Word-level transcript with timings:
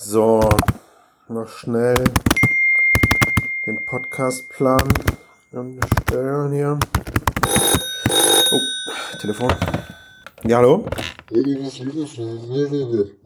So, 0.00 0.38
noch 1.28 1.48
schnell 1.48 1.96
den 3.66 3.84
Podcastplan 3.84 4.88
umstellen 5.50 6.52
hier. 6.52 6.78
Oh, 8.52 9.18
Telefon. 9.20 9.52
Ja, 10.44 10.58
hallo? 10.58 10.86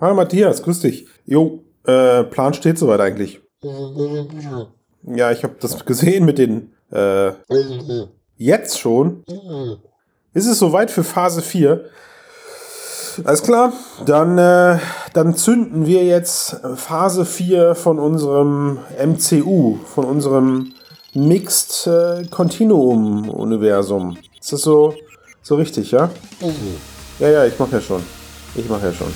Hallo 0.01 0.15
Matthias, 0.15 0.63
grüß 0.63 0.81
dich. 0.81 1.07
Jo, 1.27 1.63
äh, 1.85 2.25
Plan 2.25 2.55
steht 2.55 2.79
soweit 2.79 3.01
eigentlich. 3.01 3.43
Ja, 5.15 5.31
ich 5.31 5.45
habe 5.45 5.57
das 5.61 5.85
gesehen 5.85 6.25
mit 6.25 6.39
den, 6.39 6.73
äh, 6.91 7.33
jetzt 8.39 8.79
schon. 8.79 9.25
Ist 10.33 10.47
es 10.47 10.59
soweit 10.59 10.91
für 10.91 11.05
Phase 11.05 11.43
4? 11.43 11.85
Alles 13.25 13.43
klar, 13.43 13.75
dann, 14.07 14.39
äh, 14.39 14.79
dann 15.13 15.35
zünden 15.35 15.87
wir 15.87 16.05
jetzt 16.05 16.61
Phase 16.77 17.25
4 17.25 17.75
von 17.75 17.99
unserem 17.99 18.79
MCU, 18.99 19.79
von 19.85 20.05
unserem 20.05 20.73
Mixed 21.15 21.87
äh, 21.87 22.25
Continuum 22.31 23.29
Universum. 23.29 24.17
Ist 24.41 24.53
das 24.53 24.63
so, 24.63 24.95
so 25.43 25.57
richtig, 25.57 25.91
ja? 25.91 26.11
Ja, 27.19 27.29
ja, 27.29 27.45
ich 27.45 27.59
mache 27.59 27.73
ja 27.73 27.81
schon. 27.81 28.03
Ich 28.55 28.69
mache 28.69 28.87
ja 28.87 28.93
schon. 28.93 29.13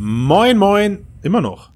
Moin, 0.00 0.58
moin, 0.58 1.07
immer 1.28 1.40
noch. 1.42 1.70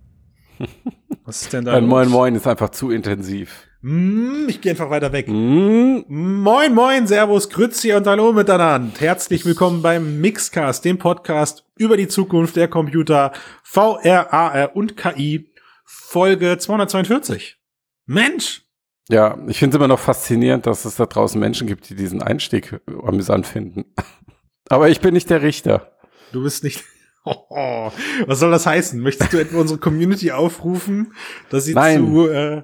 Was 1.25 1.43
ist 1.43 1.53
denn 1.53 1.67
da? 1.67 1.75
Ein 1.75 1.85
los? 1.85 1.91
Moin 1.91 2.09
Moin 2.09 2.35
ist 2.35 2.47
einfach 2.47 2.71
zu 2.71 2.91
intensiv. 2.91 3.69
Mm, 3.83 4.49
ich 4.49 4.61
gehe 4.61 4.73
einfach 4.73 4.91
weiter 4.91 5.13
weg. 5.13 5.27
Hm? 5.27 6.05
Moin, 6.09 6.75
moin, 6.75 7.07
Servus, 7.07 7.51
Grüezi 7.51 7.93
und 7.93 8.07
Hallo 8.07 8.33
miteinander. 8.33 8.99
Herzlich 8.99 9.45
willkommen 9.45 9.83
beim 9.83 10.21
Mixcast, 10.21 10.85
dem 10.85 10.99
Podcast 10.99 11.65
über 11.77 11.97
die 11.97 12.09
Zukunft 12.09 12.57
der 12.57 12.69
Computer, 12.69 13.33
VR, 13.63 14.33
AR 14.33 14.75
und 14.75 14.97
KI, 14.97 15.53
Folge 15.85 16.57
242. 16.59 17.59
Mensch! 18.07 18.63
Ja, 19.09 19.37
ich 19.49 19.59
finde 19.59 19.77
es 19.77 19.79
immer 19.79 19.89
noch 19.89 19.99
faszinierend, 19.99 20.67
dass 20.67 20.85
es 20.85 20.97
da 20.97 21.07
draußen 21.07 21.39
Menschen 21.39 21.67
gibt, 21.67 21.91
die 21.91 21.95
diesen 21.95 22.23
Einstieg 22.23 22.81
amüsant 22.87 23.47
finden. 23.47 23.85
Aber 24.69 24.89
ich 24.89 25.01
bin 25.01 25.13
nicht 25.13 25.29
der 25.29 25.43
Richter. 25.43 25.99
Du 26.33 26.43
bist 26.43 26.65
nicht. 26.65 26.85
Oh, 27.25 27.91
was 28.27 28.41
soll 28.41 28.51
das 28.51 28.67
heißen? 28.67 29.01
Möchtest 29.01 29.33
du 29.33 29.39
etwa 29.39 29.61
unsere 29.61 29.79
Community 29.79 30.33
aufrufen, 30.33 31.15
dass 31.51 31.65
sie 31.65 31.75
Nein. 31.75 32.05
zu 32.07 32.29
äh, 32.29 32.63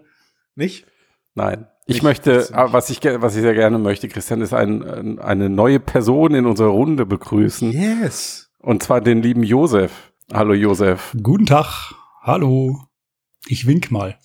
nicht? 0.57 0.87
Nein. 1.35 1.67
Ich 1.87 1.97
Ich- 1.99 2.03
möchte, 2.03 2.49
ah, 2.53 2.73
was 2.73 2.91
ich, 2.91 3.01
was 3.03 3.37
ich 3.37 3.43
sehr 3.43 3.55
gerne 3.55 3.79
möchte, 3.79 4.09
Christian, 4.09 4.41
ist 4.43 4.53
ein, 4.53 4.83
ein, 4.83 5.19
eine 5.21 5.49
neue 5.49 5.79
Person 5.81 6.35
in 6.35 6.45
unserer 6.45 6.69
Runde 6.71 7.07
begrüßen. 7.07 7.71
Yes. 7.71 8.51
Und 8.59 8.83
zwar 8.83 9.01
den 9.01 9.23
lieben 9.23 9.43
Josef. 9.45 10.13
Hallo 10.33 10.53
Josef. 10.53 11.15
Guten 11.23 11.47
Tag. 11.47 11.93
Hallo. 12.23 12.83
Ich 13.47 13.67
wink 13.67 13.91
mal. 13.91 14.19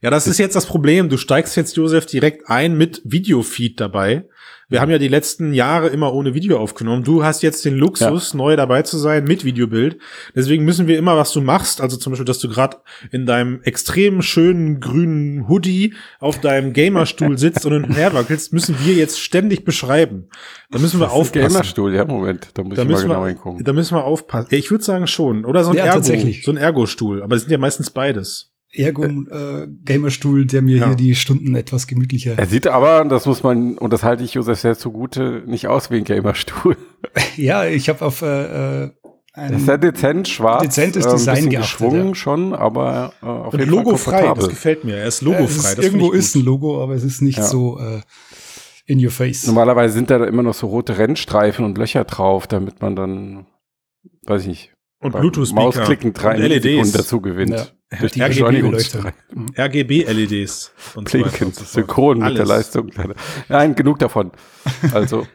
Ja, 0.00 0.10
das 0.10 0.26
ist 0.26 0.38
jetzt 0.38 0.54
das 0.56 0.66
Problem. 0.66 1.08
Du 1.08 1.16
steigst 1.16 1.56
jetzt, 1.56 1.76
Josef, 1.76 2.06
direkt 2.06 2.48
ein 2.48 2.78
mit 2.78 3.02
Videofeed 3.04 3.80
dabei. 3.80 4.28
Wir 4.70 4.80
haben 4.80 4.90
ja 4.90 4.98
die 4.98 5.08
letzten 5.08 5.52
Jahre 5.52 5.88
immer 5.88 6.14
ohne 6.14 6.32
Video 6.32 6.58
aufgenommen. 6.58 7.02
Du 7.02 7.24
hast 7.24 7.42
jetzt 7.42 7.64
den 7.64 7.76
Luxus, 7.76 8.34
neu 8.34 8.54
dabei 8.54 8.82
zu 8.82 8.98
sein 8.98 9.24
mit 9.24 9.44
Videobild. 9.44 9.98
Deswegen 10.34 10.64
müssen 10.64 10.86
wir 10.86 10.96
immer, 10.96 11.16
was 11.16 11.32
du 11.32 11.40
machst, 11.40 11.80
also 11.80 11.96
zum 11.96 12.12
Beispiel, 12.12 12.24
dass 12.24 12.38
du 12.38 12.48
gerade 12.48 12.76
in 13.10 13.26
deinem 13.26 13.60
extrem 13.64 14.22
schönen 14.22 14.78
grünen 14.78 15.48
Hoodie 15.48 15.94
auf 16.20 16.40
deinem 16.40 16.72
Gamerstuhl 16.72 17.36
sitzt 17.36 17.66
und 17.66 17.72
hin 17.72 17.84
und 17.84 17.96
her 17.96 18.14
wackelst, 18.14 18.52
müssen 18.52 18.76
wir 18.84 18.94
jetzt 18.94 19.20
ständig 19.20 19.64
beschreiben. 19.64 20.28
Da 20.70 20.78
müssen 20.78 21.00
wir 21.00 21.06
Das 21.06 21.14
aufpassen. 21.14 21.48
Gamerstuhl, 21.52 21.92
ja, 21.92 22.04
Moment, 22.04 22.50
da 22.54 22.62
muss 22.62 22.76
Da 22.76 22.82
ich 22.82 22.88
mal 22.88 22.92
müssen, 22.94 23.08
genau 23.08 23.22
wir, 23.22 23.28
hingucken. 23.28 23.64
da 23.64 23.72
müssen 23.72 23.96
wir 23.96 24.04
aufpassen. 24.04 24.48
Ja, 24.52 24.58
Ich 24.58 24.70
würde 24.70 24.84
sagen 24.84 25.08
schon. 25.08 25.44
Oder 25.44 25.64
so 25.64 25.70
ein 25.70 25.76
Ja, 25.76 25.86
Ergo, 25.86 26.00
so 26.02 26.50
ein 26.52 26.56
Ergo-Stuhl. 26.56 27.22
Aber 27.24 27.34
es 27.34 27.42
sind 27.42 27.50
ja 27.50 27.58
meistens 27.58 27.90
beides. 27.90 28.49
Ergo 28.72 29.04
äh, 29.04 29.66
Gamerstuhl, 29.84 30.46
der 30.46 30.62
mir 30.62 30.76
Ja. 30.78 30.86
hier 30.88 30.96
die 30.96 31.14
Stunden 31.14 31.54
etwas 31.56 31.86
gemütlicher. 31.86 32.34
Er 32.38 32.46
sieht 32.46 32.66
aber, 32.66 33.04
das 33.04 33.26
muss 33.26 33.42
man, 33.42 33.76
und 33.78 33.92
das 33.92 34.02
halte 34.04 34.22
ich 34.22 34.34
Josef 34.34 34.60
sehr 34.60 34.76
zugute, 34.78 35.42
nicht 35.46 35.66
aus 35.66 35.90
wie 35.90 35.96
ein 35.96 36.04
Gamerstuhl. 36.04 36.76
Ja, 37.36 37.64
ich 37.64 37.88
habe 37.88 38.04
auf 38.04 38.20
äh, 38.22 38.26
äh, 38.26 38.90
Er 39.32 39.46
ist 39.46 39.52
ein, 39.52 39.58
sehr 39.60 39.78
dezent, 39.78 40.28
schwarz. 40.28 40.62
Dezentes 40.62 41.04
äh, 41.06 41.08
ein 41.08 41.16
Design 41.16 41.34
bisschen 41.34 41.50
geachtet, 41.50 41.70
geschwungen 41.78 42.08
ja. 42.08 42.14
schon, 42.14 42.54
aber 42.54 43.12
äh, 43.22 43.26
auf 43.26 43.52
Und 43.54 43.58
jeden 43.60 43.70
Fall 43.72 43.78
logofrei, 43.84 44.32
das 44.34 44.48
gefällt 44.48 44.84
mir. 44.84 44.96
Er 44.98 45.06
ist 45.06 45.22
äh, 45.22 45.24
logofrei. 45.24 45.44
es 45.46 45.56
ist, 45.56 45.78
das 45.78 45.84
irgendwo 45.84 46.12
ich 46.12 46.18
ist 46.18 46.36
ein 46.36 46.44
Logo, 46.44 46.82
aber 46.82 46.94
es 46.94 47.02
ist 47.02 47.22
nicht 47.22 47.38
Ja. 47.38 47.44
so 47.44 47.78
äh, 47.80 48.00
in 48.86 49.02
your 49.04 49.10
face. 49.10 49.46
Normalerweise 49.46 49.94
sind 49.94 50.10
da 50.10 50.22
immer 50.24 50.42
noch 50.42 50.54
so 50.54 50.66
rote 50.68 50.98
Rennstreifen 50.98 51.64
und 51.64 51.78
Löcher 51.78 52.04
drauf, 52.04 52.46
damit 52.46 52.80
man 52.82 52.94
dann, 52.96 53.46
weiß 54.26 54.42
ich 54.42 54.48
nicht, 54.48 54.72
Und 55.00 55.12
Bluetooth-Speaker. 55.12 55.62
Mausklicken 55.62 56.12
drei 56.12 56.34
und 56.34 56.40
Millisekunden 56.42 56.84
LEDs. 56.84 56.92
dazu 56.92 57.20
gewinnt. 57.20 57.50
Ja. 57.50 57.66
Durch 57.98 58.12
die. 58.12 58.20
Mhm. 58.20 59.46
RGB-LEDs. 59.56 60.72
und 60.94 61.08
so 61.08 61.24
synchron 61.64 62.18
mit 62.18 62.36
der 62.36 62.44
Alles. 62.44 62.48
Leistung. 62.48 62.90
Nein, 63.48 63.74
genug 63.74 63.98
davon. 63.98 64.30
Also, 64.92 65.26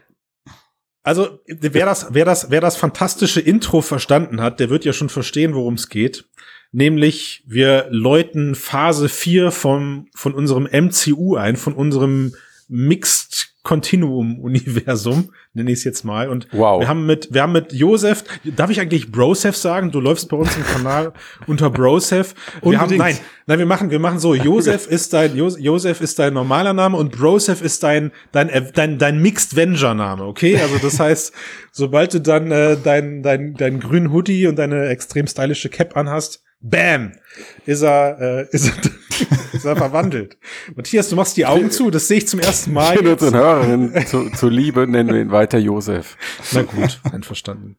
Also, 1.04 1.40
wer 1.48 1.86
das, 1.86 2.08
wer 2.12 2.26
das, 2.26 2.50
wer 2.50 2.62
das 2.62 2.78
fantastische 2.78 3.42
Intro 3.42 3.82
verstanden 3.82 4.42
hat, 4.42 4.60
der 4.60 4.70
wird 4.70 4.86
ja 4.86 4.94
schon 4.94 5.10
verstehen, 5.10 5.54
worum 5.54 5.76
es 5.76 5.90
geht. 5.90 6.26
Nämlich, 6.72 7.44
wir 7.46 7.88
läuten 7.90 8.56
Phase 8.56 9.08
4 9.10 9.52
vom, 9.52 10.08
von 10.16 10.34
unserem 10.34 10.64
MCU 10.72 11.36
ein, 11.36 11.58
von 11.58 11.74
unserem 11.74 12.34
Mixed 12.68 13.55
Continuum 13.66 14.40
Universum, 14.40 15.32
nenne 15.54 15.72
ich 15.72 15.80
es 15.80 15.84
jetzt 15.84 16.06
mal. 16.06 16.30
Und 16.30 16.48
Wow. 16.52 16.80
wir 16.82 16.88
haben 16.88 17.06
mit, 17.08 17.34
wir 17.34 17.42
haben 17.42 17.52
mit 17.52 17.74
Josef, 17.74 18.24
darf 18.56 18.70
ich 18.70 18.80
eigentlich 18.80 19.12
Brosef 19.12 19.58
sagen? 19.58 19.92
Du 19.92 20.00
läufst 20.00 20.30
bei 20.30 20.38
uns 20.38 20.56
im 20.56 20.64
Kanal 20.64 21.12
unter 21.48 21.72
Brosef. 21.72 22.36
Wir 22.62 22.80
haben, 22.80 22.96
nein, 22.96 23.18
nein, 23.48 23.58
wir 23.60 23.66
machen, 23.66 23.90
wir 23.90 23.98
machen 24.00 24.20
so. 24.20 24.36
Josef 24.36 24.86
ist 24.90 25.12
dein, 25.14 25.36
Jos- 25.36 25.60
Josef 25.60 26.00
ist 26.00 26.20
dein 26.20 26.34
normaler 26.36 26.74
Name 26.74 26.96
und 26.96 27.12
Brosef 27.12 27.62
ist 27.64 27.82
dein, 27.82 28.12
dein, 28.32 28.50
äh, 28.50 28.72
dein, 28.72 29.00
dein 29.00 29.20
Mixed 29.20 29.56
Venger 29.56 29.96
Name, 29.96 30.24
okay? 30.26 30.58
Also 30.62 30.78
das 30.78 31.00
heißt, 31.06 31.34
sobald 31.72 32.14
du 32.14 32.22
dann 32.22 32.52
äh, 32.52 32.78
dein, 32.82 33.24
dein, 33.24 33.56
dein 33.56 33.80
grünen 33.80 34.14
Hoodie 34.14 34.46
und 34.48 34.58
deine 34.58 34.90
extrem 34.90 35.26
stylische 35.26 35.70
Cap 35.70 35.98
anhast, 35.98 36.44
bam, 36.62 37.14
ist 37.66 37.82
er, 37.82 38.20
äh, 38.22 38.48
ist 38.52 38.68
er, 38.68 38.74
er 39.66 39.76
verwandelt. 39.76 40.38
Matthias, 40.76 41.10
du 41.10 41.16
machst 41.16 41.38
die 41.38 41.46
Augen 41.46 41.72
zu, 41.72 41.92
das 41.92 42.08
sehe 42.08 42.18
ich 42.18 42.28
zum 42.28 42.40
ersten 42.40 42.74
Mal. 42.74 42.96
jetzt. 42.96 43.24
unseren 43.24 43.36
Hörerinnen 43.36 44.08
zu, 44.08 44.30
zu 44.32 44.50
Liebe 44.50 44.88
nennen 44.88 45.14
wir 45.14 45.22
ihn 45.22 45.32
weiter 45.32 45.58
Josef. 45.58 46.18
Na 46.52 46.64
gut, 46.64 47.00
einverstanden. 47.12 47.78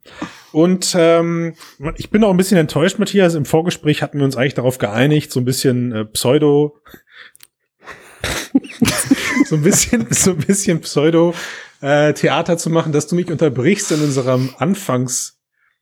Und 0.53 0.95
ähm, 0.99 1.55
ich 1.97 2.11
bin 2.11 2.25
auch 2.25 2.31
ein 2.31 2.37
bisschen 2.37 2.59
enttäuscht, 2.59 2.99
Matthias. 2.99 3.35
Im 3.35 3.45
Vorgespräch 3.45 4.03
hatten 4.03 4.19
wir 4.19 4.25
uns 4.25 4.37
eigentlich 4.37 4.55
darauf 4.55 4.79
geeinigt, 4.79 5.33
so 5.33 5.41
ein 5.41 5.45
bisschen 5.45 5.93
äh, 5.93 6.05
Pseudo, 6.07 6.79
so 9.45 9.57
ein 9.57 9.63
bisschen, 9.63 10.07
so 10.11 10.31
ein 10.33 10.39
bisschen 10.39 10.81
Pseudo 10.81 11.35
äh, 11.81 12.13
Theater 12.15 12.57
zu 12.57 12.71
machen, 12.71 12.93
dass 12.93 13.07
du 13.07 13.15
mich 13.17 13.31
unterbrichst 13.31 13.93
in 13.93 14.03
unserem 14.03 14.51
Anfangs, 14.59 15.36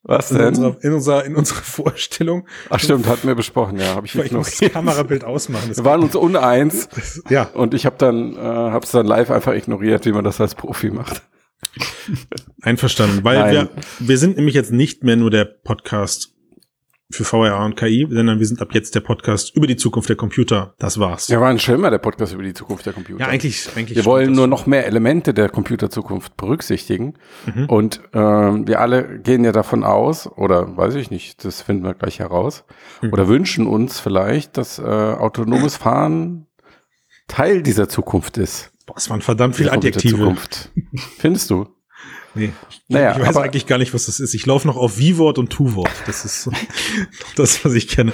Was 0.05 0.31
in 0.31 0.39
denn? 0.39 0.49
unserer, 0.49 0.77
in 0.83 0.93
unserer, 0.93 1.25
in 1.25 1.35
unserer 1.35 1.63
Vorstellung. 1.63 2.47
Ach 2.69 2.79
stimmt, 2.79 3.07
hatten 3.07 3.27
wir 3.27 3.35
besprochen, 3.35 3.79
ja. 3.79 3.95
Hab 3.95 4.05
ich 4.05 4.15
Ich 4.15 4.33
muss 4.33 4.57
das. 4.57 4.71
Kamerabild 4.73 5.25
ausmachen. 5.25 5.75
Wir 5.75 5.85
waren 5.85 6.03
uns 6.03 6.15
uneins 6.15 6.89
ja, 7.31 7.45
und 7.55 7.73
ich 7.73 7.87
habe 7.87 7.97
dann, 7.99 8.37
äh, 8.37 8.39
hab's 8.39 8.91
dann 8.91 9.07
live 9.07 9.31
einfach 9.31 9.55
ignoriert, 9.55 10.05
wie 10.05 10.13
man 10.13 10.23
das 10.25 10.41
als 10.41 10.55
Profi 10.55 10.91
macht. 10.91 11.23
einverstanden, 12.61 13.25
weil 13.25 13.39
Nein. 13.39 13.53
wir, 13.53 13.69
wir 14.01 14.19
sind 14.19 14.37
nämlich 14.37 14.55
jetzt 14.55 14.73
nicht 14.73 15.03
mehr 15.05 15.17
nur 15.17 15.31
der 15.31 15.47
Podcast 15.47 16.34
für 17.11 17.25
VR 17.25 17.65
und 17.65 17.77
KI, 17.77 18.07
sondern 18.11 18.39
wir 18.39 18.47
sind 18.47 18.61
ab 18.63 18.69
jetzt 18.73 18.95
der 18.95 19.01
Podcast 19.01 19.55
über 19.55 19.67
die 19.67 19.77
Zukunft 19.77 20.09
der 20.09 20.17
Computer. 20.17 20.75
Das 20.79 20.99
war's. 20.99 21.29
Wir 21.29 21.41
waren 21.41 21.59
schon 21.59 21.75
immer 21.77 21.91
der 21.91 21.99
Podcast 21.99 22.33
über 22.33 22.43
die 22.43 22.55
Zukunft 22.55 22.87
der 22.87 22.93
Computer. 22.95 23.21
Ja, 23.21 23.29
eigentlich, 23.29 23.69
eigentlich. 23.77 23.97
Wir 23.97 24.05
wollen 24.05 24.33
nur 24.33 24.47
noch 24.47 24.67
mehr 24.67 24.87
Elemente 24.87 25.35
der 25.35 25.49
Computerzukunft 25.51 26.37
berücksichtigen. 26.37 27.15
Mhm. 27.47 27.67
Und 27.67 28.01
ähm, 28.15 28.67
wir 28.67 28.81
alle 28.81 29.21
gehen 29.21 29.45
ja 29.45 29.53
davon 29.53 29.85
aus, 29.85 30.27
oder 30.27 30.77
weiß 30.77 30.95
ich 30.95 31.11
nicht, 31.11 31.45
das 31.45 31.61
finden 31.63 31.85
wir 31.85 31.95
gleich 31.95 32.21
heraus, 32.21 32.65
Mhm. 33.03 33.13
oder 33.13 33.29
wünschen 33.29 33.67
uns 33.67 34.01
vielleicht, 34.01 34.57
dass 34.57 34.79
äh, 34.79 34.83
autonomes 34.83 35.77
Fahren 35.77 36.47
Teil 37.29 37.63
dieser 37.63 37.89
Zukunft 37.89 38.39
ist. 38.39 38.73
Boah, 38.87 38.97
es 38.97 39.09
waren 39.09 39.23
verdammt 39.23 39.57
viele 39.57 39.73
Adjektive. 39.73 40.35
Findest 41.19 41.51
du? 41.51 41.69
Nee. 42.35 42.53
Naja, 42.89 43.17
ich 43.17 43.27
weiß 43.27 43.37
eigentlich 43.37 43.67
gar 43.67 43.79
nicht, 43.79 43.95
was 43.95 44.07
das 44.07 44.21
ist. 44.21 44.35
Ich 44.35 44.47
laufe 44.47 44.67
noch 44.67 44.77
auf 44.77 44.99
Wie-Wort 44.99 45.39
und 45.39 45.51
Tu-Wort. 45.51 45.93
Das 46.07 46.25
ist 46.25 46.51
das, 47.37 47.65
was 47.65 47.75
ich 47.75 47.89
kenne. 47.89 48.13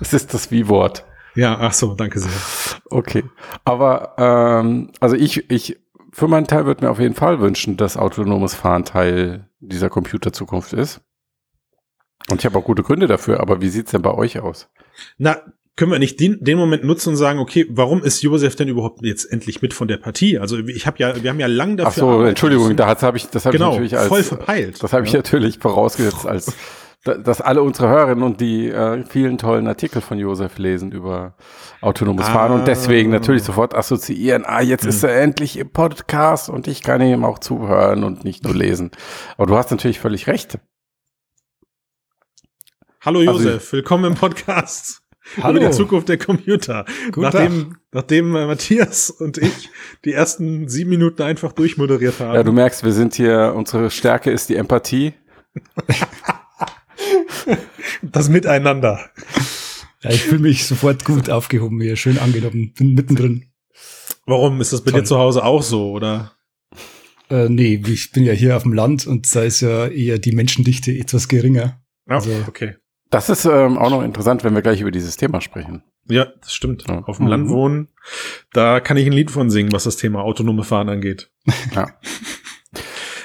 es 0.00 0.12
ist 0.12 0.34
das 0.34 0.50
Wie-Wort. 0.50 1.04
Ja, 1.34 1.58
ach 1.60 1.72
so, 1.72 1.94
danke 1.94 2.18
sehr. 2.18 2.32
Okay. 2.90 3.24
Aber 3.64 4.14
ähm, 4.18 4.92
also 5.00 5.16
ich, 5.16 5.50
ich 5.50 5.78
für 6.12 6.28
meinen 6.28 6.46
Teil 6.46 6.64
würde 6.64 6.84
mir 6.84 6.90
auf 6.90 6.98
jeden 6.98 7.14
Fall 7.14 7.40
wünschen, 7.40 7.76
dass 7.76 7.98
autonomes 7.98 8.54
Fahren 8.54 8.86
Teil 8.86 9.50
dieser 9.60 9.90
Computerzukunft 9.90 10.72
ist. 10.72 11.02
Und 12.30 12.40
ich 12.40 12.46
habe 12.46 12.58
auch 12.58 12.64
gute 12.64 12.82
Gründe 12.82 13.06
dafür, 13.06 13.40
aber 13.40 13.60
wie 13.60 13.68
sieht's 13.68 13.90
denn 13.90 14.00
bei 14.02 14.14
euch 14.14 14.40
aus? 14.40 14.70
Na, 15.18 15.42
können 15.76 15.92
wir 15.92 15.98
nicht 15.98 16.18
den, 16.20 16.42
den 16.42 16.56
Moment 16.56 16.84
nutzen 16.84 17.10
und 17.10 17.16
sagen, 17.16 17.38
okay, 17.38 17.66
warum 17.68 18.02
ist 18.02 18.22
Josef 18.22 18.56
denn 18.56 18.68
überhaupt 18.68 19.04
jetzt 19.04 19.30
endlich 19.30 19.60
mit 19.60 19.74
von 19.74 19.88
der 19.88 19.98
Partie? 19.98 20.38
Also 20.38 20.58
ich 20.58 20.86
habe 20.86 20.96
ja, 20.98 21.22
wir 21.22 21.28
haben 21.28 21.38
ja 21.38 21.46
lang 21.46 21.76
dafür. 21.76 22.02
Ach 22.02 22.16
so, 22.18 22.22
Entschuldigung, 22.22 22.74
da 22.76 23.00
habe 23.00 23.18
ich, 23.18 23.28
das 23.28 23.44
habe 23.44 23.58
genau, 23.58 23.72
ich 23.72 23.74
natürlich 23.74 23.98
als 23.98 24.08
voll 24.08 24.22
verpeilt. 24.22 24.82
Das 24.82 24.92
habe 24.94 25.04
ich 25.04 25.12
natürlich 25.12 25.58
vorausgesetzt 25.58 26.26
als 26.26 26.52
dass 27.04 27.40
alle 27.40 27.62
unsere 27.62 27.88
Hörerinnen 27.88 28.24
und 28.24 28.40
die 28.40 28.68
äh, 28.68 29.04
vielen 29.04 29.38
tollen 29.38 29.68
Artikel 29.68 30.00
von 30.00 30.18
Josef 30.18 30.58
lesen 30.58 30.90
über 30.90 31.36
autonomes 31.80 32.26
ah. 32.26 32.32
Fahren 32.32 32.52
und 32.52 32.66
deswegen 32.66 33.10
natürlich 33.10 33.44
sofort 33.44 33.76
assoziieren, 33.76 34.44
ah, 34.44 34.60
jetzt 34.60 34.82
hm. 34.82 34.88
ist 34.88 35.04
er 35.04 35.22
endlich 35.22 35.56
im 35.56 35.70
Podcast 35.70 36.48
und 36.48 36.66
ich 36.66 36.82
kann 36.82 37.00
ihm 37.00 37.24
auch 37.24 37.38
zuhören 37.38 38.02
und 38.02 38.24
nicht 38.24 38.42
nur 38.42 38.54
lesen. 38.54 38.90
Aber 39.36 39.46
du 39.46 39.56
hast 39.56 39.70
natürlich 39.70 40.00
völlig 40.00 40.26
recht. 40.26 40.58
Hallo 43.04 43.20
also 43.20 43.32
Josef, 43.32 43.52
also, 43.52 43.72
willkommen 43.72 44.04
im 44.06 44.14
Podcast. 44.14 45.05
Hallo. 45.42 45.58
Über 45.58 45.68
die 45.68 45.74
Zukunft 45.74 46.08
der 46.08 46.18
Computer. 46.18 46.84
Guten 47.06 47.20
nachdem, 47.20 47.70
Tag. 47.70 47.80
nachdem 47.92 48.36
äh, 48.36 48.46
Matthias 48.46 49.10
und 49.10 49.38
ich 49.38 49.70
die 50.04 50.12
ersten 50.12 50.68
sieben 50.68 50.90
Minuten 50.90 51.22
einfach 51.22 51.52
durchmoderiert 51.52 52.20
haben. 52.20 52.34
Ja, 52.34 52.42
du 52.42 52.52
merkst, 52.52 52.84
wir 52.84 52.92
sind 52.92 53.14
hier, 53.14 53.52
unsere 53.56 53.90
Stärke 53.90 54.30
ist 54.30 54.48
die 54.48 54.56
Empathie. 54.56 55.14
das 58.02 58.28
Miteinander. 58.28 59.10
Ja, 60.02 60.10
ich 60.10 60.22
fühle 60.22 60.42
mich 60.42 60.66
sofort 60.66 61.04
gut 61.04 61.30
aufgehoben 61.30 61.80
hier, 61.80 61.96
schön 61.96 62.18
angenommen, 62.18 62.72
bin 62.74 62.94
mittendrin. 62.94 63.46
Warum? 64.26 64.60
Ist 64.60 64.72
das 64.72 64.82
bei 64.82 64.90
Toll. 64.90 65.00
dir 65.00 65.06
zu 65.06 65.18
Hause 65.18 65.44
auch 65.44 65.62
so, 65.62 65.90
oder? 65.90 66.32
Äh, 67.30 67.48
nee, 67.48 67.82
ich 67.86 68.12
bin 68.12 68.24
ja 68.24 68.32
hier 68.32 68.56
auf 68.56 68.62
dem 68.62 68.72
Land 68.72 69.06
und 69.06 69.34
da 69.34 69.42
ist 69.42 69.60
ja 69.60 69.88
eher 69.88 70.18
die 70.18 70.32
Menschendichte 70.32 70.92
etwas 70.92 71.28
geringer. 71.28 71.80
Oh, 72.08 72.14
also, 72.14 72.30
okay. 72.46 72.76
Das 73.10 73.28
ist 73.28 73.44
ähm, 73.44 73.78
auch 73.78 73.90
noch 73.90 74.02
interessant, 74.02 74.42
wenn 74.44 74.54
wir 74.54 74.62
gleich 74.62 74.80
über 74.80 74.90
dieses 74.90 75.16
Thema 75.16 75.40
sprechen. 75.40 75.84
Ja, 76.08 76.26
das 76.40 76.52
stimmt. 76.52 76.84
Ja. 76.88 77.02
Auf 77.04 77.16
dem 77.16 77.26
mhm. 77.26 77.30
Land 77.30 77.48
wohnen, 77.48 77.88
da 78.52 78.80
kann 78.80 78.96
ich 78.96 79.06
ein 79.06 79.12
Lied 79.12 79.30
von 79.30 79.50
singen, 79.50 79.72
was 79.72 79.84
das 79.84 79.96
Thema 79.96 80.22
autonome 80.22 80.64
Fahren 80.64 80.88
angeht. 80.88 81.30
Ja. 81.74 81.88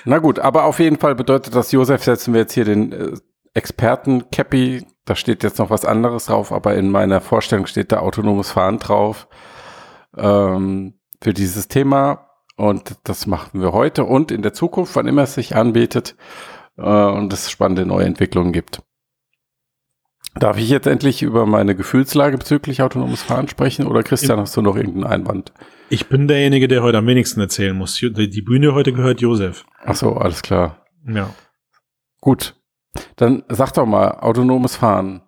Na 0.05 0.17
gut, 0.17 0.39
aber 0.39 0.65
auf 0.65 0.79
jeden 0.79 0.97
Fall 0.97 1.15
bedeutet 1.15 1.55
das, 1.55 1.71
Josef, 1.71 2.03
setzen 2.03 2.33
wir 2.33 2.41
jetzt 2.41 2.53
hier 2.53 2.65
den 2.65 2.91
äh, 2.91 3.11
Experten 3.53 4.31
Cappy, 4.31 4.85
da 5.05 5.15
steht 5.15 5.43
jetzt 5.43 5.59
noch 5.59 5.69
was 5.69 5.85
anderes 5.85 6.25
drauf, 6.25 6.51
aber 6.51 6.75
in 6.75 6.89
meiner 6.89 7.21
Vorstellung 7.21 7.65
steht 7.65 7.91
da 7.91 7.99
autonomes 7.99 8.51
Fahren 8.51 8.79
drauf 8.79 9.27
ähm, 10.17 10.95
für 11.21 11.33
dieses 11.33 11.67
Thema. 11.67 12.29
Und 12.55 12.95
das 13.03 13.27
machen 13.27 13.61
wir 13.61 13.73
heute 13.73 14.05
und 14.05 14.31
in 14.31 14.41
der 14.41 14.53
Zukunft, 14.53 14.95
wann 14.95 15.07
immer 15.07 15.23
es 15.23 15.33
sich 15.33 15.55
anbietet 15.55 16.15
äh, 16.77 16.83
und 16.83 17.33
es 17.33 17.49
spannende 17.49 17.85
neue 17.85 18.05
Entwicklungen 18.05 18.53
gibt. 18.53 18.83
Darf 20.35 20.57
ich 20.57 20.69
jetzt 20.69 20.87
endlich 20.87 21.23
über 21.23 21.45
meine 21.45 21.75
Gefühlslage 21.75 22.37
bezüglich 22.37 22.81
autonomes 22.81 23.21
Fahren 23.21 23.49
sprechen 23.49 23.85
oder 23.85 24.01
Christian, 24.01 24.39
hast 24.39 24.55
du 24.55 24.61
noch 24.61 24.77
irgendeinen 24.77 25.05
Einwand? 25.05 25.51
Ich 25.89 26.07
bin 26.07 26.27
derjenige, 26.27 26.69
der 26.69 26.83
heute 26.83 26.99
am 26.99 27.07
wenigsten 27.07 27.41
erzählen 27.41 27.75
muss. 27.75 27.95
Die 27.97 28.41
Bühne 28.41 28.73
heute 28.73 28.93
gehört 28.93 29.19
Josef. 29.19 29.65
Ach 29.83 29.95
so, 29.95 30.13
alles 30.13 30.41
klar. 30.41 30.85
Ja. 31.05 31.33
Gut. 32.21 32.55
Dann 33.17 33.43
sag 33.49 33.73
doch 33.73 33.85
mal, 33.85 34.19
autonomes 34.19 34.77
Fahren. 34.77 35.21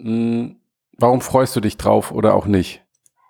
Hm, 0.00 0.56
warum 0.96 1.20
freust 1.20 1.54
du 1.54 1.60
dich 1.60 1.76
drauf 1.76 2.10
oder 2.10 2.34
auch 2.34 2.46
nicht? 2.46 2.82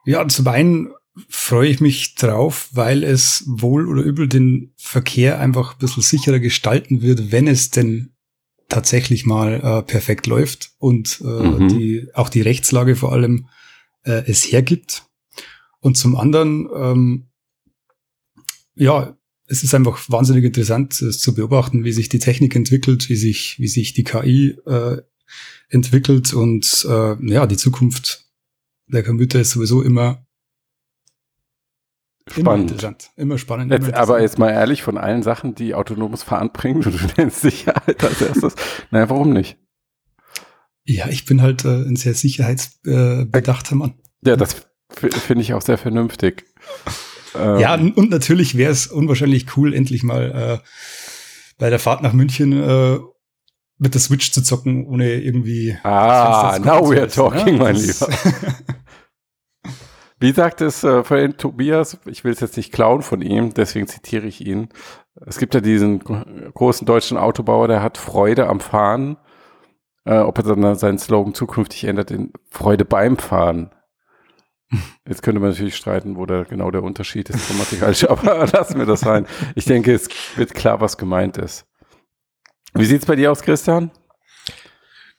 Ja, 0.04 0.26
zum 0.28 0.46
einen 0.48 0.92
freue 1.28 1.68
ich 1.68 1.80
mich 1.80 2.14
drauf, 2.14 2.68
weil 2.72 3.04
es 3.04 3.44
wohl 3.46 3.88
oder 3.88 4.02
übel 4.02 4.28
den 4.28 4.72
Verkehr 4.76 5.40
einfach 5.40 5.74
ein 5.74 5.78
bisschen 5.78 6.02
sicherer 6.02 6.38
gestalten 6.38 7.02
wird, 7.02 7.32
wenn 7.32 7.46
es 7.46 7.70
denn 7.70 8.11
tatsächlich 8.72 9.26
mal 9.26 9.60
äh, 9.62 9.82
perfekt 9.82 10.26
läuft 10.26 10.72
und 10.78 11.20
äh, 11.22 11.26
mhm. 11.26 11.68
die, 11.68 12.08
auch 12.14 12.28
die 12.28 12.40
Rechtslage 12.40 12.96
vor 12.96 13.12
allem 13.12 13.48
äh, 14.04 14.22
es 14.26 14.50
hergibt. 14.50 15.04
Und 15.80 15.96
zum 15.96 16.16
anderen, 16.16 16.68
ähm, 16.74 17.26
ja, 18.74 19.16
es 19.46 19.62
ist 19.62 19.74
einfach 19.74 20.08
wahnsinnig 20.08 20.44
interessant 20.44 21.02
es 21.02 21.18
zu 21.18 21.34
beobachten, 21.34 21.84
wie 21.84 21.92
sich 21.92 22.08
die 22.08 22.18
Technik 22.18 22.56
entwickelt, 22.56 23.10
wie 23.10 23.16
sich, 23.16 23.58
wie 23.58 23.68
sich 23.68 23.92
die 23.92 24.04
KI 24.04 24.56
äh, 24.64 25.02
entwickelt 25.68 26.32
und 26.32 26.86
äh, 26.88 27.30
ja, 27.30 27.46
die 27.46 27.56
Zukunft 27.56 28.26
der 28.86 29.02
Computer 29.02 29.40
ist 29.40 29.50
sowieso 29.50 29.82
immer 29.82 30.26
Spannend. 32.28 32.46
Immer 32.46 32.56
interessant, 32.56 33.10
immer 33.16 33.38
spannend. 33.38 33.72
Jetzt, 33.72 33.88
immer 33.88 33.96
aber 33.96 34.20
jetzt 34.20 34.38
mal 34.38 34.50
ehrlich, 34.50 34.82
von 34.82 34.96
allen 34.96 35.22
Sachen, 35.22 35.54
die 35.54 35.74
autonomes 35.74 36.22
Fahren 36.22 36.52
bringen, 36.52 36.80
du 36.82 36.90
nennst 37.16 37.40
Sicherheit 37.40 38.02
als 38.04 38.22
erstes. 38.22 38.54
naja, 38.90 39.10
warum 39.10 39.32
nicht? 39.32 39.58
Ja, 40.84 41.08
ich 41.08 41.24
bin 41.24 41.42
halt 41.42 41.64
äh, 41.64 41.68
ein 41.68 41.96
sehr 41.96 42.14
sicherheitsbedachter 42.14 43.74
Mann. 43.74 43.94
Ja, 44.24 44.36
das 44.36 44.66
finde 44.90 45.42
ich 45.42 45.54
auch 45.54 45.62
sehr 45.62 45.78
vernünftig. 45.78 46.44
ähm, 47.38 47.58
ja, 47.58 47.74
und 47.74 48.10
natürlich 48.10 48.56
wäre 48.56 48.72
es 48.72 48.86
unwahrscheinlich 48.86 49.56
cool, 49.56 49.74
endlich 49.74 50.02
mal 50.02 50.60
äh, 50.62 50.68
bei 51.58 51.70
der 51.70 51.78
Fahrt 51.78 52.02
nach 52.02 52.12
München 52.12 52.52
äh, 52.52 52.98
mit 53.78 53.94
der 53.94 54.00
Switch 54.00 54.30
zu 54.32 54.42
zocken, 54.42 54.86
ohne 54.86 55.14
irgendwie. 55.14 55.76
Ah, 55.82 56.58
now 56.60 56.88
we 56.88 56.98
are 57.00 57.08
talking, 57.08 57.54
ne? 57.54 57.62
mein 57.64 57.76
Lieber. 57.76 58.08
Wie 60.22 60.30
sagt 60.30 60.60
es 60.60 60.84
äh, 60.84 61.02
vorhin 61.02 61.36
Tobias, 61.36 61.98
ich 62.06 62.22
will 62.22 62.30
es 62.30 62.38
jetzt 62.38 62.56
nicht 62.56 62.72
klauen 62.72 63.02
von 63.02 63.22
ihm, 63.22 63.54
deswegen 63.54 63.88
zitiere 63.88 64.24
ich 64.24 64.46
ihn. 64.46 64.68
Es 65.26 65.38
gibt 65.38 65.52
ja 65.52 65.60
diesen 65.60 65.98
großen 65.98 66.86
deutschen 66.86 67.18
Autobauer, 67.18 67.66
der 67.66 67.82
hat 67.82 67.98
Freude 67.98 68.46
am 68.46 68.60
Fahren. 68.60 69.16
Äh, 70.04 70.18
ob 70.18 70.38
er 70.38 70.44
dann 70.44 70.76
seinen 70.76 70.98
Slogan 70.98 71.34
zukünftig 71.34 71.84
ändert 71.84 72.12
in 72.12 72.32
Freude 72.50 72.84
beim 72.84 73.16
Fahren. 73.16 73.70
Jetzt 75.04 75.24
könnte 75.24 75.40
man 75.40 75.50
natürlich 75.50 75.74
streiten, 75.74 76.16
wo 76.16 76.24
da 76.24 76.44
genau 76.44 76.70
der 76.70 76.84
Unterschied 76.84 77.28
ist 77.28 77.48
grammatikalisch, 77.48 78.04
aber 78.08 78.46
lassen 78.46 78.78
wir 78.78 78.86
das 78.86 79.00
sein. 79.00 79.26
Ich 79.56 79.64
denke, 79.64 79.92
es 79.92 80.08
wird 80.36 80.54
klar, 80.54 80.80
was 80.80 80.98
gemeint 80.98 81.36
ist. 81.36 81.66
Wie 82.74 82.84
sieht's 82.84 83.06
bei 83.06 83.16
dir 83.16 83.32
aus, 83.32 83.42
Christian? 83.42 83.90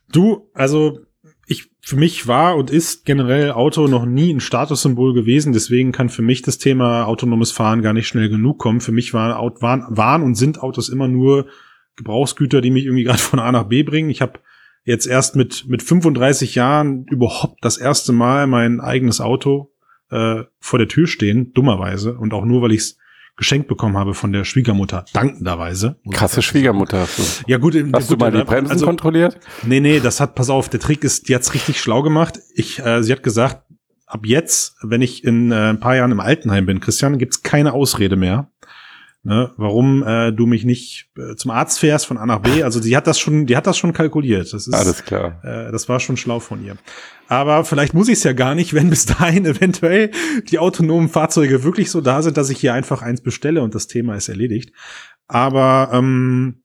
Du, 0.09 0.49
also 0.53 0.99
ich, 1.45 1.69
für 1.81 1.97
mich 1.97 2.27
war 2.27 2.55
und 2.55 2.69
ist 2.69 3.05
generell 3.05 3.51
Auto 3.51 3.87
noch 3.87 4.05
nie 4.05 4.33
ein 4.33 4.39
Statussymbol 4.39 5.13
gewesen. 5.13 5.53
Deswegen 5.53 5.91
kann 5.91 6.09
für 6.09 6.21
mich 6.21 6.41
das 6.41 6.57
Thema 6.57 7.05
autonomes 7.05 7.51
Fahren 7.51 7.81
gar 7.81 7.93
nicht 7.93 8.07
schnell 8.07 8.29
genug 8.29 8.59
kommen. 8.59 8.81
Für 8.81 8.93
mich 8.93 9.13
waren, 9.13 9.33
waren, 9.61 9.85
waren 9.89 10.23
und 10.23 10.35
sind 10.35 10.59
Autos 10.59 10.89
immer 10.89 11.07
nur 11.07 11.47
Gebrauchsgüter, 11.95 12.61
die 12.61 12.71
mich 12.71 12.85
irgendwie 12.85 13.03
gerade 13.05 13.19
von 13.19 13.39
A 13.39 13.51
nach 13.51 13.67
B 13.67 13.83
bringen. 13.83 14.09
Ich 14.09 14.21
habe 14.21 14.39
jetzt 14.85 15.05
erst 15.05 15.35
mit, 15.35 15.67
mit 15.67 15.83
35 15.83 16.55
Jahren 16.55 17.05
überhaupt 17.05 17.57
das 17.61 17.77
erste 17.77 18.13
Mal 18.13 18.47
mein 18.47 18.79
eigenes 18.79 19.19
Auto 19.19 19.71
äh, 20.11 20.43
vor 20.59 20.79
der 20.79 20.87
Tür 20.87 21.07
stehen, 21.07 21.53
dummerweise. 21.53 22.17
Und 22.17 22.33
auch 22.33 22.45
nur, 22.45 22.61
weil 22.61 22.71
ich 22.71 22.81
es 22.81 22.97
geschenkt 23.35 23.67
bekommen 23.67 23.97
habe 23.97 24.13
von 24.13 24.31
der 24.31 24.43
Schwiegermutter, 24.43 25.05
dankenderweise. 25.13 25.97
Krasse 26.11 26.41
Schwiegermutter 26.41 26.99
hast 26.99 27.17
du. 27.17 27.23
Ja 27.47 27.57
gut, 27.57 27.75
hast 27.75 28.07
gut, 28.07 28.21
du 28.21 28.25
mal 28.25 28.31
die 28.31 28.43
Bremsen 28.43 28.71
also, 28.71 28.85
kontrolliert? 28.85 29.39
Nee, 29.63 29.79
nee, 29.79 29.99
das 29.99 30.19
hat, 30.19 30.35
pass 30.35 30.49
auf, 30.49 30.69
der 30.69 30.79
Trick 30.79 31.03
ist, 31.03 31.29
die 31.29 31.35
hat's 31.35 31.53
richtig 31.53 31.79
schlau 31.79 32.03
gemacht. 32.03 32.39
Ich, 32.53 32.79
äh, 32.79 33.01
sie 33.01 33.11
hat 33.11 33.23
gesagt, 33.23 33.63
ab 34.05 34.25
jetzt, 34.25 34.75
wenn 34.83 35.01
ich 35.01 35.23
in 35.23 35.51
äh, 35.51 35.69
ein 35.69 35.79
paar 35.79 35.95
Jahren 35.95 36.11
im 36.11 36.19
Altenheim 36.19 36.65
bin, 36.65 36.79
Christian, 36.79 37.17
gibt's 37.17 37.41
keine 37.41 37.73
Ausrede 37.73 38.15
mehr 38.15 38.52
ne, 39.23 39.51
warum 39.57 40.03
äh, 40.03 40.31
du 40.31 40.45
mich 40.45 40.65
nicht 40.65 41.09
äh, 41.17 41.35
zum 41.35 41.51
Arzt 41.51 41.79
fährst 41.79 42.05
von 42.05 42.17
A 42.17 42.25
nach 42.25 42.39
B. 42.39 42.63
Also 42.63 42.79
die 42.79 42.95
hat 42.95 43.07
das 43.07 43.19
schon, 43.19 43.45
die 43.45 43.57
hat 43.57 43.65
das 43.67 43.77
schon 43.77 43.93
kalkuliert. 43.93 44.53
Das 44.53 44.67
ist 44.67 44.73
alles 44.73 45.03
klar. 45.03 45.41
Äh, 45.43 45.71
das 45.71 45.89
war 45.89 45.99
schon 45.99 46.17
schlau 46.17 46.39
von 46.39 46.63
ihr. 46.63 46.77
Aber 47.27 47.65
vielleicht 47.65 47.93
muss 47.93 48.09
ich 48.09 48.15
es 48.15 48.23
ja 48.23 48.33
gar 48.33 48.53
nicht, 48.53 48.73
wenn 48.73 48.89
bis 48.89 49.05
dahin 49.05 49.45
eventuell 49.45 50.11
die 50.49 50.59
autonomen 50.59 51.09
Fahrzeuge 51.09 51.63
wirklich 51.63 51.89
so 51.89 52.01
da 52.01 52.21
sind, 52.21 52.37
dass 52.37 52.49
ich 52.49 52.59
hier 52.59 52.73
einfach 52.73 53.01
eins 53.01 53.21
bestelle 53.21 53.61
und 53.61 53.73
das 53.73 53.87
Thema 53.87 54.15
ist 54.15 54.29
erledigt. 54.29 54.73
Aber 55.27 55.89
ähm, 55.93 56.63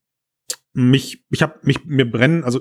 mich, 0.72 1.24
ich 1.30 1.42
habe 1.42 1.54
mich 1.62 1.84
mir 1.84 2.10
brennen, 2.10 2.44
also 2.44 2.60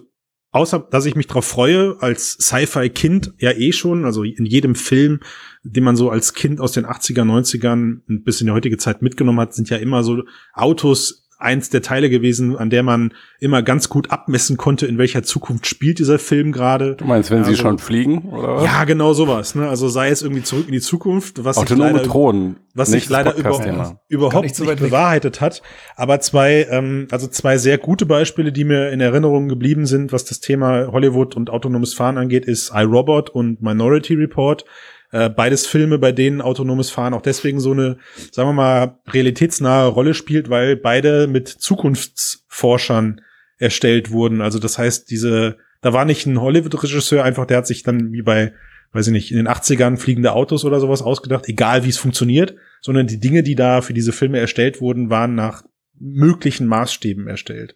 außer 0.51 0.79
dass 0.79 1.05
ich 1.05 1.15
mich 1.15 1.27
drauf 1.27 1.45
freue, 1.45 1.97
als 1.99 2.33
Sci-Fi-Kind 2.33 3.33
ja 3.39 3.51
eh 3.51 3.71
schon, 3.71 4.05
also 4.05 4.23
in 4.23 4.45
jedem 4.45 4.75
Film, 4.75 5.19
den 5.71 5.83
man 5.83 5.95
so 5.95 6.09
als 6.09 6.33
Kind 6.33 6.59
aus 6.59 6.71
den 6.71 6.85
80er, 6.85 7.23
90ern 7.23 7.99
bis 8.07 8.41
in 8.41 8.47
die 8.47 8.53
heutige 8.53 8.77
Zeit 8.77 9.01
mitgenommen 9.01 9.39
hat, 9.39 9.53
sind 9.53 9.69
ja 9.69 9.77
immer 9.77 10.03
so 10.03 10.23
Autos 10.53 11.27
eins 11.39 11.69
der 11.69 11.81
Teile 11.81 12.09
gewesen, 12.09 12.57
an 12.57 12.69
der 12.69 12.81
man 12.81 13.13
immer 13.39 13.61
ganz 13.61 13.89
gut 13.89 14.11
abmessen 14.11 14.57
konnte, 14.57 14.87
in 14.87 14.97
welcher 14.97 15.21
Zukunft 15.21 15.67
spielt 15.67 15.99
dieser 15.99 16.17
Film 16.17 16.51
gerade. 16.51 16.95
Du 16.95 17.05
meinst, 17.05 17.29
wenn 17.29 17.39
also, 17.39 17.51
sie 17.51 17.57
schon 17.57 17.77
fliegen, 17.77 18.23
oder? 18.29 18.63
Ja, 18.63 18.85
genau 18.85 19.13
sowas. 19.13 19.53
Ne? 19.53 19.69
Also 19.69 19.87
sei 19.87 20.09
es 20.09 20.23
irgendwie 20.23 20.41
zurück 20.41 20.65
in 20.67 20.73
die 20.73 20.81
Zukunft, 20.81 21.43
was 21.43 21.57
Autonome 21.57 21.89
sich 21.89 21.97
leider, 21.97 22.09
Drohnen, 22.09 22.55
was 22.73 22.89
sich 22.89 23.07
leider 23.09 23.35
über, 23.35 23.99
überhaupt 24.07 24.43
nicht, 24.43 24.55
so 24.55 24.65
nicht 24.65 24.79
bewahrheitet 24.79 25.39
hat. 25.39 25.61
Aber 25.95 26.19
zwei, 26.21 26.67
ähm, 26.71 27.07
also 27.11 27.27
zwei 27.27 27.59
sehr 27.59 27.77
gute 27.77 28.07
Beispiele, 28.07 28.51
die 28.51 28.63
mir 28.63 28.89
in 28.89 28.99
Erinnerung 28.99 29.47
geblieben 29.47 29.85
sind, 29.85 30.11
was 30.11 30.25
das 30.25 30.39
Thema 30.39 30.91
Hollywood 30.91 31.35
und 31.35 31.51
autonomes 31.51 31.93
Fahren 31.93 32.17
angeht, 32.17 32.45
ist 32.45 32.71
iRobot 32.73 33.29
und 33.29 33.61
Minority 33.61 34.15
Report 34.15 34.65
äh, 35.11 35.29
beides 35.29 35.65
Filme, 35.65 35.99
bei 35.99 36.11
denen 36.11 36.41
autonomes 36.41 36.89
Fahren 36.89 37.13
auch 37.13 37.21
deswegen 37.21 37.59
so 37.59 37.71
eine, 37.71 37.97
sagen 38.31 38.49
wir 38.49 38.53
mal, 38.53 38.99
realitätsnahe 39.07 39.87
Rolle 39.87 40.13
spielt, 40.13 40.49
weil 40.49 40.75
beide 40.75 41.27
mit 41.27 41.47
Zukunftsforschern 41.47 43.21
erstellt 43.57 44.11
wurden. 44.11 44.41
Also 44.41 44.59
das 44.59 44.77
heißt, 44.77 45.09
diese, 45.09 45.57
da 45.81 45.93
war 45.93 46.05
nicht 46.05 46.25
ein 46.25 46.41
Hollywood-Regisseur 46.41 47.23
einfach, 47.23 47.45
der 47.45 47.57
hat 47.57 47.67
sich 47.67 47.83
dann 47.83 48.11
wie 48.11 48.21
bei 48.21 48.53
weiß 48.93 49.07
ich 49.07 49.13
nicht, 49.13 49.31
in 49.31 49.37
den 49.37 49.47
80ern 49.47 49.97
fliegende 49.97 50.33
Autos 50.33 50.65
oder 50.65 50.79
sowas 50.79 51.01
ausgedacht, 51.01 51.47
egal 51.47 51.83
wie 51.83 51.89
es 51.89 51.97
funktioniert, 51.97 52.55
sondern 52.81 53.07
die 53.07 53.19
Dinge, 53.19 53.43
die 53.43 53.55
da 53.55 53.81
für 53.81 53.93
diese 53.93 54.11
Filme 54.11 54.39
erstellt 54.39 54.81
wurden, 54.81 55.09
waren 55.09 55.35
nach 55.35 55.63
möglichen 55.99 56.67
Maßstäben 56.67 57.27
erstellt. 57.27 57.75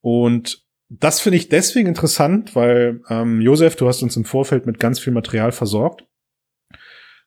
Und 0.00 0.64
das 0.88 1.20
finde 1.20 1.36
ich 1.36 1.48
deswegen 1.48 1.88
interessant, 1.88 2.54
weil 2.56 3.00
ähm, 3.08 3.40
Josef, 3.40 3.76
du 3.76 3.86
hast 3.86 4.02
uns 4.02 4.16
im 4.16 4.24
Vorfeld 4.24 4.66
mit 4.66 4.80
ganz 4.80 4.98
viel 4.98 5.12
Material 5.12 5.52
versorgt, 5.52 6.04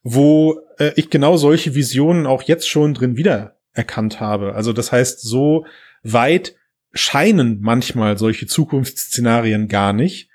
wo 0.03 0.59
äh, 0.77 0.91
ich 0.95 1.09
genau 1.09 1.37
solche 1.37 1.75
Visionen 1.75 2.25
auch 2.25 2.43
jetzt 2.43 2.67
schon 2.67 2.93
drin 2.93 3.17
wiedererkannt 3.17 4.19
habe. 4.19 4.53
Also 4.53 4.73
das 4.73 4.91
heißt, 4.91 5.21
so 5.21 5.65
weit 6.03 6.55
scheinen 6.93 7.59
manchmal 7.61 8.17
solche 8.17 8.45
Zukunftsszenarien 8.45 9.67
gar 9.67 9.93
nicht. 9.93 10.29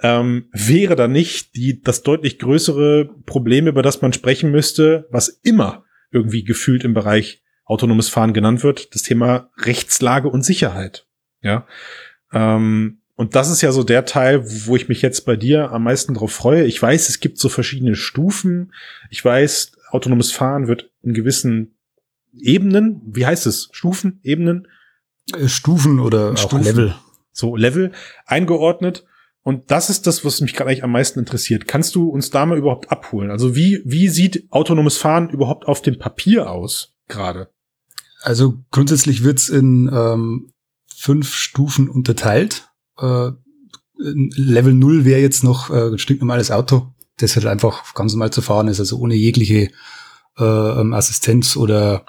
Ähm, 0.00 0.50
wäre 0.52 0.94
da 0.94 1.08
nicht 1.08 1.56
die, 1.56 1.80
das 1.80 2.02
deutlich 2.02 2.38
größere 2.38 3.08
Problem, 3.24 3.66
über 3.66 3.82
das 3.82 4.02
man 4.02 4.12
sprechen 4.12 4.50
müsste, 4.50 5.08
was 5.10 5.28
immer 5.28 5.84
irgendwie 6.10 6.44
gefühlt 6.44 6.84
im 6.84 6.92
Bereich 6.92 7.42
autonomes 7.64 8.10
Fahren 8.10 8.34
genannt 8.34 8.62
wird, 8.62 8.94
das 8.94 9.02
Thema 9.02 9.50
Rechtslage 9.56 10.28
und 10.28 10.42
Sicherheit. 10.42 11.06
Ja. 11.40 11.66
Ähm, 12.32 13.00
und 13.16 13.34
das 13.34 13.50
ist 13.50 13.62
ja 13.62 13.72
so 13.72 13.82
der 13.82 14.04
Teil, 14.04 14.44
wo 14.66 14.76
ich 14.76 14.88
mich 14.88 15.00
jetzt 15.00 15.24
bei 15.24 15.36
dir 15.36 15.72
am 15.72 15.84
meisten 15.84 16.12
drauf 16.12 16.32
freue. 16.32 16.64
Ich 16.64 16.80
weiß, 16.80 17.08
es 17.08 17.18
gibt 17.18 17.38
so 17.38 17.48
verschiedene 17.48 17.94
Stufen. 17.94 18.74
Ich 19.10 19.24
weiß, 19.24 19.72
autonomes 19.90 20.32
Fahren 20.32 20.68
wird 20.68 20.90
in 21.02 21.14
gewissen 21.14 21.78
Ebenen, 22.38 23.00
wie 23.06 23.24
heißt 23.24 23.46
es? 23.46 23.70
Stufen, 23.72 24.20
Ebenen? 24.22 24.68
Äh, 25.34 25.48
Stufen 25.48 25.98
oder 25.98 26.36
Stufen, 26.36 26.62
Level. 26.62 26.94
So, 27.32 27.56
Level 27.56 27.92
eingeordnet. 28.26 29.06
Und 29.42 29.70
das 29.70 29.88
ist 29.88 30.06
das, 30.06 30.24
was 30.24 30.42
mich 30.42 30.52
gerade 30.52 30.70
eigentlich 30.70 30.84
am 30.84 30.92
meisten 30.92 31.18
interessiert. 31.18 31.66
Kannst 31.66 31.94
du 31.94 32.10
uns 32.10 32.30
da 32.30 32.44
mal 32.44 32.58
überhaupt 32.58 32.90
abholen? 32.90 33.30
Also 33.30 33.56
wie, 33.56 33.80
wie 33.86 34.08
sieht 34.08 34.50
autonomes 34.50 34.98
Fahren 34.98 35.30
überhaupt 35.30 35.66
auf 35.66 35.80
dem 35.80 35.98
Papier 35.98 36.50
aus 36.50 36.96
gerade? 37.08 37.48
Also 38.20 38.62
grundsätzlich 38.72 39.24
wird's 39.24 39.48
in 39.48 39.88
ähm, 39.90 40.52
fünf 40.94 41.34
Stufen 41.34 41.88
unterteilt. 41.88 42.68
Äh, 42.98 43.30
Level 43.98 44.74
0 44.74 45.04
wäre 45.04 45.20
jetzt 45.20 45.42
noch 45.42 45.70
äh, 45.70 45.92
ein 45.92 45.98
stinknormales 45.98 46.50
Auto, 46.50 46.92
das 47.18 47.34
halt 47.36 47.46
einfach 47.46 47.94
ganz 47.94 48.12
normal 48.12 48.30
zu 48.30 48.42
fahren 48.42 48.68
ist, 48.68 48.80
also 48.80 48.98
ohne 48.98 49.14
jegliche 49.14 49.70
äh, 50.38 50.44
ähm, 50.44 50.92
Assistenz 50.92 51.56
oder 51.56 52.04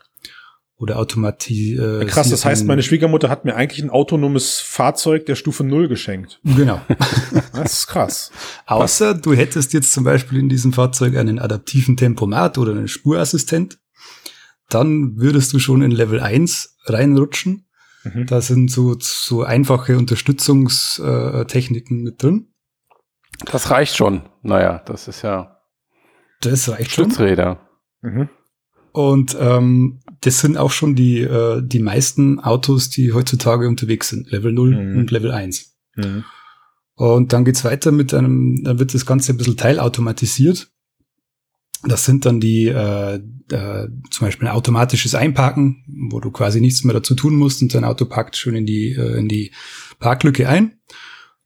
oder 0.79 0.99
Automatie. 0.99 1.73
Äh, 1.73 2.05
krass, 2.05 2.29
das 2.29 2.45
heißt, 2.45 2.65
meine 2.65 2.83
Schwiegermutter 2.83 3.29
hat 3.29 3.45
mir 3.45 3.55
eigentlich 3.55 3.83
ein 3.83 3.89
autonomes 3.89 4.59
Fahrzeug 4.59 5.25
der 5.25 5.35
Stufe 5.35 5.63
0 5.63 5.87
geschenkt. 5.87 6.39
Genau. 6.43 6.79
das 7.53 7.79
ist 7.79 7.87
krass. 7.87 8.31
Außer 8.67 9.15
du 9.15 9.33
hättest 9.33 9.73
jetzt 9.73 9.91
zum 9.91 10.03
Beispiel 10.03 10.37
in 10.37 10.49
diesem 10.49 10.73
Fahrzeug 10.73 11.17
einen 11.17 11.39
adaptiven 11.39 11.97
Tempomat 11.97 12.59
oder 12.59 12.73
einen 12.73 12.87
Spurassistent, 12.87 13.79
dann 14.69 15.17
würdest 15.17 15.53
du 15.53 15.59
schon 15.59 15.81
in 15.81 15.91
Level 15.91 16.19
1 16.19 16.77
reinrutschen. 16.85 17.66
Mhm. 18.13 18.25
Da 18.25 18.41
sind 18.41 18.69
so, 18.71 18.97
so 18.99 19.43
einfache 19.43 19.97
Unterstützungstechniken 19.97 22.03
mit 22.03 22.21
drin. 22.21 22.49
Das 23.45 23.71
reicht 23.71 23.95
schon. 23.95 24.23
Naja, 24.41 24.81
das 24.85 25.07
ist 25.07 25.21
ja. 25.21 25.61
Das 26.41 26.67
reicht 26.69 26.91
Stützräder. 26.91 27.61
schon. 28.01 28.11
Mhm. 28.11 28.29
Und 28.91 29.37
ähm, 29.39 30.01
das 30.21 30.39
sind 30.39 30.57
auch 30.57 30.71
schon 30.71 30.95
die, 30.95 31.19
äh, 31.19 31.61
die 31.61 31.79
meisten 31.79 32.39
Autos, 32.39 32.89
die 32.89 33.13
heutzutage 33.13 33.67
unterwegs 33.67 34.09
sind. 34.09 34.31
Level 34.31 34.51
0 34.51 34.71
mhm. 34.71 34.97
und 34.97 35.11
Level 35.11 35.29
1. 35.31 35.77
Mhm. 35.95 36.23
Und 36.95 37.31
dann 37.31 37.45
geht's 37.45 37.63
weiter 37.63 37.91
mit 37.91 38.15
einem, 38.15 38.63
dann 38.63 38.79
wird 38.79 38.95
das 38.95 39.05
Ganze 39.05 39.33
ein 39.33 39.37
bisschen 39.37 39.57
teilautomatisiert. 39.57 40.71
Das 41.83 42.05
sind 42.05 42.25
dann 42.25 42.39
die, 42.39 42.67
äh, 42.67 43.15
äh, 43.15 43.87
zum 44.09 44.27
Beispiel 44.27 44.47
ein 44.47 44.55
automatisches 44.55 45.15
Einparken, 45.15 45.83
wo 46.09 46.19
du 46.19 46.31
quasi 46.31 46.59
nichts 46.59 46.83
mehr 46.83 46.93
dazu 46.93 47.15
tun 47.15 47.35
musst 47.35 47.61
und 47.61 47.73
dein 47.73 47.83
Auto 47.83 48.05
packt 48.05 48.35
schon 48.35 48.55
in 48.55 48.65
die, 48.65 48.93
äh, 48.93 49.17
in 49.17 49.27
die 49.27 49.51
Parklücke 49.99 50.49
ein. 50.49 50.79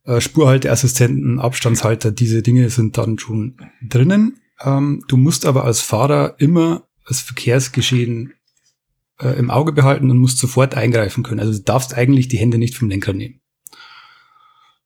Äh, 0.04 0.22
Spurhalteassistenten, 0.22 1.40
Abstandshalter, 1.40 2.12
diese 2.12 2.42
Dinge 2.42 2.70
sind 2.70 2.98
dann 2.98 3.20
schon 3.20 3.58
drinnen. 3.88 4.40
Ähm, 4.62 5.04
du 5.08 5.18
musst 5.18 5.46
aber 5.46 5.66
als 5.66 5.82
Fahrer 5.82 6.36
immer 6.40 6.88
das 7.08 7.20
Verkehrsgeschehen 7.20 8.34
äh, 9.20 9.38
im 9.38 9.52
Auge 9.52 9.74
behalten 9.74 10.10
und 10.10 10.18
musst 10.18 10.38
sofort 10.38 10.76
eingreifen 10.76 11.24
können. 11.24 11.40
Also 11.40 11.54
du 11.54 11.64
darfst 11.64 11.94
eigentlich 11.94 12.28
die 12.28 12.38
Hände 12.38 12.58
nicht 12.58 12.76
vom 12.76 12.90
Lenkrad 12.90 13.16
nehmen. 13.16 13.42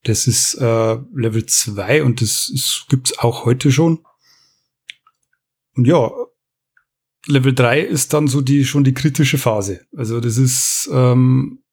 Das 0.04 0.28
ist 0.28 0.56
äh, 0.56 0.98
Level 1.16 1.46
2 1.46 2.04
und 2.04 2.22
das 2.22 2.50
ist, 2.50 2.86
gibt's 2.90 3.18
auch 3.18 3.46
heute 3.46 3.72
schon. 3.72 4.00
Und 5.76 5.86
ja, 5.86 6.10
Level 7.28 7.54
3 7.54 7.82
ist 7.82 8.14
dann 8.14 8.28
so 8.28 8.42
die 8.42 8.66
schon 8.66 8.84
die 8.84 8.94
kritische 8.94 9.38
Phase. 9.38 9.86
Also 9.96 10.20
das 10.20 10.38
ist, 10.38 10.90
ähm, 10.92 11.64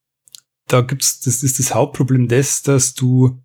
da 0.66 0.80
gibt's, 0.80 1.21
das 1.21 1.42
ist 1.42 1.59
das 1.59 1.75
Hauptproblem 1.75 2.28
des, 2.28 2.62
dass 2.62 2.94
du 2.94 3.42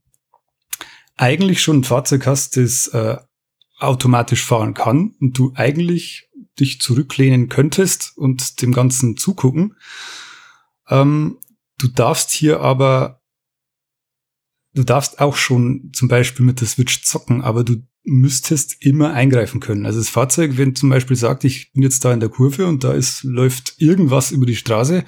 eigentlich 1.15 1.61
schon 1.61 1.79
ein 1.79 1.83
Fahrzeug 1.83 2.27
hast, 2.27 2.57
das 2.57 2.87
äh, 2.89 3.17
automatisch 3.79 4.43
fahren 4.43 4.73
kann 4.73 5.15
und 5.19 5.37
du 5.37 5.51
eigentlich 5.55 6.29
dich 6.59 6.81
zurücklehnen 6.81 7.49
könntest 7.49 8.13
und 8.15 8.61
dem 8.61 8.73
Ganzen 8.73 9.17
zugucken. 9.17 9.75
Ähm, 10.89 11.39
du 11.77 11.87
darfst 11.87 12.31
hier 12.31 12.61
aber, 12.61 13.16
du 14.77 14.83
darfst 14.83 15.19
auch 15.19 15.35
schon 15.35 15.89
zum 15.93 16.07
Beispiel 16.07 16.45
mit 16.45 16.61
der 16.61 16.67
Switch 16.67 17.01
zocken, 17.01 17.41
aber 17.41 17.63
du 17.63 17.77
müsstest 18.03 18.77
immer 18.79 19.13
eingreifen 19.13 19.59
können. 19.59 19.85
Also 19.85 19.99
das 19.99 20.09
Fahrzeug, 20.09 20.51
wenn 20.55 20.75
zum 20.75 20.89
Beispiel 20.89 21.17
sagt, 21.17 21.43
ich 21.43 21.73
bin 21.73 21.83
jetzt 21.83 22.05
da 22.05 22.13
in 22.13 22.19
der 22.19 22.29
Kurve 22.29 22.67
und 22.67 22.83
da 22.83 22.93
ist, 22.93 23.23
läuft 23.23 23.75
irgendwas 23.79 24.31
über 24.31 24.45
die 24.45 24.55
Straße, 24.55 25.03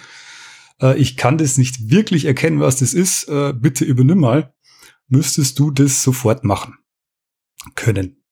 äh, 0.81 0.97
ich 0.97 1.15
kann 1.15 1.37
das 1.37 1.57
nicht 1.57 1.89
wirklich 1.89 2.25
erkennen, 2.25 2.59
was 2.59 2.77
das 2.77 2.93
ist, 2.93 3.29
äh, 3.29 3.53
bitte 3.53 3.85
übernimm 3.85 4.19
mal, 4.19 4.53
müsstest 5.07 5.59
du 5.59 5.71
das 5.71 6.03
sofort 6.03 6.43
machen 6.43 6.75
können. 7.75 8.23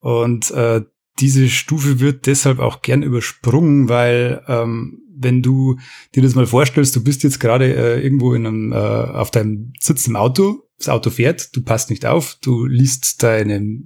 Und 0.00 0.50
äh, 0.50 0.82
diese 1.18 1.48
Stufe 1.48 2.00
wird 2.00 2.26
deshalb 2.26 2.60
auch 2.60 2.82
gern 2.82 3.02
übersprungen, 3.02 3.88
weil 3.88 4.44
ähm, 4.48 5.02
wenn 5.20 5.42
du 5.42 5.78
dir 6.14 6.22
das 6.22 6.34
mal 6.34 6.46
vorstellst, 6.46 6.94
du 6.96 7.02
bist 7.02 7.22
jetzt 7.22 7.40
gerade 7.40 7.74
äh, 7.74 8.02
irgendwo 8.02 8.34
in 8.34 8.46
einem, 8.46 8.72
äh, 8.72 8.76
auf 8.76 9.30
deinem 9.30 9.72
Sitz 9.80 10.06
im 10.06 10.16
Auto, 10.16 10.64
das 10.78 10.88
Auto 10.88 11.10
fährt, 11.10 11.54
du 11.56 11.62
passt 11.62 11.90
nicht 11.90 12.06
auf, 12.06 12.38
du 12.40 12.66
liest 12.66 13.22
deine 13.22 13.82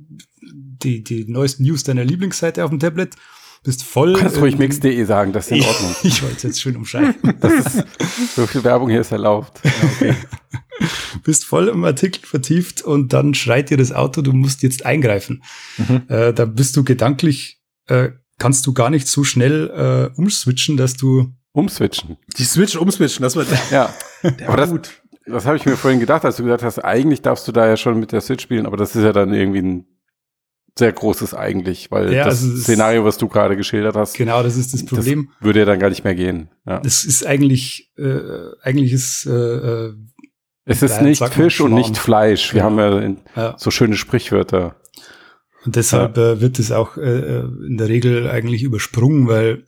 die, 0.82 1.02
die 1.02 1.24
neuesten 1.26 1.64
News 1.64 1.84
deiner 1.84 2.04
Lieblingsseite 2.04 2.64
auf 2.64 2.70
dem 2.70 2.80
Tablet, 2.80 3.14
bist 3.62 3.84
voll. 3.84 4.14
Du 4.14 4.18
kannst 4.18 4.38
ruhig 4.38 4.58
mix.de 4.58 5.04
sagen, 5.04 5.32
das 5.32 5.46
ist 5.46 5.58
in 5.58 5.64
Ordnung. 5.68 5.94
ich 6.02 6.22
wollte 6.22 6.36
es 6.36 6.42
jetzt 6.42 6.60
schön 6.60 6.76
umschreiben. 6.76 7.14
Das 7.40 7.66
ist, 7.66 7.84
so 8.34 8.46
viel 8.46 8.64
Werbung 8.64 8.90
hier 8.90 9.00
ist 9.00 9.12
erlaubt. 9.12 9.60
Ja, 9.64 9.70
okay. 9.84 10.14
bist 11.22 11.44
voll 11.44 11.68
im 11.68 11.84
Artikel 11.84 12.26
vertieft 12.26 12.82
und 12.82 13.12
dann 13.12 13.34
schreit 13.34 13.70
dir 13.70 13.76
das 13.76 13.92
Auto, 13.92 14.22
du 14.22 14.32
musst 14.32 14.62
jetzt 14.62 14.84
eingreifen. 14.84 15.44
Mhm. 15.78 16.02
Äh, 16.08 16.32
da 16.32 16.44
bist 16.44 16.76
du 16.76 16.82
gedanklich, 16.82 17.60
äh, 17.86 18.10
kannst 18.42 18.66
du 18.66 18.72
gar 18.72 18.90
nicht 18.90 19.06
so 19.06 19.22
schnell 19.22 19.70
äh, 19.70 20.20
umswitchen, 20.20 20.76
dass 20.76 20.94
du 20.94 21.32
umswitchen. 21.52 22.16
Die 22.38 22.42
Switch 22.42 22.75
umswitchen, 22.75 23.22
das 23.22 23.37
war 23.37 23.44
ja. 23.70 23.94
Der 24.25 24.49
aber 24.49 24.49
war 24.49 24.56
das, 24.56 24.70
gut. 24.70 24.90
Das 25.26 25.46
habe 25.46 25.56
ich 25.56 25.64
mir 25.64 25.76
vorhin 25.76 26.00
gedacht, 26.00 26.25
als 26.25 26.38
du 26.38 26.42
gesagt 26.42 26.64
hast, 26.64 26.80
eigentlich 26.80 27.22
darfst 27.22 27.46
du 27.46 27.52
da 27.52 27.68
ja 27.68 27.76
schon 27.76 28.00
mit 28.00 28.11
der 28.11 28.20
Switch 28.20 28.42
spielen, 28.42 28.66
aber 28.66 28.76
das 28.76 28.96
ist 28.96 29.04
ja 29.04 29.12
dann 29.12 29.32
irgendwie 29.32 29.62
ein 29.62 29.87
sehr 30.76 30.92
großes 30.92 31.34
eigentlich, 31.34 31.92
weil 31.92 32.12
ja, 32.12 32.25
das 32.25 32.42
also 32.42 32.56
Szenario, 32.56 33.04
was 33.04 33.16
du 33.16 33.28
gerade 33.28 33.56
geschildert 33.56 33.94
hast, 33.94 34.14
genau, 34.14 34.42
das 34.42 34.56
ist 34.56 34.75
das 34.75 34.84
Problem. 34.84 35.28
Das 35.38 35.46
würde 35.46 35.61
ja 35.61 35.64
dann 35.64 35.78
gar 35.78 35.90
nicht 35.90 36.02
mehr 36.02 36.16
gehen. 36.16 36.49
Ja. 36.66 36.80
Das 36.80 37.04
ist 37.04 37.25
eigentlich, 37.25 37.92
äh, 37.96 38.18
eigentlich 38.62 38.92
ist 38.92 39.26
äh, 39.26 39.30
äh 39.30 39.94
es 40.64 40.82
ist 40.82 41.00
nicht 41.00 41.22
Fisch 41.28 41.61
und 41.61 41.75
nicht 41.75 41.96
Fleisch. 41.96 42.54
Wir 42.54 42.58
ja. 42.58 42.64
haben 42.64 42.78
ja, 42.78 42.99
in, 43.00 43.18
ja, 43.37 43.54
so 43.58 43.70
schöne 43.70 43.96
Sprichwörter. 43.96 44.76
Und 45.64 45.76
deshalb 45.76 46.16
ja. 46.16 46.33
äh, 46.33 46.40
wird 46.40 46.59
es 46.59 46.73
auch 46.73 46.97
äh, 46.97 47.00
äh, 47.00 47.45
in 47.66 47.76
der 47.76 47.88
Regel 47.88 48.28
eigentlich 48.28 48.62
übersprungen, 48.62 49.28
weil 49.28 49.64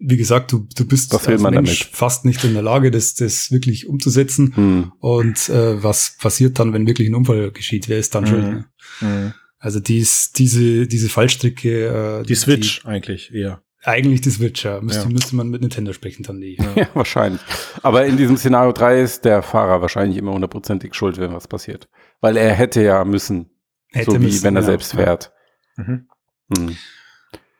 wie 0.00 0.16
gesagt, 0.16 0.52
du, 0.52 0.66
du 0.76 0.86
bist 0.86 1.12
was 1.12 1.26
als 1.26 1.42
Mensch 1.42 1.54
damit? 1.80 1.96
fast 1.96 2.24
nicht 2.24 2.44
in 2.44 2.54
der 2.54 2.62
Lage, 2.62 2.90
das, 2.90 3.14
das 3.14 3.50
wirklich 3.50 3.88
umzusetzen. 3.88 4.54
Hm. 4.54 4.92
Und 5.00 5.48
äh, 5.48 5.82
was 5.82 6.16
passiert 6.20 6.58
dann, 6.58 6.72
wenn 6.72 6.86
wirklich 6.86 7.08
ein 7.08 7.16
Unfall 7.16 7.50
geschieht? 7.50 7.88
Wer 7.88 7.98
ist 7.98 8.14
dann 8.14 8.24
hm. 8.24 8.30
schuld? 8.30 8.44
Ne? 8.44 8.64
Hm. 9.00 9.32
Also 9.58 9.80
dies, 9.80 10.30
diese, 10.32 10.86
diese 10.86 11.08
Fallstricke. 11.08 12.20
Äh, 12.20 12.22
die 12.22 12.36
Switch 12.36 12.82
die, 12.82 12.86
eigentlich 12.86 13.34
eher. 13.34 13.60
Eigentlich 13.82 14.20
die 14.20 14.30
Switch, 14.30 14.64
ja. 14.64 14.80
Müsste, 14.80 15.04
ja. 15.04 15.08
müsste 15.08 15.34
man 15.34 15.48
mit 15.48 15.62
Nintendo 15.62 15.92
sprechen 15.92 16.22
dann 16.22 16.40
die. 16.40 16.56
Ja. 16.56 16.72
ja, 16.76 16.88
wahrscheinlich. 16.94 17.40
Aber 17.82 18.06
in 18.06 18.16
diesem 18.16 18.36
Szenario 18.36 18.72
3 18.72 19.00
ist 19.00 19.24
der 19.24 19.42
Fahrer 19.42 19.80
wahrscheinlich 19.80 20.18
immer 20.18 20.32
hundertprozentig 20.32 20.94
schuld, 20.94 21.18
wenn 21.18 21.32
was 21.32 21.48
passiert. 21.48 21.88
Weil 22.20 22.36
er 22.36 22.54
hätte 22.54 22.82
ja 22.82 23.04
müssen. 23.04 23.50
Hätte 23.92 24.12
so 24.12 24.20
wie 24.20 24.24
müssen, 24.24 24.44
wenn 24.44 24.56
er 24.56 24.62
ja. 24.62 24.66
selbst 24.66 24.92
fährt. 24.92 25.32
Mhm. 25.76 26.08
Hm. 26.56 26.76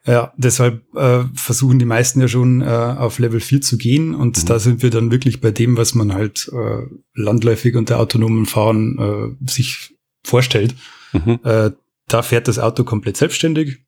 Ja, 0.07 0.33
deshalb 0.39 0.83
äh, 0.95 1.25
versuchen 1.35 1.79
die 1.79 1.85
meisten 1.85 2.21
ja 2.23 2.29
schon 2.29 2.63
äh, 2.63 2.65
auf 2.65 3.19
Level 3.19 3.41
4 3.41 3.61
zu 3.61 3.77
gehen 3.77 4.15
und 4.15 4.39
mhm. 4.39 4.47
da 4.47 4.59
sind 4.59 4.83
wir 4.83 4.89
dann 4.89 5.11
wirklich 5.11 5.43
bei 5.43 5.51
dem, 5.51 5.77
was 5.77 5.95
man 5.95 6.15
halt 6.15 6.51
äh, 6.51 6.87
landläufig 7.15 7.77
unter 7.77 8.01
autonomen 8.01 8.47
Fahren 8.47 8.99
äh, 8.99 9.51
sich 9.51 9.95
vorstellt. 10.25 10.75
Mhm. 11.13 11.41
Äh, 11.45 11.73
da 12.07 12.23
fährt 12.23 12.49
das 12.49 12.59
Auto 12.59 12.85
komplett 12.85 13.19
selbstständig. 13.19 13.85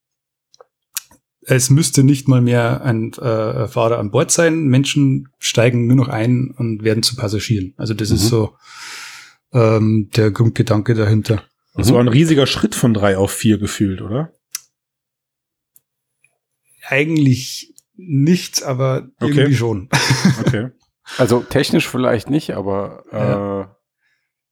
Es 1.43 1.71
müsste 1.71 2.05
nicht 2.05 2.29
mal 2.29 2.43
mehr 2.43 2.83
ein 2.83 3.15
äh, 3.15 3.67
Fahrer 3.67 3.99
an 3.99 4.11
Bord 4.11 4.31
sein. 4.31 4.67
Menschen 4.69 5.29
steigen 5.39 5.87
nur 5.87 5.97
noch 5.97 6.09
ein 6.09 6.51
und 6.51 6.85
werden 6.85 7.03
zu 7.03 7.17
Passagieren. 7.17 7.73
Also 7.79 7.95
das 7.95 8.11
ist 8.11 8.25
Mhm. 8.25 8.29
so 8.29 8.55
ähm, 9.53 10.11
der 10.15 10.31
Grundgedanke 10.33 10.95
dahinter. 10.95 11.43
Das 11.75 11.93
war 11.93 12.01
ein 12.01 12.09
riesiger 12.09 12.47
Schritt 12.47 12.75
von 12.75 12.95
drei 12.95 13.17
auf 13.17 13.31
vier 13.33 13.59
gefühlt, 13.59 14.03
oder? 14.03 14.33
Eigentlich 16.87 17.75
nichts, 17.97 18.63
aber 18.63 19.09
Okay. 19.21 19.33
irgendwie 19.33 19.55
schon. 19.55 19.89
Okay. 20.47 20.71
Also 21.19 21.41
technisch 21.41 21.89
vielleicht 21.89 22.31
nicht, 22.31 22.53
aber 22.53 23.05
Ja. 23.13 23.63
äh, 23.63 23.67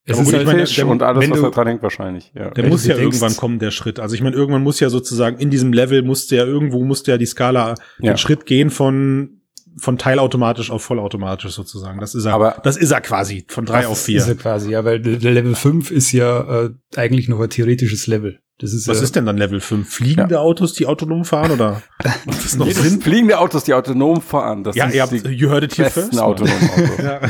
Es 0.04 0.18
ist 0.18 0.32
halt, 0.32 0.46
meine, 0.46 0.64
der- 0.64 0.86
und 0.88 1.02
alles, 1.02 1.28
was 1.30 1.36
du- 1.38 1.42
da 1.44 1.50
dran 1.50 1.66
hängt, 1.68 1.82
wahrscheinlich. 1.82 2.32
Ja. 2.34 2.50
Der 2.50 2.64
Wenn 2.64 2.70
muss 2.70 2.86
ja 2.86 2.94
denkst- 2.96 3.16
irgendwann 3.16 3.36
kommen, 3.36 3.58
der 3.58 3.70
Schritt. 3.70 4.00
Also 4.00 4.14
ich 4.14 4.22
meine, 4.22 4.34
irgendwann 4.36 4.62
muss 4.62 4.80
ja 4.80 4.88
sozusagen 4.90 5.38
in 5.38 5.50
diesem 5.50 5.72
Level 5.72 6.02
musste 6.02 6.36
ja 6.36 6.44
irgendwo 6.44 6.84
musste 6.84 7.10
ja 7.12 7.18
die 7.18 7.26
Skala 7.26 7.74
Ja. 8.00 8.12
den 8.12 8.18
Schritt 8.18 8.46
gehen 8.46 8.70
von 8.70 9.37
von 9.80 9.98
teilautomatisch 9.98 10.70
auf 10.70 10.82
vollautomatisch 10.82 11.52
sozusagen. 11.52 12.00
Das 12.00 12.14
ist 12.14 12.24
er. 12.24 12.34
Aber- 12.34 12.60
das 12.62 12.76
ist 12.76 12.90
er 12.90 13.00
quasi 13.00 13.44
von 13.48 13.64
drei 13.66 13.86
auf 13.86 14.00
vier. 14.00 14.18
Ist 14.18 14.28
er 14.28 14.34
quasi, 14.34 14.70
ja, 14.70 14.84
weil 14.84 15.00
der 15.00 15.32
Level 15.32 15.54
5 15.54 15.90
ist 15.90 16.12
ja 16.12 16.64
äh, 16.66 16.70
eigentlich 16.96 17.28
noch 17.28 17.40
ein 17.40 17.50
theoretisches 17.50 18.06
Level. 18.06 18.40
Das 18.60 18.72
ist 18.72 18.88
Was 18.88 18.96
ja, 18.98 19.04
ist 19.04 19.14
denn 19.14 19.24
dann 19.24 19.36
Level 19.36 19.60
5? 19.60 19.88
Fliegende 19.88 20.40
Autos, 20.40 20.72
die 20.72 20.86
autonom 20.86 21.24
fahren 21.24 21.52
oder 21.52 21.80
macht 22.26 22.44
das 22.44 22.56
noch 22.56 22.66
Nee, 22.66 22.72
das 22.74 22.82
Sinn? 22.82 23.00
fliegende 23.00 23.38
Autos, 23.38 23.62
die 23.64 23.72
autonom 23.74 24.20
fahren. 24.20 24.64
Das 24.64 24.74
Ja, 24.74 24.88
ihr 24.90 25.02
habt, 25.02 25.12
die 25.12 25.28
you 25.28 25.48
heard 25.48 25.62
it 25.62 25.76
here 25.78 25.84
besten 25.88 26.00
first. 26.10 26.20
autonomen 26.20 26.70
Autos. 26.70 26.98
Ja. 26.98 27.20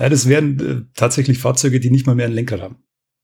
Ja, 0.00 0.08
das 0.08 0.28
wären 0.28 0.60
äh, 0.60 0.94
tatsächlich 0.96 1.40
Fahrzeuge, 1.40 1.80
die 1.80 1.90
nicht 1.90 2.06
mal 2.06 2.14
mehr 2.14 2.26
ein 2.26 2.32
Lenkrad 2.32 2.60
haben. 2.62 2.76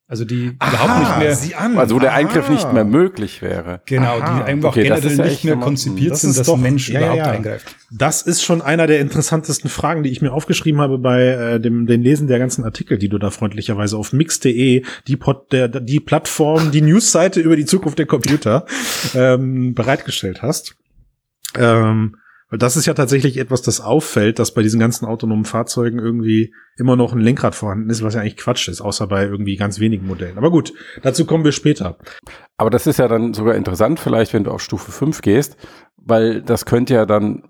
Also 0.06 0.26
die 0.26 0.48
überhaupt 0.48 0.98
nicht 1.00 1.18
mehr, 1.18 1.34
sieh 1.34 1.54
an. 1.54 1.78
Also 1.78 1.94
wo 1.94 1.98
der 1.98 2.10
Aha. 2.10 2.18
Eingriff 2.18 2.50
nicht 2.50 2.70
mehr 2.74 2.84
möglich 2.84 3.40
wäre. 3.40 3.80
genau, 3.86 4.20
Aha. 4.20 4.36
die 4.38 4.44
einfach 4.44 4.68
Okay, 4.68 4.82
generell 4.82 5.16
ja 5.16 5.24
nicht 5.24 5.44
mehr 5.44 5.56
konzipiert 5.56 6.12
das 6.12 6.20
sind, 6.20 6.30
ist 6.30 6.40
dass 6.40 6.46
doch- 6.46 6.56
ein 6.56 6.60
Mensch 6.60 6.90
ja, 6.90 7.00
ja, 7.00 7.06
überhaupt 7.06 7.26
ja. 7.26 7.32
eingreift. 7.32 7.74
Das 7.90 8.20
ist 8.20 8.42
schon 8.44 8.60
einer 8.60 8.86
der 8.86 9.00
interessantesten 9.00 9.70
Fragen, 9.70 10.02
die 10.02 10.10
ich 10.10 10.20
mir 10.20 10.32
aufgeschrieben 10.34 10.80
habe 10.82 10.98
bei 10.98 11.22
äh, 11.28 11.60
dem 11.60 11.86
den 11.86 12.02
Lesen 12.02 12.28
der 12.28 12.38
ganzen 12.38 12.64
Artikel, 12.64 12.98
die 12.98 13.08
du 13.08 13.16
da 13.18 13.30
freundlicherweise 13.30 13.96
auf 13.96 14.12
mix.de, 14.12 14.84
die 15.08 15.16
Pod, 15.16 15.50
der, 15.52 15.68
die 15.68 16.00
Plattform, 16.00 16.70
die 16.70 16.82
Newsseite 16.82 17.40
über 17.40 17.56
die 17.56 17.64
Zukunft 17.64 17.98
der 17.98 18.06
Computer 18.06 18.66
ähm, 19.14 19.72
bereitgestellt 19.74 20.42
hast. 20.42 20.76
Ähm, 21.56 22.16
weil 22.54 22.58
das 22.58 22.76
ist 22.76 22.86
ja 22.86 22.94
tatsächlich 22.94 23.38
etwas, 23.38 23.62
das 23.62 23.80
auffällt, 23.80 24.38
dass 24.38 24.54
bei 24.54 24.62
diesen 24.62 24.78
ganzen 24.78 25.06
autonomen 25.06 25.44
Fahrzeugen 25.44 25.98
irgendwie 25.98 26.54
immer 26.76 26.94
noch 26.94 27.12
ein 27.12 27.18
Lenkrad 27.18 27.56
vorhanden 27.56 27.90
ist, 27.90 28.04
was 28.04 28.14
ja 28.14 28.20
eigentlich 28.20 28.36
Quatsch 28.36 28.68
ist, 28.68 28.80
außer 28.80 29.08
bei 29.08 29.24
irgendwie 29.24 29.56
ganz 29.56 29.80
wenigen 29.80 30.06
Modellen. 30.06 30.38
Aber 30.38 30.52
gut, 30.52 30.72
dazu 31.02 31.24
kommen 31.24 31.42
wir 31.42 31.50
später. 31.50 31.98
Aber 32.56 32.70
das 32.70 32.86
ist 32.86 33.00
ja 33.00 33.08
dann 33.08 33.34
sogar 33.34 33.56
interessant, 33.56 33.98
vielleicht, 33.98 34.32
wenn 34.34 34.44
du 34.44 34.52
auf 34.52 34.62
Stufe 34.62 34.92
5 34.92 35.20
gehst, 35.20 35.56
weil 35.96 36.42
das 36.42 36.64
könnte 36.64 36.94
ja 36.94 37.06
dann 37.06 37.42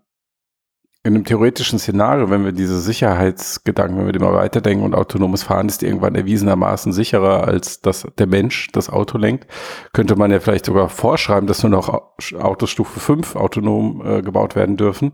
in 1.07 1.15
einem 1.15 1.25
theoretischen 1.25 1.79
Szenario, 1.79 2.31
wenn 2.31 2.45
wir 2.47 2.53
diese 2.53 2.81
Sicherheitsgedanken, 2.81 3.99
wenn 3.99 4.07
wir 4.07 4.13
die 4.15 4.19
mal 4.19 4.33
weiterdenken 4.33 4.85
und 4.85 4.95
autonomes 4.95 5.43
Fahren 5.43 5.69
ist 5.69 5.83
irgendwann 5.83 6.15
erwiesenermaßen 6.15 6.95
sicherer 6.95 7.47
als 7.47 7.81
dass 7.83 8.07
der 8.17 8.27
Mensch 8.27 8.69
das 8.73 8.89
Auto 8.89 9.19
lenkt, 9.19 9.47
könnte 9.93 10.17
man 10.17 10.31
ja 10.31 10.41
vielleicht 10.41 10.65
sogar 10.65 10.89
vorschreiben, 10.89 11.47
dass 11.47 11.63
nur 11.63 11.69
noch 11.71 11.91
Au- 11.91 12.15
Autos 12.41 12.71
Stufe 12.71 13.01
5 13.01 13.37
autonom 13.37 14.03
äh, 14.05 14.23
gebaut 14.23 14.57
werden 14.57 14.79
dürfen. 14.79 15.13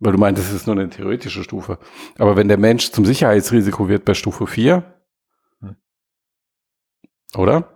Weil 0.00 0.10
du 0.12 0.18
meintest, 0.18 0.48
es 0.48 0.54
ist 0.56 0.66
nur 0.66 0.74
eine 0.74 0.90
theoretische 0.90 1.44
Stufe. 1.44 1.78
Aber 2.18 2.34
wenn 2.36 2.48
der 2.48 2.58
Mensch 2.58 2.90
zum 2.90 3.04
Sicherheitsrisiko 3.04 3.88
wird 3.88 4.04
bei 4.04 4.14
Stufe 4.14 4.48
4, 4.48 4.82
Hm. 5.60 5.76
oder? 7.36 7.68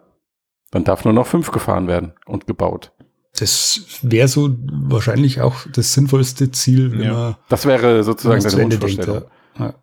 Dann 0.72 0.82
darf 0.82 1.04
nur 1.04 1.14
noch 1.14 1.28
5 1.28 1.52
gefahren 1.52 1.86
werden 1.86 2.14
und 2.26 2.48
gebaut. 2.48 2.92
Das 3.38 3.81
wäre 4.03 4.29
so 4.29 4.57
wahrscheinlich 4.70 5.40
auch 5.40 5.66
das 5.72 5.92
sinnvollste 5.92 6.51
Ziel, 6.51 6.92
wenn 6.92 7.01
Ja. 7.03 7.12
man 7.12 7.37
Das 7.49 7.66
wäre 7.66 8.03
sozusagen 8.03 8.40
zu 8.40 8.59
Ende 8.59 8.79
denkt. 8.79 9.07
Ja. 9.07 9.22
Ja. 9.59 9.75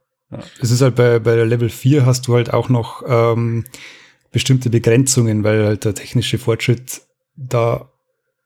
Es 0.60 0.72
ist 0.72 0.82
halt 0.82 0.96
bei, 0.96 1.20
bei 1.20 1.36
der 1.36 1.46
Level 1.46 1.70
4 1.70 2.06
hast 2.06 2.28
du 2.28 2.36
halt 2.36 2.52
auch 2.54 2.70
noch 2.70 3.04
ähm, 3.08 3.66
bestimmte 4.32 4.70
Begrenzungen, 4.72 5.44
weil 5.44 5.64
halt 5.66 5.86
der 5.86 5.94
technische 5.94 6.40
Fortschritt 6.40 7.02
da 7.36 7.90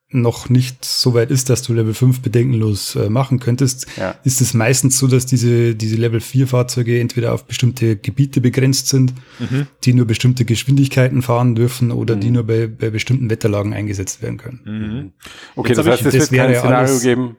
noch 0.10 0.48
nicht 0.50 0.86
so 0.86 1.14
weit 1.16 1.32
ist, 1.32 1.50
dass 1.50 1.64
du 1.64 1.74
Level 1.74 1.94
5 1.94 2.22
bedenkenlos 2.22 2.96
äh, 2.96 3.10
machen 3.10 3.40
könntest, 3.40 3.88
Ja. 3.98 4.16
ist 4.24 4.40
es 4.40 4.54
meistens 4.54 4.98
so, 4.98 5.08
dass 5.08 5.26
diese, 5.26 5.76
diese 5.76 5.98
Level 5.98 6.22
4 6.22 6.48
Fahrzeuge 6.48 7.00
entweder 7.02 7.34
auf 7.34 7.44
bestimmte 7.46 7.98
Gebiete 7.98 8.40
begrenzt 8.40 8.88
sind, 8.88 9.14
Mhm. 9.40 9.68
die 9.84 9.94
nur 9.94 10.06
bestimmte 10.06 10.46
Geschwindigkeiten 10.46 11.22
fahren 11.22 11.56
dürfen 11.56 11.92
oder 11.92 12.16
Mhm. 12.16 12.20
die 12.22 12.32
nur 12.32 12.44
bei, 12.46 12.68
bei 12.68 12.90
bestimmten 12.90 13.30
Wetterlagen 13.30 13.74
eingesetzt 13.74 14.22
werden 14.22 14.38
können. 14.38 14.62
Mhm. 14.66 15.12
Okay, 15.58 15.70
Jetzt 15.70 15.80
das 15.80 15.88
heißt, 15.88 16.02
ich- 16.02 16.08
es 16.08 16.14
das 16.14 16.32
wird 16.32 16.40
wäre 16.42 16.48
kein 16.54 16.60
Szenario 16.62 16.88
alles- 16.88 17.02
geben. 17.04 17.38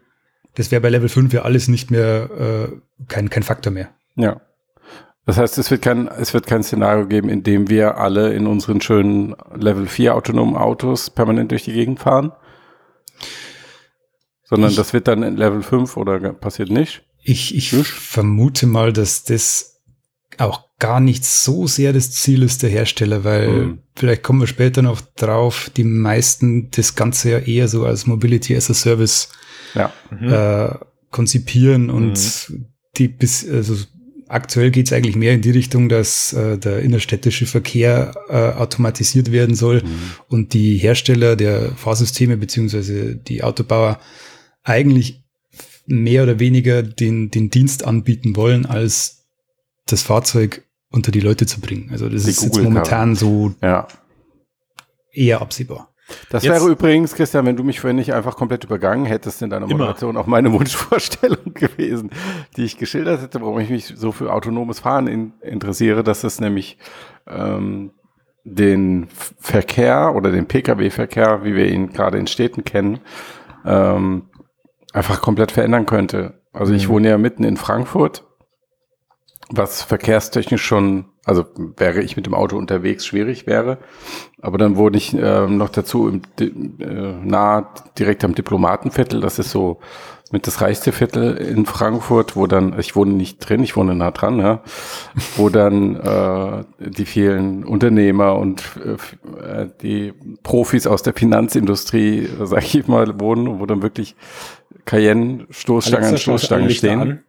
Das 0.54 0.70
wäre 0.70 0.82
bei 0.82 0.90
Level 0.90 1.08
5 1.08 1.32
ja 1.32 1.42
alles 1.42 1.68
nicht 1.68 1.90
mehr 1.90 2.68
äh, 2.70 3.04
kein, 3.06 3.30
kein 3.30 3.44
Faktor 3.44 3.72
mehr. 3.72 3.88
Ja. 4.16 4.40
Das 5.24 5.36
heißt, 5.38 5.56
es 5.58 5.70
wird 5.70 5.82
kein, 5.82 6.06
es 6.08 6.34
wird 6.34 6.46
kein 6.46 6.62
Szenario 6.62 7.06
geben, 7.06 7.28
in 7.28 7.42
dem 7.42 7.68
wir 7.70 7.98
alle 7.98 8.32
in 8.34 8.46
unseren 8.46 8.80
schönen 8.80 9.34
Level 9.54 9.86
4 9.86 10.14
autonomen 10.14 10.56
Autos 10.56 11.10
permanent 11.10 11.50
durch 11.50 11.64
die 11.64 11.72
Gegend 11.72 12.00
fahren. 12.00 12.32
Sondern 14.48 14.70
Ich- 14.70 14.76
das 14.76 14.92
wird 14.92 15.08
dann 15.08 15.22
in 15.22 15.36
Level 15.36 15.62
5 15.62 15.96
oder 15.96 16.18
passiert 16.32 16.70
nicht. 16.70 17.02
Ich, 17.22 17.54
ich 17.54 17.72
Hm? 17.72 17.84
vermute 17.84 18.66
mal, 18.66 18.92
dass 18.92 19.24
das 19.24 19.80
auch 20.38 20.68
gar 20.78 21.00
nicht 21.00 21.24
so 21.24 21.66
sehr 21.66 21.92
das 21.92 22.12
Ziel 22.12 22.42
ist 22.44 22.62
der 22.62 22.70
Hersteller, 22.70 23.24
weil 23.24 23.46
Hm. 23.48 23.78
vielleicht 23.96 24.22
kommen 24.22 24.40
wir 24.40 24.46
später 24.46 24.82
noch 24.82 25.00
drauf, 25.16 25.70
die 25.76 25.82
meisten 25.84 26.70
das 26.70 26.94
Ganze 26.94 27.30
ja 27.32 27.38
eher 27.40 27.66
so 27.68 27.84
als 27.84 28.06
Mobility 28.06 28.54
as 28.56 28.70
a 28.70 28.74
Service 28.74 29.28
Ja. 29.74 29.92
Mhm. 30.10 30.28
äh, 30.32 30.68
konzipieren 31.10 31.90
und 31.90 32.48
die 32.96 33.08
bis, 33.08 33.48
also 33.48 33.74
aktuell 34.28 34.70
geht 34.70 34.86
es 34.86 34.92
eigentlich 34.92 35.16
mehr 35.16 35.32
in 35.32 35.40
die 35.42 35.50
Richtung, 35.50 35.88
dass 35.88 36.32
äh, 36.34 36.58
der 36.58 36.80
innerstädtische 36.80 37.46
Verkehr 37.46 38.14
äh, 38.28 38.34
automatisiert 38.58 39.32
werden 39.32 39.54
soll 39.56 39.82
Mhm. 39.82 39.88
und 40.28 40.52
die 40.54 40.76
Hersteller 40.76 41.34
der 41.34 41.72
Fahrsysteme 41.76 42.36
beziehungsweise 42.36 43.16
die 43.16 43.42
Autobauer 43.42 43.98
eigentlich 44.68 45.24
mehr 45.86 46.22
oder 46.22 46.38
weniger 46.38 46.82
den, 46.82 47.30
den 47.30 47.50
Dienst 47.50 47.84
anbieten 47.86 48.36
wollen, 48.36 48.66
als 48.66 49.26
das 49.86 50.02
Fahrzeug 50.02 50.64
unter 50.90 51.10
die 51.10 51.20
Leute 51.20 51.46
zu 51.46 51.60
bringen. 51.60 51.88
Also 51.90 52.08
das 52.08 52.24
Die 52.24 52.30
ist 52.30 52.42
jetzt 52.42 52.62
momentan 52.62 53.14
so 53.14 53.54
Ja. 53.62 53.88
eher 55.12 55.40
absehbar. 55.40 55.92
Das 56.30 56.42
Jetzt- 56.42 56.52
wäre 56.54 56.70
übrigens, 56.70 57.14
Christian, 57.14 57.44
wenn 57.44 57.56
du 57.56 57.62
mich 57.64 57.80
vorhin 57.80 57.96
nicht 57.96 58.14
einfach 58.14 58.36
komplett 58.36 58.64
übergangen 58.64 59.04
hättest 59.04 59.42
in 59.42 59.50
deiner 59.50 59.66
Immer. 59.66 59.78
Moderation, 59.78 60.16
auch 60.16 60.26
meine 60.26 60.50
Wunschvorstellung 60.58 61.52
gewesen, 61.52 62.10
die 62.56 62.64
ich 62.64 62.78
geschildert 62.78 63.20
hätte, 63.20 63.40
warum 63.42 63.58
ich 63.60 63.68
mich 63.68 63.92
so 63.94 64.10
für 64.12 64.32
autonomes 64.32 64.80
Fahren 64.80 65.06
in, 65.06 65.32
interessiere, 65.42 66.02
dass 66.02 66.24
es 66.24 66.40
nämlich 66.40 66.78
ähm, 67.26 67.90
den 68.44 69.08
Verkehr 69.38 70.14
oder 70.14 70.30
den 70.32 70.46
Pkw-Verkehr, 70.46 71.44
wie 71.44 71.54
wir 71.54 71.70
ihn 71.70 71.92
gerade 71.92 72.16
in 72.16 72.26
Städten 72.26 72.64
kennen, 72.64 73.00
ähm, 73.66 74.27
einfach 74.92 75.20
komplett 75.20 75.52
verändern 75.52 75.86
könnte. 75.86 76.40
Also 76.52 76.72
ich 76.72 76.88
Mhm. 76.88 76.92
wohne 76.92 77.08
ja 77.10 77.18
mitten 77.18 77.44
in 77.44 77.56
Frankfurt, 77.56 78.24
was 79.50 79.82
verkehrstechnisch 79.82 80.62
schon, 80.64 81.06
also 81.24 81.44
wäre 81.76 82.00
ich 82.02 82.16
mit 82.16 82.26
dem 82.26 82.34
Auto 82.34 82.56
unterwegs, 82.56 83.06
schwierig 83.06 83.46
wäre. 83.46 83.78
Aber 84.40 84.58
dann 84.58 84.76
wurde 84.76 84.98
ich 84.98 85.14
ähm, 85.14 85.56
noch 85.56 85.68
dazu 85.70 86.08
im, 86.08 86.22
äh, 86.40 87.12
nah 87.24 87.72
direkt 87.98 88.24
am 88.24 88.34
Diplomatenviertel, 88.34 89.20
das 89.20 89.38
ist 89.38 89.50
so 89.50 89.80
mit 90.30 90.46
das 90.46 90.60
reichste 90.60 90.92
Viertel 90.92 91.36
in 91.36 91.64
Frankfurt, 91.66 92.36
wo 92.36 92.46
dann, 92.46 92.78
ich 92.78 92.94
wohne 92.94 93.12
nicht 93.12 93.38
drin, 93.38 93.62
ich 93.62 93.76
wohne 93.76 93.94
nah 93.94 94.10
dran, 94.10 94.38
ja, 94.38 94.62
wo 95.36 95.48
dann 95.48 95.96
äh, 95.96 96.64
die 96.78 97.06
vielen 97.06 97.64
Unternehmer 97.64 98.36
und 98.36 98.62
äh, 98.84 99.62
äh, 99.62 99.70
die 99.82 100.12
Profis 100.42 100.86
aus 100.86 101.02
der 101.02 101.14
Finanzindustrie, 101.14 102.28
sag 102.42 102.74
ich 102.74 102.86
mal, 102.88 103.18
wohnen, 103.20 103.60
wo 103.60 103.66
dann 103.66 103.82
wirklich 103.82 104.16
Cayenne, 104.84 105.46
Stoßstangen 105.50 106.04
an 106.04 106.08
Alexa, 106.10 106.22
Stoßstangen 106.22 106.70
stehen. 106.70 107.24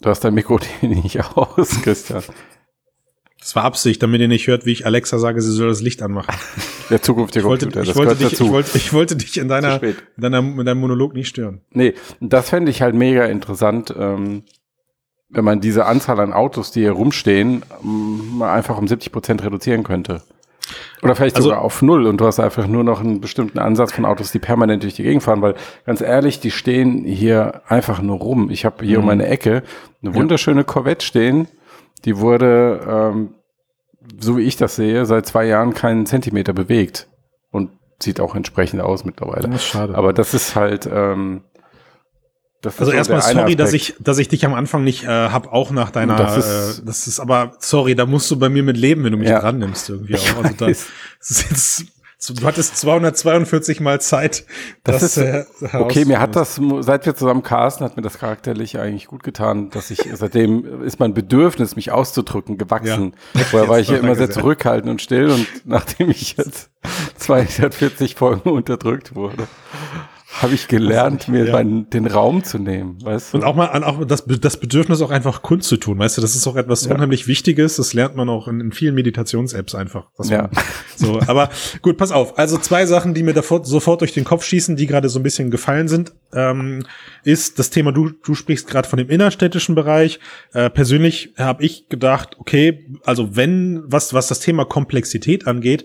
Du 0.00 0.10
hast 0.10 0.20
dein 0.20 0.34
Mikro 0.34 0.58
nicht 0.82 1.20
aus, 1.36 1.82
Christian. 1.82 2.22
Das 3.46 3.54
war 3.54 3.62
Absicht, 3.62 4.02
damit 4.02 4.20
ihr 4.20 4.26
nicht 4.26 4.48
hört, 4.48 4.66
wie 4.66 4.72
ich 4.72 4.86
Alexa 4.86 5.18
sage, 5.18 5.40
sie 5.40 5.52
soll 5.52 5.68
das 5.68 5.80
Licht 5.80 6.02
anmachen. 6.02 6.34
Der 6.90 7.00
zukünftige 7.00 7.44
Ich 7.44 7.44
wollte, 7.48 7.66
Computer, 7.66 7.88
ich 7.88 7.94
wollte, 7.96 8.16
dich, 8.16 8.30
dazu. 8.30 8.44
ich, 8.46 8.50
wollte, 8.50 8.76
ich 8.76 8.92
wollte 8.92 9.14
dich 9.14 9.38
in 9.38 9.46
deiner, 9.46 9.80
in 9.80 9.94
deiner, 10.16 10.38
in 10.40 10.64
deinem 10.66 10.80
Monolog 10.80 11.14
nicht 11.14 11.28
stören. 11.28 11.60
Nee, 11.70 11.94
das 12.20 12.48
fände 12.50 12.72
ich 12.72 12.82
halt 12.82 12.96
mega 12.96 13.24
interessant, 13.26 13.94
ähm, 13.96 14.42
wenn 15.28 15.44
man 15.44 15.60
diese 15.60 15.86
Anzahl 15.86 16.18
an 16.18 16.32
Autos, 16.32 16.72
die 16.72 16.80
hier 16.80 16.90
rumstehen, 16.90 17.64
ähm, 17.84 18.36
mal 18.38 18.52
einfach 18.52 18.78
um 18.78 18.88
70 18.88 19.12
Prozent 19.12 19.44
reduzieren 19.44 19.84
könnte. 19.84 20.22
Oder 21.02 21.14
vielleicht 21.14 21.36
Also- 21.36 21.50
sogar 21.50 21.62
auf 21.62 21.82
null 21.82 22.06
und 22.06 22.20
du 22.20 22.26
hast 22.26 22.40
einfach 22.40 22.66
nur 22.66 22.82
noch 22.82 22.98
einen 22.98 23.20
bestimmten 23.20 23.60
Ansatz 23.60 23.92
von 23.92 24.04
Autos, 24.06 24.32
die 24.32 24.40
permanent 24.40 24.82
durch 24.82 24.94
die 24.94 25.04
Gegend 25.04 25.22
fahren, 25.22 25.40
weil 25.40 25.54
ganz 25.84 26.00
ehrlich, 26.00 26.40
die 26.40 26.50
stehen 26.50 27.04
hier 27.04 27.62
einfach 27.68 28.02
nur 28.02 28.16
rum. 28.18 28.50
Ich 28.50 28.64
habe 28.64 28.84
hier 28.84 28.98
um 28.98 29.04
Mhm. 29.04 29.06
meine 29.06 29.26
Ecke 29.28 29.62
eine 30.02 30.14
wunderschöne 30.16 30.64
Corvette 30.64 31.06
stehen, 31.06 31.46
die 32.04 32.18
wurde 32.18 32.80
ähm, 32.88 33.34
so 34.20 34.36
wie 34.36 34.42
ich 34.42 34.56
das 34.56 34.76
sehe, 34.76 35.04
seit 35.06 35.26
zwei 35.26 35.46
Jahren 35.46 35.74
keinen 35.74 36.06
Zentimeter 36.06 36.52
bewegt. 36.52 37.08
Und 37.50 37.70
sieht 38.00 38.20
auch 38.20 38.34
entsprechend 38.34 38.80
aus 38.82 39.04
mittlerweile. 39.04 39.48
Das 39.48 39.62
ist 39.62 39.66
schade. 39.66 39.94
Aber 39.96 40.12
das 40.12 40.34
ist 40.34 40.54
halt, 40.54 40.86
ähm, 40.90 41.42
das 42.62 42.78
Also 42.78 42.90
ist 42.92 42.96
erstmal 42.98 43.22
sorry, 43.22 43.56
dass 43.56 43.72
ich, 43.72 43.94
dass 44.00 44.18
ich 44.18 44.28
dich 44.28 44.44
am 44.46 44.54
Anfang 44.54 44.84
nicht 44.84 45.04
äh, 45.04 45.06
hab, 45.08 45.52
auch 45.52 45.70
nach 45.70 45.90
deiner. 45.90 46.16
Das 46.16 46.36
ist- 46.36 46.78
äh, 46.80 46.84
das 46.84 47.06
ist 47.06 47.20
aber 47.20 47.52
sorry, 47.58 47.94
da 47.94 48.06
musst 48.06 48.30
du 48.30 48.38
bei 48.38 48.48
mir 48.48 48.62
mit 48.62 48.76
leben, 48.76 49.04
wenn 49.04 49.12
du 49.12 49.18
mich 49.18 49.28
Ja. 49.28 49.40
dran 49.40 49.58
nimmst 49.58 49.88
irgendwie. 49.88 50.16
Auch. 50.16 50.36
Also 50.44 50.54
da, 50.56 50.66
das 50.66 50.86
ist 51.20 51.50
jetzt, 51.50 51.84
du 52.18 52.46
hattest 52.46 52.76
242 52.78 53.80
mal 53.80 54.00
Zeit. 54.00 54.46
Das 54.84 55.02
ist, 55.02 55.18
äh, 55.18 55.44
okay, 55.74 56.04
mir 56.04 56.18
hat 56.18 56.34
das, 56.34 56.60
seit 56.80 57.04
wir 57.06 57.14
zusammen 57.14 57.42
casten, 57.42 57.84
hat 57.84 57.96
mir 57.96 58.02
das 58.02 58.18
charakterlich 58.18 58.78
eigentlich 58.78 59.06
gut 59.06 59.22
getan, 59.22 59.70
dass 59.70 59.90
ich, 59.90 60.00
seitdem 60.14 60.82
ist 60.82 60.98
mein 60.98 61.14
Bedürfnis, 61.14 61.76
mich 61.76 61.92
auszudrücken, 61.92 62.56
gewachsen. 62.56 63.14
Vorher 63.50 63.68
war 63.68 63.78
ich 63.78 63.88
ja 63.88 63.98
immer 63.98 64.14
sehr. 64.14 64.30
zurückhaltend 64.30 64.90
und 64.90 65.02
still 65.02 65.30
und 65.30 65.46
nachdem 65.64 66.10
ich 66.10 66.36
jetzt 66.36 66.70
240 67.16 68.14
Folgen 68.14 68.50
unterdrückt 68.50 69.14
wurde, 69.14 69.46
habe 70.42 70.54
ich 70.54 70.68
gelernt, 70.68 71.28
mir 71.28 71.46
Ja. 71.46 71.62
den 71.62 72.06
Raum 72.06 72.44
zu 72.44 72.58
nehmen, 72.58 73.02
weißt 73.02 73.32
du? 73.32 73.38
Und 73.38 73.44
auch 73.44 73.54
mal 73.54 73.66
an 73.66 73.84
auch 73.84 74.04
das, 74.04 74.24
das 74.26 74.58
Bedürfnis 74.58 75.00
auch 75.02 75.10
einfach 75.10 75.42
Kunst 75.42 75.68
zu 75.68 75.76
tun, 75.76 75.98
weißt 75.98 76.16
du, 76.18 76.20
das 76.20 76.34
ist 76.36 76.46
auch 76.46 76.56
etwas 76.56 76.84
Ja. 76.84 76.94
unheimlich 76.94 77.26
Wichtiges, 77.26 77.76
das 77.76 77.94
lernt 77.94 78.16
man 78.16 78.28
auch 78.28 78.48
in, 78.48 78.60
in 78.60 78.72
vielen 78.72 78.94
Meditations-Apps 78.94 79.74
einfach. 79.74 80.08
Ja. 80.24 80.50
So, 80.96 81.20
aber 81.26 81.50
gut, 81.82 81.96
pass 81.96 82.12
auf. 82.12 82.38
Also 82.38 82.58
zwei 82.58 82.86
Sachen, 82.86 83.14
die 83.14 83.22
mir 83.22 83.34
davor, 83.34 83.64
sofort 83.64 84.00
durch 84.00 84.12
den 84.12 84.24
Kopf 84.24 84.44
schießen, 84.44 84.76
die 84.76 84.86
gerade 84.86 85.08
so 85.08 85.18
ein 85.18 85.22
bisschen 85.22 85.50
gefallen 85.50 85.88
sind, 85.88 86.12
ähm, 86.32 86.84
ist 87.24 87.58
das 87.58 87.70
Thema, 87.70 87.92
du, 87.92 88.10
du 88.10 88.34
sprichst 88.34 88.66
gerade 88.68 88.88
von 88.88 88.98
dem 88.98 89.08
innerstädtischen 89.10 89.74
Bereich. 89.74 90.20
Äh, 90.52 90.70
persönlich 90.70 91.34
habe 91.38 91.64
ich 91.64 91.88
gedacht, 91.88 92.36
okay, 92.38 92.86
also 93.04 93.36
wenn, 93.36 93.82
was, 93.86 94.12
was 94.14 94.28
das 94.28 94.40
Thema 94.40 94.64
Komplexität 94.64 95.46
angeht, 95.46 95.84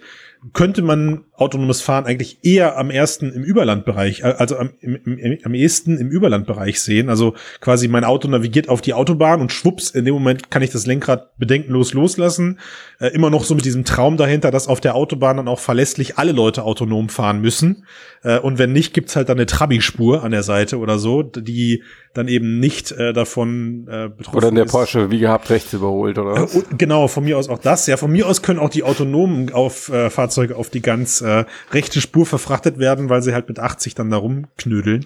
könnte 0.54 0.82
man 0.82 1.26
autonomes 1.42 1.82
Fahren 1.82 2.06
eigentlich 2.06 2.38
eher 2.44 2.78
am 2.78 2.90
ersten 2.92 3.32
im 3.34 3.44
Überlandbereich, 3.44 4.22
äh, 4.22 4.36
also 4.38 4.58
am, 4.58 4.70
im, 4.80 4.96
im, 5.04 5.38
am 5.44 5.54
ehesten 5.54 5.98
im 5.98 6.10
Überlandbereich 6.10 6.80
sehen. 6.80 7.10
Also 7.10 7.34
quasi 7.60 7.88
mein 7.88 8.04
Auto 8.04 8.28
navigiert 8.28 8.70
auf 8.70 8.82
die 8.82 8.94
Autobahn 8.94 9.42
und 9.42 9.52
schwupps, 9.52 9.90
in 9.90 10.06
dem 10.06 10.14
Moment 10.14 10.52
kann 10.52 10.62
ich 10.62 10.70
das 10.70 10.86
Lenkrad 10.86 11.38
bedenkenlos 11.38 11.94
loslassen. 11.94 12.60
Äh, 13.00 13.08
immer 13.08 13.30
noch 13.30 13.44
so 13.44 13.56
mit 13.56 13.66
diesem 13.66 13.84
Traum 13.84 14.18
dahinter, 14.18 14.52
dass 14.52 14.68
auf 14.68 14.80
der 14.80 14.96
Autobahn 14.96 15.38
dann 15.38 15.48
auch 15.48 15.60
verlässlich 15.60 16.18
alle 16.18 16.32
Leute 16.32 16.64
autonom 16.64 17.10
fahren 17.10 17.42
müssen. 17.42 17.86
Äh, 18.24 18.40
und 18.40 18.60
wenn 18.60 18.72
nicht, 18.72 18.94
gibt's 18.94 19.16
halt 19.16 19.28
dann 19.30 19.38
eine 19.38 19.48
Trabi-Spur 19.48 20.24
an 20.24 20.32
der 20.32 20.44
Seite 20.44 20.78
oder 20.78 21.00
so, 21.00 21.24
die 21.24 21.84
dann 22.14 22.28
eben 22.28 22.60
nicht 22.60 22.92
äh, 22.92 23.14
davon 23.14 23.88
äh, 23.90 24.10
betroffen 24.10 24.38
Oder 24.38 24.52
der 24.52 24.66
ist. 24.66 24.72
Porsche 24.72 25.10
wie 25.12 25.20
gehabt 25.20 25.50
rechts 25.50 25.74
überholt 25.74 26.18
oder 26.20 26.36
Äh, 26.36 26.42
was? 26.42 26.66
genau, 26.78 27.08
von 27.08 27.24
mir 27.24 27.38
aus 27.38 27.50
auch 27.50 27.60
das. 27.60 27.88
Ja, 27.88 27.98
von 27.98 28.12
mir 28.12 28.28
aus 28.28 28.42
können 28.42 28.60
auch 28.60 28.70
die 28.70 28.84
autonomen 28.84 29.52
auf, 29.54 29.90
äh, 29.90 30.10
Fahrzeuge 30.10 30.56
auf 30.58 30.70
die 30.70 30.82
ganz 30.82 31.22
äh, 31.40 31.46
rechte 31.72 32.02
Spur 32.02 32.26
verfrachtet 32.26 32.78
werden, 32.78 33.10
weil 33.10 33.22
sie 33.22 33.34
halt 33.34 33.48
mit 33.48 33.60
80 33.60 33.96
dann 33.96 34.10
da 34.10 34.18
rumknödeln. 34.18 35.06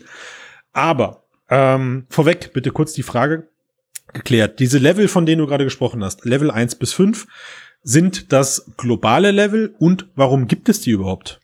Aber 0.73 1.23
ähm, 1.49 2.05
vorweg 2.09 2.51
bitte 2.53 2.71
kurz 2.71 2.93
die 2.93 3.03
Frage 3.03 3.47
geklärt. 4.13 4.59
Diese 4.59 4.77
Level, 4.77 5.07
von 5.07 5.25
denen 5.25 5.39
du 5.39 5.47
gerade 5.47 5.63
gesprochen 5.63 6.03
hast, 6.03 6.25
Level 6.25 6.51
1 6.51 6.75
bis 6.75 6.93
5, 6.93 7.27
sind 7.83 8.33
das 8.33 8.71
globale 8.77 9.31
Level 9.31 9.75
und 9.77 10.07
warum 10.15 10.47
gibt 10.47 10.69
es 10.69 10.81
die 10.81 10.91
überhaupt? 10.91 11.39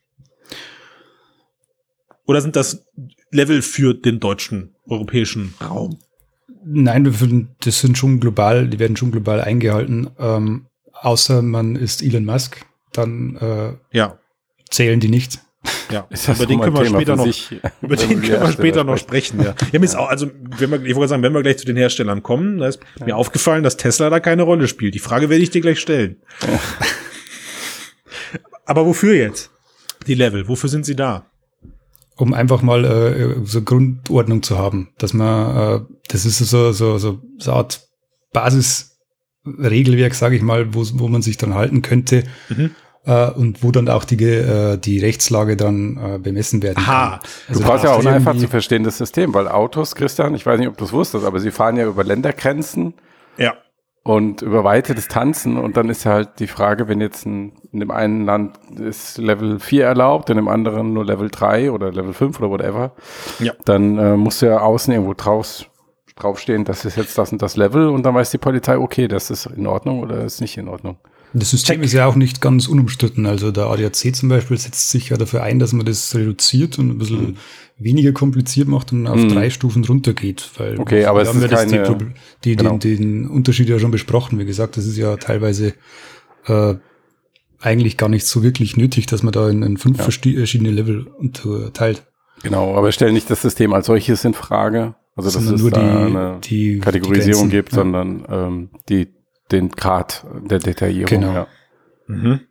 Oder 2.25 2.41
sind 2.41 2.55
das 2.55 2.85
Level 3.29 3.61
für 3.61 3.93
den 3.93 4.19
deutschen, 4.19 4.75
europäischen 4.87 5.53
Raum? 5.61 5.99
Nein, 6.63 7.03
das 7.63 7.81
sind 7.81 7.97
schon 7.97 8.19
global, 8.19 8.67
die 8.67 8.79
werden 8.79 8.95
schon 8.95 9.11
global 9.11 9.41
eingehalten. 9.41 10.09
Ähm, 10.17 10.67
außer 10.93 11.41
man 11.41 11.75
ist 11.75 12.03
Elon 12.03 12.25
Musk, 12.25 12.65
dann 12.93 13.35
äh, 13.37 13.73
Ja, 13.91 14.17
zählen 14.71 14.99
die 14.99 15.09
nicht. 15.09 15.39
ja. 15.91 16.07
Über 16.35 16.45
den 16.47 16.59
können 16.59 16.75
wir 16.75 16.83
Thema 16.83 16.99
später 16.99 17.15
noch 17.15 17.25
sich? 17.25 17.51
Über 17.81 17.95
den 17.95 18.21
können 18.21 18.41
wir 18.41 18.51
später 18.51 18.83
noch 18.83 18.97
sprechen. 18.97 19.43
ja. 19.43 19.53
ja 19.71 19.79
mir 19.79 19.85
ist 19.85 19.95
auch, 19.95 20.09
also, 20.09 20.31
wenn 20.57 20.71
wir, 20.71 20.83
ich 20.83 20.95
wollte 20.95 21.09
sagen, 21.09 21.21
wenn 21.21 21.33
wir 21.33 21.43
gleich 21.43 21.59
zu 21.59 21.65
den 21.65 21.77
Herstellern 21.77 22.23
kommen, 22.23 22.57
da 22.57 22.67
ist 22.67 22.79
mir 23.05 23.15
aufgefallen, 23.15 23.63
dass 23.63 23.77
Tesla 23.77 24.09
da 24.09 24.19
keine 24.19 24.43
Rolle 24.43 24.67
spielt. 24.67 24.95
Die 24.95 24.99
Frage 24.99 25.29
werde 25.29 25.43
ich 25.43 25.51
dir 25.51 25.61
gleich 25.61 25.79
stellen. 25.79 26.17
Aber 28.65 28.85
wofür 28.85 29.13
jetzt? 29.13 29.51
Die 30.07 30.15
Level, 30.15 30.47
wofür 30.47 30.69
sind 30.69 30.85
sie 30.85 30.95
da? 30.95 31.27
um 32.21 32.35
einfach 32.35 32.61
mal 32.61 32.85
äh, 32.85 33.45
so 33.45 33.63
Grundordnung 33.63 34.43
zu 34.43 34.57
haben, 34.57 34.89
dass 34.99 35.13
man, 35.13 35.57
äh, 35.57 35.79
das 36.07 36.25
ist 36.25 36.37
so 36.37 36.71
so 36.71 36.71
so, 36.71 36.97
so 36.99 37.19
eine 37.51 37.53
Art 37.53 37.87
Basisregelwerk, 38.31 40.13
sage 40.13 40.35
ich 40.35 40.43
mal, 40.43 40.73
wo 40.75 40.85
wo 40.93 41.07
man 41.07 41.23
sich 41.23 41.37
dann 41.37 41.55
halten 41.55 41.81
könnte 41.81 42.23
Mhm. 42.49 42.71
Äh, 43.05 43.29
und 43.31 43.63
wo 43.63 43.71
dann 43.71 43.89
auch 43.89 44.03
die 44.03 44.23
äh, 44.23 44.77
die 44.77 44.99
Rechtslage 44.99 45.57
dann 45.57 45.97
äh, 45.97 46.17
bemessen 46.19 46.61
werden 46.61 46.77
Aha. 46.79 47.09
kann. 47.11 47.19
Du 47.47 47.53
Also 47.53 47.63
brauchst 47.63 47.83
da 47.83 47.89
ja 47.89 47.95
auch 47.95 47.99
ein 48.05 48.07
einfach 48.13 48.35
zu 48.37 48.47
verstehendes 48.47 48.97
System, 48.97 49.33
weil 49.33 49.47
Autos, 49.47 49.95
Christian, 49.95 50.35
ich 50.35 50.45
weiß 50.45 50.59
nicht, 50.59 50.67
ob 50.69 50.77
du 50.77 50.85
es 50.85 50.93
wusstest, 50.93 51.25
aber 51.25 51.39
sie 51.39 51.51
fahren 51.51 51.77
ja 51.77 51.85
über 51.87 52.03
Ländergrenzen 52.03 52.93
Ja. 53.37 53.53
und 54.03 54.41
über 54.43 54.63
weite 54.63 54.93
Distanzen 54.95 55.57
und 55.57 55.77
dann 55.77 55.89
ist 55.89 56.03
ja 56.03 56.11
halt 56.13 56.39
die 56.39 56.47
Frage, 56.47 56.87
wenn 56.87 57.01
jetzt 57.01 57.25
ein, 57.25 57.53
in 57.71 57.79
dem 57.79 57.91
einen 57.91 58.25
Land 58.25 58.57
ist 58.79 59.17
Level 59.17 59.59
4 59.59 59.85
erlaubt, 59.85 60.29
in 60.29 60.35
dem 60.37 60.47
anderen 60.47 60.93
nur 60.93 61.05
Level 61.05 61.29
3 61.29 61.71
oder 61.71 61.91
Level 61.91 62.13
5 62.13 62.39
oder 62.39 62.49
whatever, 62.49 62.93
Ja. 63.39 63.53
dann 63.65 63.97
äh, 63.97 64.15
musst 64.15 64.41
du 64.41 64.45
ja 64.47 64.59
außen 64.61 64.93
irgendwo 64.93 65.13
draus, 65.15 65.65
draufstehen, 66.15 66.65
das 66.65 66.85
ist 66.85 66.97
jetzt 66.97 67.17
das 67.17 67.31
und 67.31 67.41
das 67.41 67.55
Level 67.57 67.87
und 67.89 68.03
dann 68.03 68.13
weiß 68.13 68.29
die 68.31 68.37
Polizei, 68.37 68.77
okay, 68.77 69.07
das 69.07 69.31
ist 69.31 69.47
in 69.47 69.65
Ordnung 69.65 70.01
oder 70.01 70.23
ist 70.23 70.39
nicht 70.41 70.57
in 70.57 70.67
Ordnung. 70.67 70.97
Das 71.33 71.49
System 71.51 71.81
ist 71.81 71.93
ja 71.93 72.05
auch 72.07 72.15
nicht 72.15 72.41
ganz 72.41 72.67
unumstritten. 72.67 73.25
Also 73.25 73.51
der 73.51 73.67
ADAC 73.67 74.13
zum 74.15 74.27
Beispiel 74.29 74.57
setzt 74.57 74.89
sich 74.89 75.09
ja 75.09 75.17
dafür 75.17 75.43
ein, 75.43 75.59
dass 75.59 75.71
man 75.71 75.85
das 75.85 76.13
reduziert 76.13 76.77
und 76.77 76.89
ein 76.89 76.97
bisschen 76.97 77.37
weniger 77.77 78.11
kompliziert 78.11 78.67
macht 78.67 78.91
und 78.91 79.07
auf 79.07 79.15
Mhm. 79.17 79.29
drei 79.29 79.49
Stufen 79.49 79.83
runtergeht. 79.85 80.49
Weil 80.57 80.77
Okay, 80.79 81.05
aber 81.05 81.21
es 81.21 81.29
haben 81.29 81.37
ist 81.37 81.43
ja 81.43 81.47
das, 81.47 81.65
die, 81.67 81.77
keine- 81.77 82.13
die, 82.43 82.55
genau. 82.57 82.77
den, 82.77 82.97
den 82.97 83.27
Unterschied 83.29 83.69
ja 83.69 83.79
schon 83.79 83.91
besprochen. 83.91 84.39
Wie 84.39 84.45
gesagt, 84.45 84.75
das 84.77 84.85
ist 84.85 84.97
ja 84.97 85.15
teilweise 85.17 85.73
äh, 86.47 86.75
eigentlich 87.59 87.97
gar 87.97 88.09
nicht 88.09 88.25
so 88.25 88.43
wirklich 88.43 88.75
nötig, 88.75 89.05
dass 89.05 89.23
man 89.23 89.31
da 89.31 89.49
in, 89.49 89.63
in 89.63 89.77
fünf 89.77 89.99
Ja. 89.99 90.03
verschiedene 90.05 90.71
Level 90.71 91.07
unterteilt. 91.07 92.03
Genau, 92.43 92.75
aber 92.75 92.91
stell 92.91 93.11
nicht 93.13 93.29
das 93.29 93.41
System 93.41 93.71
als 93.73 93.85
solches 93.85 94.25
in 94.25 94.33
Frage, 94.33 94.95
also 95.15 95.29
dass 95.39 95.47
es 95.49 95.61
nur 95.61 95.69
da 95.69 95.79
die, 95.79 95.87
eine 96.17 96.37
die 96.43 96.79
Kategorisierung 96.79 97.49
die 97.49 97.55
gibt, 97.57 97.71
Ja. 97.71 97.75
sondern 97.77 98.25
ähm, 98.29 98.69
die, 98.89 99.09
den 99.51 99.69
Grad 99.69 100.25
der 100.49 100.59
Detaillierung. 100.59 101.09
Genau. 101.09 101.33
Ja. 101.33 101.47
Mhm. 102.07 102.41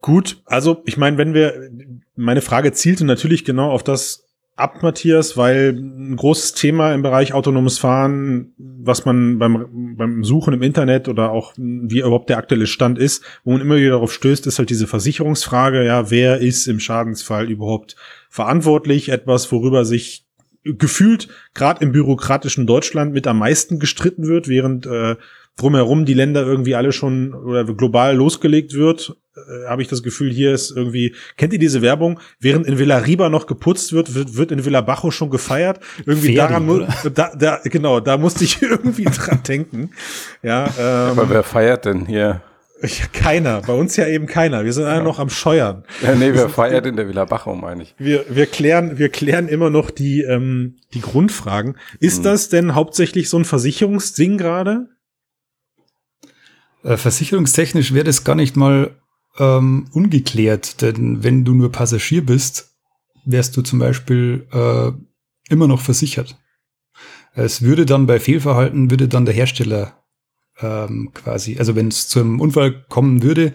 Gut, 0.00 0.42
also 0.46 0.82
ich 0.84 0.96
meine, 0.96 1.16
wenn 1.16 1.32
wir, 1.32 1.70
meine 2.16 2.42
Frage 2.42 2.72
zielte 2.72 3.04
natürlich 3.04 3.44
genau 3.44 3.70
auf 3.70 3.84
das 3.84 4.24
ab, 4.56 4.82
Matthias, 4.82 5.36
weil 5.36 5.70
ein 5.70 6.16
großes 6.16 6.54
Thema 6.54 6.92
im 6.92 7.02
Bereich 7.02 7.32
autonomes 7.32 7.78
Fahren, 7.78 8.52
was 8.58 9.04
man 9.04 9.38
beim, 9.38 9.96
beim 9.96 10.24
Suchen 10.24 10.54
im 10.54 10.62
Internet 10.62 11.08
oder 11.08 11.30
auch 11.30 11.54
wie 11.56 12.00
überhaupt 12.00 12.28
der 12.28 12.38
aktuelle 12.38 12.66
Stand 12.66 12.98
ist, 12.98 13.24
wo 13.44 13.52
man 13.52 13.60
immer 13.60 13.76
wieder 13.76 13.90
darauf 13.90 14.12
stößt, 14.12 14.46
ist 14.46 14.58
halt 14.58 14.70
diese 14.70 14.86
Versicherungsfrage, 14.86 15.84
ja, 15.84 16.10
wer 16.10 16.38
ist 16.38 16.66
im 16.66 16.80
Schadensfall 16.80 17.50
überhaupt 17.50 17.96
verantwortlich? 18.28 19.08
Etwas, 19.08 19.50
worüber 19.52 19.84
sich 19.84 20.26
gefühlt 20.64 21.28
gerade 21.54 21.82
im 21.84 21.92
bürokratischen 21.92 22.66
Deutschland 22.66 23.12
mit 23.12 23.26
am 23.26 23.38
meisten 23.38 23.78
gestritten 23.78 24.28
wird, 24.28 24.48
während 24.48 24.86
äh, 24.86 25.16
drumherum 25.56 26.04
die 26.04 26.14
Länder 26.14 26.42
irgendwie 26.46 26.74
alle 26.74 26.92
schon 26.92 27.34
oder 27.34 27.64
global 27.64 28.16
losgelegt 28.16 28.74
wird, 28.74 29.14
äh, 29.36 29.68
habe 29.68 29.82
ich 29.82 29.88
das 29.88 30.02
Gefühl, 30.02 30.30
hier 30.30 30.52
ist 30.52 30.70
irgendwie, 30.74 31.14
kennt 31.36 31.52
ihr 31.52 31.58
diese 31.58 31.82
Werbung? 31.82 32.20
Während 32.40 32.66
in 32.66 32.78
Villa 32.78 32.98
Riba 32.98 33.28
noch 33.28 33.46
geputzt 33.46 33.92
wird, 33.92 34.14
wird, 34.14 34.36
wird 34.36 34.50
in 34.52 34.64
Villa 34.64 34.80
Bajo 34.80 35.10
schon 35.10 35.30
gefeiert. 35.30 35.80
Irgendwie 36.06 36.34
Ferdi, 36.34 36.54
daran, 36.54 36.88
da, 37.14 37.32
da, 37.36 37.60
genau, 37.64 38.00
da 38.00 38.16
musste 38.16 38.44
ich 38.44 38.62
irgendwie 38.62 39.04
dran 39.04 39.42
denken. 39.46 39.90
Ja, 40.42 40.66
ähm, 40.78 41.18
Aber 41.18 41.28
wer 41.30 41.42
feiert 41.42 41.84
denn 41.84 42.06
hier? 42.06 42.42
ja, 42.82 43.04
keiner, 43.12 43.60
bei 43.60 43.74
uns 43.74 43.96
ja 43.96 44.08
eben 44.08 44.26
keiner. 44.26 44.64
Wir 44.64 44.72
sind 44.72 44.84
alle 44.86 45.04
noch 45.04 45.20
am 45.20 45.30
Scheuern. 45.30 45.84
Ja, 46.02 46.16
nee, 46.16 46.32
wer 46.34 46.48
feiert 46.48 46.84
in 46.84 46.96
der 46.96 47.06
Villa 47.08 47.24
Bachau, 47.26 47.54
meine 47.54 47.84
ich. 47.84 47.94
Wir, 47.96 48.24
wir 48.28 48.46
klären, 48.46 48.98
wir 48.98 49.08
klären 49.08 49.46
immer 49.46 49.70
noch 49.70 49.90
die, 49.90 50.22
ähm, 50.22 50.76
die 50.92 51.00
Grundfragen. 51.00 51.76
Ist 52.00 52.16
Hm. 52.18 52.22
das 52.24 52.48
denn 52.48 52.74
hauptsächlich 52.74 53.28
so 53.28 53.38
ein 53.38 53.44
Versicherungsding 53.44 54.36
gerade? 54.36 54.88
Äh, 56.82 56.96
versicherungstechnisch 56.96 57.92
wäre 57.94 58.04
das 58.04 58.24
gar 58.24 58.34
nicht 58.34 58.56
mal 58.56 58.96
ähm, 59.38 59.86
ungeklärt, 59.92 60.82
denn 60.82 61.22
wenn 61.22 61.44
du 61.44 61.54
nur 61.54 61.70
Passagier 61.72 62.24
bist, 62.24 62.74
wärst 63.24 63.56
du 63.56 63.62
zum 63.62 63.78
Beispiel 63.78 64.46
äh, 64.52 64.92
immer 65.52 65.68
noch 65.68 65.80
versichert. 65.80 66.36
Es 67.34 67.62
würde 67.62 67.86
dann 67.86 68.06
bei 68.06 68.20
Fehlverhalten, 68.20 68.90
würde 68.90 69.08
dann 69.08 69.24
der 69.24 69.34
Hersteller 69.34 70.02
ähm, 70.60 71.12
quasi, 71.14 71.58
also 71.58 71.74
wenn 71.76 71.88
es 71.88 72.08
zu 72.08 72.20
einem 72.20 72.40
Unfall 72.40 72.84
kommen 72.88 73.22
würde, 73.22 73.54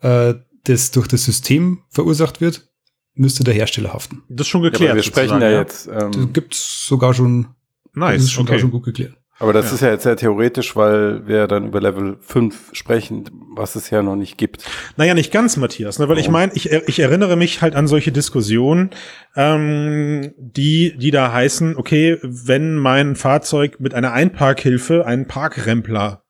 äh, 0.00 0.34
das 0.64 0.92
durch 0.92 1.08
das 1.08 1.24
System 1.24 1.80
verursacht 1.90 2.40
wird, 2.40 2.68
müsste 3.14 3.42
der 3.44 3.54
Hersteller 3.54 3.92
haften. 3.92 4.22
Das 4.28 4.46
ist 4.46 4.50
schon 4.50 4.62
Ja, 4.62 4.70
geklärt. 4.70 4.90
aber 4.92 4.96
wir 4.98 5.02
sprechen 5.02 5.40
ja 5.40 5.50
jetzt. 5.50 5.88
Das 5.88 6.14
Ähm, 6.16 6.32
gibt's 6.32 6.86
sogar 6.86 7.12
schon, 7.12 7.48
das 7.86 7.94
Nice, 7.94 8.22
ist 8.22 8.30
schon, 8.32 8.44
okay. 8.44 8.52
gar 8.52 8.60
schon 8.60 8.70
gut 8.70 8.84
geklärt. 8.84 9.16
Aber 9.38 9.52
das 9.52 9.66
ja. 9.66 9.74
ist 9.74 9.80
ja 9.80 9.90
jetzt 9.90 10.02
sehr 10.04 10.16
theoretisch, 10.16 10.76
weil 10.76 11.26
wir 11.26 11.46
dann 11.46 11.66
über 11.66 11.80
Level 11.80 12.16
5 12.20 12.70
sprechen, 12.72 13.28
was 13.54 13.74
es 13.74 13.90
ja 13.90 14.02
noch 14.02 14.14
nicht 14.14 14.38
gibt. 14.38 14.64
Naja, 14.96 15.14
nicht 15.14 15.32
ganz, 15.32 15.56
Matthias, 15.56 15.98
ne? 15.98 16.08
weil 16.08 16.16
oh. 16.16 16.20
ich 16.20 16.28
meine, 16.28 16.52
ich, 16.54 16.70
ich 16.70 17.00
erinnere 17.00 17.36
mich 17.36 17.60
halt 17.60 17.74
an 17.74 17.86
solche 17.86 18.12
Diskussionen, 18.12 18.90
ähm, 19.34 20.32
die, 20.36 20.96
die 20.96 21.10
da 21.10 21.32
heißen, 21.32 21.76
okay, 21.76 22.18
wenn 22.22 22.76
mein 22.76 23.16
Fahrzeug 23.16 23.80
mit 23.80 23.94
einer 23.94 24.12
Einparkhilfe 24.12 25.06
einen 25.06 25.26
Parkrempler 25.26 26.24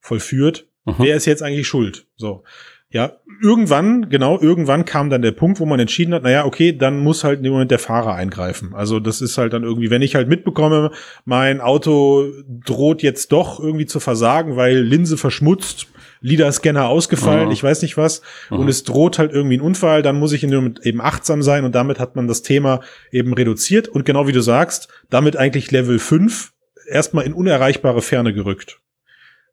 vollführt, 0.00 0.66
mhm. 0.84 0.94
wer 0.98 1.16
ist 1.16 1.26
jetzt 1.26 1.42
eigentlich 1.42 1.68
schuld? 1.68 2.06
So. 2.16 2.44
Ja, 2.90 3.18
irgendwann, 3.42 4.08
genau, 4.08 4.40
irgendwann 4.40 4.86
kam 4.86 5.10
dann 5.10 5.20
der 5.20 5.32
Punkt, 5.32 5.60
wo 5.60 5.66
man 5.66 5.78
entschieden 5.78 6.14
hat, 6.14 6.22
naja, 6.22 6.46
okay, 6.46 6.72
dann 6.72 7.00
muss 7.00 7.22
halt 7.22 7.38
in 7.38 7.44
dem 7.44 7.52
Moment 7.52 7.70
der 7.70 7.78
Fahrer 7.78 8.14
eingreifen. 8.14 8.74
Also 8.74 8.98
das 8.98 9.20
ist 9.20 9.36
halt 9.36 9.52
dann 9.52 9.62
irgendwie, 9.62 9.90
wenn 9.90 10.00
ich 10.00 10.14
halt 10.14 10.26
mitbekomme, 10.26 10.90
mein 11.26 11.60
Auto 11.60 12.32
droht 12.48 13.02
jetzt 13.02 13.30
doch 13.32 13.60
irgendwie 13.60 13.84
zu 13.84 14.00
versagen, 14.00 14.56
weil 14.56 14.78
Linse 14.78 15.18
verschmutzt, 15.18 15.88
LIDAR-Scanner 16.22 16.88
ausgefallen, 16.88 17.46
mhm. 17.46 17.52
ich 17.52 17.62
weiß 17.62 17.82
nicht 17.82 17.98
was, 17.98 18.22
mhm. 18.48 18.60
und 18.60 18.68
es 18.68 18.84
droht 18.84 19.18
halt 19.18 19.32
irgendwie 19.32 19.58
ein 19.58 19.62
Unfall, 19.62 20.02
dann 20.02 20.18
muss 20.18 20.32
ich 20.32 20.42
in 20.42 20.50
dem 20.50 20.60
Moment 20.60 20.86
eben 20.86 21.02
achtsam 21.02 21.42
sein 21.42 21.66
und 21.66 21.74
damit 21.74 22.00
hat 22.00 22.16
man 22.16 22.26
das 22.26 22.40
Thema 22.40 22.80
eben 23.12 23.34
reduziert 23.34 23.88
und 23.88 24.06
genau 24.06 24.26
wie 24.26 24.32
du 24.32 24.40
sagst, 24.40 24.88
damit 25.10 25.36
eigentlich 25.36 25.70
Level 25.70 25.98
5 25.98 26.52
erstmal 26.88 27.26
in 27.26 27.34
unerreichbare 27.34 28.00
Ferne 28.00 28.32
gerückt. 28.32 28.80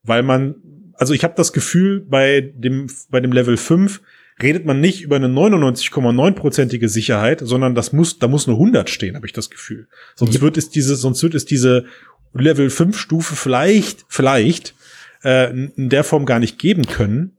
Weil 0.03 0.23
man 0.23 0.55
also 0.97 1.13
ich 1.13 1.23
habe 1.23 1.33
das 1.35 1.53
Gefühl, 1.53 2.01
bei 2.01 2.41
dem, 2.41 2.87
bei 3.09 3.19
dem 3.19 3.31
Level 3.31 3.57
5 3.57 4.01
redet 4.41 4.65
man 4.65 4.81
nicht 4.81 5.01
über 5.01 5.15
eine 5.15 5.27
99,9%ige 5.27 6.89
Sicherheit, 6.89 7.41
sondern 7.43 7.75
das 7.75 7.93
muss, 7.93 8.19
da 8.19 8.27
muss 8.27 8.47
eine 8.47 8.57
100 8.57 8.89
stehen, 8.89 9.15
habe 9.15 9.25
ich 9.25 9.33
das 9.33 9.49
Gefühl. 9.49 9.87
Sonst 10.15 10.35
ja. 10.35 10.41
wird 10.41 10.57
es 10.57 10.69
diese, 10.69 10.95
sonst 10.95 11.23
wird 11.23 11.35
es 11.35 11.45
diese 11.45 11.85
Level 12.33 12.69
5 12.69 12.97
Stufe 12.97 13.35
vielleicht, 13.35 14.05
vielleicht 14.09 14.75
äh, 15.23 15.51
in 15.51 15.89
der 15.89 16.03
Form 16.03 16.25
gar 16.25 16.39
nicht 16.39 16.59
geben 16.59 16.85
können. 16.85 17.37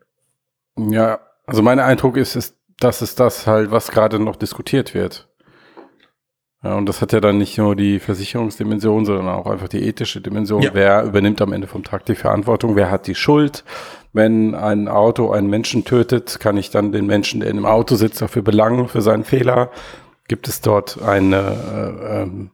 Ja, 0.77 1.21
also 1.45 1.63
mein 1.63 1.79
Eindruck 1.79 2.17
ist, 2.17 2.35
ist, 2.35 2.57
dass 2.81 3.03
es 3.03 3.15
das 3.15 3.47
halt, 3.47 3.71
was 3.71 3.91
gerade 3.91 4.19
noch 4.19 4.37
diskutiert 4.37 4.95
wird. 4.95 5.29
Ja, 6.67 6.75
und 6.75 6.87
das 6.87 7.01
hat 7.01 7.13
ja 7.13 7.21
dann 7.21 7.39
nicht 7.39 7.59
nur 7.59 7.77
die 7.77 8.01
Versicherungsdimension, 8.01 9.05
sondern 9.05 9.29
auch 9.29 9.47
einfach 9.47 9.69
die 9.69 9.87
ethische 9.87 10.21
Dimension. 10.21 10.63
Ja. 10.63 10.71
Wer 10.75 11.05
übernimmt 11.05 11.41
am 11.41 11.53
Ende 11.53 11.69
vom 11.69 11.85
Tag 11.85 12.05
die 12.07 12.17
Verantwortung? 12.17 12.75
Wer 12.75 12.91
hat 12.91 13.07
die 13.07 13.15
Schuld? 13.15 13.63
Wenn 14.13 14.57
ein 14.57 14.89
Auto 14.89 15.31
einen 15.31 15.49
Menschen 15.49 15.85
tötet, 15.85 16.41
kann 16.41 16.57
ich 16.57 16.71
dann 16.71 16.91
den 16.91 17.07
Menschen, 17.07 17.39
der 17.39 17.51
in 17.51 17.57
dem 17.57 17.67
Auto 17.67 17.95
sitzt, 17.95 18.21
dafür 18.21 18.43
belangen, 18.43 18.89
für 18.89 19.01
seinen 19.01 19.23
Fehler? 19.23 19.71
Gibt 20.27 20.49
es 20.49 20.61
dort 20.61 21.01
eine, 21.01 21.37
äh, 21.37 22.23
ähm, 22.23 22.51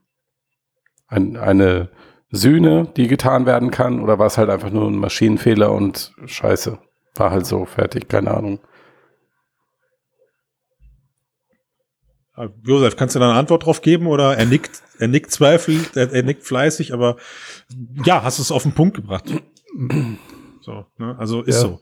ein, 1.08 1.38
eine 1.38 1.88
Sühne, 2.30 2.88
die 2.94 3.08
getan 3.08 3.46
werden 3.46 3.70
kann? 3.70 3.98
Oder 4.00 4.18
war 4.18 4.26
es 4.26 4.36
halt 4.36 4.50
einfach 4.50 4.70
nur 4.70 4.90
ein 4.90 4.98
Maschinenfehler 4.98 5.72
und 5.72 6.12
scheiße? 6.26 6.76
War 7.14 7.30
halt 7.30 7.46
so, 7.46 7.64
fertig, 7.64 8.08
keine 8.10 8.32
Ahnung. 8.32 8.60
Josef, 12.64 12.96
kannst 12.96 13.14
du 13.14 13.18
da 13.18 13.30
eine 13.30 13.38
Antwort 13.38 13.66
drauf 13.66 13.82
geben 13.82 14.06
oder 14.06 14.36
er 14.36 14.46
nickt, 14.46 14.82
er 14.98 15.08
nickt 15.08 15.30
zweifelt, 15.30 15.96
er, 15.96 16.12
er 16.12 16.22
nickt 16.22 16.44
fleißig, 16.44 16.94
aber 16.94 17.16
ja, 18.04 18.22
hast 18.22 18.38
du 18.38 18.42
es 18.42 18.50
auf 18.50 18.62
den 18.62 18.72
Punkt 18.72 18.96
gebracht. 18.96 19.24
So, 20.62 20.86
ne? 20.96 21.16
Also 21.18 21.42
ist 21.42 21.56
ja. 21.56 21.60
so. 21.62 21.80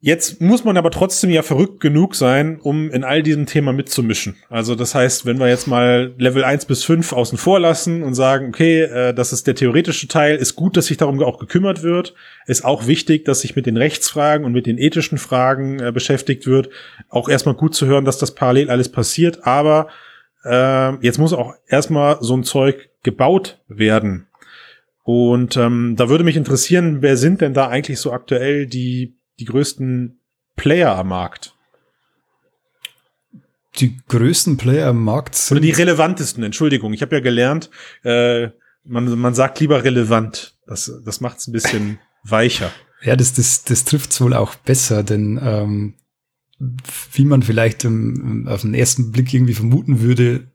Jetzt 0.00 0.40
muss 0.40 0.62
man 0.62 0.76
aber 0.76 0.92
trotzdem 0.92 1.30
ja 1.30 1.42
verrückt 1.42 1.80
genug 1.80 2.14
sein, 2.14 2.60
um 2.60 2.88
in 2.88 3.02
all 3.02 3.20
diesem 3.20 3.46
Thema 3.46 3.72
mitzumischen. 3.72 4.36
Also 4.48 4.76
das 4.76 4.94
heißt, 4.94 5.26
wenn 5.26 5.38
wir 5.40 5.48
jetzt 5.48 5.66
mal 5.66 6.14
Level 6.18 6.44
1 6.44 6.66
bis 6.66 6.84
5 6.84 7.12
außen 7.12 7.36
vor 7.36 7.58
lassen 7.58 8.04
und 8.04 8.14
sagen, 8.14 8.50
okay, 8.50 8.82
äh, 8.82 9.12
das 9.12 9.32
ist 9.32 9.48
der 9.48 9.56
theoretische 9.56 10.06
Teil, 10.06 10.36
ist 10.36 10.54
gut, 10.54 10.76
dass 10.76 10.86
sich 10.86 10.98
darum 10.98 11.20
auch 11.20 11.40
gekümmert 11.40 11.82
wird, 11.82 12.14
ist 12.46 12.64
auch 12.64 12.86
wichtig, 12.86 13.24
dass 13.24 13.40
sich 13.40 13.56
mit 13.56 13.66
den 13.66 13.76
Rechtsfragen 13.76 14.46
und 14.46 14.52
mit 14.52 14.66
den 14.66 14.78
ethischen 14.78 15.18
Fragen 15.18 15.80
äh, 15.80 15.90
beschäftigt 15.90 16.46
wird. 16.46 16.70
Auch 17.08 17.28
erstmal 17.28 17.56
gut 17.56 17.74
zu 17.74 17.86
hören, 17.86 18.04
dass 18.04 18.18
das 18.18 18.36
parallel 18.36 18.70
alles 18.70 18.92
passiert, 18.92 19.44
aber 19.48 19.88
äh, 20.44 20.94
jetzt 21.04 21.18
muss 21.18 21.32
auch 21.32 21.54
erstmal 21.66 22.18
so 22.20 22.36
ein 22.36 22.44
Zeug 22.44 22.90
gebaut 23.02 23.58
werden. 23.66 24.28
Und 25.02 25.56
ähm, 25.56 25.94
da 25.96 26.08
würde 26.08 26.22
mich 26.22 26.36
interessieren, 26.36 26.98
wer 27.00 27.16
sind 27.16 27.40
denn 27.40 27.54
da 27.54 27.66
eigentlich 27.66 27.98
so 27.98 28.12
aktuell 28.12 28.66
die 28.66 29.17
die 29.38 29.44
größten 29.44 30.20
Player 30.56 30.96
am 30.96 31.08
Markt? 31.08 31.54
Die 33.76 33.96
größten 34.08 34.56
Player 34.56 34.88
am 34.88 35.04
Markt 35.04 35.36
sind. 35.36 35.56
Oder 35.56 35.62
die 35.62 35.70
relevantesten, 35.70 36.42
Entschuldigung. 36.42 36.92
Ich 36.92 37.02
habe 37.02 37.16
ja 37.16 37.20
gelernt, 37.20 37.70
äh, 38.02 38.48
man, 38.84 39.18
man 39.18 39.34
sagt 39.34 39.60
lieber 39.60 39.84
relevant. 39.84 40.56
Das, 40.66 40.92
das 41.04 41.20
macht 41.20 41.38
es 41.38 41.46
ein 41.46 41.52
bisschen 41.52 41.98
weicher. 42.24 42.72
Ja, 43.02 43.14
das, 43.14 43.34
das, 43.34 43.64
das 43.64 43.84
trifft 43.84 44.20
wohl 44.20 44.34
auch 44.34 44.56
besser, 44.56 45.04
denn 45.04 45.38
ähm, 45.40 45.94
wie 47.12 47.24
man 47.24 47.42
vielleicht 47.44 47.84
im, 47.84 48.48
auf 48.48 48.62
den 48.62 48.74
ersten 48.74 49.12
Blick 49.12 49.32
irgendwie 49.32 49.54
vermuten 49.54 50.00
würde, 50.00 50.50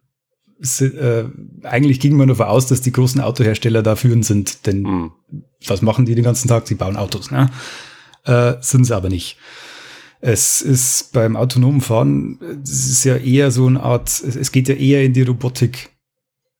ist, 0.59 0.81
äh, 0.81 1.25
eigentlich 1.63 1.99
ging 1.99 2.17
man 2.17 2.27
davon 2.27 2.47
aus, 2.47 2.67
dass 2.67 2.81
die 2.81 2.91
großen 2.91 3.21
Autohersteller 3.21 3.83
da 3.83 3.95
führend 3.95 4.25
sind. 4.25 4.65
Denn 4.65 4.81
mhm. 4.81 5.11
was 5.65 5.81
machen 5.81 6.05
die 6.05 6.15
den 6.15 6.23
ganzen 6.23 6.47
Tag? 6.47 6.67
Sie 6.67 6.75
bauen 6.75 6.97
Autos. 6.97 7.31
Ne? 7.31 7.49
Äh, 8.25 8.55
sind 8.61 8.85
sie 8.85 8.95
aber 8.95 9.09
nicht. 9.09 9.37
Es 10.21 10.61
ist 10.61 11.11
beim 11.11 11.35
autonomen 11.35 11.81
Fahren, 11.81 12.39
es 12.63 12.87
ist 12.87 13.03
ja 13.03 13.17
eher 13.17 13.51
so 13.51 13.67
eine 13.67 13.83
Art, 13.83 14.09
es 14.09 14.51
geht 14.53 14.69
ja 14.69 14.75
eher 14.75 15.03
in 15.03 15.13
die 15.13 15.23
Robotik. 15.23 15.89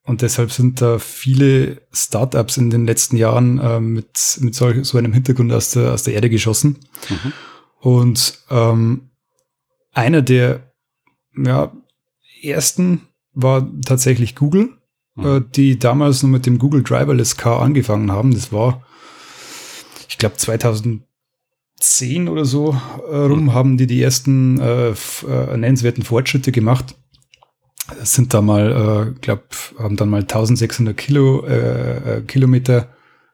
Und 0.05 0.21
deshalb 0.21 0.51
sind 0.51 0.81
da 0.81 0.99
viele 0.99 1.81
Startups 1.93 2.57
in 2.57 2.69
den 2.69 2.85
letzten 2.85 3.15
Jahren 3.15 3.59
äh, 3.59 3.79
mit, 3.79 4.37
mit 4.41 4.53
so, 4.53 4.83
so, 4.83 4.97
einem 4.97 5.13
Hintergrund 5.13 5.53
aus 5.53 5.71
der, 5.71 5.93
aus 5.93 6.03
der 6.03 6.13
Erde 6.13 6.29
geschossen. 6.29 6.79
Mhm. 7.09 7.33
Und 7.79 8.39
ähm, 8.49 9.11
einer 9.93 10.21
der 10.21 10.73
ja, 11.37 11.71
ersten 12.41 13.07
war 13.31 13.65
tatsächlich 13.85 14.35
Google, 14.35 14.73
mhm. 15.15 15.25
äh, 15.25 15.41
die 15.55 15.79
damals 15.79 16.21
nur 16.21 16.31
mit 16.33 16.45
dem 16.45 16.59
Google 16.59 16.83
Driverless 16.83 17.37
Car 17.37 17.61
angefangen 17.61 18.11
haben. 18.11 18.33
Das 18.33 18.51
war, 18.51 18.85
ich 20.09 20.17
glaube, 20.17 20.35
2000 20.35 21.03
zehn 21.83 22.29
oder 22.29 22.45
so 22.45 22.79
äh, 23.09 23.15
rum 23.15 23.53
haben 23.53 23.77
die 23.77 23.87
die 23.87 24.01
ersten 24.01 24.59
äh, 24.59 24.89
äh, 24.89 25.57
nennenswerten 25.57 26.03
Fortschritte 26.03 26.51
gemacht. 26.51 26.95
Das 27.99 28.13
sind 28.13 28.33
da 28.33 28.41
mal, 28.41 29.13
äh, 29.15 29.19
glaube, 29.19 29.43
haben 29.77 29.97
dann 29.97 30.09
mal 30.09 30.21
1600 30.21 30.95
Kilo, 30.95 31.45
äh, 31.45 32.17
äh, 32.17 32.21
Kilometer 32.21 32.87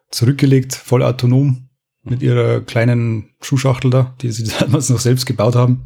zurückgelegt, 0.10 0.74
voll 0.74 1.04
autonom 1.04 1.70
mit 2.04 2.24
ihrer 2.24 2.62
kleinen 2.62 3.30
Schuhschachtel 3.42 3.92
da, 3.92 4.16
die 4.22 4.32
sie 4.32 4.52
damals 4.60 4.90
noch 4.90 5.00
selbst 5.00 5.26
gebaut 5.26 5.56
haben. 5.56 5.86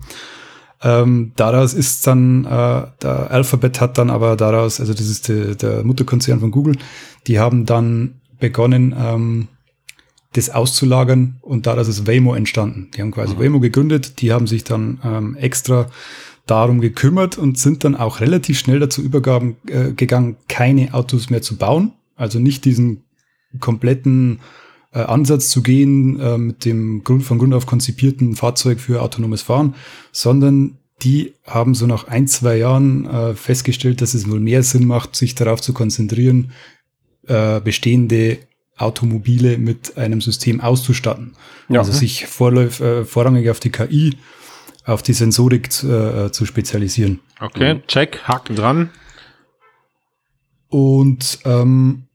Ähm, 0.82 1.34
daraus 1.36 1.73
ist 1.73 2.08
dann, 2.08 2.45
äh, 2.45 2.88
der 3.02 3.32
Alphabet 3.32 3.82
hat 3.82 3.97
dann 3.97 4.10
aber 4.10 4.36
daraus, 4.36 4.80
also 4.80 4.93
das 4.93 5.08
ist 5.08 5.28
die, 5.28 5.56
der 5.58 5.84
Mutterkonzern 5.84 6.39
von 6.39 6.52
Google, 6.52 6.78
die 7.28 7.39
haben 7.39 7.65
dann 7.65 8.21
begonnen, 8.39 8.95
ähm, 8.97 9.47
das 10.34 10.50
auszulagern 10.50 11.38
und 11.41 11.65
daraus 11.65 11.88
ist 11.88 12.08
Waymo 12.08 12.36
entstanden. 12.36 12.89
Die 12.96 13.02
haben 13.02 13.12
quasi 13.12 13.36
mhm. 13.36 13.39
Waymo 13.39 13.60
gegründet, 13.60 14.22
die 14.22 14.32
haben 14.32 14.48
sich 14.48 14.63
dann 14.63 15.00
ähm, 15.04 15.36
extra 15.36 15.88
darum 16.46 16.82
gekümmert 16.82 17.38
und 17.38 17.58
sind 17.58 17.84
dann 17.84 17.96
auch 17.96 18.19
relativ 18.19 18.60
schnell 18.60 18.80
dazu 18.80 19.02
übergaben 19.02 19.56
äh, 19.67 19.93
gegangen, 19.93 20.36
keine 20.50 20.93
Autos 20.93 21.30
mehr 21.30 21.41
zu 21.41 21.58
bauen. 21.58 21.93
Also 22.15 22.39
nicht 22.39 22.65
diesen 22.65 23.04
kompletten 23.60 24.39
äh, 24.91 25.00
Ansatz 25.00 25.50
zu 25.50 25.63
gehen 25.63 26.19
äh, 26.19 26.38
mit 26.38 26.65
dem 26.65 27.04
Grund, 27.04 27.24
von 27.24 27.38
Grund 27.38 27.54
auf 27.54 27.65
konzipierten 27.65 28.36
Fahrzeug 28.36 28.80
für 28.80 29.02
autonomes 29.02 29.41
Fahren, 29.41 29.76
sondern 30.12 30.78
die 31.02 31.34
haben 31.46 31.76
so 31.76 31.88
nach 31.88 32.08
ein, 32.08 32.28
zwei 32.28 32.58
Jahren 32.58 33.06
äh, 33.06 33.36
festgestellt, 33.36 34.02
dass 34.02 34.13
es 34.13 34.30
wohl 34.30 34.39
mehr 34.39 34.63
Sinn 34.63 34.86
macht, 34.86 35.15
sich 35.15 35.36
darauf 35.36 35.62
zu 35.62 35.74
konzentrieren, 35.74 36.52
äh, 37.28 37.60
bestehende 37.62 38.39
Automobile 38.77 39.57
mit 39.57 39.97
einem 39.97 40.21
System 40.21 40.62
auszustatten. 40.62 41.33
Ja. 41.69 41.79
Also 41.79 41.91
sich 41.91 42.25
vorläuf, 42.25 42.79
äh, 42.79 43.05
vorrangig 43.05 43.49
auf 43.49 43.59
die 43.59 43.69
KI, 43.69 44.17
auf 44.86 45.01
die 45.01 45.13
Sensorik 45.13 45.67
äh, 45.83 46.31
zu 46.31 46.45
spezialisieren. 46.45 47.19
Okay, 47.39 47.75
mhm. 47.75 47.88
check, 47.88 48.21
Haken 48.23 48.55
dran. 48.55 48.89
Und 50.69 51.39
ähm, 51.45 52.07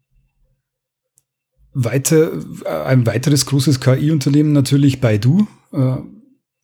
weiter, 1.73 2.33
äh, 2.65 2.69
ein 2.69 3.07
weiteres 3.07 3.47
großes 3.47 3.81
KI-Unternehmen 3.81 4.53
natürlich 4.53 5.01
Baidu, 5.01 5.47
äh, 5.73 5.97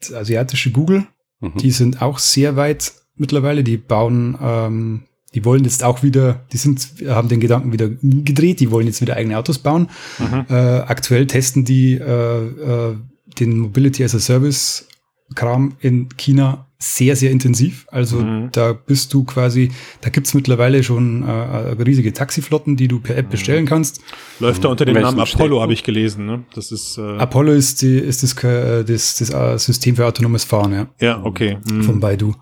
das 0.01 0.13
asiatische 0.13 0.73
Google. 0.73 1.07
Mhm. 1.41 1.57
Die 1.59 1.71
sind 1.71 2.03
auch 2.03 2.19
sehr 2.19 2.57
weit 2.57 2.93
mittlerweile. 3.15 3.63
Die 3.63 3.77
bauen 3.77 4.37
ähm, 4.41 5.03
die 5.35 5.45
wollen 5.45 5.65
jetzt 5.65 5.83
auch 5.83 6.03
wieder, 6.03 6.45
die 6.53 6.57
sind, 6.57 6.87
haben 7.09 7.29
den 7.29 7.41
Gedanken 7.41 7.73
wieder 7.73 7.89
gedreht, 7.89 8.61
die 8.61 8.71
wollen 8.71 8.87
jetzt 8.87 9.01
wieder 9.01 9.17
eigene 9.17 9.39
Autos 9.39 9.59
bauen. 9.59 9.89
Mhm. 10.19 10.47
Äh, 10.49 10.55
aktuell 10.55 11.27
testen 11.27 11.65
die 11.65 11.95
äh, 11.95 12.47
äh, 12.47 12.97
den 13.39 13.59
Mobility 13.59 14.05
as 14.05 14.15
a 14.15 14.21
Service 14.21 14.87
Kram 15.35 15.75
in 15.81 16.09
China 16.17 16.67
sehr, 16.79 17.17
sehr 17.17 17.31
intensiv. 17.31 17.87
Also 17.91 18.19
Mhm. 18.19 18.51
da 18.53 18.73
bist 18.75 19.13
du 19.15 19.25
quasi, 19.25 19.71
da 20.03 20.11
gibt's 20.11 20.35
mittlerweile 20.35 20.83
schon 20.83 21.27
äh, 21.27 21.73
äh, 21.73 21.83
riesige 21.83 22.13
Taxiflotten, 22.13 22.77
die 22.77 22.89
du 22.89 23.01
per 23.01 23.17
App 23.17 23.31
bestellen 23.31 23.65
kannst. 23.65 24.03
Läuft 24.39 24.65
da 24.65 24.69
unter 24.69 24.85
dem 24.85 25.01
Namen 25.01 25.19
Apollo, 25.19 25.63
habe 25.63 25.73
ich 25.73 25.83
gelesen. 25.83 26.27
Ne? 26.27 26.45
Das 26.55 26.71
ist 26.71 26.99
äh, 26.99 27.01
Apollo 27.01 27.53
ist, 27.53 27.81
die, 27.81 27.97
ist 27.97 28.23
das, 28.23 28.35
äh, 28.45 28.85
das, 28.85 29.17
das 29.17 29.31
äh, 29.31 29.59
System 29.59 29.97
für 29.97 30.07
autonomes 30.07 30.45
Fahren, 30.45 30.73
ja. 30.73 30.87
ja 31.01 31.25
okay. 31.25 31.59
Mhm. 31.71 31.83
von 31.85 32.01
Baidu. 32.01 32.35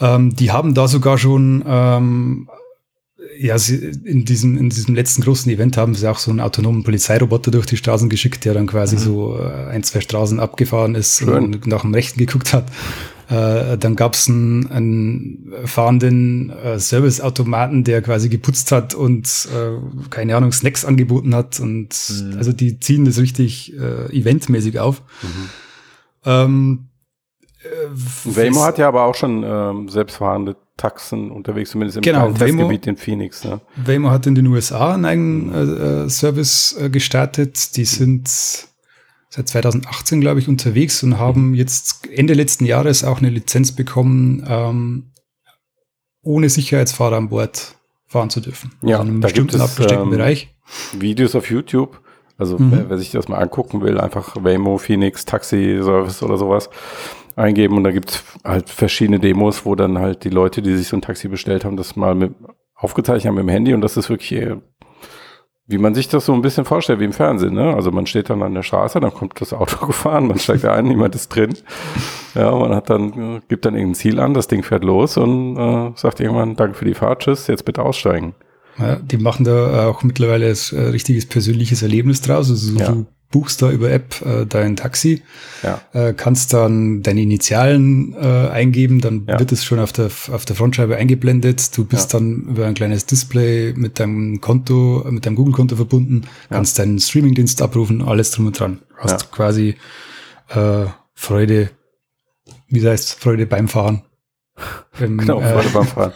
Ähm, 0.00 0.34
die 0.36 0.50
haben 0.52 0.74
da 0.74 0.88
sogar 0.88 1.18
schon, 1.18 1.64
ähm, 1.66 2.48
ja, 3.38 3.58
sie, 3.58 3.76
in 4.04 4.24
diesem, 4.24 4.56
in 4.56 4.70
diesem 4.70 4.94
letzten 4.94 5.22
großen 5.22 5.50
Event 5.52 5.76
haben 5.76 5.94
sie 5.94 6.10
auch 6.10 6.18
so 6.18 6.30
einen 6.30 6.40
autonomen 6.40 6.84
Polizeiroboter 6.84 7.50
durch 7.50 7.66
die 7.66 7.76
Straßen 7.76 8.08
geschickt, 8.08 8.44
der 8.44 8.54
dann 8.54 8.66
quasi 8.66 8.96
so 8.98 9.38
äh, 9.38 9.66
ein, 9.70 9.82
zwei 9.82 10.00
Straßen 10.00 10.40
abgefahren 10.40 10.94
ist 10.94 11.18
Schön. 11.18 11.28
und 11.54 11.66
nach 11.66 11.82
dem 11.82 11.92
Rechten 11.94 12.18
geguckt 12.18 12.52
hat. 12.52 12.66
Äh, 13.28 13.76
dann 13.76 13.96
gab 13.96 14.14
es 14.14 14.28
einen, 14.28 14.70
einen 14.70 15.52
fahrenden 15.64 16.50
äh, 16.50 16.78
Serviceautomaten, 16.78 17.82
der 17.82 18.00
quasi 18.00 18.28
geputzt 18.28 18.70
hat 18.70 18.94
und 18.94 19.48
äh, 19.52 20.08
keine 20.10 20.36
Ahnung, 20.36 20.52
Snacks 20.52 20.84
angeboten 20.84 21.34
hat. 21.34 21.58
Und 21.58 21.88
Mhm. 22.10 22.38
also 22.38 22.52
die 22.52 22.78
ziehen 22.78 23.04
das 23.04 23.18
richtig 23.18 23.74
äh, 23.76 24.16
eventmäßig 24.16 24.78
auf. 24.78 25.02
Ähm, 26.24 26.78
äh, 26.84 26.95
Waymo 28.24 28.62
hat 28.62 28.78
ja 28.78 28.88
aber 28.88 29.04
auch 29.04 29.14
schon 29.14 29.42
ähm, 29.44 29.88
selbstfahrende 29.88 30.56
Taxen 30.76 31.30
unterwegs, 31.30 31.70
zumindest 31.70 31.96
im 31.98 32.02
Genau, 32.02 32.30
Testgebiet 32.32 32.86
in 32.86 32.96
Phoenix. 32.96 33.44
Ne? 33.44 33.60
Waymo 33.76 34.10
hat 34.10 34.26
in 34.26 34.34
den 34.34 34.46
USA 34.46 34.94
einen 34.94 35.04
eigenen 35.04 35.54
äh, 35.54 36.04
äh, 36.04 36.08
Service 36.10 36.76
äh, 36.78 36.90
gestartet. 36.90 37.76
Die 37.76 37.84
sind 37.86 38.28
seit 39.30 39.48
2018, 39.48 40.20
glaube 40.20 40.40
ich, 40.40 40.48
unterwegs 40.48 41.02
und 41.02 41.18
haben 41.18 41.54
jetzt 41.54 42.06
Ende 42.10 42.34
letzten 42.34 42.66
Jahres 42.66 43.04
auch 43.04 43.18
eine 43.18 43.30
Lizenz 43.30 43.72
bekommen, 43.72 44.44
ähm, 44.46 45.12
ohne 46.22 46.48
Sicherheitsfahrer 46.48 47.16
an 47.16 47.28
Bord 47.28 47.74
fahren 48.06 48.30
zu 48.30 48.40
dürfen. 48.40 48.72
Ja, 48.82 48.96
in 49.00 49.08
einem 49.08 49.20
da 49.20 49.28
gibt 49.28 49.48
bestimmten 49.50 49.56
es, 49.56 49.62
abgesteckten 49.62 50.04
ähm, 50.04 50.10
Bereich. 50.10 50.54
Videos 50.92 51.34
auf 51.34 51.50
YouTube. 51.50 52.00
Also 52.38 52.58
Mhm. 52.58 52.72
wer, 52.72 52.90
wer 52.90 52.98
sich 52.98 53.12
das 53.12 53.28
mal 53.28 53.38
angucken 53.38 53.80
will, 53.80 53.98
einfach 53.98 54.36
Waymo, 54.38 54.76
Phoenix, 54.76 55.24
Taxi 55.24 55.78
Service 55.82 56.22
oder 56.22 56.36
sowas 56.36 56.68
eingeben 57.36 57.76
und 57.76 57.84
da 57.84 57.92
gibt's 57.92 58.24
halt 58.44 58.68
verschiedene 58.70 59.20
Demos, 59.20 59.64
wo 59.64 59.74
dann 59.74 59.98
halt 59.98 60.24
die 60.24 60.30
Leute, 60.30 60.62
die 60.62 60.74
sich 60.76 60.88
so 60.88 60.96
ein 60.96 61.02
Taxi 61.02 61.28
bestellt 61.28 61.64
haben, 61.64 61.76
das 61.76 61.94
mal 61.94 62.14
mit, 62.14 62.32
aufgezeichnet 62.74 63.26
haben 63.28 63.36
mit 63.36 63.44
dem 63.44 63.48
Handy 63.50 63.74
und 63.74 63.80
das 63.82 63.96
ist 63.96 64.08
wirklich, 64.10 64.32
äh, 64.32 64.56
wie 65.68 65.78
man 65.78 65.94
sich 65.94 66.08
das 66.08 66.24
so 66.26 66.32
ein 66.32 66.42
bisschen 66.42 66.64
vorstellt, 66.64 67.00
wie 67.00 67.04
im 67.04 67.12
Fernsehen. 67.12 67.54
Ne? 67.54 67.74
Also 67.74 67.90
man 67.90 68.06
steht 68.06 68.30
dann 68.30 68.42
an 68.42 68.54
der 68.54 68.62
Straße, 68.62 69.00
dann 69.00 69.12
kommt 69.12 69.40
das 69.40 69.52
Auto 69.52 69.86
gefahren, 69.86 70.26
man 70.28 70.38
steigt 70.38 70.64
ein, 70.64 70.86
niemand 70.86 71.14
ist 71.14 71.28
drin. 71.28 71.54
Ja, 72.34 72.54
man 72.54 72.74
hat 72.74 72.88
dann, 72.90 73.36
äh, 73.36 73.40
gibt 73.48 73.64
dann 73.64 73.74
irgendein 73.74 73.94
Ziel 73.96 74.20
an, 74.20 74.32
das 74.34 74.48
Ding 74.48 74.62
fährt 74.62 74.84
los 74.84 75.16
und 75.16 75.56
äh, 75.56 75.92
sagt 75.96 76.20
irgendwann, 76.20 76.56
danke 76.56 76.74
für 76.76 76.84
die 76.84 76.94
Fahrt, 76.94 77.22
tschüss, 77.22 77.46
jetzt 77.48 77.64
bitte 77.64 77.82
aussteigen. 77.82 78.34
Ja, 78.78 78.96
die 78.96 79.16
machen 79.16 79.44
da 79.44 79.88
auch 79.88 80.02
mittlerweile 80.02 80.46
ein 80.48 80.76
äh, 80.78 80.80
richtiges 80.88 81.26
persönliches 81.26 81.82
Erlebnis 81.82 82.20
draus. 82.20 82.50
Also 82.50 82.78
Ja. 82.78 82.92
du 82.92 83.06
buchst 83.36 83.60
da 83.60 83.70
über 83.70 83.90
App 83.90 84.22
äh, 84.24 84.46
dein 84.46 84.76
Taxi, 84.76 85.22
Ja. 85.62 85.80
äh, 85.92 86.14
kannst 86.14 86.54
dann 86.54 87.02
deine 87.02 87.20
Initialen 87.20 88.14
äh, 88.14 88.48
eingeben, 88.48 89.02
dann 89.02 89.26
Ja. 89.28 89.38
wird 89.38 89.52
es 89.52 89.62
schon 89.62 89.78
auf 89.78 89.92
der, 89.92 90.06
auf 90.32 90.44
der 90.46 90.56
Frontscheibe 90.56 90.96
eingeblendet. 90.96 91.76
Du 91.76 91.84
bist 91.84 92.14
dann 92.14 92.46
über 92.48 92.64
ein 92.66 92.72
kleines 92.72 93.04
Display 93.04 93.74
mit 93.76 93.98
deinem 94.00 94.40
Konto, 94.40 95.04
mit 95.10 95.26
deinem 95.26 95.36
Google-Konto 95.36 95.76
verbunden, 95.76 96.22
kannst 96.48 96.78
deinen 96.78 96.98
Streamingdienst 96.98 97.60
abrufen, 97.60 98.00
alles 98.00 98.30
drum 98.30 98.46
und 98.46 98.58
dran. 98.58 98.78
Hast 98.96 99.22
Ja. 99.22 99.28
quasi 99.30 99.74
äh, 100.48 100.86
Freude, 101.14 101.68
wie 102.68 102.86
heißt 102.88 103.20
Freude 103.20 103.44
beim 103.46 103.68
Fahren. 103.68 104.02
Im, 104.98 105.18
Genau, 105.18 105.40
äh, 105.40 105.62
Fahren. 105.84 106.12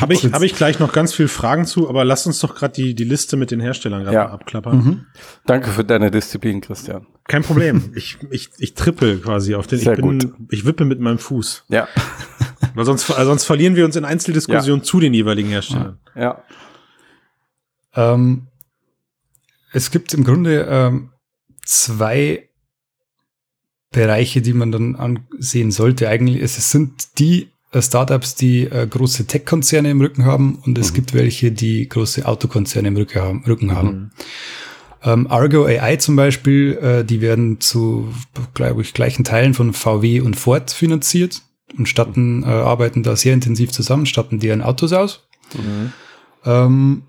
Habe 0.00 0.14
ich, 0.14 0.24
hab 0.32 0.42
ich 0.42 0.56
gleich 0.56 0.80
noch 0.80 0.92
ganz 0.92 1.14
viel 1.14 1.28
Fragen 1.28 1.64
zu, 1.64 1.88
aber 1.88 2.04
lass 2.04 2.26
uns 2.26 2.40
doch 2.40 2.54
gerade 2.56 2.74
die, 2.74 2.94
die 2.94 3.04
Liste 3.04 3.36
mit 3.36 3.50
den 3.52 3.60
Herstellern 3.60 4.02
gerade 4.02 4.16
Ja. 4.16 4.30
abklappern. 4.30 4.76
Mhm. 4.76 5.06
Danke 5.46 5.70
für 5.70 5.84
deine 5.84 6.10
Disziplin, 6.10 6.60
Christian. 6.60 7.06
Kein 7.28 7.42
Problem. 7.42 7.92
Ich, 7.94 8.18
ich, 8.30 8.50
ich 8.58 8.74
trippel 8.74 9.20
quasi 9.20 9.54
auf 9.54 9.66
den. 9.68 9.78
Sehr 9.78 9.92
ich, 9.92 10.00
bin, 10.00 10.18
gut. 10.18 10.32
ich 10.50 10.64
wippe 10.64 10.84
mit 10.84 10.98
meinem 11.00 11.18
Fuß. 11.18 11.64
Ja, 11.68 11.86
Weil 12.74 12.84
sonst, 12.84 13.08
also 13.10 13.30
sonst 13.30 13.44
verlieren 13.44 13.76
wir 13.76 13.84
uns 13.84 13.94
in 13.94 14.04
Einzeldiskussionen 14.04 14.82
zu 14.82 14.98
den 14.98 15.14
jeweiligen 15.14 15.48
Herstellern. 15.50 15.98
ja. 16.16 16.42
Ähm, 17.94 18.48
es 19.72 19.90
gibt 19.92 20.12
im 20.14 20.24
Grunde 20.24 20.66
ähm, 20.68 21.10
zwei 21.64 22.48
Bereiche, 23.92 24.42
die 24.42 24.52
man 24.52 24.72
dann 24.72 24.96
ansehen 24.96 25.70
sollte. 25.70 26.08
Eigentlich 26.08 26.40
es 26.42 26.70
sind 26.72 27.18
die 27.20 27.50
Startups, 27.82 28.34
die 28.34 28.64
äh, 28.64 28.86
große 28.86 29.26
Tech-Konzerne 29.26 29.90
im 29.90 30.00
Rücken 30.00 30.24
haben 30.24 30.58
und 30.64 30.78
es 30.78 30.90
Mhm. 30.90 30.94
gibt 30.94 31.14
welche, 31.14 31.52
die 31.52 31.88
große 31.88 32.26
Autokonzerne 32.26 32.88
im 32.88 32.96
Rücken 32.96 33.20
haben. 33.20 33.44
Rücken 33.46 33.72
haben. 33.74 33.88
Mhm. 33.88 34.10
Ähm, 35.02 35.26
Argo 35.30 35.66
AI 35.66 35.96
zum 35.96 36.16
Beispiel, 36.16 36.78
äh, 36.80 37.04
die 37.04 37.20
werden 37.20 37.60
zu, 37.60 38.08
glaube 38.54 38.80
ich, 38.82 38.94
gleichen 38.94 39.22
Teilen 39.24 39.52
von 39.52 39.72
VW 39.74 40.20
und 40.20 40.34
Ford 40.34 40.70
finanziert 40.70 41.42
und 41.76 41.88
statten, 41.88 42.42
äh, 42.42 42.46
arbeiten 42.46 43.02
da 43.02 43.14
sehr 43.16 43.34
intensiv 43.34 43.70
zusammen, 43.70 44.06
statten 44.06 44.38
deren 44.40 44.62
Autos 44.62 44.92
aus. 44.92 45.28
Mhm. 45.54 45.92
Ähm, 46.46 47.02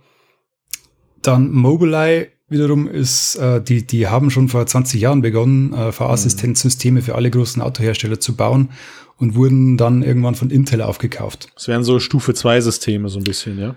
dann 1.22 1.52
Mobileye 1.52 2.28
wiederum 2.56 2.88
ist, 2.88 3.36
äh, 3.36 3.62
die, 3.62 3.86
die 3.86 4.08
haben 4.08 4.32
schon 4.32 4.50
vor 4.50 4.66
20 4.66 5.00
Jahren 5.00 5.22
begonnen, 5.22 5.74
äh, 5.74 5.92
Fahrassistenzsysteme 5.92 7.02
für 7.02 7.16
alle 7.16 7.30
großen 7.30 7.62
Autohersteller 7.62 8.20
zu 8.20 8.36
bauen 8.36 8.70
und 9.18 9.36
wurden 9.36 9.78
dann 9.78 10.02
irgendwann 10.02 10.36
von 10.36 10.50
Intel 10.50 10.82
aufgekauft. 10.82 11.50
Das 11.56 11.68
wären 11.68 11.84
so 11.84 12.00
Stufe 12.00 12.34
2 12.34 12.62
Systeme 12.62 13.10
so 13.10 13.20
ein 13.20 13.24
bisschen, 13.24 13.60
ja. 13.60 13.76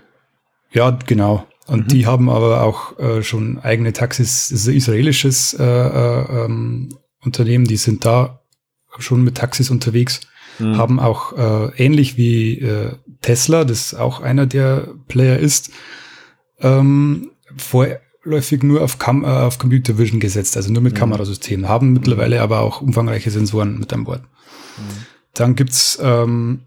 Ja, 0.71 0.97
genau. 1.05 1.45
Und 1.67 1.91
die 1.91 2.07
haben 2.07 2.29
aber 2.29 2.63
auch 2.63 2.97
äh, 2.97 3.21
schon 3.21 3.59
eigene 3.59 3.93
Taxis, 3.93 4.49
das 4.49 4.61
ist 4.61 4.67
ein 4.67 4.75
israelisches 4.75 5.53
äh, 5.53 5.63
äh, 5.63 6.45
ähm, 6.45 6.89
Unternehmen, 7.23 7.65
die 7.65 7.77
sind 7.77 8.05
da 8.05 8.41
schon 8.97 9.23
mit 9.23 9.35
Taxis 9.35 9.69
unterwegs, 9.69 10.21
Mhm. 10.59 10.77
haben 10.77 10.99
auch 10.99 11.37
äh, 11.37 11.83
ähnlich 11.83 12.17
wie 12.17 12.59
äh, 12.59 12.91
Tesla, 13.21 13.63
das 13.63 13.93
auch 13.93 14.21
einer 14.21 14.45
der 14.45 14.89
Player 15.07 15.37
ist, 15.37 15.71
ähm, 16.59 17.31
vorläufig 18.29 18.61
nur 18.61 18.81
auf, 18.83 18.99
Kam 18.99 19.23
äh, 19.23 19.27
auf 19.27 19.57
Computer 19.57 19.97
Vision 19.97 20.19
gesetzt, 20.19 20.55
also 20.55 20.71
nur 20.71 20.83
mit 20.83 20.93
Kamerasystemen, 20.93 21.67
haben 21.67 21.93
mittlerweile 21.93 22.41
aber 22.41 22.59
auch 22.59 22.79
umfangreiche 22.81 23.31
Sensoren 23.31 23.79
mit 23.79 23.91
an 23.91 24.03
Bord. 24.03 24.21
Dann 25.33 25.55
gibt's 25.55 25.97
ähm, 26.01 26.61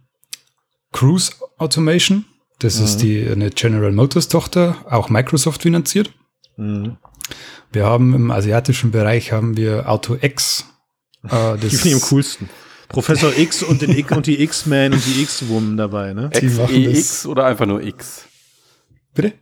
Cruise 0.91 1.33
Automation, 1.59 2.25
das 2.59 2.79
ist 2.81 2.99
die 2.99 3.25
eine 3.27 3.51
General 3.51 3.93
Motors 3.93 4.27
Tochter, 4.29 4.77
auch 4.91 5.09
Microsoft 5.09 5.63
finanziert. 5.63 6.13
Mhm. 6.57 6.97
Wir 7.71 7.87
haben 7.87 8.13
im 8.15 8.31
asiatischen 8.33 8.91
Bereich 8.91 9.31
haben 9.33 9.57
wir 9.57 9.89
Auto 9.89 10.17
X. 10.21 10.67
Äh, 11.25 11.29
das 11.31 11.61
Die 11.61 11.77
finde 11.77 11.89
ich 11.97 12.03
am 12.03 12.09
coolsten. 12.11 12.49
Professor 12.89 13.33
X 13.39 13.63
und, 13.63 13.81
den 13.81 13.97
X 13.97 14.13
und 14.13 14.27
die 14.27 14.43
X-Man 14.43 14.93
und 14.93 15.03
die 15.07 15.23
X-Woman 15.23 15.77
dabei, 15.79 16.13
ne? 16.13 16.23
Machen 16.25 16.85
das- 16.85 16.93
XEX 16.93 17.27
oder 17.27 17.47
einfach 17.47 17.65
nur 17.67 17.83
X? 17.83 18.27
Bitte? 19.15 19.33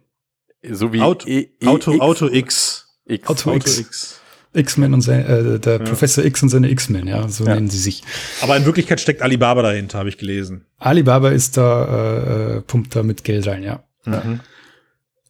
So 0.68 0.92
wie 0.92 1.00
Auto, 1.00 1.28
E- 1.28 1.50
Auto, 1.64 1.92
EX? 1.92 2.00
Auto 2.00 2.28
X. 2.28 2.86
X. 3.06 3.28
Auto 3.28 3.50
Auto 3.50 3.56
X. 3.56 3.78
X. 3.78 4.20
X-Men 4.52 4.94
und 4.94 5.00
sein, 5.00 5.24
äh, 5.26 5.60
der 5.60 5.78
Professor 5.78 6.24
X 6.24 6.42
und 6.42 6.48
seine 6.48 6.70
X-Men, 6.70 7.06
ja, 7.06 7.28
so 7.28 7.44
Ja. 7.44 7.54
nennen 7.54 7.70
sie 7.70 7.78
sich. 7.78 8.02
Aber 8.42 8.56
in 8.56 8.64
Wirklichkeit 8.64 9.00
steckt 9.00 9.22
Alibaba 9.22 9.62
dahinter, 9.62 9.98
habe 10.00 10.08
ich 10.08 10.18
gelesen. 10.18 10.64
Alibaba 10.78 11.30
ist 11.30 11.56
da, 11.56 11.84
äh, 11.84 12.56
äh, 12.56 12.60
pumpt 12.62 12.96
da 12.96 13.04
mit 13.04 13.22
Geld 13.22 13.46
rein, 13.46 13.62
ja. 13.62 13.84
Mhm. 14.06 14.40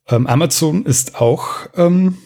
Ähm, 0.09 0.27
Amazon 0.27 0.87
ist 0.87 1.21
auch 1.21 1.69
ähm, 1.77 2.17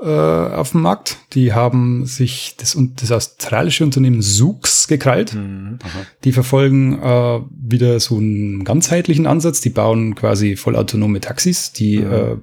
äh, 0.00 0.06
auf 0.06 0.72
dem 0.72 0.82
Markt. 0.82 1.18
Die 1.32 1.52
haben 1.52 2.06
sich 2.06 2.56
das, 2.58 2.74
und 2.74 3.02
das 3.02 3.12
australische 3.12 3.84
Unternehmen 3.84 4.22
Zoox 4.22 4.88
gekrallt. 4.88 5.34
Mhm. 5.34 5.78
Die 6.24 6.32
verfolgen 6.32 7.00
äh, 7.00 7.40
wieder 7.50 8.00
so 8.00 8.16
einen 8.16 8.64
ganzheitlichen 8.64 9.26
Ansatz. 9.26 9.60
Die 9.60 9.70
bauen 9.70 10.14
quasi 10.14 10.56
vollautonome 10.56 11.20
Taxis, 11.20 11.72
die 11.72 11.98
Mhm. 11.98 12.12
äh, 12.12 12.36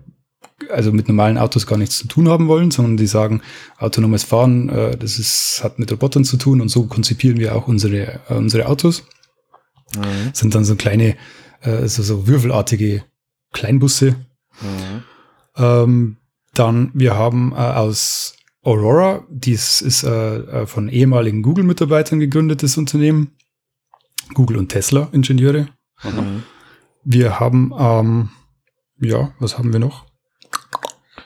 also 0.69 0.91
mit 0.91 1.07
normalen 1.07 1.37
Autos 1.37 1.65
gar 1.65 1.77
nichts 1.77 1.97
zu 1.97 2.07
tun 2.07 2.29
haben 2.29 2.47
wollen, 2.47 2.71
sondern 2.71 2.95
die 2.95 3.07
sagen, 3.07 3.41
autonomes 3.79 4.23
Fahren, 4.23 4.69
äh, 4.69 4.95
das 4.95 5.17
ist, 5.17 5.61
hat 5.63 5.79
mit 5.79 5.91
Robotern 5.91 6.23
zu 6.23 6.37
tun 6.37 6.61
und 6.61 6.69
so 6.69 6.85
konzipieren 6.85 7.39
wir 7.39 7.55
auch 7.55 7.67
unsere, 7.67 8.21
äh, 8.29 8.35
unsere 8.35 8.67
Autos. 8.67 9.03
Mhm. 9.95 10.29
sind 10.33 10.55
dann 10.55 10.63
so 10.63 10.75
kleine, 10.75 11.17
äh, 11.61 11.85
so, 11.87 12.01
so 12.03 12.25
würfelartige 12.27 13.03
Kleinbusse. 13.51 14.15
Mhm. 14.61 15.03
Ähm, 15.57 16.17
dann, 16.53 16.91
wir 16.93 17.15
haben 17.15 17.53
äh, 17.53 17.55
aus 17.55 18.35
Aurora, 18.63 19.25
dies 19.29 19.81
ist 19.81 20.03
äh, 20.03 20.37
äh, 20.37 20.65
von 20.67 20.89
ehemaligen 20.89 21.41
Google-Mitarbeitern 21.41 22.19
gegründetes 22.19 22.77
Unternehmen. 22.77 23.35
Google 24.33 24.57
und 24.57 24.69
Tesla 24.69 25.09
Ingenieure. 25.11 25.67
Mhm. 26.03 26.43
Wir 27.03 27.39
haben, 27.39 27.73
ähm, 27.77 28.29
ja, 28.99 29.33
was 29.39 29.57
haben 29.57 29.73
wir 29.73 29.79
noch? 29.79 30.05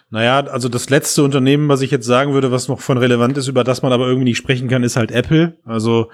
Naja, 0.09 0.39
also 0.47 0.69
das 0.69 0.89
letzte 0.89 1.23
Unternehmen, 1.23 1.67
was 1.67 1.81
ich 1.81 1.91
jetzt 1.91 2.05
sagen 2.05 2.33
würde, 2.33 2.51
was 2.51 2.67
noch 2.67 2.79
von 2.79 2.97
relevant 2.97 3.37
ist, 3.37 3.47
über 3.47 3.63
das 3.63 3.81
man 3.81 3.91
aber 3.91 4.07
irgendwie 4.07 4.25
nicht 4.25 4.37
sprechen 4.37 4.69
kann, 4.69 4.83
ist 4.83 4.95
halt 4.95 5.11
Apple. 5.11 5.57
Also 5.65 6.09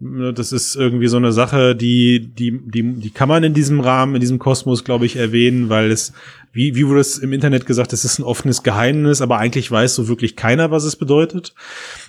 das 0.00 0.52
ist 0.52 0.76
irgendwie 0.76 1.08
so 1.08 1.16
eine 1.16 1.32
Sache, 1.32 1.74
die, 1.74 2.32
die, 2.32 2.52
die, 2.52 3.00
die 3.00 3.10
kann 3.10 3.28
man 3.28 3.42
in 3.42 3.52
diesem 3.52 3.80
Rahmen, 3.80 4.14
in 4.14 4.20
diesem 4.20 4.38
Kosmos, 4.38 4.84
glaube 4.84 5.06
ich, 5.06 5.16
erwähnen, 5.16 5.70
weil 5.70 5.90
es, 5.90 6.12
wie, 6.52 6.76
wie 6.76 6.86
wurde 6.86 7.00
es 7.00 7.18
im 7.18 7.32
Internet 7.32 7.66
gesagt, 7.66 7.92
es 7.92 8.04
ist 8.04 8.20
ein 8.20 8.22
offenes 8.22 8.62
Geheimnis, 8.62 9.20
aber 9.20 9.38
eigentlich 9.38 9.68
weiß 9.68 9.96
so 9.96 10.06
wirklich 10.06 10.36
keiner, 10.36 10.70
was 10.70 10.84
es 10.84 10.94
bedeutet. 10.94 11.52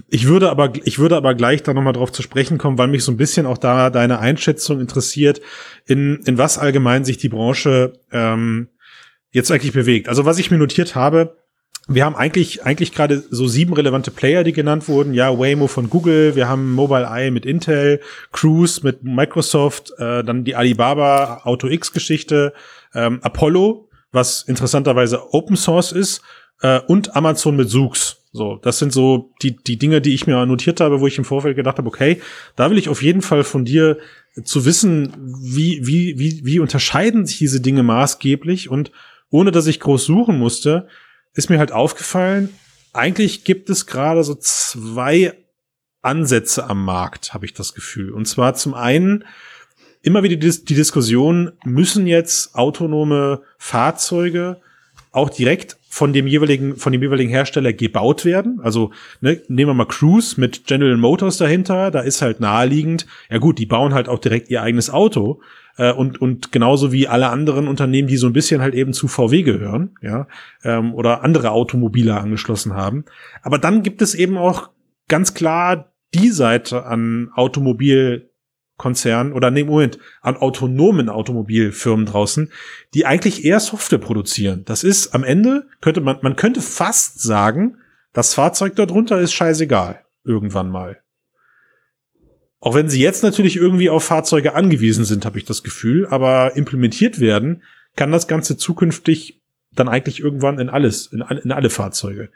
Ich 0.08 0.28
würde 0.28 0.52
aber, 0.52 0.72
ich 0.84 1.00
würde 1.00 1.18
aber 1.18 1.34
gleich 1.34 1.64
da 1.64 1.74
nochmal 1.74 1.94
drauf 1.94 2.12
zu 2.12 2.22
sprechen 2.22 2.60
kommen, 2.60 2.78
weil 2.78 2.90
mich 2.90 3.04
so 3.04 3.12
ein 3.12 3.18
bisschen 3.18 3.48
auch 3.48 3.58
da 3.58 3.90
deine 3.90 4.20
Einschätzung 4.20 4.80
interessiert, 4.80 5.42
in, 5.88 6.18
in 6.26 6.38
was 6.38 6.60
allgemein 6.60 7.06
sich 7.06 7.18
die 7.18 7.30
Branche 7.30 7.94
ähm, 8.12 8.68
jetzt 9.32 9.52
eigentlich 9.52 9.74
bewegt. 9.74 10.10
Also 10.10 10.26
was 10.26 10.38
ich 10.38 10.52
mir 10.52 10.60
notiert 10.60 10.94
habe, 10.94 11.38
wir 11.90 12.06
haben 12.06 12.16
eigentlich, 12.16 12.64
eigentlich 12.66 12.94
gerade 12.94 13.24
so 13.32 13.48
sieben 13.48 13.74
relevante 13.74 14.12
Player, 14.12 14.44
die 14.44 14.54
genannt 14.54 14.88
wurden. 14.88 15.14
Ja, 15.14 15.38
Waymo 15.38 15.68
von 15.68 15.90
Google, 15.90 16.36
wir 16.36 16.48
haben 16.48 16.74
Mobileye 16.74 17.32
mit 17.32 17.46
Intel, 17.46 18.00
Cruise 18.32 18.82
mit 18.84 19.04
Microsoft, 19.04 19.92
äh, 19.98 20.24
dann 20.24 20.44
die 20.44 20.56
Alibaba 20.56 21.42
Auto 21.44 21.68
X 21.68 21.92
Geschichte, 21.92 22.54
ähm, 22.94 23.20
Apollo, 23.24 23.90
was 24.12 24.44
interessanterweise 24.44 25.34
Open 25.34 25.56
Source 25.56 25.92
ist, 25.92 26.22
äh, 26.62 26.80
und 26.88 27.16
Amazon 27.16 27.56
mit 27.56 27.70
Zoox. 27.70 28.18
So, 28.32 28.58
das 28.62 28.78
sind 28.78 28.94
so 28.94 29.32
die, 29.42 29.56
die 29.56 29.80
Dinge, 29.80 30.02
die 30.02 30.14
ich 30.14 30.28
mir 30.28 30.46
notiert 30.46 30.82
habe, 30.82 31.00
wo 31.00 31.08
ich 31.08 31.18
im 31.18 31.26
Vorfeld 31.26 31.56
gedacht 31.56 31.80
habe, 31.80 31.88
okay, 31.88 32.22
da 32.56 32.70
will 32.70 32.78
ich 32.78 32.90
auf 32.90 33.02
jeden 33.02 33.24
Fall 33.24 33.44
von 33.44 33.66
dir 33.66 33.98
zu 34.44 34.66
wissen, 34.66 35.16
wie, 35.42 35.86
wie, 35.88 36.20
wie, 36.20 36.42
wie 36.46 36.60
unterscheiden 36.60 37.26
sich 37.26 37.40
diese 37.40 37.62
Dinge 37.62 37.82
maßgeblich 37.82 38.70
und 38.70 38.92
ohne 39.32 39.52
dass 39.52 39.66
ich 39.66 39.80
groß 39.80 40.06
suchen 40.06 40.38
musste, 40.38 40.88
ist 41.34 41.50
mir 41.50 41.60
halt 41.60 41.72
aufgefallen, 41.72 42.50
eigentlich 42.94 43.44
gibt 43.44 43.70
es 43.70 43.86
gerade 43.86 44.24
so 44.24 44.36
zwei 44.36 45.34
Ansätze 46.02 46.68
am 46.68 46.84
Markt, 46.86 47.34
habe 47.34 47.46
ich 47.46 47.54
das 47.54 47.74
Gefühl. 47.74 48.12
Und 48.12 48.26
zwar 48.26 48.56
zum 48.56 48.74
einen 48.74 49.26
immer 50.02 50.24
wieder 50.24 50.38
die, 50.38 50.66
die 50.66 50.76
Diskussion, 50.76 51.52
müssen 51.66 52.08
jetzt 52.08 52.56
autonome 52.56 53.42
Fahrzeuge 53.58 54.62
auch 55.12 55.30
direkt 55.30 55.78
von 55.90 56.14
dem 56.14 56.28
jeweiligen, 56.28 56.76
von 56.76 56.92
dem 56.92 57.02
jeweiligen 57.02 57.32
Hersteller 57.32 57.74
gebaut 57.74 58.24
werden. 58.24 58.60
Also 58.62 58.92
ne, 59.22 59.42
nehmen 59.48 59.72
wir 59.72 59.74
mal 59.74 59.86
Cruise 59.86 60.40
mit 60.40 60.68
General 60.68 60.98
Motors 60.98 61.38
dahinter, 61.38 61.90
da 61.90 62.02
ist 62.02 62.22
halt 62.22 62.40
naheliegend, 62.40 63.08
ja 63.30 63.40
gut, 63.40 63.58
die 63.58 63.66
bauen 63.66 63.94
halt 63.94 64.08
auch 64.08 64.20
direkt 64.20 64.50
ihr 64.50 64.62
eigenes 64.62 64.90
Auto, 64.92 65.42
äh, 65.80 65.94
und, 65.94 66.22
und 66.22 66.52
genauso 66.52 66.92
wie 66.92 67.08
alle 67.08 67.30
anderen 67.30 67.68
Unternehmen, 67.68 68.08
die 68.08 68.18
so 68.18 68.28
ein 68.28 68.34
bisschen 68.34 68.62
halt 68.62 68.76
eben 68.76 68.94
zu 68.94 69.08
VW 69.08 69.42
gehören, 69.44 69.96
ja, 70.02 70.28
ähm, 70.64 70.94
oder 70.94 71.24
andere 71.24 71.52
Automobile 71.52 72.20
angeschlossen 72.20 72.76
haben. 72.76 73.06
Aber 73.42 73.58
dann 73.58 73.82
gibt 73.82 74.02
es 74.02 74.14
eben 74.14 74.38
auch 74.38 74.70
ganz 75.08 75.34
klar 75.34 75.94
die 76.14 76.30
Seite 76.30 76.86
an 76.86 77.32
Automobilkonzernen 77.34 79.32
oder 79.34 79.52
nee, 79.52 79.64
Moment, 79.64 80.00
an 80.22 80.36
autonomen 80.36 81.08
Automobilfirmen 81.08 82.06
draußen, 82.06 82.52
die 82.94 83.06
eigentlich 83.06 83.46
eher 83.46 83.62
Software 83.62 84.00
produzieren. 84.00 84.64
Das 84.66 84.84
ist 84.84 85.16
am 85.16 85.24
Ende, 85.24 85.68
könnte 85.80 86.02
man, 86.02 86.18
man 86.22 86.36
könnte 86.36 86.62
fast 86.62 87.22
sagen, 87.22 87.78
das 88.12 88.34
Fahrzeug 88.34 88.76
darunter 88.76 89.20
ist 89.20 89.32
scheißegal. 89.34 90.02
Irgendwann 90.26 90.70
mal. 90.70 91.00
Auch 92.62 92.76
wenn 92.76 92.90
sie 92.90 93.02
jetzt 93.02 93.24
natürlich 93.24 93.56
irgendwie 93.56 93.90
auf 93.90 94.04
Fahrzeuge 94.04 94.54
angewiesen 94.54 95.06
sind, 95.06 95.26
habe 95.26 95.38
ich 95.38 95.46
das 95.46 95.64
Gefühl, 95.64 96.08
aber 96.08 96.56
implementiert 96.56 97.20
werden 97.20 97.64
kann 97.96 98.12
das 98.12 98.28
Ganze 98.28 98.58
zukünftig 98.58 99.42
dann 99.72 99.88
eigentlich 99.88 100.20
irgendwann 100.20 100.60
in 100.60 100.70
alles, 100.70 101.08
in, 101.08 101.22
in 101.22 101.52
alle 101.52 101.70
Fahrzeuge. 101.70 102.30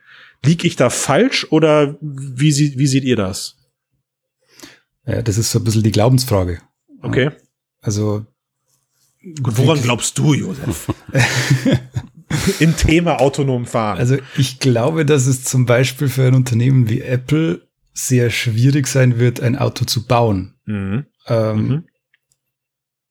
Lieg 0.43 0.63
ich 0.63 0.76
da 0.76 0.89
falsch 0.89 1.47
oder 1.51 1.97
wie, 2.01 2.51
sie, 2.51 2.78
wie 2.78 2.88
seht 2.88 3.03
ihr 3.03 3.15
das? 3.15 3.57
Ja, 5.05 5.21
das 5.21 5.38
ist 5.38 5.51
so 5.51 5.59
ein 5.59 5.63
bisschen 5.63 5.84
die 5.84 5.91
Glaubensfrage. 5.91 6.61
Okay. 7.01 7.32
Also. 7.82 8.26
Gut, 9.41 9.57
woran 9.57 9.82
glaubst 9.82 10.17
du, 10.17 10.34
Josef? 10.34 10.88
Im 12.59 12.76
Thema 12.76 13.19
autonom 13.21 13.65
fahren. 13.65 13.99
Also 13.99 14.17
ich 14.38 14.59
glaube, 14.59 15.05
dass 15.05 15.28
es 15.28 15.43
zum 15.43 15.65
Beispiel 15.65 16.09
für 16.09 16.28
ein 16.28 16.36
Unternehmen 16.36 16.89
wie 16.89 17.01
Apple 17.01 17.61
sehr 17.94 18.30
schwierig 18.30 18.88
sein 18.88 19.20
wird, 19.20 19.39
ein 19.41 19.58
Auto 19.58 19.86
zu 19.86 20.06
bauen. 20.06 20.56
Mhm. 20.66 21.06
Ähm, 21.28 21.68
mhm. 21.68 21.84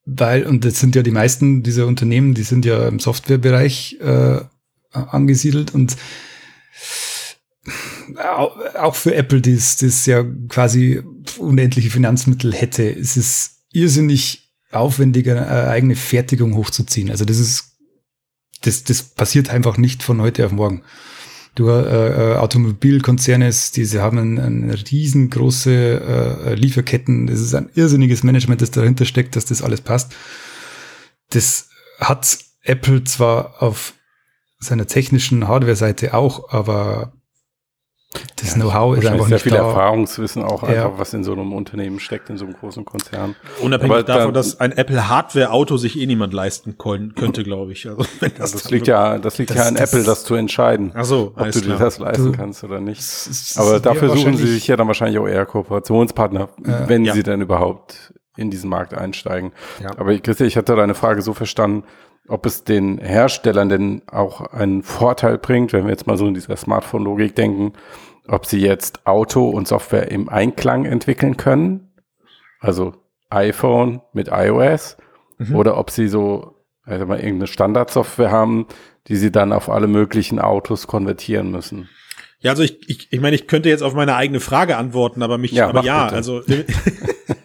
Weil, 0.05 0.45
und 0.45 0.65
das 0.65 0.79
sind 0.79 0.95
ja 0.95 1.03
die 1.03 1.11
meisten 1.11 1.63
dieser 1.63 1.87
Unternehmen, 1.87 2.33
die 2.33 2.43
sind 2.43 2.65
ja 2.65 2.87
im 2.87 2.99
Softwarebereich 2.99 3.97
äh, 4.01 4.41
angesiedelt 4.91 5.73
und 5.73 5.95
auch 8.75 8.95
für 8.95 9.15
Apple, 9.15 9.41
die 9.41 9.55
das 9.55 10.05
ja 10.05 10.23
quasi 10.49 11.01
unendliche 11.37 11.89
Finanzmittel 11.89 12.53
hätte, 12.53 12.83
ist 12.83 13.15
es 13.15 13.63
irrsinnig 13.71 14.51
aufwendig, 14.71 15.29
eine 15.29 15.47
eigene 15.69 15.95
Fertigung 15.95 16.55
hochzuziehen. 16.55 17.09
Also 17.09 17.25
das 17.25 17.39
ist, 17.39 17.77
das, 18.61 18.83
das 18.83 19.03
passiert 19.03 19.49
einfach 19.49 19.77
nicht 19.77 20.03
von 20.03 20.21
heute 20.21 20.45
auf 20.45 20.51
morgen. 20.51 20.83
Du 21.55 21.69
äh, 21.69 22.33
äh, 22.33 22.35
Automobilkonzerne, 22.37 23.51
diese 23.75 24.01
haben 24.01 24.17
eine, 24.17 24.75
riesengroße 24.89 26.41
äh, 26.45 26.55
Lieferketten. 26.55 27.27
Das 27.27 27.39
ist 27.39 27.53
ein 27.53 27.69
irrsinniges 27.75 28.23
Management, 28.23 28.61
das 28.61 28.71
dahinter 28.71 29.05
steckt, 29.05 29.35
dass 29.35 29.45
das 29.45 29.61
alles 29.61 29.81
passt. 29.81 30.15
Das 31.29 31.69
hat 31.99 32.39
Apple 32.63 33.03
zwar 33.03 33.61
auf 33.61 33.93
seiner 34.59 34.87
technischen 34.87 35.47
Hardware-Seite 35.47 36.15
auch, 36.15 36.49
aber 36.49 37.13
das 38.35 38.55
ja, 38.55 38.61
Know-how 38.61 38.97
ist 38.97 39.05
einfach 39.05 39.27
sehr 39.27 39.35
nicht 39.35 39.43
viel 39.43 39.51
da. 39.53 39.67
Erfahrungswissen 39.67 40.43
auch 40.43 40.63
ja. 40.63 40.69
einfach, 40.69 40.99
was 40.99 41.13
in 41.13 41.23
so 41.23 41.33
einem 41.33 41.53
Unternehmen 41.53 41.99
steckt, 41.99 42.29
in 42.29 42.37
so 42.37 42.45
einem 42.45 42.53
großen 42.53 42.85
Konzern. 42.85 43.35
Unabhängig 43.61 43.91
Aber 43.91 44.03
davon, 44.03 44.33
dass 44.33 44.59
ein 44.59 44.71
Apple 44.71 45.09
Hardware-Auto 45.09 45.77
sich 45.77 45.99
eh 45.99 46.05
niemand 46.05 46.33
leisten 46.33 46.77
könnte, 46.77 47.43
glaube 47.43 47.71
ich. 47.71 47.87
Also, 47.87 48.05
wenn 48.19 48.31
das, 48.37 48.51
das 48.51 48.69
liegt 48.69 48.87
ja, 48.87 49.17
das 49.17 49.37
liegt 49.37 49.51
das, 49.51 49.57
ja 49.57 49.63
an 49.63 49.75
das, 49.75 49.93
Apple, 49.93 50.05
das 50.05 50.23
zu 50.23 50.35
entscheiden. 50.35 50.91
Ach 50.95 51.05
so, 51.05 51.33
ob 51.35 51.51
du 51.51 51.61
dir 51.61 51.77
das 51.77 51.99
leisten 51.99 52.31
du, 52.31 52.37
kannst 52.37 52.63
oder 52.63 52.79
nicht. 52.79 53.01
Aber 53.55 53.79
dafür 53.79 54.09
suchen 54.09 54.37
sie 54.37 54.47
sich 54.47 54.67
ja 54.67 54.75
dann 54.75 54.87
wahrscheinlich 54.87 55.19
auch 55.19 55.27
eher 55.27 55.45
Kooperationspartner, 55.45 56.49
äh, 56.63 56.87
wenn 56.87 57.05
ja. 57.05 57.13
sie 57.13 57.23
dann 57.23 57.41
überhaupt 57.41 58.13
in 58.35 58.49
diesen 58.49 58.69
Markt 58.69 58.93
einsteigen. 58.93 59.51
Ja. 59.81 59.91
Aber 59.97 60.17
Christi, 60.17 60.45
ich 60.45 60.57
hatte 60.57 60.75
deine 60.75 60.95
Frage 60.95 61.21
so 61.21 61.33
verstanden, 61.33 61.83
ob 62.27 62.45
es 62.45 62.63
den 62.63 62.97
Herstellern 62.99 63.69
denn 63.69 64.01
auch 64.07 64.41
einen 64.41 64.83
Vorteil 64.83 65.37
bringt, 65.37 65.73
wenn 65.73 65.83
wir 65.83 65.91
jetzt 65.91 66.07
mal 66.07 66.17
so 66.17 66.27
in 66.27 66.33
dieser 66.33 66.55
Smartphone-Logik 66.55 67.35
denken, 67.35 67.73
ob 68.27 68.45
sie 68.45 68.59
jetzt 68.59 69.05
Auto 69.05 69.49
und 69.49 69.67
Software 69.67 70.09
im 70.11 70.29
Einklang 70.29 70.85
entwickeln 70.85 71.37
können, 71.37 71.91
also 72.59 72.93
iPhone 73.29 74.01
mit 74.13 74.29
iOS, 74.31 74.97
mhm. 75.37 75.55
oder 75.55 75.77
ob 75.77 75.91
sie 75.91 76.07
so, 76.07 76.55
also 76.83 77.05
mal 77.05 77.19
irgendeine 77.19 77.47
Standardsoftware 77.47 78.31
haben, 78.31 78.67
die 79.07 79.17
sie 79.17 79.31
dann 79.31 79.51
auf 79.51 79.69
alle 79.69 79.87
möglichen 79.87 80.39
Autos 80.39 80.87
konvertieren 80.87 81.51
müssen. 81.51 81.89
Ja, 82.39 82.51
also 82.51 82.63
ich, 82.63 82.89
ich, 82.89 83.07
ich 83.11 83.21
meine, 83.21 83.35
ich 83.35 83.47
könnte 83.47 83.69
jetzt 83.69 83.83
auf 83.83 83.93
meine 83.93 84.15
eigene 84.15 84.39
Frage 84.39 84.77
antworten, 84.77 85.23
aber 85.23 85.37
mich, 85.37 85.51
ja, 85.51 85.67
aber 85.67 85.83
ja, 85.83 86.05
bitte. 86.05 86.15
also 86.15 86.41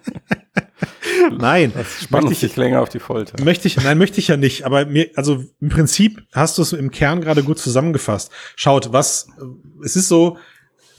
Nein. 1.38 1.72
Das 1.74 2.04
spannt 2.04 2.30
ich 2.30 2.40
dich 2.40 2.56
länger 2.56 2.82
auf 2.82 2.88
die 2.88 2.98
Folter. 2.98 3.42
Möchte 3.42 3.68
ich, 3.68 3.76
nein, 3.76 3.98
möchte 3.98 4.20
ich 4.20 4.28
ja 4.28 4.36
nicht. 4.36 4.64
Aber 4.64 4.86
mir, 4.86 5.10
also 5.16 5.44
im 5.60 5.68
Prinzip 5.68 6.22
hast 6.32 6.58
du 6.58 6.62
es 6.62 6.72
im 6.72 6.90
Kern 6.90 7.20
gerade 7.20 7.42
gut 7.42 7.58
zusammengefasst. 7.58 8.30
Schaut, 8.56 8.92
was, 8.92 9.28
es 9.84 9.96
ist 9.96 10.08
so, 10.08 10.36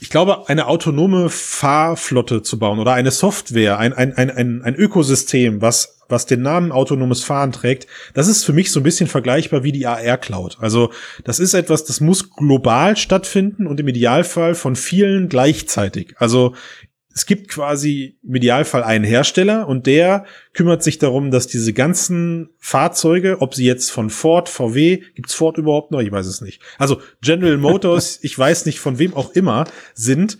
ich 0.00 0.10
glaube, 0.10 0.48
eine 0.48 0.66
autonome 0.66 1.28
Fahrflotte 1.28 2.42
zu 2.42 2.58
bauen 2.58 2.78
oder 2.78 2.94
eine 2.94 3.10
Software, 3.10 3.78
ein, 3.78 3.92
ein, 3.92 4.14
ein, 4.14 4.30
ein, 4.30 4.62
ein 4.62 4.74
Ökosystem, 4.74 5.60
was 5.60 6.00
was 6.10 6.26
den 6.26 6.42
Namen 6.42 6.72
autonomes 6.72 7.22
Fahren 7.22 7.52
trägt, 7.52 7.86
das 8.14 8.28
ist 8.28 8.44
für 8.44 8.52
mich 8.52 8.70
so 8.70 8.80
ein 8.80 8.82
bisschen 8.82 9.06
vergleichbar 9.06 9.62
wie 9.62 9.72
die 9.72 9.86
AR 9.86 10.18
Cloud. 10.18 10.58
Also 10.60 10.92
das 11.24 11.38
ist 11.38 11.54
etwas, 11.54 11.84
das 11.84 12.00
muss 12.00 12.30
global 12.30 12.96
stattfinden 12.96 13.66
und 13.66 13.80
im 13.80 13.88
Idealfall 13.88 14.54
von 14.54 14.76
vielen 14.76 15.28
gleichzeitig. 15.28 16.14
Also 16.18 16.54
es 17.12 17.26
gibt 17.26 17.48
quasi 17.48 18.18
im 18.22 18.36
Idealfall 18.36 18.84
einen 18.84 19.04
Hersteller 19.04 19.66
und 19.66 19.86
der 19.86 20.24
kümmert 20.52 20.82
sich 20.82 20.98
darum, 20.98 21.30
dass 21.30 21.48
diese 21.48 21.72
ganzen 21.72 22.50
Fahrzeuge, 22.58 23.40
ob 23.40 23.54
sie 23.54 23.64
jetzt 23.64 23.90
von 23.90 24.10
Ford, 24.10 24.48
VW, 24.48 25.02
gibt's 25.14 25.34
Ford 25.34 25.58
überhaupt 25.58 25.90
noch? 25.90 26.00
Ich 26.00 26.12
weiß 26.12 26.26
es 26.26 26.40
nicht. 26.40 26.62
Also 26.78 27.00
General 27.20 27.56
Motors, 27.56 28.18
ich 28.22 28.38
weiß 28.38 28.66
nicht 28.66 28.78
von 28.78 28.98
wem 28.98 29.14
auch 29.14 29.32
immer, 29.32 29.64
sind 29.94 30.38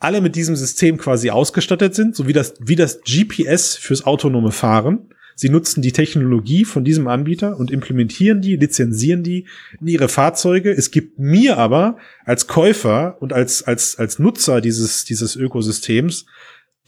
alle 0.00 0.20
mit 0.20 0.34
diesem 0.34 0.56
System 0.56 0.98
quasi 0.98 1.30
ausgestattet 1.30 1.94
sind, 1.94 2.16
so 2.16 2.26
wie 2.26 2.32
das, 2.32 2.54
wie 2.58 2.76
das 2.76 3.00
GPS 3.02 3.76
fürs 3.76 4.04
autonome 4.04 4.50
Fahren. 4.50 5.14
Sie 5.42 5.48
nutzen 5.48 5.82
die 5.82 5.90
Technologie 5.90 6.64
von 6.64 6.84
diesem 6.84 7.08
Anbieter 7.08 7.58
und 7.58 7.72
implementieren 7.72 8.42
die, 8.42 8.54
lizenzieren 8.54 9.24
die 9.24 9.48
in 9.80 9.88
ihre 9.88 10.08
Fahrzeuge. 10.08 10.70
Es 10.70 10.92
gibt 10.92 11.18
mir 11.18 11.58
aber 11.58 11.96
als 12.24 12.46
Käufer 12.46 13.16
und 13.18 13.32
als, 13.32 13.64
als, 13.64 13.98
als 13.98 14.20
Nutzer 14.20 14.60
dieses, 14.60 15.04
dieses 15.04 15.34
Ökosystems 15.34 16.26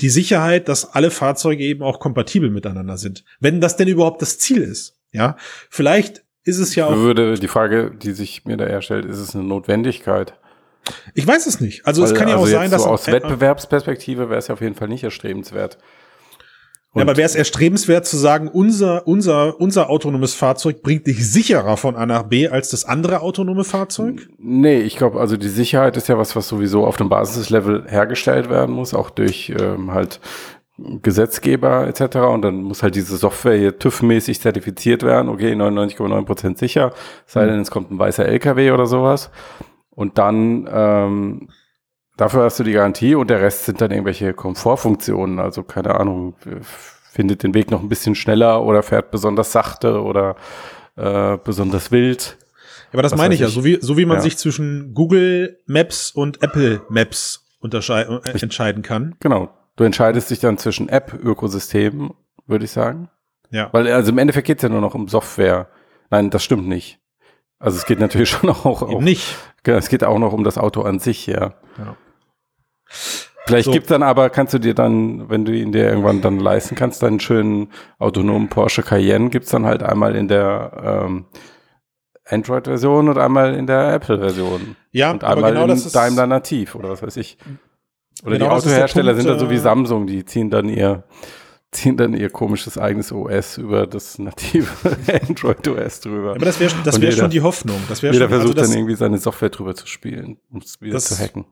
die 0.00 0.09
Sicherheit, 0.09 0.68
dass 0.68 0.84
alle 0.94 1.11
Fahrzeuge 1.11 1.64
eben 1.64 1.82
auch 1.82 1.98
kompatibel 1.98 2.48
miteinander 2.48 2.96
sind. 2.96 3.24
Wenn 3.40 3.61
das 3.61 3.76
denn 3.76 3.88
überhaupt 3.88 4.22
das 4.22 4.38
Ziel 4.38 4.62
ist. 4.62 5.00
Ja, 5.11 5.36
vielleicht 5.68 6.22
ist 6.44 6.59
es 6.59 6.76
ja 6.76 6.86
auch. 6.86 6.94
Würde 6.94 7.34
die 7.34 7.48
Frage, 7.48 7.90
die 7.90 8.12
sich 8.12 8.44
mir 8.44 8.57
da 8.57 8.66
erstellt, 8.66 9.05
ist 9.05 9.18
es 9.18 9.34
eine 9.34 9.42
Notwendigkeit? 9.42 10.34
Ich 11.14 11.26
weiß 11.26 11.46
es 11.46 11.59
nicht. 11.59 11.84
Also 11.88 12.02
Weil, 12.02 12.12
es 12.12 12.16
kann 12.16 12.28
ja 12.28 12.36
also 12.36 12.46
auch 12.46 12.61
sein, 12.61 12.70
dass 12.70 12.84
so 12.84 12.88
aus 12.90 13.09
Wettbewerbsperspektive 13.09 14.28
wäre 14.30 14.38
es 14.38 14.46
ja 14.46 14.55
auf 14.55 14.61
jeden 14.61 14.76
Fall 14.76 14.86
nicht 14.86 15.02
erstrebenswert. 15.02 15.76
Ja, 16.95 17.03
aber 17.03 17.16
wäre 17.16 17.26
es 17.26 17.34
erstrebenswert 17.34 18.07
zu 18.07 18.16
sagen, 18.16 18.49
unser, 18.49 19.07
unser, 19.09 19.61
unser 19.61 19.90
autonomes 19.90 20.34
Fahrzeug 20.34 20.82
bringt 20.82 21.09
dich 21.09 21.28
sicherer 21.28 21.76
von 21.76 21.97
A 21.97 22.07
nach 22.07 22.22
B 22.22 22.49
als 22.49 22.68
das 22.70 22.84
andere 22.84 23.20
autonome 23.20 23.64
Fahrzeug? 23.64 24.28
Nee, 24.38 24.80
ich 24.80 24.97
glaube, 24.97 25.18
also 25.18 25.36
die 25.36 25.49
Sicherheit 25.49 25.97
ist 25.97 26.09
ja 26.09 26.18
was, 26.18 26.36
was 26.36 26.47
sowieso 26.47 26.86
auf 26.86 26.97
dem 26.97 27.09
Basislevel 27.09 27.84
hergestellt 27.88 28.49
werden 28.49 28.74
muss, 28.74 28.95
auch 28.95 29.11
durch 29.11 29.53
ähm, 29.59 29.92
halt 29.92 30.20
Gesetzgeber 30.76 31.86
etc. 31.86 32.16
Und 32.16 32.42
dann 32.42 32.62
muss 32.62 32.82
halt 32.82 32.95
diese 32.95 33.16
Software 33.16 33.57
hier 33.57 33.78
TÜV-mäßig 33.78 34.40
zertifiziert 34.40 35.03
werden. 35.03 35.28
Okay, 35.28 35.53
99,9% 35.53 36.59
sicher, 36.59 36.92
sei 37.26 37.47
denn, 37.47 37.61
es 37.61 37.70
kommt 37.70 37.90
ein 37.90 37.99
weißer 37.99 38.26
LKW 38.26 38.70
oder 38.70 38.86
sowas. 38.86 39.30
Und 39.90 40.18
dann 40.18 40.68
ähm, 40.72 41.49
dafür 42.16 42.44
hast 42.44 42.58
du 42.58 42.64
die 42.64 42.72
Garantie 42.72 43.14
und 43.14 43.28
der 43.30 43.40
Rest 43.40 43.64
sind 43.64 43.80
dann 43.80 43.90
irgendwelche 43.90 44.34
Komfortfunktionen. 44.34 45.38
Also 45.38 45.62
keine 45.62 45.94
Ahnung, 45.98 46.34
findet 47.10 47.42
den 47.42 47.54
Weg 47.54 47.70
noch 47.70 47.80
ein 47.80 47.88
bisschen 47.88 48.14
schneller 48.14 48.62
oder 48.64 48.82
fährt 48.82 49.10
besonders 49.10 49.52
sachte 49.52 50.02
oder 50.02 50.36
äh, 50.96 51.36
besonders 51.44 51.90
wild. 51.92 52.36
Aber 52.92 53.02
das 53.02 53.12
Was 53.12 53.18
meine 53.18 53.34
ich 53.34 53.40
ja, 53.40 53.48
so 53.48 53.64
wie, 53.64 53.78
so 53.80 53.96
wie 53.96 54.04
man 54.06 54.18
Ja. 54.18 54.22
sich 54.22 54.36
zwischen 54.38 54.94
Google 54.94 55.58
Maps 55.66 56.12
und 56.12 56.42
Apple 56.42 56.82
Maps 56.88 57.44
unterscheiden, 57.60 58.20
äh, 58.24 58.38
entscheiden 58.40 58.82
kann. 58.82 59.16
Genau. 59.20 59.50
Du 59.76 59.82
entscheidest 59.84 60.30
dich 60.30 60.38
dann 60.38 60.58
zwischen 60.58 60.88
App-Ökosystemen, 60.88 62.10
würde 62.46 62.64
ich 62.64 62.70
sagen. 62.70 63.10
Ja. 63.50 63.68
Weil 63.72 63.88
also 63.88 64.12
im 64.12 64.18
Endeffekt 64.18 64.46
geht 64.46 64.58
es 64.58 64.62
ja 64.62 64.68
nur 64.68 64.80
noch 64.80 64.94
um 64.94 65.08
Software. 65.08 65.68
Nein, 66.10 66.30
das 66.30 66.44
stimmt 66.44 66.68
nicht. 66.68 67.00
Also 67.58 67.78
es 67.78 67.86
geht 67.86 67.98
natürlich 67.98 68.30
schon 68.30 68.50
auch, 68.50 68.88
Eben 68.88 69.02
nicht. 69.02 69.36
Ja, 69.66 69.76
es 69.76 69.88
geht 69.88 70.04
auch 70.04 70.18
noch 70.18 70.32
um 70.32 70.44
das 70.44 70.58
Auto 70.58 70.82
an 70.82 70.98
sich, 71.00 71.26
ja. 71.26 71.54
Ja. 71.78 71.96
Vielleicht 72.87 73.66
So. 73.66 73.72
gibt's 73.72 73.89
dann 73.89 74.03
aber, 74.03 74.30
kannst 74.30 74.55
du 74.55 74.59
dir 74.59 74.72
dann, 74.74 75.28
wenn 75.28 75.45
du 75.45 75.53
ihn 75.53 75.70
dir 75.72 75.85
irgendwann 75.89 76.22
dann 76.22 76.39
leisten 76.41 76.76
kannst, 76.76 77.03
deinen 77.03 77.20
schönen 77.20 77.68
autonomen 77.99 78.49
Porsche 78.49 78.82
Cayenne, 78.82 79.28
gibt's 79.28 79.51
dann 79.51 79.66
halt 79.66 79.82
einmal 79.82 80.16
in 80.16 80.28
der 80.28 81.03
ähm, 81.07 81.26
Android-Version 82.26 83.09
und 83.09 83.18
einmal 83.18 83.55
in 83.55 83.66
der 83.66 83.93
Apple-Version. 83.95 84.76
Ja, 84.93 85.11
und 85.11 85.24
aber 85.24 85.47
einmal 85.49 85.66
genau 85.66 85.74
in 85.74 85.93
Daimler 85.93 86.26
Nativ 86.26 86.74
oder 86.74 86.89
was 86.89 87.03
weiß 87.03 87.16
ich. 87.18 87.37
Oder 88.24 88.39
Genau 88.39 88.47
die 88.47 88.51
Autohersteller 88.51 89.12
Punkt, 89.12 89.22
sind 89.22 89.30
dann 89.30 89.39
so 89.41 89.51
wie 89.51 89.57
äh, 89.57 89.59
Samsung, 89.59 90.07
die 90.07 90.24
ziehen 90.24 90.49
dann 90.49 90.68
ihr 90.68 91.05
ziehen 91.72 91.97
dann 91.97 92.14
ihr 92.14 92.30
komisches 92.30 92.78
eigenes 92.78 93.11
OS 93.12 93.59
über 93.59 93.87
das 93.89 94.18
native 94.20 94.68
Android 95.28 95.66
OS 95.66 96.01
drüber. 96.01 96.30
aber 96.37 96.45
das 96.45 96.61
wäre 96.61 96.72
das 96.85 97.01
wär 97.01 97.11
jeder- 97.11 97.22
schon 97.22 97.30
die 97.30 97.43
Hoffnung. 97.43 97.76
Das 97.89 98.01
wäre 98.03 98.14
Jeder 98.14 98.26
schon, 98.26 98.32
also 98.32 98.43
versucht 98.47 98.59
das, 98.61 98.68
dann 98.70 98.78
irgendwie 98.78 98.95
seine 98.95 99.18
Software 99.18 99.51
drüber 99.51 99.74
zu 99.74 99.87
spielen, 99.89 100.39
um 100.53 100.61
es 100.61 100.80
wieder 100.80 100.95
Das- 100.95 101.07
zu 101.07 101.18
hacken. 101.22 101.45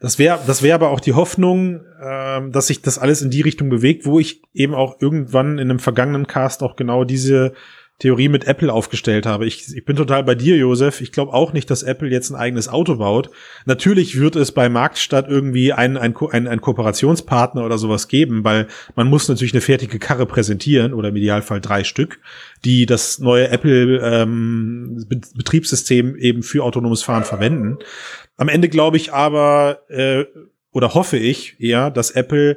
Das 0.00 0.18
wäre 0.18 0.40
das 0.46 0.62
wäre 0.62 0.74
aber 0.74 0.90
auch 0.90 1.00
die 1.00 1.12
Hoffnung, 1.12 1.82
ähm, 2.02 2.52
dass 2.52 2.68
sich 2.68 2.80
das 2.80 2.98
alles 2.98 3.20
in 3.22 3.30
die 3.30 3.42
Richtung 3.42 3.68
bewegt, 3.68 4.06
wo 4.06 4.18
ich 4.18 4.42
eben 4.54 4.74
auch 4.74 5.00
irgendwann 5.00 5.58
in 5.58 5.70
einem 5.70 5.78
vergangenen 5.78 6.26
Cast 6.26 6.62
auch 6.62 6.74
genau 6.74 7.04
diese 7.04 7.52
Theorie 7.98 8.30
mit 8.30 8.46
Apple 8.46 8.72
aufgestellt 8.72 9.26
habe. 9.26 9.44
Ich, 9.44 9.76
ich 9.76 9.84
bin 9.84 9.94
total 9.94 10.24
bei 10.24 10.34
dir, 10.34 10.56
Josef. 10.56 11.02
Ich 11.02 11.12
glaube 11.12 11.34
auch 11.34 11.52
nicht, 11.52 11.68
dass 11.70 11.82
Apple 11.82 12.08
jetzt 12.08 12.30
ein 12.30 12.34
eigenes 12.34 12.66
Auto 12.66 12.96
baut. 12.96 13.28
Natürlich 13.66 14.18
wird 14.18 14.36
es 14.36 14.52
bei 14.52 14.70
Marktstadt 14.70 15.28
irgendwie 15.28 15.74
einen, 15.74 15.98
einen, 15.98 16.16
einen, 16.16 16.48
einen 16.48 16.60
Kooperationspartner 16.62 17.62
oder 17.62 17.76
sowas 17.76 18.08
geben, 18.08 18.42
weil 18.42 18.68
man 18.96 19.06
muss 19.06 19.28
natürlich 19.28 19.52
eine 19.52 19.60
fertige 19.60 19.98
Karre 19.98 20.24
präsentieren 20.24 20.94
oder 20.94 21.10
im 21.10 21.16
Idealfall 21.16 21.60
drei 21.60 21.84
Stück, 21.84 22.20
die 22.64 22.86
das 22.86 23.18
neue 23.18 23.50
Apple 23.50 24.00
ähm, 24.02 25.04
Be- 25.06 25.20
Betriebssystem 25.36 26.16
eben 26.16 26.42
für 26.42 26.64
autonomes 26.64 27.02
Fahren 27.02 27.24
verwenden. 27.24 27.80
Am 28.40 28.48
Ende 28.48 28.70
glaube 28.70 28.96
ich 28.96 29.12
aber 29.12 29.80
äh, 29.90 30.24
oder 30.72 30.94
hoffe 30.94 31.18
ich 31.18 31.60
eher, 31.60 31.90
dass 31.90 32.10
Apple 32.10 32.56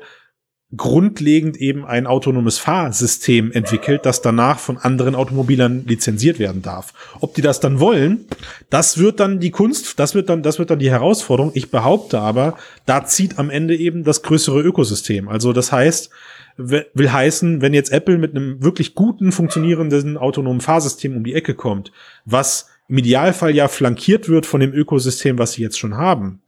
grundlegend 0.78 1.58
eben 1.58 1.84
ein 1.84 2.08
autonomes 2.08 2.58
Fahrsystem 2.58 3.52
entwickelt, 3.52 4.06
das 4.06 4.22
danach 4.22 4.60
von 4.60 4.78
anderen 4.78 5.14
Automobilern 5.14 5.84
lizenziert 5.86 6.40
werden 6.40 6.62
darf. 6.62 6.94
Ob 7.20 7.36
die 7.36 7.42
das 7.42 7.60
dann 7.60 7.82
wollen, 7.82 8.26
das 8.70 8.98
wird 8.98 9.20
dann 9.20 9.42
die 9.42 9.52
Kunst, 9.52 10.00
das 10.00 10.16
wird 10.16 10.30
dann, 10.30 10.42
das 10.42 10.58
wird 10.58 10.70
dann 10.70 10.80
die 10.80 10.90
Herausforderung. 10.90 11.52
Ich 11.54 11.70
behaupte 11.70 12.18
aber, 12.18 12.58
da 12.86 13.04
zieht 13.04 13.38
am 13.38 13.50
Ende 13.50 13.76
eben 13.76 14.06
das 14.06 14.24
größere 14.24 14.62
Ökosystem. 14.62 15.28
Also 15.28 15.52
das 15.52 15.74
heißt, 15.74 16.10
will 16.56 17.12
heißen, 17.12 17.62
wenn 17.62 17.74
jetzt 17.74 17.92
Apple 17.92 18.18
mit 18.18 18.32
einem 18.32 18.64
wirklich 18.64 18.96
guten, 18.96 19.34
funktionierenden 19.34 20.18
autonomen 20.18 20.62
Fahrsystem 20.62 21.18
um 21.18 21.26
die 21.26 21.34
Ecke 21.34 21.56
kommt, 21.56 21.92
was 22.24 22.70
im 22.88 22.98
Idealfall 22.98 23.56
ja 23.56 23.68
flankiert 23.68 24.30
wird 24.30 24.46
von 24.46 24.60
dem 24.60 24.74
Ökosystem, 24.74 25.38
was 25.38 25.54
sie 25.54 25.62
jetzt 25.62 25.80
schon 25.80 25.98
haben, 25.98 26.42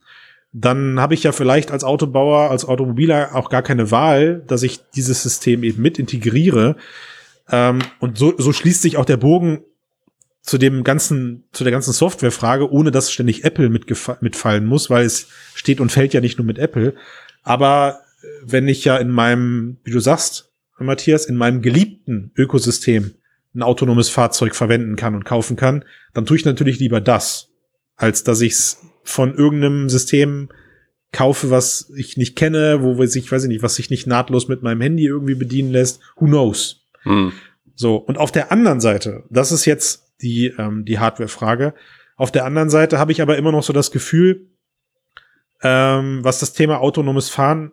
dann 0.52 1.00
habe 1.00 1.14
ich 1.14 1.22
ja 1.22 1.32
vielleicht 1.32 1.70
als 1.70 1.84
Autobauer, 1.84 2.50
als 2.50 2.64
Automobiler 2.64 3.34
auch 3.34 3.50
gar 3.50 3.62
keine 3.62 3.90
Wahl, 3.90 4.42
dass 4.46 4.62
ich 4.62 4.80
dieses 4.94 5.22
System 5.22 5.62
eben 5.62 5.82
mit 5.82 5.98
integriere. 5.98 6.76
Ähm, 7.50 7.80
und 8.00 8.16
so, 8.16 8.34
so 8.38 8.52
schließt 8.52 8.80
sich 8.80 8.96
auch 8.96 9.04
der 9.04 9.18
Bogen 9.18 9.64
zu 10.40 10.58
dem 10.58 10.84
ganzen, 10.84 11.44
zu 11.52 11.64
der 11.64 11.72
ganzen 11.72 11.92
Softwarefrage, 11.92 12.70
ohne 12.70 12.90
dass 12.90 13.12
ständig 13.12 13.44
Apple 13.44 13.68
mitfallen 13.68 14.64
muss, 14.64 14.88
weil 14.88 15.04
es 15.04 15.28
steht 15.54 15.80
und 15.80 15.92
fällt 15.92 16.14
ja 16.14 16.20
nicht 16.20 16.38
nur 16.38 16.46
mit 16.46 16.58
Apple. 16.58 16.94
Aber 17.42 18.00
äh, 18.22 18.26
wenn 18.42 18.68
ich 18.68 18.84
ja 18.84 18.96
in 18.96 19.10
meinem, 19.10 19.78
wie 19.84 19.90
du 19.90 20.00
sagst, 20.00 20.52
Matthias, 20.78 21.26
in 21.26 21.36
meinem 21.36 21.62
geliebten 21.62 22.32
Ökosystem 22.36 23.14
ein 23.56 23.62
autonomes 23.62 24.08
Fahrzeug 24.08 24.54
verwenden 24.54 24.96
kann 24.96 25.14
und 25.14 25.24
kaufen 25.24 25.56
kann, 25.56 25.84
dann 26.14 26.26
tue 26.26 26.36
ich 26.36 26.44
natürlich 26.44 26.78
lieber 26.78 27.00
das, 27.00 27.48
als 27.96 28.22
dass 28.22 28.40
ich 28.40 28.52
es 28.52 28.82
von 29.02 29.34
irgendeinem 29.34 29.88
System 29.88 30.50
kaufe, 31.12 31.50
was 31.50 31.90
ich 31.96 32.16
nicht 32.16 32.36
kenne, 32.36 32.82
wo 32.82 33.02
sich, 33.06 33.30
weiß 33.30 33.44
ich 33.44 33.48
nicht, 33.48 33.62
was 33.62 33.76
sich 33.76 33.90
nicht 33.90 34.06
nahtlos 34.06 34.48
mit 34.48 34.62
meinem 34.62 34.80
Handy 34.80 35.06
irgendwie 35.06 35.34
bedienen 35.34 35.70
lässt. 35.70 36.00
Who 36.16 36.26
knows? 36.26 36.84
Hm. 37.02 37.32
So, 37.74 37.96
und 37.96 38.18
auf 38.18 38.32
der 38.32 38.52
anderen 38.52 38.80
Seite, 38.80 39.24
das 39.30 39.52
ist 39.52 39.64
jetzt 39.64 40.12
die, 40.20 40.46
ähm, 40.58 40.84
die 40.84 40.98
Hardware-Frage. 40.98 41.74
Auf 42.16 42.32
der 42.32 42.44
anderen 42.44 42.70
Seite 42.70 42.98
habe 42.98 43.12
ich 43.12 43.22
aber 43.22 43.36
immer 43.36 43.52
noch 43.52 43.62
so 43.62 43.72
das 43.72 43.90
Gefühl, 43.90 44.50
ähm, 45.62 46.22
was 46.22 46.40
das 46.40 46.52
Thema 46.52 46.80
autonomes 46.80 47.28
Fahren 47.28 47.72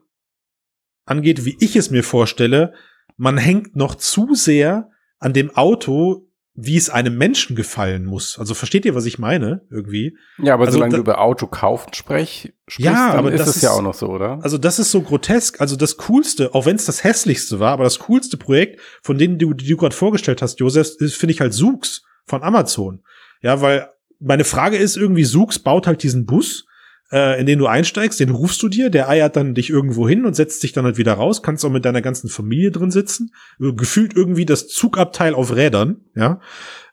angeht, 1.05 1.45
wie 1.45 1.57
ich 1.59 1.75
es 1.75 1.89
mir 1.89 2.03
vorstelle, 2.03 2.73
man 3.17 3.37
hängt 3.37 3.75
noch 3.75 3.95
zu 3.95 4.35
sehr 4.35 4.89
an 5.23 5.33
dem 5.33 5.55
Auto, 5.55 6.27
wie 6.55 6.77
es 6.77 6.89
einem 6.91 7.17
Menschen 7.17 7.55
gefallen 7.55 8.05
muss. 8.05 8.37
Also 8.37 8.53
versteht 8.53 8.85
ihr, 8.85 8.93
was 8.93 9.05
ich 9.07 9.17
meine? 9.17 9.61
Irgendwie. 9.71 10.15
Ja, 10.37 10.53
aber 10.53 10.65
Also 10.65 10.73
solange 10.77 10.91
da- 10.91 10.97
du 10.97 11.01
über 11.01 11.19
Auto 11.19 11.47
kaufen 11.47 11.93
sprech, 11.93 12.53
sprichst, 12.67 12.79
Ja, 12.91 13.09
dann 13.11 13.19
aber 13.19 13.31
ist 13.31 13.39
das 13.47 13.55
es 13.55 13.61
ja 13.63 13.71
ist- 13.71 13.75
auch 13.77 13.81
noch 13.81 13.95
so, 13.95 14.07
oder? 14.09 14.39
Also 14.43 14.59
das 14.59 14.77
ist 14.77 14.91
so 14.91 15.01
grotesk. 15.01 15.59
Also 15.61 15.75
das 15.75 15.97
coolste, 15.97 16.53
auch 16.53 16.67
wenn 16.67 16.75
es 16.75 16.85
das 16.85 17.03
hässlichste 17.03 17.59
war, 17.59 17.71
aber 17.71 17.85
das 17.85 17.97
coolste 17.99 18.37
Projekt, 18.37 18.79
von 19.01 19.17
denen 19.17 19.39
du, 19.39 19.53
die 19.55 19.67
du 19.67 19.77
gerade 19.77 19.95
vorgestellt 19.95 20.43
hast, 20.43 20.59
Josef, 20.59 20.89
ist 20.99 21.15
finde 21.15 21.33
ich 21.33 21.41
halt 21.41 21.53
Sux 21.55 22.03
von 22.25 22.43
Amazon. 22.43 23.01
Ja, 23.41 23.61
weil 23.61 23.89
meine 24.19 24.43
Frage 24.43 24.77
ist 24.77 24.95
irgendwie, 24.95 25.23
Sux 25.23 25.57
baut 25.57 25.87
halt 25.87 26.03
diesen 26.03 26.25
Bus, 26.27 26.65
äh, 27.13 27.39
in 27.39 27.45
den 27.45 27.59
du 27.59 27.67
einsteigst, 27.67 28.19
den 28.19 28.31
rufst 28.31 28.61
du 28.63 28.67
dir, 28.67 28.89
der 28.89 29.07
eiert 29.07 29.35
dann 29.35 29.53
dich 29.53 29.69
irgendwo 29.69 30.09
hin 30.09 30.25
und 30.25 30.35
setzt 30.35 30.63
dich 30.63 30.73
dann 30.73 30.85
halt 30.85 30.97
wieder 30.97 31.13
raus, 31.13 31.43
kannst 31.43 31.63
auch 31.63 31.69
mit 31.69 31.85
deiner 31.85 32.01
ganzen 32.01 32.27
Familie 32.27 32.71
drin 32.71 32.89
sitzen, 32.89 33.31
gefühlt 33.59 34.15
irgendwie 34.15 34.45
das 34.45 34.67
Zugabteil 34.67 35.35
auf 35.35 35.55
Rädern, 35.55 36.01
ja. 36.15 36.41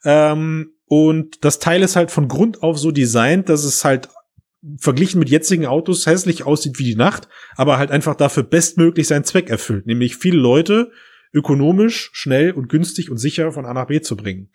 Ähm, 0.04 0.74
und 0.84 1.44
das 1.44 1.58
Teil 1.58 1.82
ist 1.82 1.96
halt 1.96 2.10
von 2.10 2.28
Grund 2.28 2.62
auf 2.62 2.78
so 2.78 2.90
designt, 2.90 3.48
dass 3.48 3.64
es 3.64 3.84
halt 3.84 4.08
verglichen 4.76 5.20
mit 5.20 5.30
jetzigen 5.30 5.64
Autos 5.64 6.04
hässlich 6.04 6.44
aussieht 6.44 6.78
wie 6.78 6.84
die 6.84 6.96
Nacht, 6.96 7.28
aber 7.56 7.78
halt 7.78 7.90
einfach 7.90 8.14
dafür 8.14 8.42
bestmöglich 8.42 9.06
seinen 9.06 9.24
Zweck 9.24 9.48
erfüllt, 9.48 9.86
nämlich 9.86 10.16
viele 10.16 10.38
Leute 10.38 10.90
ökonomisch, 11.32 12.10
schnell 12.12 12.52
und 12.52 12.68
günstig 12.68 13.10
und 13.10 13.18
sicher 13.18 13.52
von 13.52 13.64
A 13.64 13.72
nach 13.72 13.86
B 13.86 14.00
zu 14.00 14.16
bringen. 14.16 14.50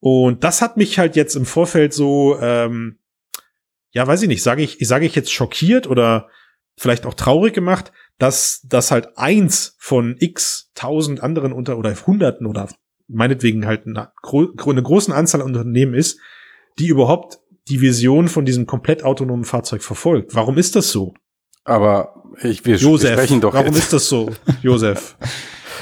Und 0.00 0.42
das 0.42 0.60
hat 0.60 0.76
mich 0.76 0.98
halt 0.98 1.14
jetzt 1.14 1.36
im 1.36 1.46
Vorfeld 1.46 1.94
so, 1.94 2.36
ähm, 2.40 2.98
ja, 3.92 4.06
weiß 4.06 4.22
ich 4.22 4.28
nicht, 4.28 4.42
sage 4.42 4.62
ich, 4.62 4.78
sage 4.80 5.06
ich 5.06 5.14
jetzt 5.14 5.32
schockiert 5.32 5.86
oder 5.86 6.28
vielleicht 6.76 7.06
auch 7.06 7.14
traurig 7.14 7.54
gemacht, 7.54 7.92
dass 8.18 8.62
das 8.64 8.90
halt 8.90 9.18
eins 9.18 9.76
von 9.78 10.16
x 10.18 10.70
tausend 10.74 11.22
anderen 11.22 11.52
unter 11.52 11.78
oder 11.78 11.94
hunderten 11.94 12.46
oder 12.46 12.68
meinetwegen 13.08 13.66
halt 13.66 13.86
eine, 13.86 14.12
eine 14.22 14.82
großen 14.82 15.12
Anzahl 15.12 15.42
an 15.42 15.48
Unternehmen 15.48 15.94
ist, 15.94 16.18
die 16.78 16.88
überhaupt 16.88 17.40
die 17.68 17.80
Vision 17.80 18.28
von 18.28 18.44
diesem 18.44 18.66
komplett 18.66 19.04
autonomen 19.04 19.44
Fahrzeug 19.44 19.82
verfolgt. 19.82 20.34
Warum 20.34 20.58
ist 20.58 20.74
das 20.74 20.90
so? 20.90 21.14
Aber 21.64 22.24
ich, 22.42 22.64
wir 22.64 22.76
Josef, 22.76 23.12
sprechen 23.12 23.40
doch 23.40 23.52
warum 23.52 23.66
jetzt. 23.66 23.78
ist 23.78 23.92
das 23.92 24.08
so, 24.08 24.30
Josef? 24.62 25.16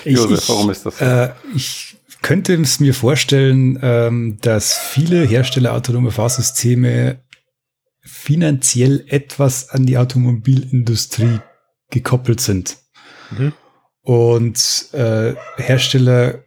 Ich, 0.05 0.17
Josef, 0.17 0.49
warum 0.49 0.71
ist 0.71 0.85
das 0.85 0.99
so? 0.99 1.05
Äh, 1.05 1.31
ich 1.55 1.97
könnte 2.23 2.55
es 2.55 2.81
mir 2.81 2.93
vorstellen, 2.93 3.79
ähm, 3.83 4.39
dass 4.43 4.77
viele 4.77 5.25
Hersteller 5.25 5.75
autonomer 5.75 6.11
Fahrsysteme 6.11 7.21
finanziell 8.03 9.05
etwas 9.09 9.71
an 9.71 9.87
die 9.87 9.99
Automobilindustrie 9.99 11.41
gekoppelt 11.91 12.41
sind. 12.41 12.79
Mhm. 13.31 13.53
Und 14.03 14.89
äh, 14.93 15.35
Hersteller 15.57 16.45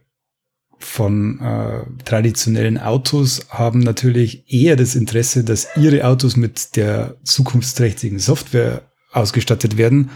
von 0.78 1.40
äh, 1.40 2.04
traditionellen 2.04 2.78
Autos 2.78 3.46
haben 3.48 3.80
natürlich 3.80 4.52
eher 4.52 4.76
das 4.76 4.94
Interesse, 4.94 5.44
dass 5.44 5.68
ihre 5.76 6.06
Autos 6.06 6.36
mit 6.36 6.76
der 6.76 7.16
zukunftsträchtigen 7.24 8.18
Software 8.18 8.82
ausgestattet 9.12 9.78
werden, 9.78 10.10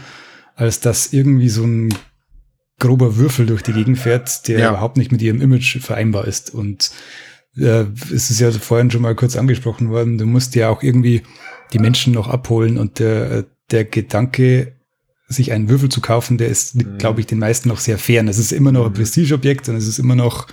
als 0.55 0.79
dass 0.79 1.11
irgendwie 1.13 1.49
so 1.49 1.63
ein 1.63 1.93
grober 2.79 3.17
Würfel 3.17 3.45
durch 3.45 3.61
die 3.61 3.73
Gegend 3.73 3.97
fährt, 3.97 4.47
der 4.47 4.59
ja. 4.59 4.69
überhaupt 4.69 4.97
nicht 4.97 5.11
mit 5.11 5.21
ihrem 5.21 5.41
Image 5.41 5.79
vereinbar 5.79 6.27
ist. 6.27 6.53
Und 6.53 6.91
äh, 7.59 7.85
es 8.13 8.29
ist 8.31 8.39
ja 8.39 8.51
vorhin 8.51 8.91
schon 8.91 9.01
mal 9.01 9.15
kurz 9.15 9.35
angesprochen 9.35 9.89
worden, 9.89 10.17
du 10.17 10.25
musst 10.25 10.55
ja 10.55 10.69
auch 10.69 10.83
irgendwie 10.83 11.23
die 11.73 11.79
Menschen 11.79 12.13
noch 12.13 12.27
abholen 12.27 12.77
und 12.77 12.99
der, 12.99 13.45
der 13.71 13.85
Gedanke, 13.85 14.73
sich 15.27 15.51
einen 15.51 15.69
Würfel 15.69 15.89
zu 15.89 16.01
kaufen, 16.01 16.39
der 16.39 16.47
ist, 16.47 16.75
mhm. 16.75 16.97
glaube 16.97 17.19
ich, 17.19 17.27
den 17.27 17.37
meisten 17.37 17.69
noch 17.69 17.79
sehr 17.79 17.99
fern. 17.99 18.27
Es 18.27 18.39
ist 18.39 18.51
immer 18.51 18.71
noch 18.71 18.85
ein 18.85 18.91
mhm. 18.91 18.95
Prestigeobjekt 18.95 19.69
und 19.69 19.75
es 19.75 19.87
ist 19.87 19.99
immer 19.99 20.15
noch 20.15 20.47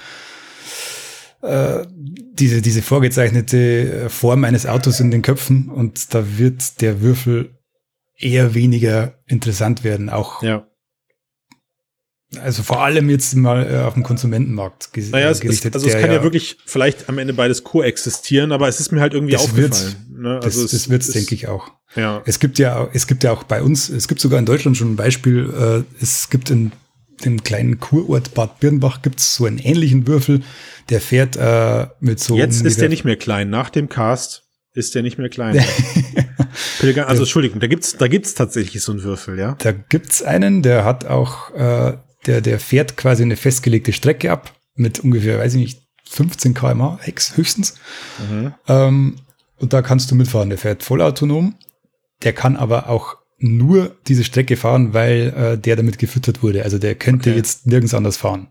äh, 1.40 1.86
diese, 2.34 2.60
diese 2.60 2.82
vorgezeichnete 2.82 4.10
Form 4.10 4.44
eines 4.44 4.66
Autos 4.66 5.00
in 5.00 5.10
den 5.10 5.22
Köpfen 5.22 5.70
und 5.70 6.14
da 6.14 6.38
wird 6.38 6.82
der 6.82 7.00
Würfel 7.00 7.56
eher 8.18 8.54
weniger 8.54 9.14
interessant 9.26 9.84
werden, 9.84 10.10
auch 10.10 10.42
ja. 10.42 10.66
Also 12.40 12.64
vor 12.64 12.82
allem 12.82 13.08
jetzt 13.08 13.34
mal 13.36 13.72
äh, 13.72 13.78
auf 13.84 13.94
dem 13.94 14.02
Konsumentenmarkt 14.02 14.92
ges 14.92 15.10
naja, 15.10 15.30
es 15.30 15.40
gerichtet. 15.40 15.74
Ist, 15.74 15.76
also 15.76 15.86
es 15.86 15.94
kann 15.94 16.10
ja, 16.10 16.16
ja, 16.16 16.22
wirklich 16.22 16.58
vielleicht 16.66 17.08
am 17.08 17.18
Ende 17.18 17.32
beides 17.32 17.62
koexistieren, 17.62 18.50
aber 18.50 18.66
es 18.68 18.80
ist 18.80 18.90
mir 18.90 19.00
halt 19.00 19.14
irgendwie 19.14 19.34
das 19.34 19.44
aufgefallen. 19.44 19.94
ne? 20.10 20.40
also 20.42 20.62
das, 20.62 20.72
das 20.72 20.88
wird's, 20.88 21.08
denke 21.08 21.34
ich 21.34 21.46
auch. 21.46 21.70
Ja. 21.94 22.22
Es 22.26 22.40
gibt 22.40 22.58
ja, 22.58 22.88
es 22.92 23.06
gibt 23.06 23.22
ja 23.22 23.32
auch 23.32 23.44
bei 23.44 23.62
uns, 23.62 23.88
es 23.88 24.08
gibt 24.08 24.20
sogar 24.20 24.40
in 24.40 24.44
Deutschland 24.44 24.76
schon 24.76 24.92
ein 24.92 24.96
Beispiel. 24.96 25.84
Äh, 25.98 26.02
es 26.02 26.28
gibt 26.28 26.50
in 26.50 26.72
dem 27.24 27.42
kleinen 27.44 27.80
Kurort 27.80 28.34
Bad 28.34 28.60
Birnbach 28.60 29.02
gibt's 29.02 29.36
so 29.36 29.46
einen 29.46 29.58
ähnlichen 29.58 30.06
Würfel, 30.06 30.42
der 30.90 31.00
fährt 31.00 31.36
äh, 31.36 31.86
mit 32.00 32.20
so. 32.20 32.36
Jetzt 32.36 32.64
ist 32.66 32.80
der 32.80 32.88
nicht 32.88 33.04
mehr 33.04 33.16
klein. 33.16 33.50
Nach 33.50 33.70
dem 33.70 33.88
Cast 33.88 34.42
ist 34.74 34.94
der 34.94 35.02
nicht 35.02 35.16
mehr 35.16 35.30
klein. 35.30 35.58
also 37.06 37.22
Entschuldigung, 37.22 37.60
da 37.60 37.66
gibt's, 37.66 37.96
da 37.96 38.08
gibt's 38.08 38.34
tatsächlich 38.34 38.82
so 38.82 38.92
einen 38.92 39.02
Würfel, 39.02 39.38
ja? 39.38 39.56
Da 39.58 39.72
gibt's 39.72 40.22
einen, 40.22 40.62
der 40.62 40.84
hat 40.84 41.06
auch 41.06 41.54
äh, 41.54 41.96
der, 42.26 42.40
der 42.40 42.60
fährt 42.60 42.96
quasi 42.96 43.22
eine 43.22 43.36
festgelegte 43.36 43.92
Strecke 43.92 44.30
ab 44.30 44.52
mit 44.74 45.00
ungefähr, 45.00 45.38
weiß 45.38 45.54
ich 45.54 45.60
nicht, 45.60 45.82
15 46.08 46.54
km/h 46.54 46.98
Hex 47.02 47.36
höchstens. 47.36 47.74
Mhm. 48.30 48.54
Ähm, 48.68 49.16
und 49.58 49.72
da 49.72 49.82
kannst 49.82 50.10
du 50.10 50.14
mitfahren. 50.14 50.50
Der 50.50 50.58
fährt 50.58 50.82
vollautonom. 50.82 51.54
Der 52.22 52.32
kann 52.32 52.56
aber 52.56 52.88
auch 52.88 53.16
nur 53.38 53.96
diese 54.06 54.24
Strecke 54.24 54.56
fahren, 54.56 54.94
weil 54.94 55.34
äh, 55.36 55.58
der 55.58 55.76
damit 55.76 55.98
gefüttert 55.98 56.42
wurde. 56.42 56.62
Also 56.62 56.78
der 56.78 56.94
könnte 56.94 57.30
okay. 57.30 57.38
jetzt 57.38 57.66
nirgends 57.66 57.94
anders 57.94 58.16
fahren. 58.16 58.48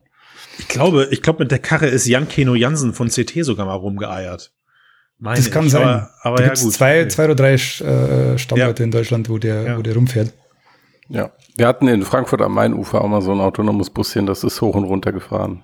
Ich 0.58 0.68
glaube, 0.68 1.08
ich 1.12 1.22
glaube, 1.22 1.44
mit 1.44 1.52
der 1.52 1.60
Karre 1.60 1.88
ist 1.88 2.06
Jan 2.06 2.28
Keno 2.28 2.56
Jansen 2.56 2.94
von 2.94 3.10
CT 3.10 3.44
sogar 3.44 3.66
mal 3.66 3.74
rumgeeiert. 3.74 4.52
Meine 5.18 5.38
das 5.38 5.50
kann 5.52 5.66
ich. 5.66 5.72
sein. 5.72 5.84
Aber, 5.84 6.12
aber 6.22 6.38
da 6.38 6.44
ja, 6.44 6.54
gut. 6.54 6.74
Zwei, 6.74 7.02
okay. 7.02 7.08
zwei 7.10 7.26
oder 7.26 7.36
drei 7.36 7.54
äh, 7.54 8.38
Standorte 8.38 8.84
ja. 8.84 8.86
in 8.86 8.92
Deutschland, 8.92 9.30
wo 9.30 9.38
der, 9.38 9.62
ja. 9.64 9.78
wo 9.78 9.82
der 9.82 9.96
rumfährt. 9.96 10.34
Ja, 11.10 11.32
wir 11.56 11.68
hatten 11.68 11.88
in 11.88 12.04
Frankfurt 12.04 12.42
am 12.42 12.54
Mainufer 12.54 13.02
auch 13.02 13.08
mal 13.08 13.22
so 13.22 13.32
ein 13.32 13.40
autonomes 13.40 13.90
Buschen, 13.90 14.26
das 14.26 14.44
ist 14.44 14.62
hoch 14.62 14.76
und 14.76 14.86
runter 14.86 15.12
gefahren. 15.12 15.64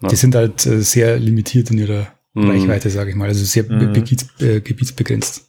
Ja. 0.00 0.08
Die 0.08 0.16
sind 0.16 0.34
halt 0.34 0.64
äh, 0.66 0.80
sehr 0.80 1.18
limitiert 1.18 1.70
in 1.70 1.78
ihrer 1.78 2.08
mhm. 2.32 2.50
Reichweite, 2.50 2.88
sage 2.88 3.10
ich 3.10 3.16
mal, 3.16 3.28
also 3.28 3.44
sehr 3.44 3.64
mhm. 3.64 3.92
äh, 4.40 4.60
gebietsbegrenzt. 4.60 5.46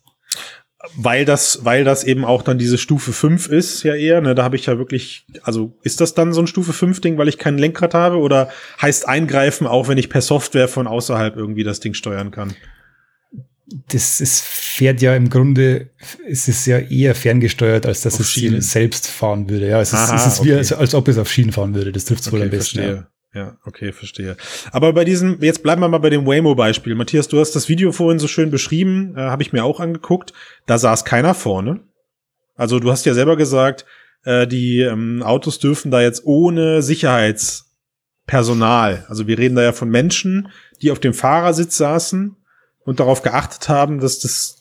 Weil 0.96 1.26
das, 1.26 1.64
weil 1.64 1.84
das 1.84 2.04
eben 2.04 2.26
auch 2.26 2.42
dann 2.42 2.58
diese 2.58 2.78
Stufe 2.78 3.14
5 3.14 3.48
ist, 3.48 3.84
ja 3.84 3.94
eher, 3.96 4.20
ne, 4.20 4.34
da 4.34 4.44
habe 4.44 4.56
ich 4.56 4.66
ja 4.66 4.78
wirklich, 4.78 5.28
also 5.44 5.78
ist 5.84 6.02
das 6.02 6.16
dann 6.16 6.34
so 6.34 6.42
ein 6.42 6.48
Stufe 6.48 6.74
5 6.74 7.00
Ding, 7.00 7.18
weil 7.18 7.28
ich 7.28 7.38
kein 7.38 7.58
Lenkrad 7.58 7.94
habe 7.94 8.18
oder 8.18 8.50
heißt 8.82 9.08
eingreifen 9.08 9.68
auch, 9.68 9.88
wenn 9.88 10.00
ich 10.00 10.10
per 10.10 10.22
Software 10.22 10.68
von 10.68 10.88
außerhalb 10.88 11.38
irgendwie 11.38 11.64
das 11.64 11.80
Ding 11.80 11.94
steuern 11.94 12.32
kann? 12.32 12.56
Das 13.88 14.22
ist, 14.22 14.42
fährt 14.42 15.02
ja 15.02 15.16
im 15.16 15.30
Grunde, 15.30 15.90
ist 16.26 16.48
es 16.48 16.66
ja 16.66 16.80
eher 16.80 17.16
ferngesteuert, 17.16 17.86
als 17.86 18.02
dass 18.02 18.16
auf 18.16 18.22
es 18.22 18.32
Schienen. 18.32 18.62
selbst 18.62 19.08
fahren 19.08 19.50
würde. 19.50 19.68
Ja, 19.68 19.82
es 19.82 19.94
Aha, 19.94 20.16
ist, 20.16 20.22
es 20.22 20.34
ist 20.34 20.40
okay. 20.40 20.50
wie, 20.50 20.54
als, 20.56 20.74
als, 20.74 20.94
ob 20.94 21.08
es 21.08 21.18
auf 21.18 21.30
Schienen 21.30 21.52
fahren 21.52 21.76
würde. 21.76 21.92
Das 21.92 22.06
trifft 22.06 22.22
es 22.22 22.28
okay, 22.28 22.38
wohl 22.38 22.44
am 22.44 22.50
besten. 22.50 22.80
Verstehe. 22.80 23.08
Ja. 23.34 23.42
ja. 23.42 23.58
okay, 23.66 23.92
verstehe. 23.92 24.38
Aber 24.72 24.94
bei 24.94 25.06
diesem, 25.06 25.42
jetzt 25.42 25.64
bleiben 25.64 25.82
wir 25.82 25.88
mal 25.88 26.00
bei 26.00 26.10
dem 26.10 26.26
Waymo-Beispiel. 26.26 26.96
Matthias, 26.96 27.28
du 27.28 27.40
hast 27.40 27.56
das 27.56 27.70
Video 27.70 27.92
vorhin 27.92 28.20
so 28.20 28.28
schön 28.28 28.52
beschrieben, 28.52 29.16
äh, 29.16 29.22
habe 29.22 29.44
ich 29.44 29.54
mir 29.54 29.64
auch 29.64 29.80
angeguckt. 29.80 30.34
Da 30.66 30.78
saß 30.78 31.06
keiner 31.06 31.34
vorne. 31.34 31.82
Also 32.56 32.80
du 32.80 32.92
hast 32.92 33.06
ja 33.06 33.14
selber 33.14 33.38
gesagt, 33.38 33.86
äh, 34.24 34.48
die 34.48 34.82
ähm, 34.82 35.24
Autos 35.24 35.60
dürfen 35.60 35.92
da 35.92 36.02
jetzt 36.02 36.26
ohne 36.26 36.82
Sicherheitspersonal, 36.82 39.06
also 39.08 39.28
wir 39.28 39.38
reden 39.38 39.56
da 39.56 39.64
ja 39.64 39.72
von 39.72 39.88
Menschen, 39.90 40.50
die 40.82 40.92
auf 40.92 41.00
dem 41.00 41.14
Fahrersitz 41.14 41.78
saßen 41.78 42.36
und 42.86 43.00
darauf 43.00 43.22
geachtet 43.22 43.70
haben, 43.70 44.00
dass 44.00 44.20
das, 44.20 44.58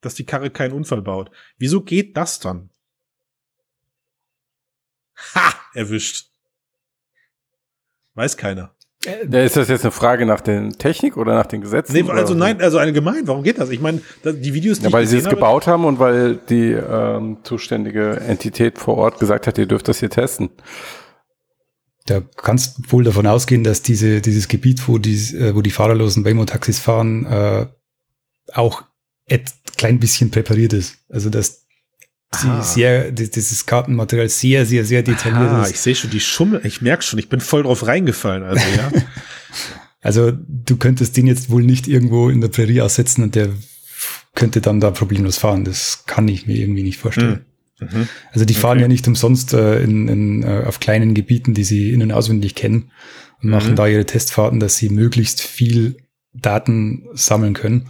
dass 0.00 0.14
die 0.14 0.24
Karre 0.24 0.50
keinen 0.50 0.72
Unfall 0.72 1.02
baut. 1.02 1.30
Wieso 1.58 1.82
geht 1.82 2.16
das 2.16 2.40
dann? 2.40 2.70
Ha! 5.34 5.54
Erwischt. 5.74 6.30
Weiß 8.14 8.36
keiner. 8.36 8.74
Ja, 9.04 9.40
ist 9.40 9.56
das 9.56 9.68
jetzt 9.68 9.84
eine 9.84 9.92
Frage 9.92 10.26
nach 10.26 10.40
der 10.40 10.70
Technik 10.70 11.16
oder 11.16 11.34
nach 11.34 11.46
den 11.46 11.60
Gesetzen? 11.60 11.92
Nee, 11.92 12.10
also 12.10 12.34
nein, 12.34 12.60
also 12.60 12.78
allgemein, 12.78 13.28
warum 13.28 13.44
geht 13.44 13.58
das? 13.58 13.70
Ich 13.70 13.80
meine, 13.80 14.02
die 14.24 14.54
Videos, 14.54 14.80
die 14.80 14.86
ja, 14.86 14.92
weil 14.92 15.06
sie 15.06 15.18
es 15.18 15.26
habe, 15.26 15.36
gebaut 15.36 15.68
haben 15.68 15.84
und 15.84 16.00
weil 16.00 16.34
die 16.34 16.72
ähm, 16.72 17.38
zuständige 17.44 18.16
Entität 18.16 18.76
vor 18.76 18.96
Ort 18.96 19.20
gesagt 19.20 19.46
hat, 19.46 19.56
ihr 19.56 19.66
dürft 19.66 19.86
das 19.86 20.00
hier 20.00 20.10
testen 20.10 20.50
da 22.10 22.20
kannst 22.20 22.92
wohl 22.92 23.04
davon 23.04 23.26
ausgehen, 23.26 23.64
dass 23.64 23.82
diese, 23.82 24.20
dieses 24.20 24.48
Gebiet, 24.48 24.86
wo 24.88 24.98
die, 24.98 25.16
äh, 25.36 25.54
wo 25.54 25.62
die 25.62 25.70
fahrerlosen 25.70 26.24
Waymo-Taxis 26.24 26.78
fahren, 26.78 27.26
äh, 27.26 27.66
auch 28.52 28.82
ein 29.30 29.42
klein 29.76 30.00
bisschen 30.00 30.30
präpariert 30.30 30.72
ist. 30.72 30.98
Also 31.08 31.30
dass 31.30 31.66
die 32.42 32.62
sehr, 32.62 33.10
dieses 33.10 33.64
Kartenmaterial 33.64 34.28
sehr, 34.28 34.66
sehr, 34.66 34.84
sehr 34.84 35.02
detailliert 35.02 35.50
ah, 35.50 35.62
ist. 35.62 35.70
Ich 35.70 35.80
sehe 35.80 35.94
schon 35.94 36.10
die 36.10 36.20
Schummel, 36.20 36.60
ich 36.64 36.82
merke 36.82 37.02
schon, 37.02 37.18
ich 37.18 37.28
bin 37.28 37.40
voll 37.40 37.62
drauf 37.62 37.86
reingefallen. 37.86 38.42
Also 38.42 38.64
ja. 38.76 38.90
also 40.02 40.32
du 40.32 40.76
könntest 40.76 41.16
den 41.16 41.26
jetzt 41.26 41.48
wohl 41.50 41.62
nicht 41.62 41.88
irgendwo 41.88 42.28
in 42.28 42.40
der 42.40 42.48
Prärie 42.48 42.82
aussetzen 42.82 43.22
und 43.22 43.34
der 43.34 43.50
könnte 44.34 44.60
dann 44.60 44.80
da 44.80 44.90
problemlos 44.90 45.38
fahren. 45.38 45.64
Das 45.64 46.04
kann 46.06 46.28
ich 46.28 46.46
mir 46.46 46.56
irgendwie 46.56 46.82
nicht 46.82 46.98
vorstellen. 46.98 47.36
Hm. 47.36 47.44
Mhm. 47.80 48.08
Also 48.32 48.44
die 48.44 48.54
fahren 48.54 48.78
okay. 48.78 48.82
ja 48.82 48.88
nicht 48.88 49.06
umsonst 49.08 49.54
äh, 49.54 49.82
in, 49.82 50.08
in, 50.08 50.42
äh, 50.42 50.64
auf 50.66 50.80
kleinen 50.80 51.14
Gebieten, 51.14 51.54
die 51.54 51.64
sie 51.64 51.92
in- 51.92 52.02
und 52.02 52.12
auswendig 52.12 52.54
kennen 52.54 52.90
und 53.40 53.46
mhm. 53.46 53.50
machen 53.50 53.76
da 53.76 53.86
ihre 53.86 54.06
Testfahrten, 54.06 54.60
dass 54.60 54.76
sie 54.76 54.88
möglichst 54.88 55.40
viel 55.40 55.96
Daten 56.32 57.08
sammeln 57.14 57.54
können 57.54 57.88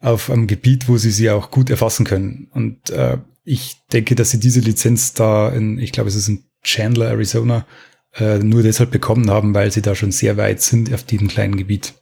auf 0.00 0.30
einem 0.30 0.46
Gebiet, 0.46 0.88
wo 0.88 0.98
sie 0.98 1.10
sie 1.10 1.30
auch 1.30 1.50
gut 1.50 1.70
erfassen 1.70 2.04
können. 2.04 2.48
Und 2.52 2.90
äh, 2.90 3.18
ich 3.44 3.76
denke, 3.92 4.14
dass 4.14 4.30
sie 4.30 4.40
diese 4.40 4.60
Lizenz 4.60 5.14
da 5.14 5.48
in, 5.48 5.78
ich 5.78 5.92
glaube, 5.92 6.08
es 6.08 6.16
ist 6.16 6.28
in 6.28 6.44
Chandler, 6.62 7.08
Arizona, 7.08 7.66
äh, 8.14 8.38
nur 8.38 8.62
deshalb 8.62 8.90
bekommen 8.90 9.30
haben, 9.30 9.54
weil 9.54 9.70
sie 9.70 9.82
da 9.82 9.94
schon 9.94 10.12
sehr 10.12 10.36
weit 10.36 10.60
sind 10.60 10.92
auf 10.92 11.02
diesem 11.02 11.28
kleinen 11.28 11.56
Gebiet. 11.56 11.94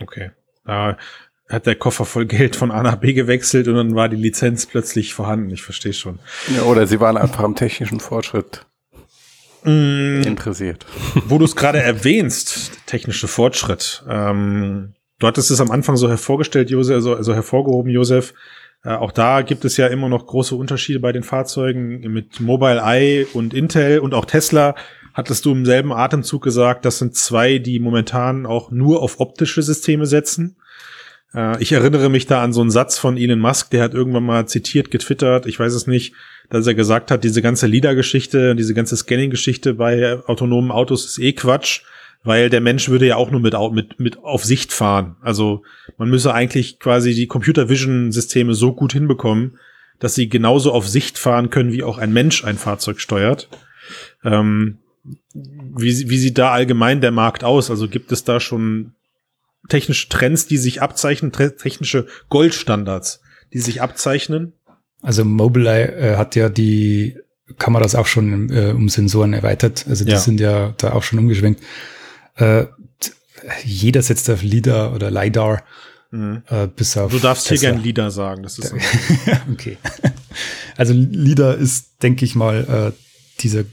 Okay. 0.00 0.30
Äh, 0.66 0.94
hat 1.48 1.66
der 1.66 1.76
Koffer 1.76 2.04
voll 2.04 2.26
Geld 2.26 2.56
von 2.56 2.70
A 2.70 2.82
nach 2.82 2.96
B 2.96 3.12
gewechselt 3.12 3.68
und 3.68 3.74
dann 3.74 3.94
war 3.94 4.08
die 4.08 4.16
Lizenz 4.16 4.66
plötzlich 4.66 5.14
vorhanden. 5.14 5.50
Ich 5.50 5.62
verstehe 5.62 5.92
schon. 5.92 6.18
Ja, 6.54 6.62
oder 6.62 6.86
sie 6.86 7.00
waren 7.00 7.16
einfach 7.16 7.44
am 7.44 7.54
technischen 7.54 8.00
Fortschritt 8.00 8.66
mm, 9.64 10.22
interessiert. 10.22 10.84
Wo 11.26 11.38
du 11.38 11.44
es 11.44 11.56
gerade 11.56 11.80
erwähnst, 11.80 12.72
technische 12.86 13.28
Fortschritt. 13.28 14.04
Ähm, 14.08 14.94
du 15.18 15.26
hattest 15.26 15.50
es 15.50 15.60
am 15.60 15.70
Anfang 15.70 15.96
so 15.96 16.08
hervorgestellt, 16.08 16.70
Josef, 16.70 16.96
also, 16.96 17.14
also 17.14 17.34
hervorgehoben, 17.34 17.90
Josef. 17.90 18.34
Äh, 18.84 18.90
auch 18.90 19.12
da 19.12 19.40
gibt 19.40 19.64
es 19.64 19.76
ja 19.78 19.86
immer 19.86 20.08
noch 20.10 20.26
große 20.26 20.54
Unterschiede 20.54 21.00
bei 21.00 21.12
den 21.12 21.22
Fahrzeugen 21.22 22.00
mit 22.12 22.40
Mobile 22.40 22.80
Eye 22.84 23.26
und 23.32 23.54
Intel 23.54 24.00
und 24.00 24.12
auch 24.12 24.26
Tesla. 24.26 24.74
Hattest 25.14 25.46
du 25.46 25.52
im 25.52 25.64
selben 25.64 25.92
Atemzug 25.92 26.44
gesagt, 26.44 26.84
das 26.84 26.98
sind 26.98 27.16
zwei, 27.16 27.58
die 27.58 27.80
momentan 27.80 28.46
auch 28.46 28.70
nur 28.70 29.02
auf 29.02 29.18
optische 29.18 29.62
Systeme 29.62 30.06
setzen. 30.06 30.56
Äh, 31.34 31.62
ich 31.62 31.72
erinnere 31.72 32.08
mich 32.08 32.26
da 32.26 32.42
an 32.42 32.52
so 32.52 32.60
einen 32.60 32.70
Satz 32.70 32.98
von 32.98 33.16
Elon 33.16 33.38
Musk, 33.38 33.70
der 33.70 33.82
hat 33.82 33.94
irgendwann 33.94 34.24
mal 34.24 34.46
zitiert, 34.46 34.90
getwittert, 34.90 35.46
ich 35.46 35.58
weiß 35.58 35.74
es 35.74 35.86
nicht, 35.86 36.14
dass 36.50 36.66
er 36.66 36.74
gesagt 36.74 37.10
hat, 37.10 37.24
diese 37.24 37.42
ganze 37.42 37.66
LIDAR-Geschichte, 37.66 38.54
diese 38.54 38.74
ganze 38.74 38.96
Scanning-Geschichte 38.96 39.74
bei 39.74 40.18
autonomen 40.26 40.70
Autos 40.70 41.04
ist 41.04 41.18
eh 41.18 41.32
Quatsch, 41.32 41.82
weil 42.24 42.50
der 42.50 42.60
Mensch 42.60 42.88
würde 42.88 43.06
ja 43.06 43.16
auch 43.16 43.30
nur 43.30 43.40
mit, 43.40 43.54
mit, 43.72 44.00
mit 44.00 44.18
auf 44.18 44.44
Sicht 44.44 44.72
fahren. 44.72 45.16
Also 45.20 45.62
man 45.98 46.08
müsse 46.08 46.34
eigentlich 46.34 46.78
quasi 46.78 47.14
die 47.14 47.26
Computer 47.26 47.68
Vision-Systeme 47.68 48.54
so 48.54 48.72
gut 48.72 48.92
hinbekommen, 48.92 49.58
dass 49.98 50.14
sie 50.14 50.28
genauso 50.28 50.72
auf 50.72 50.88
Sicht 50.88 51.18
fahren 51.18 51.50
können, 51.50 51.72
wie 51.72 51.82
auch 51.82 51.98
ein 51.98 52.12
Mensch 52.12 52.44
ein 52.44 52.56
Fahrzeug 52.56 53.00
steuert. 53.00 53.48
Ähm, 54.24 54.78
wie, 55.32 56.10
wie 56.10 56.18
sieht 56.18 56.38
da 56.38 56.50
allgemein 56.50 57.00
der 57.00 57.12
Markt 57.12 57.44
aus? 57.44 57.70
Also 57.70 57.88
gibt 57.88 58.12
es 58.12 58.24
da 58.24 58.40
schon 58.40 58.92
technische 59.68 60.08
Trends, 60.08 60.46
die 60.46 60.58
sich 60.58 60.82
abzeichnen, 60.82 61.32
technische 61.32 62.06
Goldstandards, 62.28 63.20
die 63.52 63.60
sich 63.60 63.82
abzeichnen? 63.82 64.52
Also 65.02 65.24
Mobileye 65.24 66.12
äh, 66.12 66.16
hat 66.16 66.36
ja 66.36 66.48
die 66.48 67.16
Kameras 67.58 67.94
auch 67.94 68.06
schon 68.06 68.50
äh, 68.50 68.72
um 68.72 68.88
Sensoren 68.88 69.32
erweitert. 69.32 69.86
Also 69.88 70.04
die 70.04 70.12
ja. 70.12 70.18
sind 70.18 70.40
ja 70.40 70.74
da 70.78 70.92
auch 70.92 71.02
schon 71.02 71.18
umgeschwenkt. 71.18 71.62
Äh, 72.36 72.66
jeder 73.64 74.02
setzt 74.02 74.28
auf 74.30 74.42
LIDAR 74.42 74.94
oder 74.94 75.10
LiDAR. 75.10 75.62
Mhm. 76.10 76.42
Äh, 76.48 76.66
bis 76.68 76.96
auf 76.96 77.10
du 77.10 77.18
darfst 77.18 77.48
hier 77.48 77.58
gern 77.58 77.82
LIDAR 77.82 78.10
sagen. 78.10 78.42
Das 78.42 78.58
ist 78.58 78.72
okay. 79.52 79.76
Also 80.76 80.94
LIDAR 80.94 81.56
ist, 81.56 82.02
denke 82.02 82.24
ich 82.24 82.34
mal, 82.34 82.92
äh, 82.94 83.40
dieser 83.40 83.64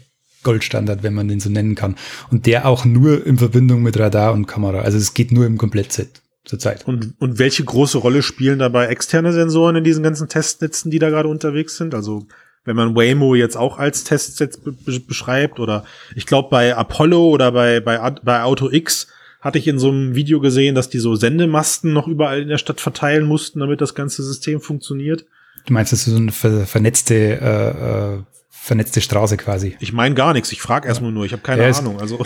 Goldstandard, 0.46 1.04
wenn 1.04 1.14
man 1.14 1.28
den 1.28 1.42
so 1.42 1.50
nennen 1.50 1.76
kann. 1.76 1.96
Und 2.32 2.46
der 2.46 2.66
auch 2.66 2.86
nur 2.86 3.26
in 3.26 3.38
Verbindung 3.38 3.84
mit 3.84 4.00
Radar 4.00 4.32
und 4.32 4.46
Kamera. 4.46 4.80
Also 4.80 4.98
es 4.98 5.14
geht 5.14 5.34
nur 5.34 5.46
im 5.46 5.58
Komplettset 5.58 6.22
zurzeit. 6.46 6.88
Und, 6.88 7.16
und 7.20 7.38
welche 7.38 7.66
große 7.66 7.98
Rolle 7.98 8.22
spielen 8.22 8.60
dabei 8.60 8.86
externe 8.88 9.34
Sensoren 9.34 9.76
in 9.76 9.84
diesen 9.84 10.04
ganzen 10.04 10.30
Testnetzen, 10.30 10.90
die 10.92 11.00
da 11.00 11.10
gerade 11.10 11.28
unterwegs 11.28 11.76
sind? 11.76 11.94
Also 11.94 12.28
wenn 12.64 12.76
man 12.76 12.96
Waymo 12.96 13.36
jetzt 13.36 13.58
auch 13.58 13.78
als 13.78 14.04
Testset 14.06 14.64
be 14.64 15.00
beschreibt 15.00 15.60
oder 15.60 15.84
ich 16.16 16.26
glaube 16.26 16.50
bei 16.50 16.76
Apollo 16.76 17.30
oder 17.30 17.52
bei, 17.52 17.80
bei, 17.80 17.98
bei 18.24 18.44
Auto 18.44 18.72
X 18.72 19.08
hatte 19.42 19.60
ich 19.60 19.68
in 19.68 19.78
so 19.78 19.90
einem 19.90 20.16
Video 20.16 20.40
gesehen, 20.40 20.74
dass 20.74 20.90
die 20.90 20.98
so 20.98 21.16
Sendemasten 21.16 21.94
noch 21.94 22.08
überall 22.08 22.42
in 22.42 22.48
der 22.48 22.58
Stadt 22.58 22.82
verteilen 22.82 23.28
mussten, 23.28 23.60
damit 23.60 23.80
das 23.80 23.94
ganze 23.94 24.24
System 24.24 24.60
funktioniert. 24.60 25.26
Du 25.68 25.74
meinst, 25.74 25.92
das 25.92 26.08
ist 26.08 26.14
so 26.14 26.20
eine 26.20 26.32
ver 26.32 26.66
vernetzte, 26.66 27.16
äh, 27.16 28.16
äh, 28.16 28.24
vernetzte 28.66 29.00
Straße 29.00 29.38
quasi? 29.38 29.76
Ich 29.80 29.94
meine 29.94 30.16
gar 30.16 30.34
nichts. 30.34 30.52
Ich 30.52 30.60
frage 30.60 30.88
erstmal 30.88 31.12
nur. 31.12 31.26
Ich 31.26 31.34
habe 31.34 31.44
keine 31.44 31.68
ja, 31.68 31.78
Ahnung. 31.78 32.00
Also 32.00 32.26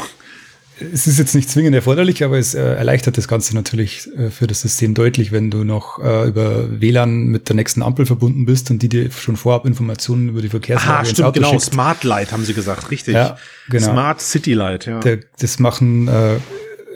es 0.79 1.05
ist 1.05 1.19
jetzt 1.19 1.35
nicht 1.35 1.49
zwingend 1.49 1.75
erforderlich, 1.75 2.23
aber 2.23 2.37
es 2.37 2.53
äh, 2.53 2.61
erleichtert 2.61 3.17
das 3.17 3.27
Ganze 3.27 3.53
natürlich 3.55 4.07
äh, 4.17 4.29
für 4.29 4.47
das 4.47 4.61
System 4.61 4.93
deutlich, 4.93 5.33
wenn 5.33 5.51
du 5.51 5.65
noch 5.65 5.99
äh, 5.99 6.29
über 6.29 6.79
WLAN 6.79 7.25
mit 7.25 7.49
der 7.49 7.57
nächsten 7.57 7.81
Ampel 7.81 8.05
verbunden 8.05 8.45
bist 8.45 8.71
und 8.71 8.81
die 8.81 8.87
dir 8.87 9.11
schon 9.11 9.35
vorab 9.35 9.65
Informationen 9.65 10.29
über 10.29 10.41
die 10.41 10.47
Verkehrslage 10.47 10.93
Aha, 10.99 11.05
stimmt, 11.05 11.27
Auto 11.27 11.39
genau. 11.41 11.49
Schickt. 11.49 11.63
Smart 11.63 12.05
Light 12.05 12.31
haben 12.31 12.45
sie 12.45 12.53
gesagt, 12.53 12.89
richtig. 12.89 13.15
Ja, 13.15 13.37
genau. 13.67 13.91
Smart 13.91 14.21
City 14.21 14.53
Light, 14.53 14.85
ja. 14.85 15.01
Der, 15.01 15.19
das 15.39 15.59
machen 15.59 16.07
äh, 16.07 16.35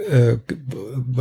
äh, 0.09 0.37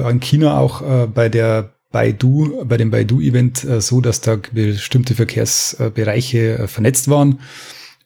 in 0.08 0.20
China 0.20 0.58
auch 0.58 0.80
äh, 0.82 1.06
bei 1.08 1.28
der 1.28 1.72
Baidu, 1.90 2.64
bei 2.64 2.76
dem 2.76 2.92
Baidu-Event 2.92 3.64
äh, 3.64 3.80
so, 3.80 4.00
dass 4.00 4.20
da 4.20 4.38
bestimmte 4.52 5.16
Verkehrsbereiche 5.16 6.58
äh, 6.58 6.68
vernetzt 6.68 7.10
waren 7.10 7.40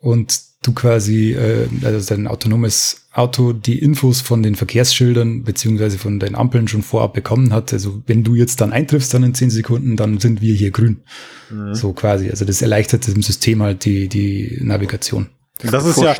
und 0.06 0.40
du 0.62 0.72
quasi, 0.72 1.32
äh, 1.32 1.68
also 1.84 2.14
dein 2.14 2.26
autonomes 2.28 3.08
Auto 3.12 3.52
die 3.52 3.78
Infos 3.80 4.20
von 4.20 4.42
den 4.42 4.54
Verkehrsschildern 4.54 5.42
beziehungsweise 5.42 5.98
von 5.98 6.20
den 6.20 6.34
Ampeln 6.34 6.68
schon 6.68 6.82
vorab 6.82 7.12
bekommen 7.12 7.52
hat. 7.52 7.72
Also 7.72 8.02
wenn 8.06 8.22
du 8.22 8.34
jetzt 8.34 8.60
dann 8.60 8.72
eintriffst 8.72 9.12
dann 9.12 9.24
in 9.24 9.34
zehn 9.34 9.50
Sekunden, 9.50 9.96
dann 9.96 10.18
sind 10.18 10.40
wir 10.40 10.54
hier 10.54 10.70
grün. 10.70 11.02
Mhm. 11.50 11.74
So 11.74 11.92
quasi. 11.92 12.30
Also 12.30 12.44
das 12.44 12.62
erleichtert 12.62 13.06
dem 13.06 13.22
System 13.22 13.62
halt 13.62 13.84
die, 13.84 14.08
die 14.08 14.58
Navigation. 14.62 15.28
Das, 15.60 15.70
das 15.72 15.86
ist 15.86 16.02
ja, 16.02 16.14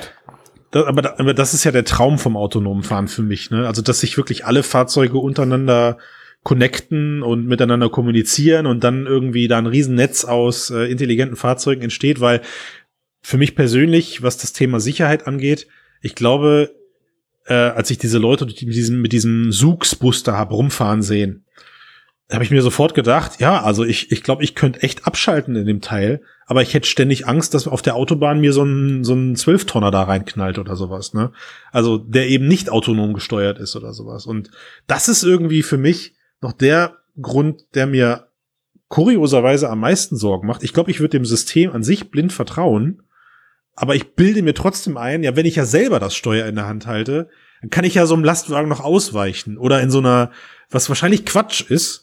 das, 0.72 0.87
aber, 0.87 1.20
aber 1.20 1.34
das 1.34 1.55
ist 1.55 1.64
ja 1.64 1.70
der 1.70 1.84
Traum 1.84 2.18
vom 2.18 2.37
autonomen 2.37 2.82
Fahren 2.82 3.09
für 3.09 3.22
mich, 3.22 3.51
ne? 3.51 3.66
Also, 3.66 3.82
dass 3.82 4.01
sich 4.01 4.16
wirklich 4.16 4.47
alle 4.47 4.62
Fahrzeuge 4.62 5.18
untereinander 5.18 5.99
connecten 6.47 7.24
und 7.24 7.49
miteinander 7.49 7.91
kommunizieren 7.91 8.66
und 8.66 8.84
dann 8.84 9.05
irgendwie 9.05 9.49
da 9.49 9.59
ein 9.59 9.66
Riesennetz 9.66 10.24
aus 10.24 10.70
äh, 10.70 10.84
intelligenten 10.84 11.34
Fahrzeugen 11.34 11.82
entsteht, 11.82 12.20
weil 12.20 12.41
für 13.27 13.39
mich 13.39 13.57
persönlich, 13.57 14.22
was 14.22 14.37
das 14.37 14.53
Thema 14.53 14.79
Sicherheit 14.79 15.27
angeht, 15.27 15.66
ich 16.01 16.14
glaube, 16.14 16.77
äh, 17.47 17.55
als 17.55 17.91
ich 17.91 17.99
diese 17.99 18.18
Leute 18.18 18.47
mit 18.47 18.61
diesem, 18.61 19.03
mit 19.03 19.11
diesem 19.11 19.51
Suchsbuster 19.51 20.39
hab 20.39 20.53
rumfahren 20.53 21.03
sehen, 21.03 21.45
habe 22.31 22.45
ich 22.45 22.53
mir 22.53 22.62
sofort 22.62 22.95
gedacht, 22.95 23.41
ja, 23.41 23.64
also 23.64 23.83
ich, 23.83 24.12
ich 24.12 24.22
glaube, 24.22 24.45
ich 24.45 24.55
könnte 24.55 24.81
echt 24.85 25.09
abschalten 25.09 25.57
in 25.57 25.66
dem 25.66 25.81
Teil, 25.81 26.22
aber 26.47 26.62
ich 26.62 26.72
hätte 26.72 26.87
ständig 26.87 27.27
Angst, 27.27 27.53
dass 27.53 27.66
auf 27.66 27.83
der 27.83 27.97
Autobahn 27.97 28.39
mir 28.39 28.53
so 28.53 28.62
ein, 28.62 29.03
so 29.03 29.14
ein 29.14 29.35
Zwölftonner 29.35 29.91
da 29.91 30.05
reinknallt 30.05 30.61
oder 30.61 30.77
sowas, 30.77 31.12
ne? 31.12 31.33
Also 31.72 31.99
der 31.99 32.29
eben 32.29 32.47
nicht 32.47 32.70
autonom 32.70 33.12
gesteuert 33.12 33.59
ist 33.59 33.74
oder 33.74 33.93
sowas. 33.93 34.27
Und 34.27 34.53
das 34.87 35.09
ist 35.09 35.24
irgendwie 35.24 35.64
für 35.64 35.79
mich 35.79 36.14
noch 36.41 36.53
der 36.53 36.99
Grund, 37.20 37.64
der 37.74 37.89
mir 37.89 38.29
kurioserweise 38.87 39.68
am 39.68 39.81
meisten 39.81 40.14
Sorgen 40.14 40.47
macht. 40.47 40.62
Ich 40.62 40.72
glaube, 40.72 40.93
ich 40.93 41.01
würde 41.01 41.18
dem 41.18 41.24
System 41.24 41.72
an 41.72 41.83
sich 41.83 42.12
blind 42.12 42.33
vertrauen, 42.33 43.03
aber 43.77 43.95
ich 43.95 44.14
bilde 44.14 44.43
mir 44.43 44.55
trotzdem 44.55 44.97
ein, 44.97 45.22
ja, 45.22 45.37
wenn 45.37 45.47
ich 45.47 45.57
ja 45.57 45.66
selber 45.66 46.01
das 46.01 46.16
Steuer 46.16 46.47
in 46.47 46.57
der 46.57 46.66
Hand 46.66 46.87
halte, 46.87 47.29
dann 47.61 47.70
kann 47.70 47.85
ich 47.85 47.95
ja 47.95 48.07
so 48.07 48.14
einem 48.14 48.24
Lastwagen 48.24 48.68
noch 48.68 48.81
ausweichen 48.81 49.59
oder 49.59 49.83
in 49.83 49.91
so 49.91 49.99
einer, 49.99 50.33
was 50.70 50.89
wahrscheinlich 50.89 51.27
Quatsch 51.27 51.70
ist. 51.70 52.03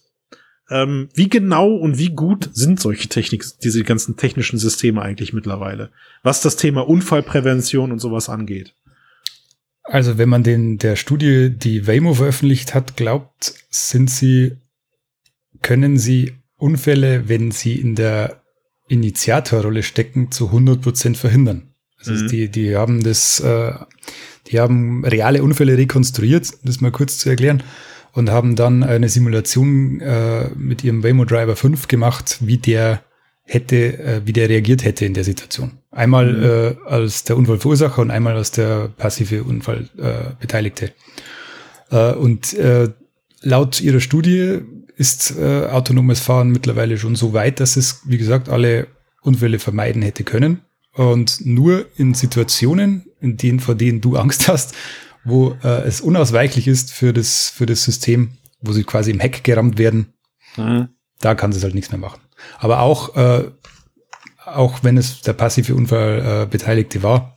Ähm, 0.70 1.10
wie 1.14 1.28
genau 1.28 1.74
und 1.74 1.98
wie 1.98 2.12
gut 2.12 2.50
sind 2.54 2.80
solche 2.80 3.10
Technik, 3.10 3.44
diese 3.64 3.84
ganzen 3.84 4.16
technischen 4.16 4.58
Systeme 4.58 5.02
eigentlich 5.02 5.34
mittlerweile? 5.34 5.92
Was 6.22 6.42
das 6.42 6.56
Thema 6.56 6.88
Unfallprävention 6.88 7.92
und 7.92 8.00
sowas 8.00 8.30
angeht. 8.30 8.74
Also 9.84 10.18
wenn 10.18 10.30
man 10.30 10.44
den 10.44 10.78
der 10.78 10.96
Studie, 10.96 11.50
die 11.50 11.86
Waymo 11.86 12.14
veröffentlicht 12.14 12.74
hat, 12.74 12.96
glaubt, 12.96 13.56
sind 13.70 14.10
sie, 14.10 14.58
können 15.62 15.98
sie 15.98 16.36
Unfälle, 16.56 17.28
wenn 17.28 17.52
sie 17.52 17.76
in 17.76 17.96
der 17.96 18.43
Initiatorrolle 18.94 19.84
stecken, 19.84 20.32
zu 20.32 20.48
100 20.48 20.82
Prozent 20.82 21.18
verhindern. 21.18 21.74
Also 22.00 22.14
mhm. 22.14 22.28
die, 22.28 22.50
die 22.50 22.76
haben 22.76 23.04
das, 23.04 23.40
äh, 23.40 23.74
die 24.48 24.60
haben 24.60 25.06
reale 25.06 25.44
Unfälle 25.44 25.78
rekonstruiert, 25.78 26.54
das 26.64 26.82
mal 26.82 26.92
kurz 26.92 27.18
zu 27.18 27.30
erklären, 27.30 27.64
und 28.14 28.30
haben 28.30 28.56
dann 28.56 28.84
eine 28.84 29.10
Simulation 29.10 30.00
äh, 30.02 30.50
mit 30.56 30.84
ihrem 30.84 31.04
Waymo 31.04 31.26
Driver 31.26 31.56
5 31.56 31.88
gemacht, 31.88 32.38
wie 32.42 32.58
der 32.58 33.02
hätte, 33.44 33.98
äh, 34.00 34.22
wie 34.26 34.34
der 34.34 34.50
reagiert 34.50 34.84
hätte 34.84 35.06
in 35.06 35.14
der 35.14 35.24
Situation. 35.24 35.72
Einmal 35.92 36.34
mhm. 36.34 36.44
äh, 36.44 36.90
als 36.90 37.24
der 37.24 37.38
Unfallverursacher 37.38 38.02
und 38.02 38.12
einmal 38.12 38.36
als 38.36 38.52
der 38.52 38.90
passive 38.90 39.44
Unfallbeteiligte. 39.44 40.92
Äh, 41.92 42.14
und 42.14 42.54
äh, 42.54 42.90
laut 43.42 43.82
ihrer 43.82 44.00
Studie 44.00 44.62
ist 44.96 45.36
äh, 45.38 45.68
autonomes 45.68 46.20
Fahren 46.20 46.50
mittlerweile 46.50 46.98
schon 46.98 47.16
so 47.16 47.34
weit, 47.34 47.60
dass 47.60 47.76
es, 47.78 48.02
wie 48.06 48.18
gesagt, 48.18 48.50
alle 48.50 48.88
Unfälle 49.22 49.60
vermeiden 49.60 50.02
hätte 50.02 50.24
können. 50.24 50.62
Und 50.94 51.44
nur 51.46 51.86
in 51.98 52.14
Situationen, 52.14 53.06
in 53.20 53.38
denen, 53.38 53.60
vor 53.60 53.76
denen 53.76 54.02
du 54.02 54.16
Angst 54.16 54.48
hast, 54.48 54.76
wo 55.24 55.56
äh, 55.64 55.84
es 55.84 56.02
unausweichlich 56.02 56.68
ist 56.68 56.92
für 56.92 57.14
das, 57.14 57.50
für 57.50 57.66
das 57.66 57.84
System, 57.84 58.38
wo 58.62 58.74
sie 58.74 58.84
quasi 58.84 59.12
im 59.12 59.20
Heck 59.20 59.44
gerammt 59.44 59.78
werden, 59.78 60.14
mhm. 60.58 60.90
da 61.20 61.36
kann 61.36 61.52
es 61.52 61.64
halt 61.64 61.74
nichts 61.74 61.92
mehr 61.92 62.00
machen. 62.00 62.22
Aber 62.60 62.80
auch, 62.82 63.16
äh, 63.16 63.50
auch 64.46 64.84
wenn 64.84 64.98
es 64.98 65.22
der 65.22 65.34
passive 65.34 65.74
Unfallbeteiligte 65.74 67.00
äh, 67.00 67.04
war, 67.04 67.36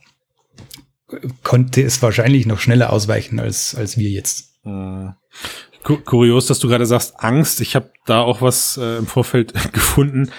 konnte 1.43 1.81
es 1.81 2.01
wahrscheinlich 2.01 2.45
noch 2.45 2.59
schneller 2.59 2.91
ausweichen 2.91 3.39
als, 3.39 3.73
als 3.75 3.97
wir 3.97 4.09
jetzt. 4.09 4.59
Mhm. 4.63 5.13
Kurios, 5.95 6.47
dass 6.47 6.59
du 6.59 6.67
gerade 6.67 6.85
sagst, 6.85 7.15
Angst. 7.19 7.61
Ich 7.61 7.75
habe 7.75 7.91
da 8.05 8.21
auch 8.21 8.41
was 8.41 8.77
äh, 8.77 8.97
im 8.97 9.07
Vorfeld 9.07 9.53
gefunden. 9.73 10.29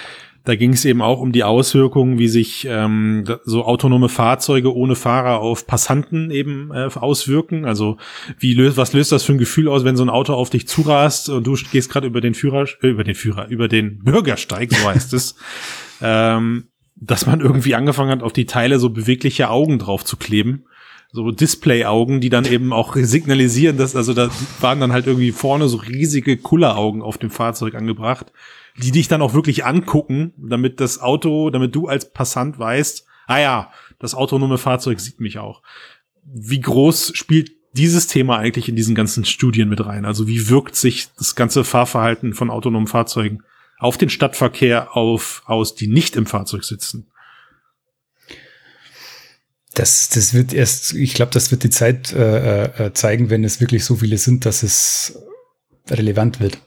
Da 0.44 0.54
ging 0.54 0.72
es 0.72 0.84
eben 0.84 1.02
auch 1.02 1.20
um 1.20 1.32
die 1.32 1.44
Auswirkungen, 1.44 2.18
wie 2.18 2.28
sich 2.28 2.66
ähm, 2.70 3.24
so 3.44 3.64
autonome 3.64 4.08
Fahrzeuge 4.08 4.74
ohne 4.74 4.94
Fahrer 4.94 5.40
auf 5.40 5.66
Passanten 5.66 6.30
eben 6.30 6.70
äh, 6.72 6.88
auswirken. 6.94 7.66
Also 7.66 7.98
wie 8.38 8.54
löst, 8.54 8.78
was 8.78 8.94
löst 8.94 9.12
das 9.12 9.24
für 9.24 9.32
ein 9.32 9.38
Gefühl 9.38 9.68
aus, 9.68 9.84
wenn 9.84 9.96
so 9.96 10.04
ein 10.04 10.08
Auto 10.08 10.32
auf 10.32 10.48
dich 10.48 10.66
zurast 10.66 11.28
und 11.28 11.46
du 11.46 11.54
gehst 11.70 11.90
gerade 11.90 12.06
über 12.06 12.22
den 12.22 12.32
Führer, 12.34 12.66
äh, 12.82 12.88
über 12.88 13.04
den 13.04 13.14
Führer, 13.14 13.48
über 13.48 13.68
den 13.68 13.98
Bürgersteig, 13.98 14.72
so 14.72 14.88
heißt 14.88 15.12
es, 15.12 15.34
ähm, 16.00 16.68
dass 16.96 17.26
man 17.26 17.40
irgendwie 17.40 17.74
angefangen 17.74 18.10
hat, 18.10 18.22
auf 18.22 18.32
die 18.32 18.46
Teile 18.46 18.78
so 18.78 18.88
bewegliche 18.88 19.50
Augen 19.50 19.78
drauf 19.78 20.04
zu 20.04 20.16
kleben 20.16 20.64
so 21.10 21.30
Display-Augen, 21.30 22.20
die 22.20 22.28
dann 22.28 22.44
eben 22.44 22.72
auch 22.72 22.94
signalisieren, 22.96 23.78
dass, 23.78 23.96
also 23.96 24.12
da 24.12 24.30
waren 24.60 24.80
dann 24.80 24.92
halt 24.92 25.06
irgendwie 25.06 25.32
vorne 25.32 25.68
so 25.68 25.78
riesige 25.78 26.36
Kulleraugen 26.36 27.02
auf 27.02 27.16
dem 27.16 27.30
Fahrzeug 27.30 27.74
angebracht, 27.74 28.32
die 28.76 28.92
dich 28.92 29.08
dann 29.08 29.22
auch 29.22 29.34
wirklich 29.34 29.64
angucken, 29.64 30.32
damit 30.36 30.80
das 30.80 31.00
Auto, 31.00 31.50
damit 31.50 31.74
du 31.74 31.88
als 31.88 32.12
Passant 32.12 32.58
weißt, 32.58 33.06
ah 33.26 33.38
ja, 33.38 33.72
das 33.98 34.14
autonome 34.14 34.58
Fahrzeug 34.58 35.00
sieht 35.00 35.20
mich 35.20 35.38
auch. 35.38 35.62
Wie 36.24 36.60
groß 36.60 37.12
spielt 37.14 37.52
dieses 37.72 38.06
Thema 38.06 38.38
eigentlich 38.38 38.68
in 38.68 38.76
diesen 38.76 38.94
ganzen 38.94 39.24
Studien 39.24 39.68
mit 39.68 39.84
rein? 39.84 40.04
Also 40.04 40.28
wie 40.28 40.48
wirkt 40.48 40.76
sich 40.76 41.08
das 41.16 41.34
ganze 41.34 41.64
Fahrverhalten 41.64 42.34
von 42.34 42.50
autonomen 42.50 42.86
Fahrzeugen 42.86 43.42
auf 43.78 43.96
den 43.96 44.10
Stadtverkehr 44.10 44.96
auf, 44.96 45.42
aus, 45.46 45.74
die 45.74 45.86
nicht 45.86 46.16
im 46.16 46.26
Fahrzeug 46.26 46.64
sitzen? 46.64 47.06
Das, 49.78 50.08
das 50.08 50.34
wird 50.34 50.52
erst, 50.52 50.94
ich 50.94 51.14
glaube, 51.14 51.30
das 51.32 51.52
wird 51.52 51.62
die 51.62 51.70
Zeit 51.70 52.12
äh, 52.12 52.64
äh, 52.64 52.92
zeigen, 52.94 53.30
wenn 53.30 53.44
es 53.44 53.60
wirklich 53.60 53.84
so 53.84 53.94
viele 53.94 54.18
sind, 54.18 54.44
dass 54.44 54.64
es 54.64 55.22
relevant 55.88 56.40
wird. 56.40 56.58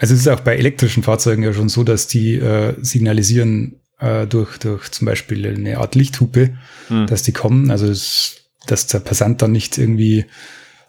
Also 0.00 0.12
es 0.12 0.20
ist 0.20 0.28
auch 0.28 0.40
bei 0.40 0.56
elektrischen 0.56 1.04
Fahrzeugen 1.04 1.44
ja 1.44 1.52
schon 1.52 1.68
so, 1.68 1.84
dass 1.84 2.08
die 2.08 2.34
äh, 2.34 2.74
signalisieren 2.82 3.80
äh, 4.00 4.26
durch, 4.26 4.58
durch 4.58 4.90
zum 4.90 5.06
Beispiel 5.06 5.46
eine 5.46 5.78
Art 5.78 5.94
Lichthupe, 5.94 6.58
hm. 6.88 7.06
dass 7.06 7.22
die 7.22 7.32
kommen. 7.32 7.70
Also 7.70 7.86
es, 7.86 8.48
dass 8.66 8.88
der 8.88 8.98
Passant 8.98 9.40
dann 9.40 9.52
nicht 9.52 9.78
irgendwie 9.78 10.26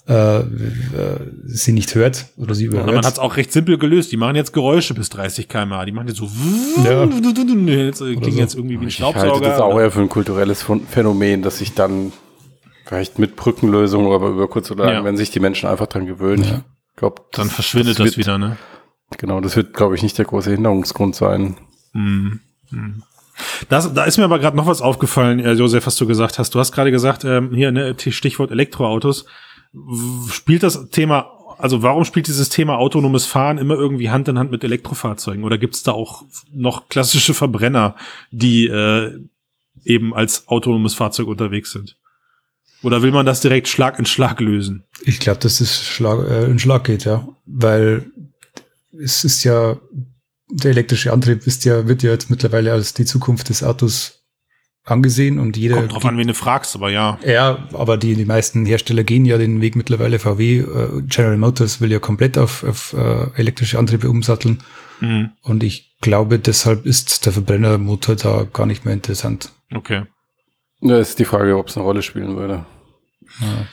äh, 0.08 0.44
sie 1.46 1.74
nicht 1.74 1.94
hört 1.96 2.28
oder 2.38 2.56
sie 2.56 2.66
überhört. 2.66 2.88
Ja, 2.88 2.96
man 2.96 3.06
hat 3.06 3.14
es 3.14 3.20
auch 3.20 3.38
recht 3.38 3.52
simpel 3.52 3.78
gelöst. 3.78 4.12
Die 4.12 4.18
machen 4.18 4.36
jetzt 4.36 4.54
Geräusche 4.54 4.94
bis 4.94 5.10
30 5.10 5.48
km/h. 5.50 5.86
Die 5.86 5.92
machen 5.92 6.08
jetzt 6.08 6.18
so. 6.18 6.30
Ja. 6.84 7.04
Jetzt, 7.04 8.02
äh, 8.02 8.16
klingt 8.16 8.34
so. 8.34 8.40
jetzt 8.40 8.56
irgendwie 8.56 8.80
wie 8.80 8.86
ein 8.86 8.92
Staubsauger. 8.92 9.28
Ich 9.28 9.34
halte 9.34 9.50
das 9.50 9.60
auch 9.60 9.80
eher 9.80 9.92
für 9.92 10.02
ein 10.02 10.10
kulturelles 10.10 10.66
Phänomen, 10.90 11.42
dass 11.42 11.60
sich 11.60 11.74
dann 11.74 12.12
Vielleicht 12.88 13.20
mit 13.20 13.36
Brückenlösungen, 13.36 14.14
aber 14.14 14.30
über 14.30 14.48
kurz 14.48 14.72
oder 14.72 14.86
lang, 14.86 14.94
Ja. 14.94 15.04
wenn 15.04 15.18
sich 15.18 15.30
die 15.30 15.42
Menschen 15.42 15.68
einfach 15.68 15.88
dran 15.88 16.06
gewöhnen. 16.06 16.44
Ja. 16.44 16.62
Ich 16.92 16.96
glaub, 16.96 17.32
Dann 17.34 17.50
verschwindet 17.50 18.00
das, 18.00 18.06
wird, 18.06 18.18
wieder, 18.18 18.38
ne? 18.38 18.58
Genau, 19.18 19.42
das 19.42 19.58
wird, 19.58 19.74
glaube 19.74 19.96
ich, 19.96 20.04
nicht 20.04 20.18
der 20.18 20.24
große 20.24 20.52
Hinderungsgrund 20.52 21.14
sein. 21.14 21.58
Mhm. 21.92 22.40
Mhm. 22.72 23.04
Das, 23.68 23.94
da 23.94 24.06
ist 24.06 24.18
mir 24.18 24.24
aber 24.24 24.40
gerade 24.40 24.56
noch 24.56 24.68
was 24.68 24.82
aufgefallen, 24.82 25.40
äh, 25.40 25.52
Josef, 25.52 25.86
was 25.86 25.98
du 25.98 26.08
gesagt 26.08 26.40
hast. 26.40 26.56
Du 26.56 26.60
hast 26.60 26.72
gerade 26.72 26.92
gesagt, 26.92 27.26
ähm, 27.26 27.54
hier, 27.54 27.74
ne, 27.74 27.94
Stichwort 28.00 28.52
Elektroautos. 28.52 29.26
Spielt 30.32 30.64
das 30.64 30.90
Thema, 30.90 31.30
also 31.58 31.84
warum 31.84 32.06
spielt 32.06 32.28
dieses 32.28 32.50
Thema 32.50 32.78
autonomes 32.78 33.26
Fahren 33.26 33.58
immer 33.58 33.76
irgendwie 33.76 34.10
Hand 34.10 34.28
in 34.28 34.38
Hand 34.38 34.52
mit 34.52 34.64
Elektrofahrzeugen? 34.64 35.44
Oder 35.44 35.58
gibt 35.58 35.76
es 35.76 35.84
da 35.84 35.92
auch 35.92 36.24
noch 36.54 36.90
klassische 36.90 37.34
Verbrenner, 37.34 37.96
die 38.32 38.68
äh, 38.68 39.20
eben 39.84 40.14
als 40.14 40.48
autonomes 40.48 40.94
Fahrzeug 40.94 41.28
unterwegs 41.28 41.72
sind? 41.72 41.98
Oder 42.84 43.02
will 43.02 43.12
man 43.12 43.26
das 43.26 43.42
direkt 43.42 43.68
Schlag 43.68 43.98
in 43.98 44.06
Schlag 44.06 44.40
lösen? 44.40 44.84
Ich 45.02 45.20
glaube, 45.20 45.40
dass 45.40 45.62
es 45.62 45.84
Schlag, 45.84 46.28
äh, 46.30 46.46
in 46.46 46.60
Schlag 46.60 46.84
geht, 46.84 47.06
ja. 47.06 47.28
Weil 47.46 48.06
es 48.92 49.24
ist 49.24 49.44
ja, 49.44 49.78
der 50.50 50.72
elektrische 50.72 51.12
Antrieb 51.12 51.46
ist 51.48 51.66
ja, 51.66 51.88
wird 51.88 52.04
ja 52.04 52.12
jetzt 52.12 52.30
mittlerweile 52.30 52.72
als 52.72 52.94
die 52.94 53.06
Zukunft 53.06 53.50
des 53.50 53.64
Autos 53.64 54.17
angesehen 54.90 55.40
und 55.40 55.58
jeder. 55.58 55.76
Kommt 55.76 55.94
drauf 55.94 56.06
an, 56.06 56.18
wen 56.18 56.28
du 56.28 56.34
fragst, 56.34 56.76
aber 56.76 56.90
ja. 56.90 57.20
Ja, 57.26 57.68
aber 57.74 57.98
die, 57.98 58.16
die 58.16 58.26
meisten 58.26 58.66
Hersteller 58.66 59.04
gehen 59.04 59.26
ja 59.26 59.38
den 59.38 59.62
Weg 59.62 59.76
mittlerweile. 59.76 60.20
VW, 60.20 60.60
äh, 60.60 61.02
General 61.04 61.38
Motors 61.38 61.82
will 61.82 61.92
ja 61.92 62.00
komplett 62.00 62.38
auf, 62.38 62.64
auf 62.64 62.94
äh, 62.94 63.28
elektrische 63.36 63.78
Antriebe 63.80 64.10
umsatteln. 64.10 64.64
Mhm. 65.00 65.32
Und 65.42 65.64
ich 65.64 65.98
glaube, 66.02 66.40
deshalb 66.40 66.86
ist 66.86 67.26
der 67.26 67.34
Verbrennermotor 67.34 68.16
da 68.16 68.46
gar 68.52 68.66
nicht 68.66 68.86
mehr 68.86 68.94
interessant. 68.94 69.52
Okay. 69.74 70.04
Da 70.82 70.98
ist 71.00 71.20
die 71.20 71.26
Frage, 71.26 71.58
ob 71.58 71.68
es 71.68 71.76
eine 71.76 71.84
Rolle 71.86 72.02
spielen 72.02 72.36
würde. 72.38 72.66
Ja. 73.42 73.68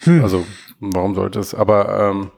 Hm. 0.00 0.22
Also, 0.22 0.46
warum 0.80 1.14
sollte 1.14 1.40
es? 1.40 1.54
Aber 1.54 2.10
ähm, 2.10 2.30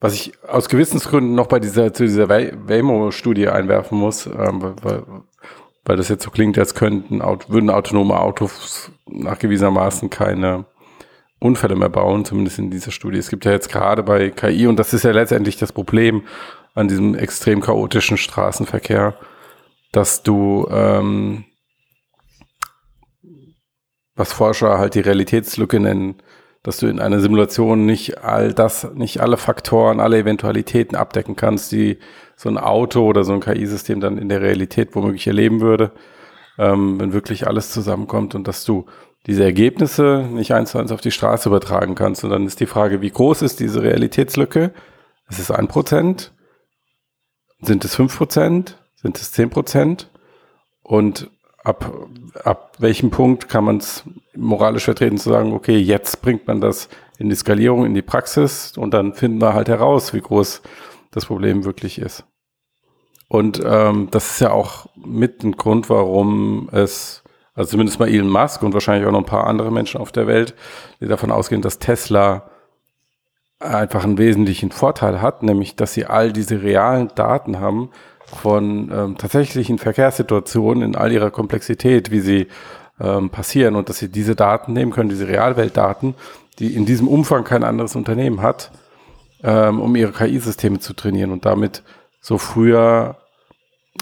was 0.00 0.14
ich 0.14 0.32
aus 0.48 0.68
Gewissensgründen 0.68 1.34
noch 1.34 1.46
bei 1.46 1.58
dieser, 1.60 1.92
zu 1.92 2.04
dieser 2.04 2.28
Way- 2.28 2.52
Waymo-Studie 2.56 3.48
einwerfen 3.48 3.98
muss, 3.98 4.26
ähm, 4.26 4.62
weil- 4.82 5.04
weil, 5.88 5.96
das 5.96 6.10
jetzt 6.10 6.22
so 6.22 6.30
klingt, 6.30 6.58
als 6.58 6.74
könnten, 6.74 7.20
würden 7.20 7.70
autonome 7.70 8.20
Autos 8.20 8.92
nachgewiesenermaßen 9.06 10.10
keine 10.10 10.66
Unfälle 11.40 11.76
mehr 11.76 11.88
bauen, 11.88 12.26
zumindest 12.26 12.58
in 12.58 12.70
dieser 12.70 12.90
Studie. 12.90 13.16
Es 13.16 13.30
gibt 13.30 13.46
ja 13.46 13.52
jetzt 13.52 13.70
gerade 13.70 14.02
bei 14.02 14.28
KI, 14.28 14.66
und 14.66 14.78
das 14.78 14.92
ist 14.92 15.04
ja 15.04 15.12
letztendlich 15.12 15.56
das 15.56 15.72
Problem 15.72 16.24
an 16.74 16.88
diesem 16.88 17.14
extrem 17.14 17.62
chaotischen 17.62 18.18
Straßenverkehr, 18.18 19.14
dass 19.90 20.22
du, 20.22 20.68
ähm, 20.70 21.46
was 24.14 24.34
Forscher 24.34 24.78
halt 24.78 24.94
die 24.94 25.00
Realitätslücke 25.00 25.80
nennen, 25.80 26.16
dass 26.62 26.76
du 26.76 26.86
in 26.86 27.00
einer 27.00 27.20
Simulation 27.20 27.86
nicht 27.86 28.18
all 28.18 28.52
das, 28.52 28.92
nicht 28.92 29.20
alle 29.20 29.38
Faktoren, 29.38 30.00
alle 30.00 30.18
Eventualitäten 30.18 30.96
abdecken 30.96 31.34
kannst, 31.34 31.72
die 31.72 31.98
so 32.38 32.48
ein 32.48 32.56
Auto 32.56 33.04
oder 33.04 33.24
so 33.24 33.32
ein 33.32 33.40
KI-System 33.40 34.00
dann 34.00 34.16
in 34.16 34.28
der 34.28 34.40
Realität 34.40 34.94
womöglich 34.94 35.26
erleben 35.26 35.60
würde, 35.60 35.90
ähm, 36.56 37.00
wenn 37.00 37.12
wirklich 37.12 37.48
alles 37.48 37.72
zusammenkommt 37.72 38.36
und 38.36 38.46
dass 38.46 38.64
du 38.64 38.86
diese 39.26 39.42
Ergebnisse 39.42 40.24
nicht 40.30 40.54
eins 40.54 40.70
zu 40.70 40.78
eins 40.78 40.92
auf 40.92 41.00
die 41.00 41.10
Straße 41.10 41.48
übertragen 41.48 41.96
kannst. 41.96 42.22
Und 42.22 42.30
dann 42.30 42.46
ist 42.46 42.60
die 42.60 42.66
Frage, 42.66 43.00
wie 43.00 43.10
groß 43.10 43.42
ist 43.42 43.58
diese 43.58 43.82
Realitätslücke? 43.82 44.72
Ist 45.28 45.40
es 45.40 45.50
ein 45.50 45.66
Prozent? 45.66 46.32
Sind 47.60 47.84
es 47.84 47.96
fünf 47.96 48.16
Prozent? 48.16 48.78
Sind 48.94 49.18
es 49.18 49.32
zehn 49.32 49.50
Prozent? 49.50 50.08
Und 50.80 51.32
ab, 51.64 51.92
ab 52.44 52.76
welchem 52.78 53.10
Punkt 53.10 53.48
kann 53.48 53.64
man 53.64 53.78
es 53.78 54.04
moralisch 54.36 54.84
vertreten 54.84 55.18
zu 55.18 55.30
sagen, 55.30 55.52
okay, 55.52 55.76
jetzt 55.76 56.22
bringt 56.22 56.46
man 56.46 56.60
das 56.60 56.88
in 57.18 57.30
die 57.30 57.34
Skalierung, 57.34 57.84
in 57.84 57.94
die 57.94 58.02
Praxis 58.02 58.78
und 58.78 58.94
dann 58.94 59.12
finden 59.12 59.42
wir 59.42 59.54
halt 59.54 59.68
heraus, 59.68 60.14
wie 60.14 60.20
groß 60.20 60.62
das 61.10 61.26
Problem 61.26 61.64
wirklich 61.64 61.98
ist. 61.98 62.24
Und 63.28 63.60
ähm, 63.64 64.08
das 64.10 64.32
ist 64.32 64.40
ja 64.40 64.50
auch 64.50 64.86
mit 64.96 65.44
ein 65.44 65.52
Grund, 65.52 65.90
warum 65.90 66.68
es, 66.72 67.22
also 67.54 67.70
zumindest 67.70 68.00
mal 68.00 68.08
Elon 68.08 68.30
Musk 68.30 68.62
und 68.62 68.72
wahrscheinlich 68.72 69.06
auch 69.06 69.12
noch 69.12 69.20
ein 69.20 69.26
paar 69.26 69.46
andere 69.46 69.70
Menschen 69.70 70.00
auf 70.00 70.12
der 70.12 70.26
Welt, 70.26 70.54
die 71.00 71.08
davon 71.08 71.30
ausgehen, 71.30 71.60
dass 71.60 71.78
Tesla 71.78 72.50
einfach 73.60 74.04
einen 74.04 74.18
wesentlichen 74.18 74.70
Vorteil 74.70 75.20
hat, 75.20 75.42
nämlich 75.42 75.76
dass 75.76 75.92
sie 75.92 76.06
all 76.06 76.32
diese 76.32 76.62
realen 76.62 77.10
Daten 77.14 77.60
haben 77.60 77.90
von 78.24 78.90
ähm, 78.92 79.18
tatsächlichen 79.18 79.78
Verkehrssituationen 79.78 80.82
in 80.82 80.96
all 80.96 81.12
ihrer 81.12 81.30
Komplexität, 81.30 82.10
wie 82.10 82.20
sie 82.20 82.46
ähm, 83.00 83.30
passieren 83.30 83.74
und 83.74 83.88
dass 83.88 83.98
sie 83.98 84.08
diese 84.08 84.36
Daten 84.36 84.72
nehmen 84.72 84.92
können, 84.92 85.08
diese 85.08 85.28
Realweltdaten, 85.28 86.14
die 86.58 86.74
in 86.74 86.86
diesem 86.86 87.08
Umfang 87.08 87.44
kein 87.44 87.64
anderes 87.64 87.96
Unternehmen 87.96 88.42
hat, 88.42 88.70
ähm, 89.42 89.80
um 89.80 89.96
ihre 89.96 90.12
KI-Systeme 90.12 90.78
zu 90.78 90.94
trainieren 90.94 91.32
und 91.32 91.44
damit 91.44 91.82
so 92.28 92.36
früher 92.36 93.16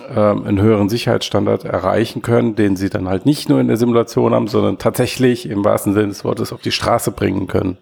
ähm, 0.09 0.45
einen 0.45 0.61
höheren 0.61 0.89
Sicherheitsstandard 0.89 1.65
erreichen 1.65 2.23
können, 2.23 2.57
den 2.57 2.75
sie 2.75 2.91
dann 2.91 3.09
halt 3.09 3.25
nicht 3.25 3.49
nur 3.49 3.61
in 3.61 3.69
der 3.69 3.77
Simulation 3.77 4.35
haben, 4.35 4.49
sondern 4.49 4.79
tatsächlich 4.79 5.49
im 5.49 5.65
wahrsten 5.65 5.95
Sinne 5.95 6.09
des 6.09 6.25
Wortes 6.25 6.53
auf 6.53 6.61
die 6.61 6.73
Straße 6.73 7.13
bringen 7.13 7.47
können. 7.47 7.79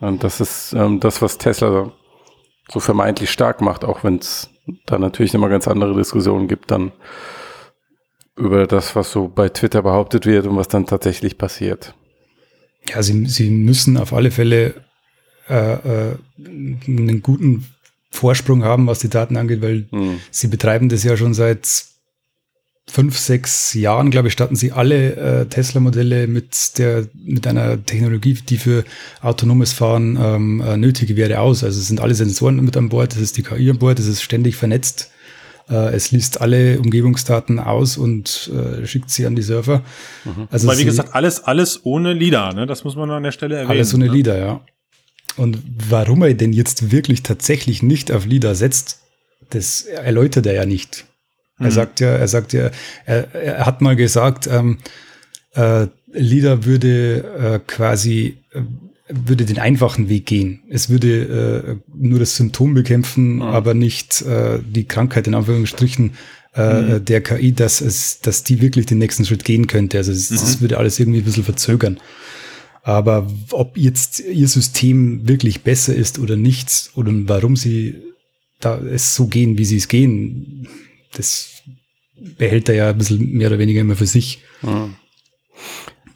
Und 0.00 0.24
das 0.24 0.40
ist 0.40 0.72
ähm, 0.72 0.98
das, 0.98 1.22
was 1.22 1.38
Tesla 1.38 1.92
so 2.68 2.80
vermeintlich 2.80 3.30
stark 3.30 3.60
macht, 3.60 3.84
auch 3.84 4.02
wenn 4.02 4.16
es 4.16 4.50
da 4.84 4.98
natürlich 4.98 5.32
immer 5.32 5.48
ganz 5.48 5.68
andere 5.68 5.94
Diskussionen 5.94 6.48
gibt 6.48 6.72
dann 6.72 6.90
über 8.34 8.66
das, 8.66 8.96
was 8.96 9.12
so 9.12 9.28
bei 9.28 9.48
Twitter 9.48 9.82
behauptet 9.82 10.26
wird 10.26 10.44
und 10.48 10.56
was 10.56 10.66
dann 10.66 10.86
tatsächlich 10.86 11.38
passiert. 11.38 11.94
Ja, 12.88 13.00
sie, 13.00 13.26
sie 13.26 13.48
müssen 13.48 13.96
auf 13.96 14.12
alle 14.12 14.32
Fälle 14.32 14.74
äh, 15.48 15.74
äh, 15.74 16.16
einen 16.36 17.22
guten 17.22 17.73
Vorsprung 18.14 18.64
haben, 18.64 18.86
was 18.86 19.00
die 19.00 19.08
Daten 19.10 19.36
angeht, 19.36 19.60
weil 19.60 19.86
Hm. 19.90 20.20
sie 20.30 20.46
betreiben 20.48 20.88
das 20.88 21.02
ja 21.04 21.16
schon 21.16 21.34
seit 21.34 21.66
fünf, 22.86 23.18
sechs 23.18 23.72
Jahren, 23.74 24.10
glaube 24.10 24.28
ich, 24.28 24.34
starten 24.34 24.56
sie 24.56 24.70
alle 24.72 25.16
äh, 25.16 25.46
Tesla-Modelle 25.46 26.26
mit 26.26 26.78
der 26.78 27.06
mit 27.14 27.46
einer 27.46 27.82
Technologie, 27.84 28.34
die 28.34 28.58
für 28.58 28.84
autonomes 29.22 29.72
Fahren 29.72 30.18
ähm, 30.20 30.60
äh, 30.60 30.76
nötig 30.76 31.16
wäre, 31.16 31.40
aus. 31.40 31.64
Also 31.64 31.80
es 31.80 31.88
sind 31.88 32.00
alle 32.00 32.14
Sensoren 32.14 32.62
mit 32.62 32.76
an 32.76 32.90
Bord, 32.90 33.14
es 33.14 33.20
ist 33.22 33.36
die 33.36 33.42
KI 33.42 33.70
an 33.70 33.78
Bord, 33.78 33.98
es 33.98 34.06
ist 34.06 34.22
ständig 34.22 34.56
vernetzt. 34.56 35.10
Äh, 35.68 35.94
es 35.94 36.10
liest 36.12 36.42
alle 36.42 36.78
Umgebungsdaten 36.78 37.58
aus 37.58 37.96
und 37.96 38.50
äh, 38.52 38.86
schickt 38.86 39.10
sie 39.10 39.24
an 39.26 39.34
die 39.34 39.40
Server. 39.42 39.82
Also 40.50 40.68
Weil, 40.68 40.78
wie 40.78 40.84
gesagt, 40.84 41.14
alles, 41.14 41.42
alles 41.42 41.80
ohne 41.84 42.12
LIDAR, 42.12 42.52
ne? 42.52 42.66
Das 42.66 42.84
muss 42.84 42.96
man 42.96 43.10
an 43.10 43.22
der 43.22 43.32
Stelle 43.32 43.54
erwähnen. 43.56 43.70
alles 43.70 43.94
ohne 43.94 44.06
ne? 44.06 44.12
LIDAR, 44.12 44.36
ja. 44.38 44.60
Und 45.36 45.58
warum 45.88 46.22
er 46.22 46.34
denn 46.34 46.52
jetzt 46.52 46.92
wirklich 46.92 47.22
tatsächlich 47.22 47.82
nicht 47.82 48.12
auf 48.12 48.26
LIDAR 48.26 48.54
setzt, 48.54 49.00
das 49.50 49.82
erläutert 49.82 50.46
er 50.46 50.54
ja 50.54 50.66
nicht. 50.66 51.04
Er 51.58 51.66
Mhm. 51.66 51.70
sagt 51.70 52.00
ja, 52.00 52.08
er 52.08 52.28
sagt 52.28 52.52
ja, 52.52 52.70
er, 53.04 53.34
er 53.34 53.66
hat 53.66 53.80
mal 53.80 53.96
gesagt, 53.96 54.46
ähm, 54.46 54.78
äh, 55.54 55.86
LIDAR 56.12 56.64
würde 56.64 57.24
äh, 57.38 57.60
quasi 57.66 58.38
äh, 58.52 58.60
würde 59.08 59.44
den 59.44 59.58
einfachen 59.58 60.08
Weg 60.08 60.26
gehen. 60.26 60.62
Es 60.70 60.88
würde 60.88 61.78
äh, 61.78 61.90
nur 61.94 62.18
das 62.18 62.36
Symptom 62.36 62.72
bekämpfen, 62.74 63.42
aber 63.42 63.74
nicht 63.74 64.22
äh, 64.22 64.60
die 64.66 64.84
Krankheit 64.86 65.26
in 65.26 65.34
Anführungsstrichen 65.34 66.14
äh, 66.54 67.00
der 67.00 67.20
KI, 67.20 67.52
dass 67.52 67.80
es, 67.82 68.20
dass 68.20 68.44
die 68.44 68.62
wirklich 68.62 68.86
den 68.86 68.98
nächsten 68.98 69.26
Schritt 69.26 69.44
gehen 69.44 69.66
könnte. 69.66 69.98
Also 69.98 70.10
es, 70.10 70.28
das 70.30 70.60
würde 70.62 70.78
alles 70.78 70.98
irgendwie 70.98 71.18
ein 71.18 71.24
bisschen 71.24 71.44
verzögern. 71.44 72.00
Aber 72.86 73.26
ob 73.50 73.78
jetzt 73.78 74.20
ihr 74.20 74.46
System 74.46 75.26
wirklich 75.26 75.62
besser 75.62 75.94
ist 75.94 76.18
oder 76.18 76.36
nicht 76.36 76.90
oder 76.94 77.10
warum 77.26 77.56
sie 77.56 77.94
da 78.60 78.76
es 78.78 79.14
so 79.14 79.26
gehen, 79.26 79.56
wie 79.56 79.64
sie 79.64 79.78
es 79.78 79.88
gehen, 79.88 80.68
das 81.14 81.62
behält 82.38 82.68
er 82.68 82.74
ja 82.74 82.90
ein 82.90 82.98
bisschen 82.98 83.32
mehr 83.32 83.48
oder 83.48 83.58
weniger 83.58 83.80
immer 83.80 83.96
für 83.96 84.06
sich. 84.06 84.42
Hm. 84.60 84.94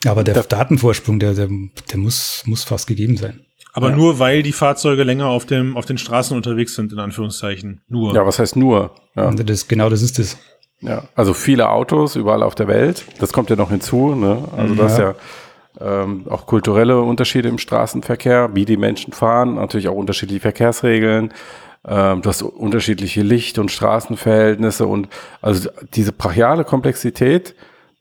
Aber 0.05 0.23
der 0.25 0.43
Datenvorsprung, 0.43 1.19
der, 1.19 1.33
der, 1.35 1.49
der 1.91 1.99
muss, 1.99 2.43
muss 2.45 2.65
fast 2.65 2.87
gegeben 2.87 3.17
sein. 3.17 3.41
Aber 3.73 3.91
Ja. 3.91 3.97
nur 3.97 4.19
weil 4.19 4.43
die 4.43 4.53
Fahrzeuge 4.53 5.05
länger 5.05 5.27
auf 5.29 5.47
dem, 5.47 5.75
auf 5.77 5.87
den 5.87 5.99
Straßen 5.99 6.37
unterwegs 6.37 6.75
sind, 6.75 6.93
in 6.93 6.99
Anführungszeichen. 6.99 7.81
Nur. 7.89 8.15
Ja, 8.15 8.27
was 8.27 8.39
heißt 8.39 8.57
nur? 8.57 8.95
Ja. 9.17 9.31
Das, 9.31 9.69
genau 9.69 9.89
das 9.89 10.03
ist 10.03 10.19
es. 10.19 10.37
Ja, 10.81 11.09
also 11.15 11.33
viele 11.35 11.71
Autos 11.71 12.15
überall 12.15 12.43
auf 12.43 12.55
der 12.55 12.69
Welt. 12.69 13.05
Das 13.19 13.33
kommt 13.33 13.49
ja 13.51 13.57
noch 13.57 13.71
hinzu. 13.71 14.15
Ne? 14.15 14.47
Also 14.57 14.75
das 14.75 14.93
ist 14.93 14.99
ja 14.99 15.15
ähm, 15.81 16.25
auch 16.29 16.47
kulturelle 16.47 17.01
Unterschiede 17.01 17.49
im 17.49 17.59
Straßenverkehr, 17.59 18.51
wie 18.55 18.65
die 18.65 18.77
Menschen 18.77 19.13
fahren, 19.13 19.55
natürlich 19.57 19.89
auch 19.89 19.95
unterschiedliche 19.95 20.41
Verkehrsregeln. 20.41 21.33
Ähm, 21.87 22.23
du 22.23 22.29
hast 22.29 22.43
unterschiedliche 22.43 23.23
Licht- 23.23 23.59
und 23.59 23.71
Straßenverhältnisse 23.71 24.87
und 24.87 25.09
also 25.41 25.71
diese 25.95 26.13
brachiale 26.13 26.65
Komplexität, 26.65 27.55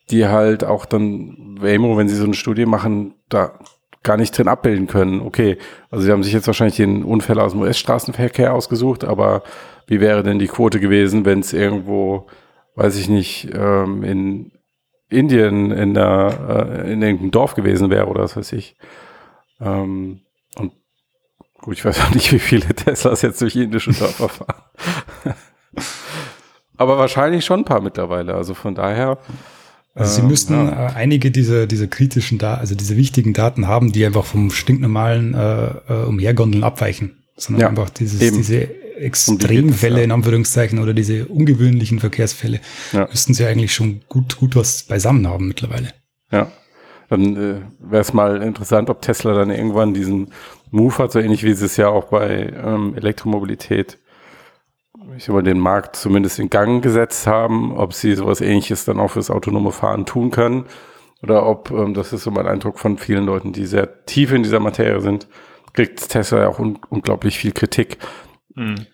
die 0.10 0.28
halt 0.28 0.64
auch 0.64 0.86
dann 0.86 1.58
Waymo, 1.60 1.98
wenn 1.98 2.10
sie 2.10 2.16
so 2.16 2.24
eine 2.24 2.34
Studie 2.34 2.66
machen, 2.66 3.14
da 3.30 3.60
gar 4.04 4.18
nicht 4.18 4.36
drin 4.36 4.48
abbilden 4.48 4.88
können. 4.88 5.22
Okay, 5.22 5.58
also 5.92 6.06
sie 6.06 6.12
haben 6.12 6.24
sich 6.24 6.34
jetzt 6.34 6.48
wahrscheinlich 6.48 6.78
den 6.78 7.04
Unfall 7.04 7.40
aus 7.40 7.52
dem 7.52 7.62
US-Straßenverkehr 7.62 8.54
ausgesucht, 8.54 9.04
aber 9.04 9.44
wie 9.86 10.00
wäre 10.00 10.24
denn 10.24 10.40
die 10.40 10.48
Quote 10.48 10.80
gewesen, 10.80 11.26
wenn 11.26 11.40
es 11.40 11.54
irgendwo, 11.54 12.28
weiß 12.76 12.98
ich 12.98 13.10
nicht, 13.10 13.50
ähm, 13.54 14.04
in 14.04 14.52
Indien 15.10 15.72
in 15.72 15.94
der 15.94 16.84
äh, 16.84 16.92
in 16.92 17.02
irgendeinem 17.02 17.32
Dorf 17.32 17.56
gewesen 17.56 17.90
wäre 17.90 18.08
oder 18.08 18.24
was 18.24 18.36
weiß 18.36 18.54
ich. 18.54 18.76
Ähm, 19.62 20.22
und 20.58 20.74
gut, 21.62 21.78
ich 21.78 21.86
weiß 21.86 22.02
auch 22.02 22.14
nicht, 22.14 22.32
wie 22.32 22.40
viele 22.40 22.68
Teslas 22.76 23.22
jetzt 23.22 23.42
durch 23.42 23.56
indische 23.56 23.92
Dörfer 23.92 24.30
fahren. 24.30 24.64
Aber 26.78 26.98
wahrscheinlich 26.98 27.46
schon 27.46 27.62
ein 27.62 27.66
paar 27.66 27.82
mittlerweile. 27.82 28.36
Also 28.36 28.54
von 28.54 28.76
daher. 28.76 29.18
Also 29.96 30.16
Sie 30.16 30.22
ähm, 30.22 30.28
müssten 30.28 30.54
ja. 30.54 30.90
äh, 30.90 30.94
einige 30.94 31.32
dieser, 31.32 31.66
dieser 31.66 31.88
kritischen 31.88 32.38
Daten, 32.38 32.60
also 32.60 32.76
diese 32.76 32.98
wichtigen 32.98 33.34
Daten 33.34 33.68
haben, 33.68 33.92
die 33.92 34.06
einfach 34.06 34.26
vom 34.26 34.52
stinknormalen 34.52 35.34
äh, 35.34 35.68
äh, 35.90 36.06
Umhergondeln 36.06 36.64
abweichen, 36.64 37.24
sondern 37.36 37.62
Ja, 37.62 37.70
einfach 37.70 37.90
dieses, 37.90 38.22
eben. 38.22 38.38
diese 38.38 38.68
Extremfälle 38.98 39.98
ja. 39.98 40.04
in 40.04 40.12
Anführungszeichen 40.12 40.80
oder 40.80 40.94
diese 40.94 41.26
ungewöhnlichen 41.28 42.00
Verkehrsfälle 42.00 42.60
Ja. 42.92 43.08
müssten 43.10 43.34
Sie 43.34 43.46
eigentlich 43.46 43.74
schon 43.74 44.02
gut, 44.10 44.38
gut 44.38 44.56
was 44.56 44.84
beisammen 44.84 45.28
haben 45.28 45.48
mittlerweile. 45.48 45.90
Ja. 46.32 46.52
Dann 47.10 47.36
äh, 47.36 47.62
wäre 47.80 48.02
es 48.02 48.14
mal 48.14 48.42
interessant, 48.42 48.90
ob 48.90 49.02
Tesla 49.02 49.34
dann 49.34 49.50
irgendwann 49.50 49.94
diesen 49.94 50.34
Move 50.72 50.98
hat, 50.98 51.12
so 51.12 51.20
ähnlich 51.20 51.44
wie 51.44 51.54
sie 51.54 51.66
es 51.66 51.78
ja 51.78 51.88
auch 51.88 52.06
bei 52.06 52.54
ähm, 52.54 52.96
Elektromobilität, 52.96 53.98
ich 55.16 55.30
mal, 55.30 55.44
den 55.44 55.60
Markt 55.60 55.96
zumindest 55.96 56.38
in 56.40 56.50
Gang 56.50 56.84
gesetzt 56.84 57.28
haben, 57.28 57.72
ob 57.76 57.94
sie 57.94 58.14
sowas 58.16 58.42
ähnliches 58.42 58.84
dann 58.84 59.00
auch 59.00 59.12
fürs 59.12 59.32
autonome 59.32 59.72
Fahren 59.72 60.06
tun 60.06 60.32
können. 60.32 60.66
Oder 61.24 61.46
ob, 61.46 61.72
ähm, 61.72 61.94
das 61.94 62.14
ist 62.14 62.24
so 62.24 62.32
mein 62.32 62.46
Eindruck 62.46 62.78
von 62.78 62.98
vielen 62.98 63.26
Leuten, 63.26 63.54
die 63.54 63.66
sehr 63.66 64.06
tief 64.06 64.34
in 64.34 64.44
dieser 64.44 64.60
Materie 64.60 65.02
sind, 65.02 65.28
kriegt 65.74 66.10
Tesla 66.10 66.42
ja 66.42 66.48
auch 66.50 66.60
un 66.60 66.80
unglaublich 66.90 67.38
viel 67.38 67.52
Kritik. 67.52 67.98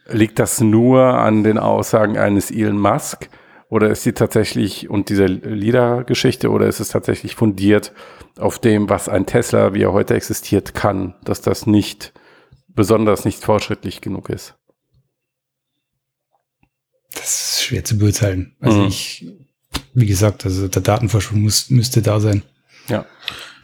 Liegt 0.07 0.39
das 0.39 0.59
nur 0.59 1.01
an 1.01 1.43
den 1.43 1.57
Aussagen 1.57 2.17
eines 2.17 2.51
Elon 2.51 2.77
Musk 2.77 3.29
oder 3.69 3.89
ist 3.89 4.03
sie 4.03 4.11
tatsächlich 4.13 4.89
und 4.89 5.09
dieser 5.09 5.27
LIDAR-Geschichte 5.27 6.49
oder 6.51 6.67
ist 6.67 6.79
es 6.81 6.89
tatsächlich 6.89 7.35
fundiert 7.35 7.93
auf 8.37 8.59
dem, 8.59 8.89
was 8.89 9.07
ein 9.09 9.25
Tesla, 9.25 9.73
wie 9.73 9.83
er 9.83 9.93
heute 9.93 10.15
existiert, 10.15 10.73
kann, 10.73 11.15
dass 11.23 11.41
das 11.41 11.65
nicht 11.65 12.11
besonders 12.67 13.23
nicht 13.25 13.43
fortschrittlich 13.43 14.01
genug 14.01 14.29
ist? 14.29 14.55
Das 17.13 17.53
ist 17.57 17.63
schwer 17.63 17.83
zu 17.83 17.97
beurteilen. 17.97 18.55
Also 18.59 18.79
Mhm. 18.81 18.87
ich, 18.87 19.27
wie 19.93 20.05
gesagt, 20.07 20.45
also 20.45 20.67
der 20.67 20.81
Datenvorsprung 20.81 21.41
muss, 21.41 21.69
müsste 21.69 22.01
da 22.01 22.19
sein. 22.19 22.41
Ja. 22.89 23.05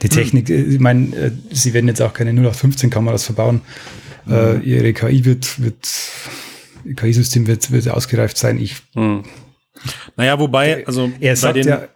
Die 0.01 0.09
Technik, 0.09 0.49
äh, 0.49 0.61
ich 0.61 0.79
meine, 0.79 1.15
äh, 1.15 1.31
sie 1.51 1.73
werden 1.73 1.87
jetzt 1.87 2.01
auch 2.01 2.13
keine 2.13 2.31
0815 2.31 2.89
Kameras 2.89 3.25
verbauen. 3.25 3.61
Mhm. 4.25 4.33
Äh, 4.33 4.57
ihre 4.59 4.93
KI 4.93 5.25
wird, 5.25 5.61
wird, 5.61 5.89
ihr 6.85 6.95
KI-System 6.95 7.47
wird, 7.47 7.71
wird 7.71 7.89
ausgereift 7.89 8.37
sein. 8.37 8.57
Ich, 8.59 8.77
Hm. 8.95 9.23
Naja, 10.17 10.37
wobei, 10.39 10.85
also 10.85 11.09
er 11.21 11.35
sagt 11.37 11.63
ja, 11.65 11.87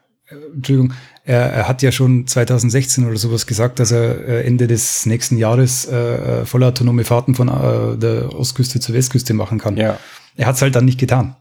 Entschuldigung, 0.55 0.93
er, 1.26 1.51
er 1.51 1.67
hat 1.67 1.82
ja 1.82 1.91
schon 1.91 2.28
2016 2.28 3.05
oder 3.05 3.17
sowas 3.17 3.45
gesagt, 3.45 3.80
dass 3.80 3.91
er 3.91 4.26
äh, 4.28 4.43
Ende 4.45 4.67
des 4.67 5.05
nächsten 5.05 5.38
Jahres 5.38 5.86
äh, 5.86 5.95
äh, 6.41 6.45
vollautonome 6.45 7.03
Fahrten 7.03 7.36
von 7.36 7.49
äh, 7.49 7.97
der 7.97 8.34
Ostküste 8.34 8.80
zur 8.80 8.95
Westküste 8.95 9.34
machen 9.34 9.59
kann. 9.59 9.78
Ja. 9.78 9.99
Er 10.36 10.47
hat 10.47 10.55
es 10.55 10.61
halt 10.61 10.76
dann 10.76 10.86
nicht 10.86 10.99
getan. 10.99 11.36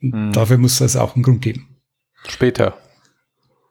Und 0.00 0.12
Hm. 0.12 0.32
Dafür 0.32 0.58
muss 0.58 0.80
es 0.80 0.96
auch 0.96 1.14
einen 1.14 1.22
Grund 1.22 1.42
geben. 1.42 1.68
Später. 2.28 2.76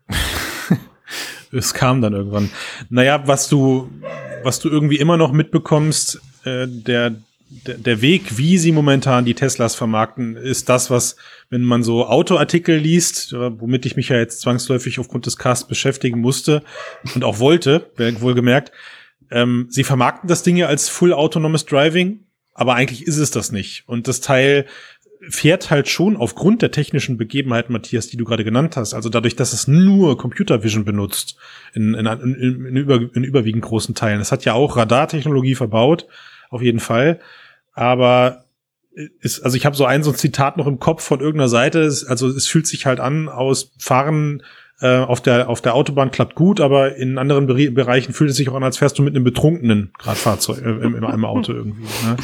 es 1.51 1.73
kam 1.73 2.01
dann 2.01 2.13
irgendwann. 2.13 2.49
Naja, 2.89 3.25
was 3.27 3.47
du, 3.49 3.89
was 4.45 4.59
du 4.59 4.69
irgendwie 4.69 4.97
immer 4.97 5.17
noch 5.17 5.31
mitbekommst, 5.31 6.21
äh, 6.45 6.67
der, 6.67 7.15
der, 7.49 7.77
der 7.77 8.01
Weg, 8.01 8.37
wie 8.37 8.57
sie 8.57 8.71
momentan 8.71 9.25
die 9.25 9.33
Teslas 9.33 9.75
vermarkten, 9.75 10.37
ist 10.37 10.69
das, 10.69 10.89
was, 10.89 11.15
wenn 11.49 11.63
man 11.63 11.83
so 11.83 12.05
Autoartikel 12.05 12.77
liest, 12.77 13.33
äh, 13.33 13.59
womit 13.59 13.85
ich 13.85 13.95
mich 13.95 14.09
ja 14.09 14.17
jetzt 14.17 14.41
zwangsläufig 14.41 14.99
aufgrund 14.99 15.25
des 15.25 15.37
Casts 15.37 15.67
beschäftigen 15.67 16.19
musste 16.21 16.63
und 17.15 17.23
auch 17.23 17.39
wollte, 17.39 17.89
wohlgemerkt, 17.97 18.71
ähm, 19.31 19.67
sie 19.69 19.83
vermarkten 19.83 20.27
das 20.27 20.43
Ding 20.43 20.55
ja 20.57 20.67
als 20.67 20.89
full 20.89 21.11
autonomous 21.11 21.65
Driving, 21.65 22.25
aber 22.53 22.75
eigentlich 22.75 23.05
ist 23.05 23.17
es 23.17 23.31
das 23.31 23.51
nicht. 23.51 23.83
Und 23.87 24.07
das 24.07 24.21
Teil 24.21 24.65
fährt 25.29 25.71
halt 25.71 25.89
schon 25.89 26.17
aufgrund 26.17 26.61
der 26.61 26.71
technischen 26.71 27.17
Begebenheiten, 27.17 27.73
Matthias, 27.73 28.07
die 28.07 28.17
du 28.17 28.25
gerade 28.25 28.43
genannt 28.43 28.77
hast, 28.77 28.93
also 28.93 29.09
dadurch, 29.09 29.35
dass 29.35 29.53
es 29.53 29.67
nur 29.67 30.17
Computer 30.17 30.63
Vision 30.63 30.85
benutzt, 30.85 31.37
in, 31.73 31.93
in, 31.93 32.05
in, 32.05 32.65
in, 32.65 32.75
über, 32.75 32.95
in 32.95 33.23
überwiegend 33.23 33.63
großen 33.63 33.95
Teilen. 33.95 34.21
Es 34.21 34.31
hat 34.31 34.45
ja 34.45 34.53
auch 34.53 34.77
Radartechnologie 34.77 35.55
verbaut, 35.55 36.07
auf 36.49 36.61
jeden 36.61 36.79
Fall. 36.79 37.19
Aber 37.73 38.45
ist, 39.19 39.41
also 39.41 39.57
ich 39.57 39.65
habe 39.65 39.75
so 39.75 39.85
ein 39.85 40.03
so 40.03 40.11
ein 40.11 40.17
Zitat 40.17 40.57
noch 40.57 40.67
im 40.67 40.79
Kopf 40.79 41.03
von 41.03 41.19
irgendeiner 41.19 41.49
Seite. 41.49 41.81
Also 42.07 42.27
es 42.27 42.47
fühlt 42.47 42.67
sich 42.67 42.85
halt 42.85 42.99
an 42.99 43.27
aus 43.27 43.73
Fahren 43.77 44.41
äh, 44.81 44.97
auf 44.97 45.21
der 45.21 45.47
auf 45.47 45.61
der 45.61 45.73
Autobahn 45.73 46.11
klappt 46.11 46.35
gut, 46.35 46.59
aber 46.59 46.97
in 46.97 47.17
anderen 47.17 47.47
Bere 47.47 47.71
Bereichen 47.71 48.13
fühlt 48.13 48.31
es 48.31 48.35
sich 48.35 48.49
auch 48.49 48.55
an, 48.55 48.63
als 48.63 48.77
fährst 48.77 48.97
du 48.97 49.03
mit 49.03 49.15
einem 49.15 49.23
betrunkenen 49.23 49.91
Radfahrzeug 49.99 50.57
äh, 50.57 50.69
im, 50.69 50.95
im, 50.95 51.03
im 51.03 51.25
Auto 51.25 51.53
irgendwie. 51.53 51.83
Ne? 51.83 52.17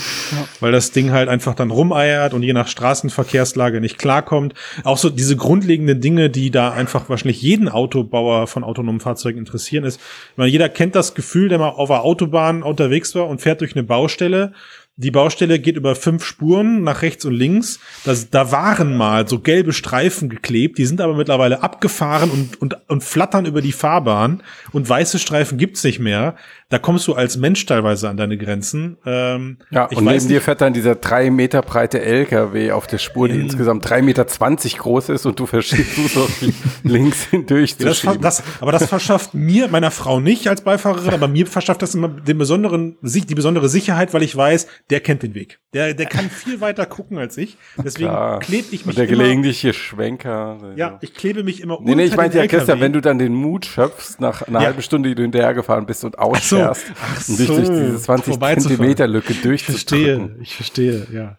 Weil 0.60 0.74
das 0.74 0.92
Ding 0.92 1.12
halt 1.12 1.30
einfach 1.30 1.56
dann 1.56 1.72
rumeiert 1.72 2.34
und 2.34 2.44
je 2.44 2.52
nach 2.52 2.68
Straßenverkehrslage 2.68 3.80
nicht 3.80 3.98
klarkommt. 3.98 4.54
Auch 4.84 4.98
so 4.98 5.10
diese 5.10 5.38
grundlegenden 5.38 6.02
Dinge, 6.02 6.30
die 6.30 6.52
da 6.52 6.72
einfach 6.72 7.08
wahrscheinlich 7.08 7.42
jeden 7.42 7.70
Autobauer 7.70 8.48
von 8.48 8.66
autonomen 8.66 9.00
Fahrzeugen 9.00 9.40
interessieren, 9.40 9.86
ist, 9.86 10.02
ich 10.32 10.38
meine, 10.38 10.52
jeder 10.52 10.68
kennt 10.68 10.96
das 10.96 11.14
Gefühl, 11.14 11.48
der 11.48 11.58
mal 11.58 11.70
auf 11.70 11.88
der 11.88 12.04
Autobahn 12.04 12.64
unterwegs 12.64 13.16
war 13.16 13.28
und 13.28 13.40
fährt 13.40 13.62
durch 13.62 13.76
eine 13.76 13.84
Baustelle 13.84 14.52
die 14.98 15.12
Baustelle 15.12 15.60
geht 15.60 15.78
über 15.78 15.96
fünf 15.96 16.24
Spuren 16.26 16.84
nach 16.84 17.02
rechts 17.02 17.26
und 17.26 17.34
links. 17.34 17.80
Das, 18.04 18.30
da 18.30 18.52
waren 18.52 18.96
mal 18.96 19.28
so 19.28 19.40
gelbe 19.40 19.74
Streifen 19.74 20.30
geklebt, 20.30 20.78
die 20.78 20.86
sind 20.86 21.02
aber 21.02 21.16
mittlerweile 21.16 21.64
abgefahren 21.64 22.30
und, 22.30 22.62
und, 22.62 22.78
und 22.90 23.04
flattern 23.04 23.46
über 23.46 23.62
die 23.62 23.72
Fahrbahn. 23.72 24.44
Und 24.72 24.88
weiße 24.88 25.18
Streifen 25.18 25.58
gibt's 25.58 25.84
nicht 25.84 26.00
mehr. 26.00 26.36
Da 26.72 26.80
kommst 26.80 27.08
du 27.08 27.14
als 27.14 27.38
Mensch 27.38 27.66
teilweise 27.66 28.10
an 28.10 28.18
deine 28.18 28.38
Grenzen. 28.38 28.98
Ähm, 29.06 29.58
Ja, 29.70 29.88
ich 29.92 29.98
und 29.98 30.06
neben 30.06 30.28
dir 30.28 30.42
fährt 30.42 30.62
dann 30.62 30.74
dieser 30.74 30.96
drei 30.96 31.30
Meter 31.30 31.62
breite 31.62 32.02
LKW 32.02 32.72
auf 32.72 32.88
der 32.88 32.98
Spur, 32.98 33.28
die 33.28 33.36
In- 33.36 33.42
insgesamt 33.42 33.88
drei 33.88 34.02
Meter 34.02 34.26
zwanzig 34.26 34.78
groß 34.80 35.10
ist 35.10 35.26
und 35.26 35.40
du 35.40 35.46
verschiebst 35.46 35.98
du 35.98 36.08
so 36.08 36.28
links 36.84 37.26
hindurch 37.26 37.78
zu 37.78 37.86
das, 37.86 38.02
das, 38.22 38.44
aber 38.62 38.72
das 38.72 38.86
verschafft 38.88 39.34
mir, 39.34 39.68
meiner 39.68 39.92
Frau 39.92 40.20
nicht 40.20 40.48
als 40.48 40.62
Beifahrerin, 40.62 41.14
aber 41.14 41.28
mir 41.28 41.46
verschafft 41.46 41.82
das 41.82 41.94
immer 41.94 42.08
den 42.08 42.38
besonderen, 42.38 42.98
die 43.02 43.36
besondere 43.36 43.68
Sicherheit, 43.70 44.14
weil 44.14 44.24
ich 44.24 44.36
weiß, 44.36 44.68
der 44.90 45.02
kennt 45.02 45.24
den 45.24 45.36
Weg. 45.36 45.60
Der, 45.74 45.94
der 45.94 46.06
kann 46.06 46.30
viel 46.30 46.60
weiter 46.62 46.86
gucken 46.86 47.18
als 47.18 47.38
ich. 47.38 47.58
Deswegen 47.84 48.12
klebe 48.40 48.68
ich 48.72 48.86
mich 48.86 48.96
und 48.96 48.98
der 48.98 49.08
immer, 49.10 49.24
gelegentliche 49.24 49.74
Schwenker. 49.74 50.58
ja, 50.76 50.98
ich 51.02 51.14
klebe 51.14 51.44
mich 51.44 51.62
immer 51.62 51.80
Nee, 51.82 51.96
nee, 51.96 52.04
ich 52.06 52.16
meinte 52.16 52.38
ja, 52.38 52.48
Christian, 52.48 52.80
wenn 52.80 52.94
du 52.94 53.02
dann 53.02 53.20
den 53.20 53.34
Mut 53.34 53.66
schöpfst, 53.66 54.20
nach 54.20 54.42
einer 54.44 54.60
Ja. 54.60 54.66
halben 54.68 54.82
Stunde, 54.82 55.10
die 55.10 55.16
du 55.16 55.22
hinterhergefahren 55.22 55.86
bist 55.86 56.04
und 56.06 56.16
so. 56.42 56.61
Ausfährst 56.70 57.02
Ach 57.02 57.30
und 57.30 57.40
dich 57.40 57.48
durch 57.48 57.68
so. 57.68 57.74
diese 57.74 57.98
20 58.00 58.26
Vorbeizufahren. 58.34 58.62
Zentimeter 58.78 59.08
Lücke 59.08 59.34
Ich 59.34 59.64
verstehe, 59.64 60.16
durchzudrücken. 60.18 60.42
ich 60.42 60.56
verstehe, 60.56 61.08
ja. 61.12 61.38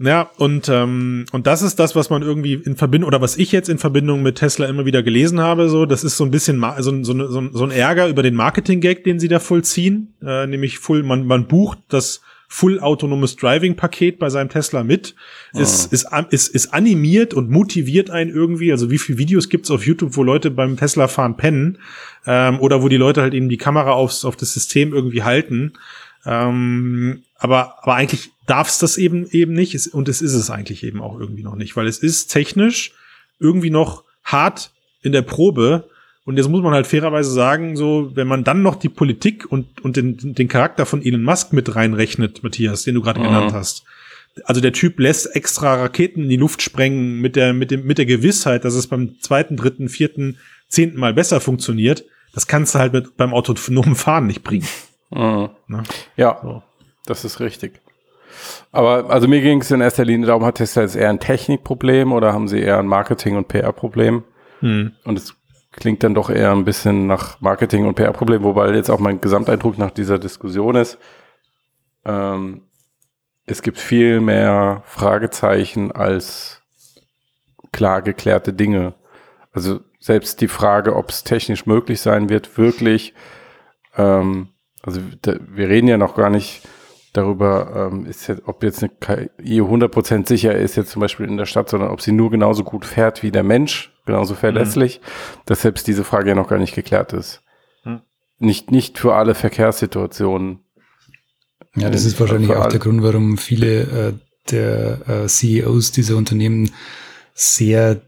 Ja, 0.00 0.30
und, 0.36 0.68
ähm, 0.68 1.24
und 1.32 1.48
das 1.48 1.60
ist 1.62 1.80
das, 1.80 1.96
was 1.96 2.08
man 2.08 2.22
irgendwie 2.22 2.54
in 2.54 2.76
Verbindung, 2.76 3.08
oder 3.08 3.20
was 3.20 3.36
ich 3.36 3.50
jetzt 3.50 3.68
in 3.68 3.78
Verbindung 3.78 4.22
mit 4.22 4.36
Tesla 4.36 4.66
immer 4.66 4.84
wieder 4.84 5.02
gelesen 5.02 5.40
habe, 5.40 5.68
so, 5.68 5.86
das 5.86 6.04
ist 6.04 6.16
so 6.16 6.24
ein 6.24 6.30
bisschen 6.30 6.64
so, 6.78 6.92
ein- 6.92 7.02
so, 7.02 7.14
so, 7.28 7.48
so 7.52 7.64
ein 7.64 7.72
Ärger 7.72 8.06
über 8.08 8.22
den 8.22 8.36
Marketing-Gag, 8.36 9.02
den 9.02 9.18
sie 9.18 9.26
da 9.26 9.40
vollziehen, 9.40 10.14
äh, 10.24 10.46
nämlich 10.46 10.78
full, 10.78 11.02
man, 11.02 11.26
man 11.26 11.48
bucht 11.48 11.78
das 11.88 12.20
Full 12.50 12.80
Autonomous 12.80 13.36
Driving 13.36 13.76
Paket 13.76 14.18
bei 14.18 14.30
seinem 14.30 14.48
Tesla 14.48 14.82
mit, 14.82 15.14
ist, 15.52 15.92
ist, 15.92 16.06
an- 16.06 16.26
ist, 16.30 16.48
ist 16.48 16.72
animiert 16.72 17.34
und 17.34 17.50
motiviert 17.50 18.08
einen 18.08 18.30
irgendwie, 18.30 18.72
also 18.72 18.90
wie 18.90 18.98
viele 18.98 19.18
Videos 19.18 19.50
gibt's 19.50 19.70
auf 19.70 19.86
YouTube, 19.86 20.16
wo 20.16 20.22
Leute 20.22 20.50
beim 20.50 20.76
Tesla 20.76 21.08
fahren 21.08 21.36
pennen, 21.36 21.78
ähm, 22.26 22.58
oder 22.60 22.82
wo 22.82 22.88
die 22.88 22.96
Leute 22.96 23.20
halt 23.20 23.34
eben 23.34 23.48
die 23.50 23.58
Kamera 23.58 23.92
aufs, 23.92 24.24
auf 24.24 24.34
das 24.34 24.54
System 24.54 24.94
irgendwie 24.94 25.22
halten, 25.22 25.74
ähm, 26.24 27.22
aber, 27.36 27.82
aber 27.82 27.94
eigentlich 27.94 28.30
darf 28.46 28.68
es 28.68 28.78
das 28.78 28.96
eben 28.96 29.28
eben 29.30 29.52
nicht. 29.52 29.86
Und 29.88 30.08
es 30.08 30.20
ist 30.20 30.34
es 30.34 30.50
eigentlich 30.50 30.82
eben 30.82 31.00
auch 31.00 31.20
irgendwie 31.20 31.42
noch 31.44 31.54
nicht, 31.54 31.76
weil 31.76 31.86
es 31.86 31.98
ist 31.98 32.28
technisch 32.28 32.92
irgendwie 33.38 33.70
noch 33.70 34.04
hart 34.24 34.72
in 35.02 35.12
der 35.12 35.22
Probe. 35.22 35.88
Und 36.28 36.36
jetzt 36.36 36.48
muss 36.50 36.62
man 36.62 36.74
halt 36.74 36.86
fairerweise 36.86 37.30
sagen, 37.30 37.74
so, 37.74 38.10
wenn 38.14 38.28
man 38.28 38.44
dann 38.44 38.60
noch 38.60 38.74
die 38.74 38.90
Politik 38.90 39.50
und, 39.50 39.80
und 39.82 39.96
den, 39.96 40.34
den 40.34 40.46
Charakter 40.46 40.84
von 40.84 41.00
Elon 41.02 41.22
Musk 41.22 41.54
mit 41.54 41.74
reinrechnet, 41.74 42.42
Matthias, 42.42 42.82
den 42.82 42.96
du 42.96 43.00
gerade 43.00 43.18
Mhm. 43.20 43.24
genannt 43.24 43.52
hast. 43.54 43.84
Also 44.44 44.60
der 44.60 44.74
Typ 44.74 45.00
lässt 45.00 45.34
extra 45.34 45.76
Raketen 45.76 46.24
in 46.24 46.28
die 46.28 46.36
Luft 46.36 46.60
sprengen 46.60 47.18
mit 47.22 47.34
der, 47.34 47.54
mit 47.54 47.70
dem, 47.70 47.86
mit 47.86 47.96
der 47.96 48.04
Gewissheit, 48.04 48.66
dass 48.66 48.74
es 48.74 48.88
beim 48.88 49.18
zweiten, 49.22 49.56
dritten, 49.56 49.88
vierten, 49.88 50.36
zehnten 50.68 51.00
Mal 51.00 51.14
besser 51.14 51.40
funktioniert. 51.40 52.04
Das 52.34 52.46
kannst 52.46 52.74
du 52.74 52.78
halt 52.78 52.92
mit, 52.92 53.16
beim 53.16 53.32
autonomen 53.32 53.94
Fahren 53.94 54.26
nicht 54.26 54.44
bringen. 54.44 54.66
Mhm. 55.10 55.48
Ne? 55.66 55.82
Ja, 56.18 56.38
So. 56.42 56.62
das 57.06 57.24
ist 57.24 57.40
richtig. 57.40 57.80
Aber 58.70 59.08
also 59.08 59.28
mir 59.28 59.40
ging 59.40 59.62
es 59.62 59.70
in 59.70 59.80
erster 59.80 60.04
Linie 60.04 60.26
darum, 60.26 60.44
hat 60.44 60.56
Tesla 60.56 60.82
jetzt 60.82 60.94
eher 60.94 61.08
ein 61.08 61.20
Technikproblem 61.20 62.12
oder 62.12 62.34
haben 62.34 62.48
sie 62.48 62.58
eher 62.60 62.78
ein 62.78 62.86
Marketing- 62.86 63.36
und 63.38 63.48
PR-Problem? 63.48 64.24
Hm. 64.60 64.92
Und 65.04 65.18
es 65.18 65.34
klingt 65.78 66.02
dann 66.02 66.14
doch 66.14 66.28
eher 66.28 66.52
ein 66.52 66.64
bisschen 66.64 67.06
nach 67.06 67.40
Marketing- 67.40 67.86
und 67.86 67.94
PR-Problem, 67.94 68.42
wobei 68.42 68.72
jetzt 68.74 68.90
auch 68.90 68.98
mein 68.98 69.20
Gesamteindruck 69.20 69.78
nach 69.78 69.90
dieser 69.90 70.18
Diskussion 70.18 70.74
ist, 70.74 70.98
ähm, 72.04 72.62
es 73.46 73.62
gibt 73.62 73.78
viel 73.78 74.20
mehr 74.20 74.82
Fragezeichen 74.84 75.92
als 75.92 76.62
klar 77.72 78.02
geklärte 78.02 78.52
Dinge. 78.52 78.94
Also 79.52 79.80
selbst 80.00 80.40
die 80.40 80.48
Frage, 80.48 80.96
ob 80.96 81.10
es 81.10 81.24
technisch 81.24 81.66
möglich 81.66 82.00
sein 82.00 82.28
wird, 82.28 82.58
wirklich, 82.58 83.14
ähm, 83.96 84.48
also 84.82 85.00
da, 85.22 85.36
wir 85.40 85.68
reden 85.68 85.88
ja 85.88 85.96
noch 85.96 86.14
gar 86.14 86.30
nicht 86.30 86.68
darüber, 87.12 87.90
ähm, 87.92 88.06
ist 88.06 88.26
jetzt, 88.26 88.42
ob 88.46 88.62
jetzt 88.62 88.82
eine 88.82 88.92
KI 89.00 89.60
100% 89.60 90.28
sicher 90.28 90.54
ist, 90.54 90.76
jetzt 90.76 90.90
zum 90.90 91.00
Beispiel 91.00 91.26
in 91.26 91.36
der 91.36 91.46
Stadt, 91.46 91.68
sondern 91.68 91.90
ob 91.90 92.00
sie 92.00 92.12
nur 92.12 92.30
genauso 92.30 92.64
gut 92.64 92.84
fährt 92.84 93.22
wie 93.22 93.30
der 93.30 93.42
Mensch, 93.44 93.97
genauso 94.08 94.34
verlässlich, 94.34 95.00
mhm. 95.00 95.40
dass 95.46 95.62
selbst 95.62 95.86
diese 95.86 96.02
Frage 96.02 96.30
ja 96.30 96.34
noch 96.34 96.48
gar 96.48 96.58
nicht 96.58 96.74
geklärt 96.74 97.12
ist. 97.12 97.42
Mhm. 97.84 98.00
Nicht, 98.38 98.72
nicht 98.72 98.98
für 98.98 99.14
alle 99.14 99.34
Verkehrssituationen. 99.34 100.60
Ja, 101.76 101.90
das 101.90 102.04
ist 102.04 102.18
wahrscheinlich 102.18 102.50
auch 102.50 102.66
der 102.66 102.80
Grund, 102.80 103.02
warum 103.02 103.38
viele 103.38 103.82
äh, 103.82 104.12
der 104.50 105.08
äh, 105.08 105.26
CEOs 105.28 105.92
dieser 105.92 106.16
Unternehmen 106.16 106.72
sehr 107.34 108.00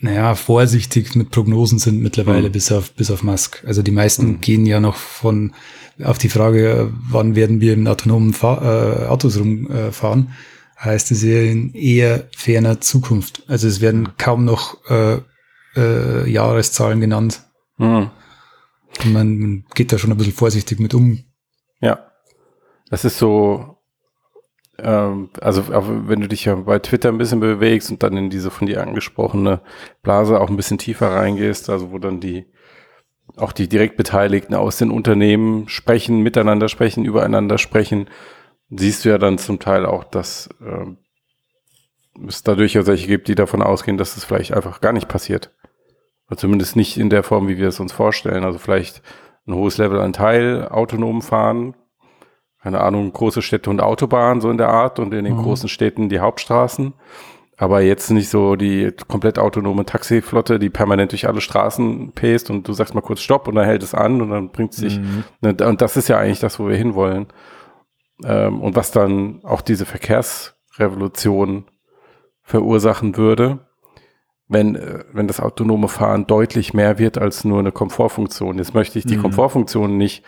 naja, 0.00 0.36
vorsichtig 0.36 1.16
mit 1.16 1.30
Prognosen 1.30 1.80
sind 1.80 2.00
mittlerweile, 2.00 2.48
mhm. 2.48 2.52
bis 2.52 2.70
auf, 2.70 2.92
bis 2.92 3.10
auf 3.10 3.24
Musk. 3.24 3.64
Also 3.66 3.82
die 3.82 3.90
meisten 3.90 4.26
mhm. 4.26 4.40
gehen 4.40 4.64
ja 4.64 4.78
noch 4.78 4.94
von, 4.94 5.52
auf 6.02 6.18
die 6.18 6.28
Frage, 6.28 6.92
wann 7.08 7.34
werden 7.34 7.60
wir 7.60 7.72
in 7.72 7.88
autonomen 7.88 8.32
Fahr 8.32 8.62
äh, 8.62 9.06
Autos 9.06 9.38
rumfahren, 9.38 10.22
äh, 10.22 10.30
heißt 10.78 11.10
es 11.10 11.22
eher 11.22 11.50
in 11.50 11.74
eher 11.74 12.28
ferner 12.36 12.80
Zukunft. 12.80 13.42
Also 13.48 13.66
es 13.68 13.80
werden 13.80 14.00
mhm. 14.00 14.12
kaum 14.16 14.44
noch 14.44 14.78
äh, 14.90 15.18
äh, 15.76 16.30
Jahreszahlen 16.30 17.00
genannt. 17.00 17.42
Mhm. 17.78 18.10
Man 19.04 19.64
geht 19.74 19.92
da 19.92 19.98
schon 19.98 20.10
ein 20.10 20.16
bisschen 20.16 20.32
vorsichtig 20.32 20.80
mit 20.80 20.94
um. 20.94 21.24
Ja. 21.80 22.10
Das 22.90 23.04
ist 23.04 23.18
so, 23.18 23.78
ähm, 24.78 25.30
also 25.40 25.68
wenn 25.68 26.20
du 26.20 26.28
dich 26.28 26.46
ja 26.46 26.54
bei 26.54 26.78
Twitter 26.78 27.10
ein 27.10 27.18
bisschen 27.18 27.40
bewegst 27.40 27.90
und 27.90 28.02
dann 28.02 28.16
in 28.16 28.30
diese 28.30 28.50
von 28.50 28.66
dir 28.66 28.82
angesprochene 28.82 29.60
Blase 30.02 30.40
auch 30.40 30.48
ein 30.48 30.56
bisschen 30.56 30.78
tiefer 30.78 31.10
reingehst, 31.10 31.68
also 31.70 31.92
wo 31.92 31.98
dann 31.98 32.20
die 32.20 32.46
auch 33.36 33.52
die 33.52 33.68
Direktbeteiligten 33.68 34.54
aus 34.54 34.78
den 34.78 34.90
Unternehmen 34.90 35.68
sprechen, 35.68 36.22
miteinander 36.22 36.68
sprechen, 36.68 37.04
übereinander 37.04 37.58
sprechen, 37.58 38.08
siehst 38.70 39.04
du 39.04 39.08
ja 39.08 39.18
dann 39.18 39.38
zum 39.38 39.58
Teil 39.58 39.86
auch, 39.86 40.04
dass 40.04 40.48
äh, 40.60 42.26
es 42.26 42.42
dadurch 42.42 42.74
ja 42.74 42.82
solche 42.82 43.06
gibt, 43.06 43.28
die 43.28 43.34
davon 43.34 43.62
ausgehen, 43.62 43.96
dass 43.96 44.16
es 44.16 44.24
vielleicht 44.24 44.52
einfach 44.52 44.80
gar 44.80 44.92
nicht 44.92 45.08
passiert. 45.08 45.54
Oder 46.28 46.36
zumindest 46.36 46.76
nicht 46.76 46.98
in 46.98 47.10
der 47.10 47.22
Form, 47.22 47.48
wie 47.48 47.56
wir 47.56 47.68
es 47.68 47.80
uns 47.80 47.92
vorstellen. 47.92 48.44
Also 48.44 48.58
vielleicht 48.58 49.02
ein 49.46 49.54
hohes 49.54 49.78
Level 49.78 50.00
an 50.00 50.12
Teil 50.12 50.68
autonom 50.68 51.22
fahren, 51.22 51.74
keine 52.62 52.80
Ahnung, 52.80 53.12
große 53.12 53.40
Städte 53.40 53.70
und 53.70 53.80
Autobahnen, 53.80 54.40
so 54.40 54.50
in 54.50 54.58
der 54.58 54.68
Art, 54.68 54.98
und 54.98 55.14
in 55.14 55.24
den 55.24 55.36
mhm. 55.36 55.42
großen 55.42 55.68
Städten 55.68 56.08
die 56.08 56.18
Hauptstraßen. 56.18 56.92
Aber 57.56 57.80
jetzt 57.80 58.10
nicht 58.10 58.28
so 58.28 58.56
die 58.56 58.92
komplett 59.08 59.38
autonome 59.38 59.84
Taxiflotte, 59.84 60.58
die 60.58 60.70
permanent 60.70 61.12
durch 61.12 61.26
alle 61.26 61.40
Straßen 61.40 62.12
pest 62.12 62.50
und 62.50 62.68
du 62.68 62.72
sagst 62.72 62.94
mal 62.94 63.00
kurz 63.00 63.20
Stopp 63.20 63.48
und 63.48 63.56
dann 63.56 63.64
hält 63.64 63.82
es 63.82 63.94
an 63.94 64.20
und 64.20 64.30
dann 64.30 64.50
bringt 64.50 64.72
es 64.72 64.78
sich. 64.78 65.00
Mhm. 65.00 65.24
Ne, 65.40 65.56
und 65.66 65.80
das 65.80 65.96
ist 65.96 66.08
ja 66.08 66.18
eigentlich 66.18 66.38
das, 66.38 66.60
wo 66.60 66.68
wir 66.68 66.76
hinwollen. 66.76 67.26
Ähm, 68.24 68.60
und 68.60 68.76
was 68.76 68.90
dann 68.90 69.40
auch 69.44 69.60
diese 69.60 69.86
Verkehrsrevolution 69.86 71.66
verursachen 72.42 73.16
würde, 73.16 73.60
wenn, 74.48 74.74
äh, 74.74 75.04
wenn 75.12 75.28
das 75.28 75.40
autonome 75.40 75.88
Fahren 75.88 76.26
deutlich 76.26 76.74
mehr 76.74 76.98
wird 76.98 77.18
als 77.18 77.44
nur 77.44 77.58
eine 77.58 77.72
Komfortfunktion. 77.72 78.58
Jetzt 78.58 78.74
möchte 78.74 78.98
ich 78.98 79.04
die 79.04 79.16
mhm. 79.16 79.22
Komfortfunktion 79.22 79.96
nicht 79.96 80.24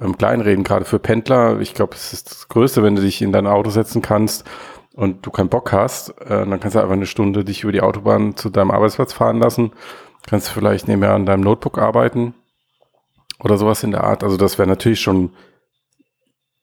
ähm, 0.00 0.16
kleinreden, 0.16 0.64
gerade 0.64 0.84
für 0.84 0.98
Pendler. 0.98 1.60
Ich 1.60 1.74
glaube, 1.74 1.94
es 1.94 2.12
ist 2.12 2.30
das 2.30 2.48
Größte, 2.48 2.82
wenn 2.82 2.96
du 2.96 3.02
dich 3.02 3.20
in 3.22 3.32
dein 3.32 3.46
Auto 3.46 3.70
setzen 3.70 4.02
kannst 4.02 4.44
und 4.94 5.26
du 5.26 5.30
keinen 5.30 5.48
Bock 5.48 5.72
hast, 5.72 6.10
äh, 6.22 6.46
dann 6.46 6.60
kannst 6.60 6.76
du 6.76 6.80
einfach 6.80 6.92
eine 6.92 7.06
Stunde 7.06 7.44
dich 7.44 7.62
über 7.64 7.72
die 7.72 7.82
Autobahn 7.82 8.36
zu 8.36 8.50
deinem 8.50 8.70
Arbeitsplatz 8.70 9.12
fahren 9.12 9.38
lassen. 9.38 9.72
Kannst 10.26 10.48
vielleicht 10.48 10.88
nebenher 10.88 11.14
an 11.14 11.26
deinem 11.26 11.42
Notebook 11.42 11.78
arbeiten 11.78 12.34
oder 13.38 13.58
sowas 13.58 13.82
in 13.82 13.90
der 13.90 14.04
Art. 14.04 14.24
Also 14.24 14.36
das 14.36 14.58
wäre 14.58 14.68
natürlich 14.68 15.00
schon 15.00 15.30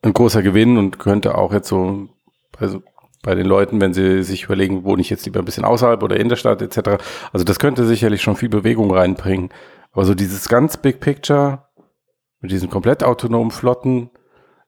ein 0.03 0.13
großer 0.13 0.43
Gewinn 0.43 0.77
und 0.77 0.99
könnte 0.99 1.35
auch 1.35 1.53
jetzt 1.53 1.69
so 1.69 2.09
bei, 2.57 2.67
bei 3.23 3.35
den 3.35 3.45
Leuten, 3.45 3.81
wenn 3.81 3.93
sie 3.93 4.23
sich 4.23 4.43
überlegen, 4.43 4.83
wohne 4.83 5.01
ich 5.01 5.09
jetzt 5.09 5.25
lieber 5.25 5.39
ein 5.39 5.45
bisschen 5.45 5.65
außerhalb 5.65 6.03
oder 6.03 6.19
in 6.19 6.29
der 6.29 6.35
Stadt 6.35 6.61
etc. 6.61 7.01
Also 7.31 7.43
das 7.43 7.57
könnte 7.59 7.85
sicherlich 7.85 8.21
schon 8.21 8.35
viel 8.35 8.49
Bewegung 8.49 8.91
reinbringen. 8.91 9.49
Aber 9.91 10.05
so 10.05 10.13
dieses 10.13 10.49
ganz 10.49 10.77
Big 10.77 10.99
Picture, 10.99 11.63
mit 12.43 12.51
diesen 12.51 12.69
komplett 12.69 13.03
autonomen 13.03 13.51
Flotten. 13.51 14.11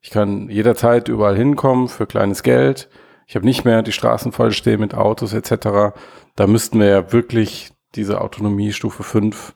Ich 0.02 0.10
kann 0.10 0.50
jederzeit 0.50 1.10
überall 1.10 1.36
hinkommen 1.36 1.90
für 1.90 2.08
kleines 2.08 2.42
Geld. 2.42 2.90
Ich 3.28 3.36
habe 3.36 3.46
nicht 3.46 3.66
mehr 3.66 3.84
die 3.84 3.92
Straßen 3.92 4.32
vollstehen 4.32 4.80
mit 4.80 4.96
Autos 4.96 5.34
etc. 5.34 5.98
Da 6.36 6.48
müssten 6.48 6.80
wir 6.80 6.88
ja 6.88 7.12
wirklich 7.12 7.72
diese 7.96 8.22
Autonomie 8.22 8.72
Stufe 8.72 9.04
5 9.04 9.56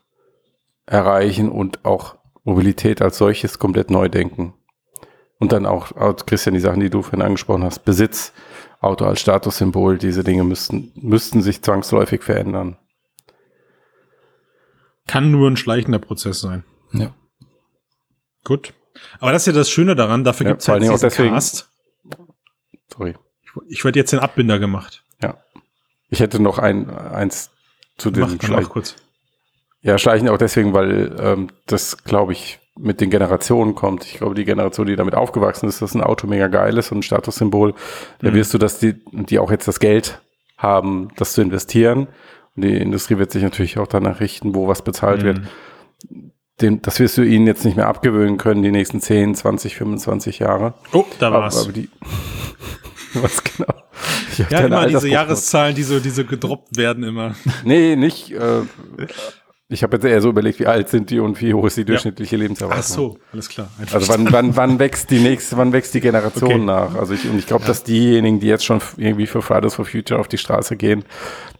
erreichen 0.86 1.50
und 1.50 1.84
auch 1.84 2.16
Mobilität 2.44 3.00
als 3.00 3.16
solches 3.16 3.58
komplett 3.58 3.90
neu 3.90 4.08
denken. 4.08 4.54
Und 5.40 5.52
dann 5.52 5.66
auch, 5.66 5.92
Christian, 6.26 6.54
die 6.54 6.60
Sachen, 6.60 6.80
die 6.80 6.90
du 6.90 7.02
vorhin 7.02 7.22
angesprochen 7.22 7.64
hast, 7.64 7.80
Besitz, 7.80 8.32
Auto 8.80 9.06
als 9.06 9.20
Statussymbol, 9.20 9.98
diese 9.98 10.22
Dinge 10.22 10.44
müssten, 10.44 10.92
müssten 10.94 11.42
sich 11.42 11.62
zwangsläufig 11.62 12.22
verändern. 12.22 12.76
Kann 15.06 15.30
nur 15.30 15.50
ein 15.50 15.56
schleichender 15.56 15.98
Prozess 15.98 16.40
sein. 16.40 16.62
Ja. 16.92 17.14
Gut. 18.44 18.74
Aber 19.18 19.32
das 19.32 19.42
ist 19.42 19.46
ja 19.46 19.52
das 19.54 19.70
Schöne 19.70 19.96
daran, 19.96 20.24
dafür 20.24 20.46
ja, 20.46 20.52
gibt 20.52 20.62
es 20.62 20.68
halt 20.68 20.82
diesen 20.82 20.98
deswegen, 20.98 21.34
Cast. 21.34 21.70
Sorry. 22.92 23.16
Ich, 23.42 23.50
ich 23.78 23.84
werde 23.84 23.98
jetzt 23.98 24.12
den 24.12 24.20
Abbinder 24.20 24.58
gemacht. 24.58 25.04
Ja. 25.22 25.38
Ich 26.10 26.20
hätte 26.20 26.38
noch 26.38 26.58
ein, 26.58 26.90
eins 26.90 27.50
zu 27.96 28.10
den 28.10 28.22
Mach, 28.22 28.42
Schleichen. 28.42 28.68
kurz. 28.68 28.96
Ja, 29.80 29.96
Schleichen 29.96 30.28
auch 30.28 30.38
deswegen, 30.38 30.74
weil 30.74 31.16
ähm, 31.18 31.48
das, 31.66 32.04
glaube 32.04 32.32
ich, 32.32 32.58
mit 32.80 33.00
den 33.00 33.10
Generationen 33.10 33.74
kommt. 33.74 34.04
Ich 34.04 34.14
glaube, 34.14 34.34
die 34.34 34.44
Generation, 34.44 34.86
die 34.86 34.96
damit 34.96 35.14
aufgewachsen 35.14 35.68
ist, 35.68 35.82
dass 35.82 35.94
ein 35.94 36.02
Auto 36.02 36.26
mega 36.26 36.48
geil 36.48 36.78
ist 36.78 36.90
und 36.92 36.98
ein 36.98 37.02
Statussymbol, 37.02 37.72
mhm. 37.72 37.74
da 38.20 38.34
wirst 38.34 38.54
du, 38.54 38.58
dass 38.58 38.78
die, 38.78 38.94
die 39.12 39.38
auch 39.38 39.50
jetzt 39.50 39.68
das 39.68 39.80
Geld 39.80 40.20
haben, 40.56 41.08
das 41.16 41.32
zu 41.32 41.42
investieren. 41.42 42.08
Und 42.56 42.64
die 42.64 42.76
Industrie 42.76 43.18
wird 43.18 43.30
sich 43.30 43.42
natürlich 43.42 43.78
auch 43.78 43.86
danach 43.86 44.20
richten, 44.20 44.54
wo 44.54 44.68
was 44.68 44.82
bezahlt 44.82 45.22
mhm. 45.22 45.26
wird 45.26 45.40
den, 46.60 46.82
das 46.82 47.00
wirst 47.00 47.16
du 47.16 47.22
ihnen 47.22 47.46
jetzt 47.46 47.64
nicht 47.64 47.76
mehr 47.76 47.86
abgewöhnen 47.86 48.36
können, 48.36 48.62
die 48.62 48.70
nächsten 48.70 49.00
10, 49.00 49.34
20, 49.34 49.76
25 49.76 50.40
Jahre. 50.40 50.74
Oh, 50.92 51.04
da 51.18 51.32
war's. 51.32 51.56
Aber, 51.56 51.64
aber 51.64 51.72
die, 51.72 51.88
was 53.14 53.42
genau? 53.42 53.74
Ja, 54.50 54.60
immer 54.60 54.86
diese 54.86 55.08
Jahreszahlen, 55.08 55.74
die 55.74 55.82
so, 55.82 56.00
die 56.00 56.10
so 56.10 56.24
gedroppt 56.24 56.76
werden 56.76 57.04
immer. 57.04 57.34
Nee, 57.64 57.96
nicht. 57.96 58.30
Äh, 58.30 58.62
ich 59.70 59.82
habe 59.82 59.96
jetzt 59.96 60.04
eher 60.04 60.20
so 60.20 60.28
überlegt, 60.28 60.58
wie 60.58 60.66
alt 60.66 60.88
sind 60.88 61.10
die 61.10 61.20
und 61.20 61.40
wie 61.40 61.54
hoch 61.54 61.64
ist 61.64 61.76
die 61.76 61.84
durchschnittliche 61.84 62.36
ja. 62.36 62.42
Lebenserwartung. 62.42 62.80
Ach 62.80 62.84
so, 62.84 63.18
alles 63.32 63.48
klar. 63.48 63.68
Also 63.92 64.12
wann, 64.12 64.32
wann, 64.32 64.56
wann 64.56 64.78
wächst 64.78 65.10
die 65.10 65.20
nächste, 65.20 65.56
wann 65.56 65.72
wächst 65.72 65.94
die 65.94 66.00
Generation 66.00 66.52
okay. 66.52 66.64
nach? 66.64 66.94
Also 66.96 67.14
ich, 67.14 67.28
und 67.28 67.38
ich 67.38 67.46
glaube, 67.46 67.62
ja. 67.62 67.68
dass 67.68 67.84
diejenigen, 67.84 68.40
die 68.40 68.48
jetzt 68.48 68.64
schon 68.64 68.80
irgendwie 68.96 69.26
für 69.26 69.42
Fridays 69.42 69.74
for 69.74 69.84
Future 69.84 70.18
auf 70.18 70.28
die 70.28 70.38
Straße 70.38 70.76
gehen, 70.76 71.04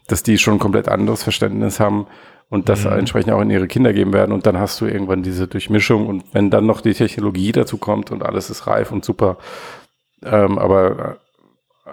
dass 0.09 0.25
die 0.25 0.39
schon 0.39 0.55
ein 0.55 0.59
komplett 0.59 0.89
anderes 0.89 1.23
Verständnis 1.23 1.79
haben, 1.79 2.07
und 2.51 2.69
das 2.69 2.85
mhm. 2.85 2.95
entsprechend 2.95 3.33
auch 3.33 3.41
in 3.41 3.51
ihre 3.51 3.69
Kinder 3.69 3.93
geben 3.93 4.13
werden. 4.13 4.33
Und 4.33 4.45
dann 4.45 4.59
hast 4.59 4.81
du 4.81 4.87
irgendwann 4.87 5.23
diese 5.23 5.47
Durchmischung. 5.47 6.09
Und 6.09 6.25
wenn 6.33 6.51
dann 6.51 6.67
noch 6.67 6.81
die 6.81 6.95
Technologie 6.95 7.53
dazu 7.53 7.79
kommt 7.79 8.11
und 8.11 8.25
alles 8.25 8.51
ist 8.51 8.67
reif 8.67 8.91
und 8.91 9.05
super. 9.05 9.39
Ähm, 10.25 10.59
aber 10.59 11.19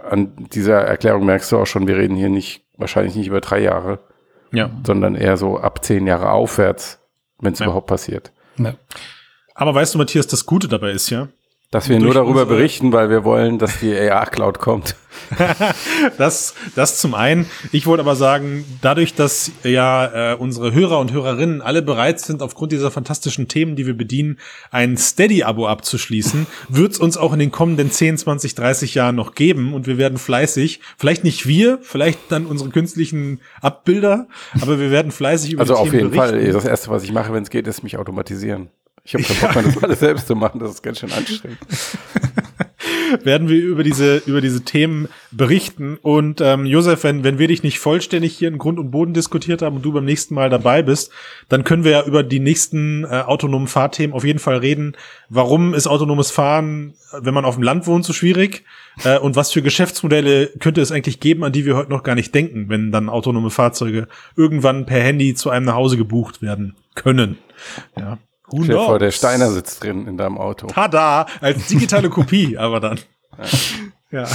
an 0.09 0.33
dieser 0.51 0.81
Erklärung 0.81 1.25
merkst 1.25 1.51
du 1.51 1.59
auch 1.59 1.67
schon, 1.67 1.87
wir 1.87 1.97
reden 1.97 2.15
hier 2.15 2.29
nicht, 2.29 2.65
wahrscheinlich 2.75 3.15
nicht 3.15 3.27
über 3.27 3.39
drei 3.39 3.59
Jahre, 3.59 3.99
ja. 4.51 4.69
sondern 4.85 5.15
eher 5.15 5.37
so 5.37 5.57
ab 5.57 5.83
zehn 5.83 6.07
Jahre 6.07 6.31
aufwärts, 6.31 6.99
wenn 7.39 7.53
es 7.53 7.59
ja. 7.59 7.65
überhaupt 7.65 7.87
passiert. 7.87 8.31
Ja. 8.57 8.75
Aber 9.55 9.73
weißt 9.73 9.93
du, 9.93 9.97
Matthias, 9.97 10.27
das 10.27 10.45
Gute 10.45 10.67
dabei 10.67 10.91
ist 10.91 11.09
ja, 11.09 11.29
dass 11.69 11.89
wir 11.89 11.99
nur 11.99 12.13
darüber 12.13 12.45
berichten, 12.45 12.93
weil 12.93 13.09
wir 13.09 13.25
wollen, 13.25 13.59
dass 13.59 13.79
die 13.81 13.93
AR-Cloud 13.93 14.59
kommt. 14.59 14.95
das, 16.17 16.53
das 16.75 16.97
zum 16.99 17.13
einen. 17.13 17.45
Ich 17.73 17.87
wollte 17.87 18.01
aber 18.03 18.15
sagen, 18.15 18.63
dadurch, 18.81 19.15
dass 19.15 19.51
ja 19.63 20.31
äh, 20.31 20.35
unsere 20.35 20.73
Hörer 20.73 20.99
und 20.99 21.11
Hörerinnen 21.11 21.61
alle 21.61 21.81
bereit 21.81 22.21
sind, 22.21 22.41
aufgrund 22.41 22.71
dieser 22.71 22.89
fantastischen 22.89 23.49
Themen, 23.49 23.75
die 23.75 23.85
wir 23.85 23.97
bedienen, 23.97 24.39
ein 24.71 24.95
Steady-Abo 24.95 25.67
abzuschließen, 25.67 26.47
wird 26.69 26.93
es 26.93 26.99
uns 26.99 27.17
auch 27.17 27.33
in 27.33 27.39
den 27.39 27.51
kommenden 27.51 27.91
10, 27.91 28.17
20, 28.17 28.55
30 28.55 28.95
Jahren 28.95 29.15
noch 29.15 29.35
geben 29.35 29.73
und 29.73 29.87
wir 29.87 29.97
werden 29.97 30.17
fleißig, 30.17 30.79
vielleicht 30.97 31.25
nicht 31.25 31.47
wir, 31.47 31.79
vielleicht 31.81 32.19
dann 32.29 32.45
unsere 32.45 32.69
künstlichen 32.69 33.41
Abbilder, 33.61 34.27
aber 34.61 34.79
wir 34.79 34.91
werden 34.91 35.11
fleißig 35.11 35.53
über 35.53 35.61
Also 35.61 35.75
auf 35.75 35.91
jeden 35.91 36.11
berichten. 36.11 36.37
Fall, 36.39 36.51
das 36.53 36.65
erste, 36.65 36.89
was 36.89 37.03
ich 37.03 37.11
mache, 37.11 37.33
wenn 37.33 37.43
es 37.43 37.49
geht, 37.49 37.67
ist 37.67 37.83
mich 37.83 37.97
automatisieren. 37.97 38.69
Ich 39.07 39.13
habe 39.13 39.53
keinen 39.53 39.73
Bock, 39.73 39.73
das 39.75 39.83
alles 39.83 39.99
selbst 39.99 40.27
zu 40.27 40.35
machen. 40.35 40.59
Das 40.59 40.71
ist 40.71 40.83
ganz 40.83 40.99
schön 40.99 41.11
anstrengend. 41.11 41.59
werden 43.23 43.49
wir 43.49 43.61
über 43.61 43.83
diese, 43.83 44.17
über 44.25 44.41
diese 44.41 44.63
Themen 44.63 45.07
berichten. 45.31 45.97
Und 46.01 46.41
ähm, 46.41 46.65
Josef, 46.65 47.03
wenn, 47.03 47.23
wenn 47.23 47.39
wir 47.39 47.47
dich 47.47 47.63
nicht 47.63 47.79
vollständig 47.79 48.37
hier 48.37 48.47
in 48.47 48.57
Grund 48.57 48.79
und 48.79 48.91
Boden 48.91 49.13
diskutiert 49.13 49.61
haben 49.61 49.77
und 49.77 49.85
du 49.85 49.93
beim 49.93 50.05
nächsten 50.05 50.35
Mal 50.35 50.49
dabei 50.49 50.83
bist, 50.83 51.11
dann 51.49 51.63
können 51.63 51.83
wir 51.83 51.91
ja 51.91 52.03
über 52.03 52.23
die 52.23 52.39
nächsten 52.39 53.03
äh, 53.03 53.23
autonomen 53.25 53.67
Fahrthemen 53.67 54.13
auf 54.13 54.23
jeden 54.23 54.39
Fall 54.39 54.57
reden. 54.57 54.95
Warum 55.29 55.73
ist 55.73 55.87
autonomes 55.87 56.31
Fahren, 56.31 56.93
wenn 57.17 57.33
man 57.33 57.45
auf 57.45 57.55
dem 57.55 57.63
Land 57.63 57.87
wohnt, 57.87 58.05
so 58.05 58.13
schwierig? 58.13 58.63
Äh, 59.03 59.19
und 59.19 59.35
was 59.35 59.51
für 59.51 59.61
Geschäftsmodelle 59.61 60.47
könnte 60.59 60.81
es 60.81 60.91
eigentlich 60.91 61.19
geben, 61.19 61.43
an 61.43 61.51
die 61.51 61.65
wir 61.65 61.75
heute 61.75 61.91
noch 61.91 62.03
gar 62.03 62.15
nicht 62.15 62.33
denken, 62.33 62.69
wenn 62.69 62.91
dann 62.91 63.09
autonome 63.09 63.49
Fahrzeuge 63.49 64.07
irgendwann 64.35 64.85
per 64.85 65.01
Handy 65.01 65.33
zu 65.33 65.49
einem 65.49 65.65
nach 65.65 65.75
Hause 65.75 65.97
gebucht 65.97 66.41
werden 66.41 66.75
können? 66.95 67.37
Ja. 67.97 68.17
Who 68.49 68.63
Stell 68.63 68.75
vor, 68.75 68.99
der 68.99 69.11
Steiner 69.11 69.51
sitzt 69.51 69.83
drin 69.83 70.07
in 70.07 70.17
deinem 70.17 70.37
Auto. 70.37 70.67
Tada! 70.67 71.27
Als 71.41 71.67
digitale 71.67 72.09
Kopie, 72.09 72.57
aber 72.57 72.79
dann. 72.79 72.99
Ja. 74.11 74.23
ja. 74.23 74.27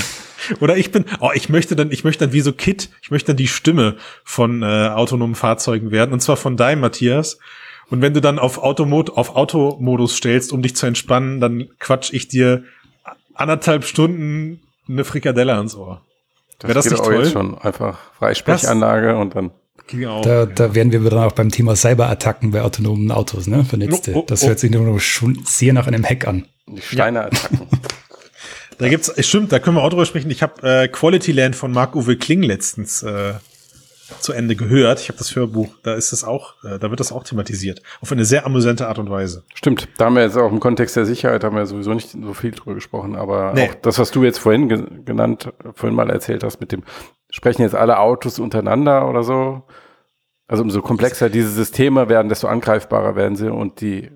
Oder 0.60 0.76
ich 0.76 0.93
bin, 0.93 1.05
oh, 1.20 1.30
ich 1.34 1.48
möchte 1.48 1.76
dann, 1.76 1.90
ich 1.90 2.05
möchte 2.05 2.26
dann 2.26 2.32
wie 2.32 2.40
so 2.40 2.52
Kit, 2.52 2.90
ich 3.01 3.10
möchte 3.10 3.28
dann 3.28 3.36
die 3.36 3.48
Stimme 3.48 3.97
von 4.24 4.62
äh, 4.62 4.89
autonomen 4.89 5.34
Fahrzeugen 5.34 5.90
werden, 5.90 6.12
und 6.12 6.20
zwar 6.20 6.36
von 6.36 6.56
deinem 6.56 6.80
Matthias. 6.80 7.39
Und 7.89 8.02
wenn 8.02 8.14
du 8.14 8.20
dann 8.20 8.39
auf 8.39 8.59
Automod 8.59 9.10
auf 9.10 9.36
Automodus 9.36 10.16
stellst, 10.16 10.52
um 10.52 10.62
dich 10.62 10.76
zu 10.76 10.86
entspannen, 10.86 11.40
dann 11.40 11.68
quatsch 11.78 12.12
ich 12.12 12.28
dir 12.28 12.64
anderthalb 13.34 13.84
Stunden 13.84 14.60
eine 14.89 15.05
Frikadelle 15.05 15.55
ans 15.55 15.74
Ohr. 15.74 16.02
Das 16.59 16.68
Wäre 16.68 16.74
das 16.74 16.90
nicht 16.90 17.02
toll? 17.02 17.22
Jetzt 17.22 17.32
schon 17.32 17.59
einfach 17.59 17.98
Freisprechanlage 18.18 19.09
das, 19.09 19.16
und 19.16 19.34
dann 19.34 19.51
auch, 20.06 20.22
da, 20.22 20.46
da 20.46 20.74
wären 20.74 20.92
wir 20.92 21.00
dann 21.00 21.24
auch 21.24 21.32
beim 21.32 21.50
Thema 21.50 21.76
Cyberattacken 21.76 22.50
bei 22.50 22.62
autonomen 22.62 23.10
Autos, 23.10 23.46
ne? 23.46 23.64
Vernetzte. 23.64 24.12
Oh, 24.14 24.20
oh, 24.20 24.24
das 24.26 24.46
hört 24.46 24.59
sich 24.59 24.70
nur 24.70 25.00
schon 25.00 25.42
sehr 25.44 25.72
nach 25.72 25.86
einem 25.86 26.04
Hack 26.04 26.26
an. 26.26 26.46
Steine-Attacken. 26.80 27.66
da 28.78 28.88
gibt's, 28.88 29.12
stimmt, 29.26 29.52
da 29.52 29.59
können 29.59 29.76
wir 29.76 29.82
auch 29.82 29.90
drüber 29.90 30.06
sprechen. 30.06 30.30
Ich 30.30 30.42
habe 30.42 30.62
äh, 30.62 30.88
Quality 30.88 31.32
Land 31.32 31.56
von 31.56 31.72
Marc-Uwe 31.72 32.16
Kling 32.16 32.42
letztens 32.42 33.02
äh, 33.02 33.34
zu 34.20 34.32
Ende 34.32 34.56
gehört. 34.56 35.00
Ich 35.00 35.09
habe 35.09 35.18
das 35.18 35.34
Hörbuch, 35.34 35.68
da 35.82 35.94
ist 35.94 36.12
es 36.12 36.24
auch, 36.24 36.54
äh, 36.64 36.78
da 36.78 36.90
wird 36.90 37.00
das 37.00 37.12
auch 37.12 37.24
thematisiert. 37.24 37.82
Auf 38.00 38.12
eine 38.12 38.24
sehr 38.24 38.46
amüsante 38.46 38.88
Art 38.88 38.98
und 38.98 39.10
Weise. 39.10 39.44
Stimmt, 39.54 39.88
da 39.98 40.06
haben 40.06 40.16
wir 40.16 40.22
jetzt 40.22 40.36
auch 40.36 40.50
im 40.50 40.60
Kontext 40.60 40.96
der 40.96 41.06
Sicherheit 41.06 41.44
haben 41.44 41.56
wir 41.56 41.66
sowieso 41.66 41.94
nicht 41.94 42.10
so 42.10 42.34
viel 42.34 42.52
drüber 42.52 42.74
gesprochen, 42.74 43.16
aber 43.16 43.52
nee. 43.54 43.68
auch 43.68 43.74
das, 43.76 43.98
was 43.98 44.10
du 44.10 44.24
jetzt 44.24 44.38
vorhin 44.38 44.68
ge 44.68 44.82
genannt, 45.04 45.52
vorhin 45.74 45.94
mal 45.94 46.10
erzählt 46.10 46.44
hast 46.44 46.60
mit 46.60 46.72
dem, 46.72 46.82
sprechen 47.32 47.62
jetzt 47.62 47.74
alle 47.74 47.98
Autos 47.98 48.38
untereinander 48.38 49.09
oder 49.09 49.24
so. 49.24 49.62
Also 50.46 50.62
umso 50.62 50.82
komplexer 50.82 51.30
diese 51.30 51.50
Systeme 51.50 52.09
werden, 52.09 52.28
desto 52.28 52.46
angreifbarer 52.46 53.16
werden 53.16 53.36
sie 53.36 53.50
und 53.50 53.80
die 53.80 54.10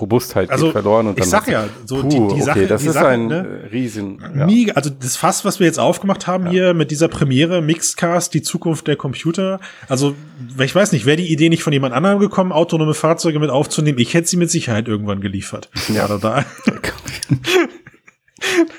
Robustheit 0.00 0.48
also, 0.50 0.66
geht 0.66 0.72
verloren. 0.72 1.08
Und 1.08 1.18
ich 1.18 1.26
sag 1.26 1.48
ja, 1.48 1.68
so 1.84 2.00
puh, 2.00 2.08
die, 2.08 2.36
die 2.36 2.42
Sache, 2.42 2.60
okay, 2.60 2.68
das 2.68 2.82
die 2.82 2.88
ist 2.88 2.94
Sache, 2.94 3.08
ein 3.08 3.26
ne? 3.26 3.68
Riesen. 3.70 4.20
Ja. 4.20 4.46
Mega, 4.46 4.72
also 4.74 4.90
das 4.90 5.16
Fass, 5.16 5.44
was 5.44 5.60
wir 5.60 5.66
jetzt 5.66 5.78
aufgemacht 5.78 6.26
haben 6.26 6.46
ja. 6.46 6.50
hier 6.50 6.74
mit 6.74 6.90
dieser 6.90 7.08
Premiere 7.08 7.60
Mixedcast, 7.60 8.32
die 8.32 8.42
Zukunft 8.42 8.86
der 8.86 8.96
Computer. 8.96 9.60
Also 9.88 10.14
ich 10.58 10.74
weiß 10.74 10.92
nicht, 10.92 11.04
wäre 11.04 11.18
die 11.18 11.30
Idee 11.30 11.50
nicht 11.50 11.62
von 11.62 11.72
jemand 11.72 11.94
anderem 11.94 12.20
gekommen, 12.20 12.52
autonome 12.52 12.94
Fahrzeuge 12.94 13.38
mit 13.38 13.50
aufzunehmen? 13.50 13.98
Ich 13.98 14.14
hätte 14.14 14.28
sie 14.28 14.36
mit 14.36 14.50
Sicherheit 14.50 14.88
irgendwann 14.88 15.20
geliefert. 15.20 15.68
Ja, 15.92 16.06
oder 16.06 16.18
da. 16.18 16.44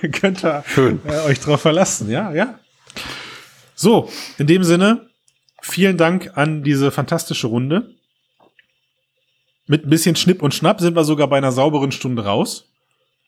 Könnt 0.19 0.43
ihr 0.43 0.63
äh, 0.77 1.27
euch 1.27 1.39
drauf 1.41 1.61
verlassen, 1.61 2.09
ja, 2.09 2.31
ja. 2.31 2.55
So, 3.75 4.09
in 4.37 4.47
dem 4.47 4.63
Sinne, 4.63 5.09
vielen 5.61 5.97
Dank 5.97 6.31
an 6.35 6.63
diese 6.63 6.91
fantastische 6.91 7.47
Runde. 7.47 7.95
Mit 9.67 9.85
ein 9.85 9.89
bisschen 9.89 10.15
Schnipp 10.15 10.41
und 10.41 10.53
Schnapp 10.53 10.81
sind 10.81 10.95
wir 10.95 11.03
sogar 11.03 11.27
bei 11.27 11.37
einer 11.37 11.51
sauberen 11.51 11.91
Stunde 11.91 12.25
raus. 12.25 12.65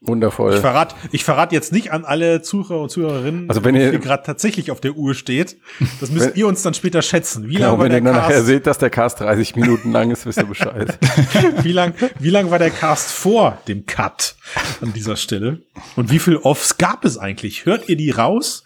Wundervoll. 0.03 0.55
Ich 0.55 0.59
verrate 0.59 0.95
ich 1.11 1.23
verrat 1.23 1.51
jetzt 1.51 1.71
nicht 1.71 1.91
an 1.91 2.05
alle 2.05 2.41
Zuhörer 2.41 2.81
und 2.81 2.89
Zuhörerinnen, 2.89 3.47
also 3.47 3.63
wenn 3.63 3.75
ihr 3.75 3.99
gerade 3.99 4.23
tatsächlich 4.23 4.71
auf 4.71 4.81
der 4.81 4.93
Uhr 4.93 5.13
steht. 5.13 5.57
Das 5.99 6.09
müsst 6.09 6.29
wenn, 6.29 6.35
ihr 6.35 6.47
uns 6.47 6.63
dann 6.63 6.73
später 6.73 7.03
schätzen. 7.03 7.47
Wie 7.47 7.53
genau, 7.53 7.67
lang 7.67 7.77
war 7.77 7.85
wenn 7.85 7.91
der 7.91 7.99
ihr 7.99 8.05
Cast, 8.05 8.15
nachher 8.15 8.43
seht, 8.43 8.65
dass 8.65 8.79
der 8.79 8.89
Cast 8.89 9.19
30 9.19 9.55
Minuten 9.55 9.91
lang 9.91 10.09
ist, 10.09 10.25
wisst 10.25 10.39
ihr 10.39 10.45
Bescheid. 10.45 10.97
wie 11.61 11.71
lang, 11.71 11.93
wie 12.17 12.31
lang 12.31 12.49
war 12.49 12.57
der 12.57 12.71
Cast 12.71 13.11
vor 13.11 13.59
dem 13.67 13.85
Cut 13.85 14.35
an 14.81 14.91
dieser 14.91 15.17
Stelle? 15.17 15.61
Und 15.95 16.09
wie 16.09 16.17
viel 16.17 16.37
Offs 16.37 16.79
gab 16.79 17.05
es 17.05 17.19
eigentlich? 17.19 17.67
Hört 17.67 17.87
ihr 17.87 17.95
die 17.95 18.09
raus? 18.09 18.63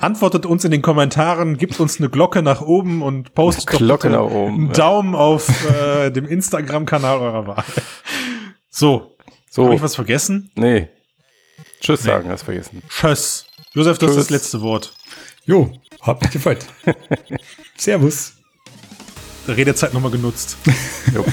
Antwortet 0.00 0.46
uns 0.46 0.64
in 0.64 0.70
den 0.70 0.82
Kommentaren, 0.82 1.56
gibt 1.56 1.80
uns 1.80 1.98
eine 1.98 2.08
Glocke 2.08 2.42
nach 2.42 2.60
oben 2.60 3.02
und 3.02 3.34
postet 3.34 3.78
Glocke 3.78 4.10
nach 4.10 4.22
oben, 4.22 4.54
einen 4.54 4.72
Daumen 4.72 5.14
ja. 5.14 5.18
auf 5.18 5.48
äh, 5.70 6.10
dem 6.10 6.26
Instagram-Kanal 6.26 7.18
eurer 7.18 7.46
Wahl. 7.46 7.64
So. 8.70 9.16
So. 9.50 9.64
Habe 9.64 9.74
ich 9.74 9.82
was 9.82 9.94
vergessen? 9.94 10.50
Nee. 10.54 10.88
Tschüss 11.80 12.04
nee. 12.04 12.10
sagen, 12.10 12.28
hast 12.28 12.42
vergessen. 12.42 12.82
Tschüss. 12.88 13.46
Josef, 13.72 13.98
du 13.98 14.06
hast 14.06 14.16
das 14.16 14.30
letzte 14.30 14.60
Wort. 14.60 14.92
Jo, 15.46 15.72
hat 16.02 16.20
mich 16.22 16.30
gefreut. 16.30 16.64
Servus. 17.76 18.34
Redezeit 19.46 19.94
nochmal 19.94 20.10
genutzt. 20.10 20.56
jo. 21.14 21.24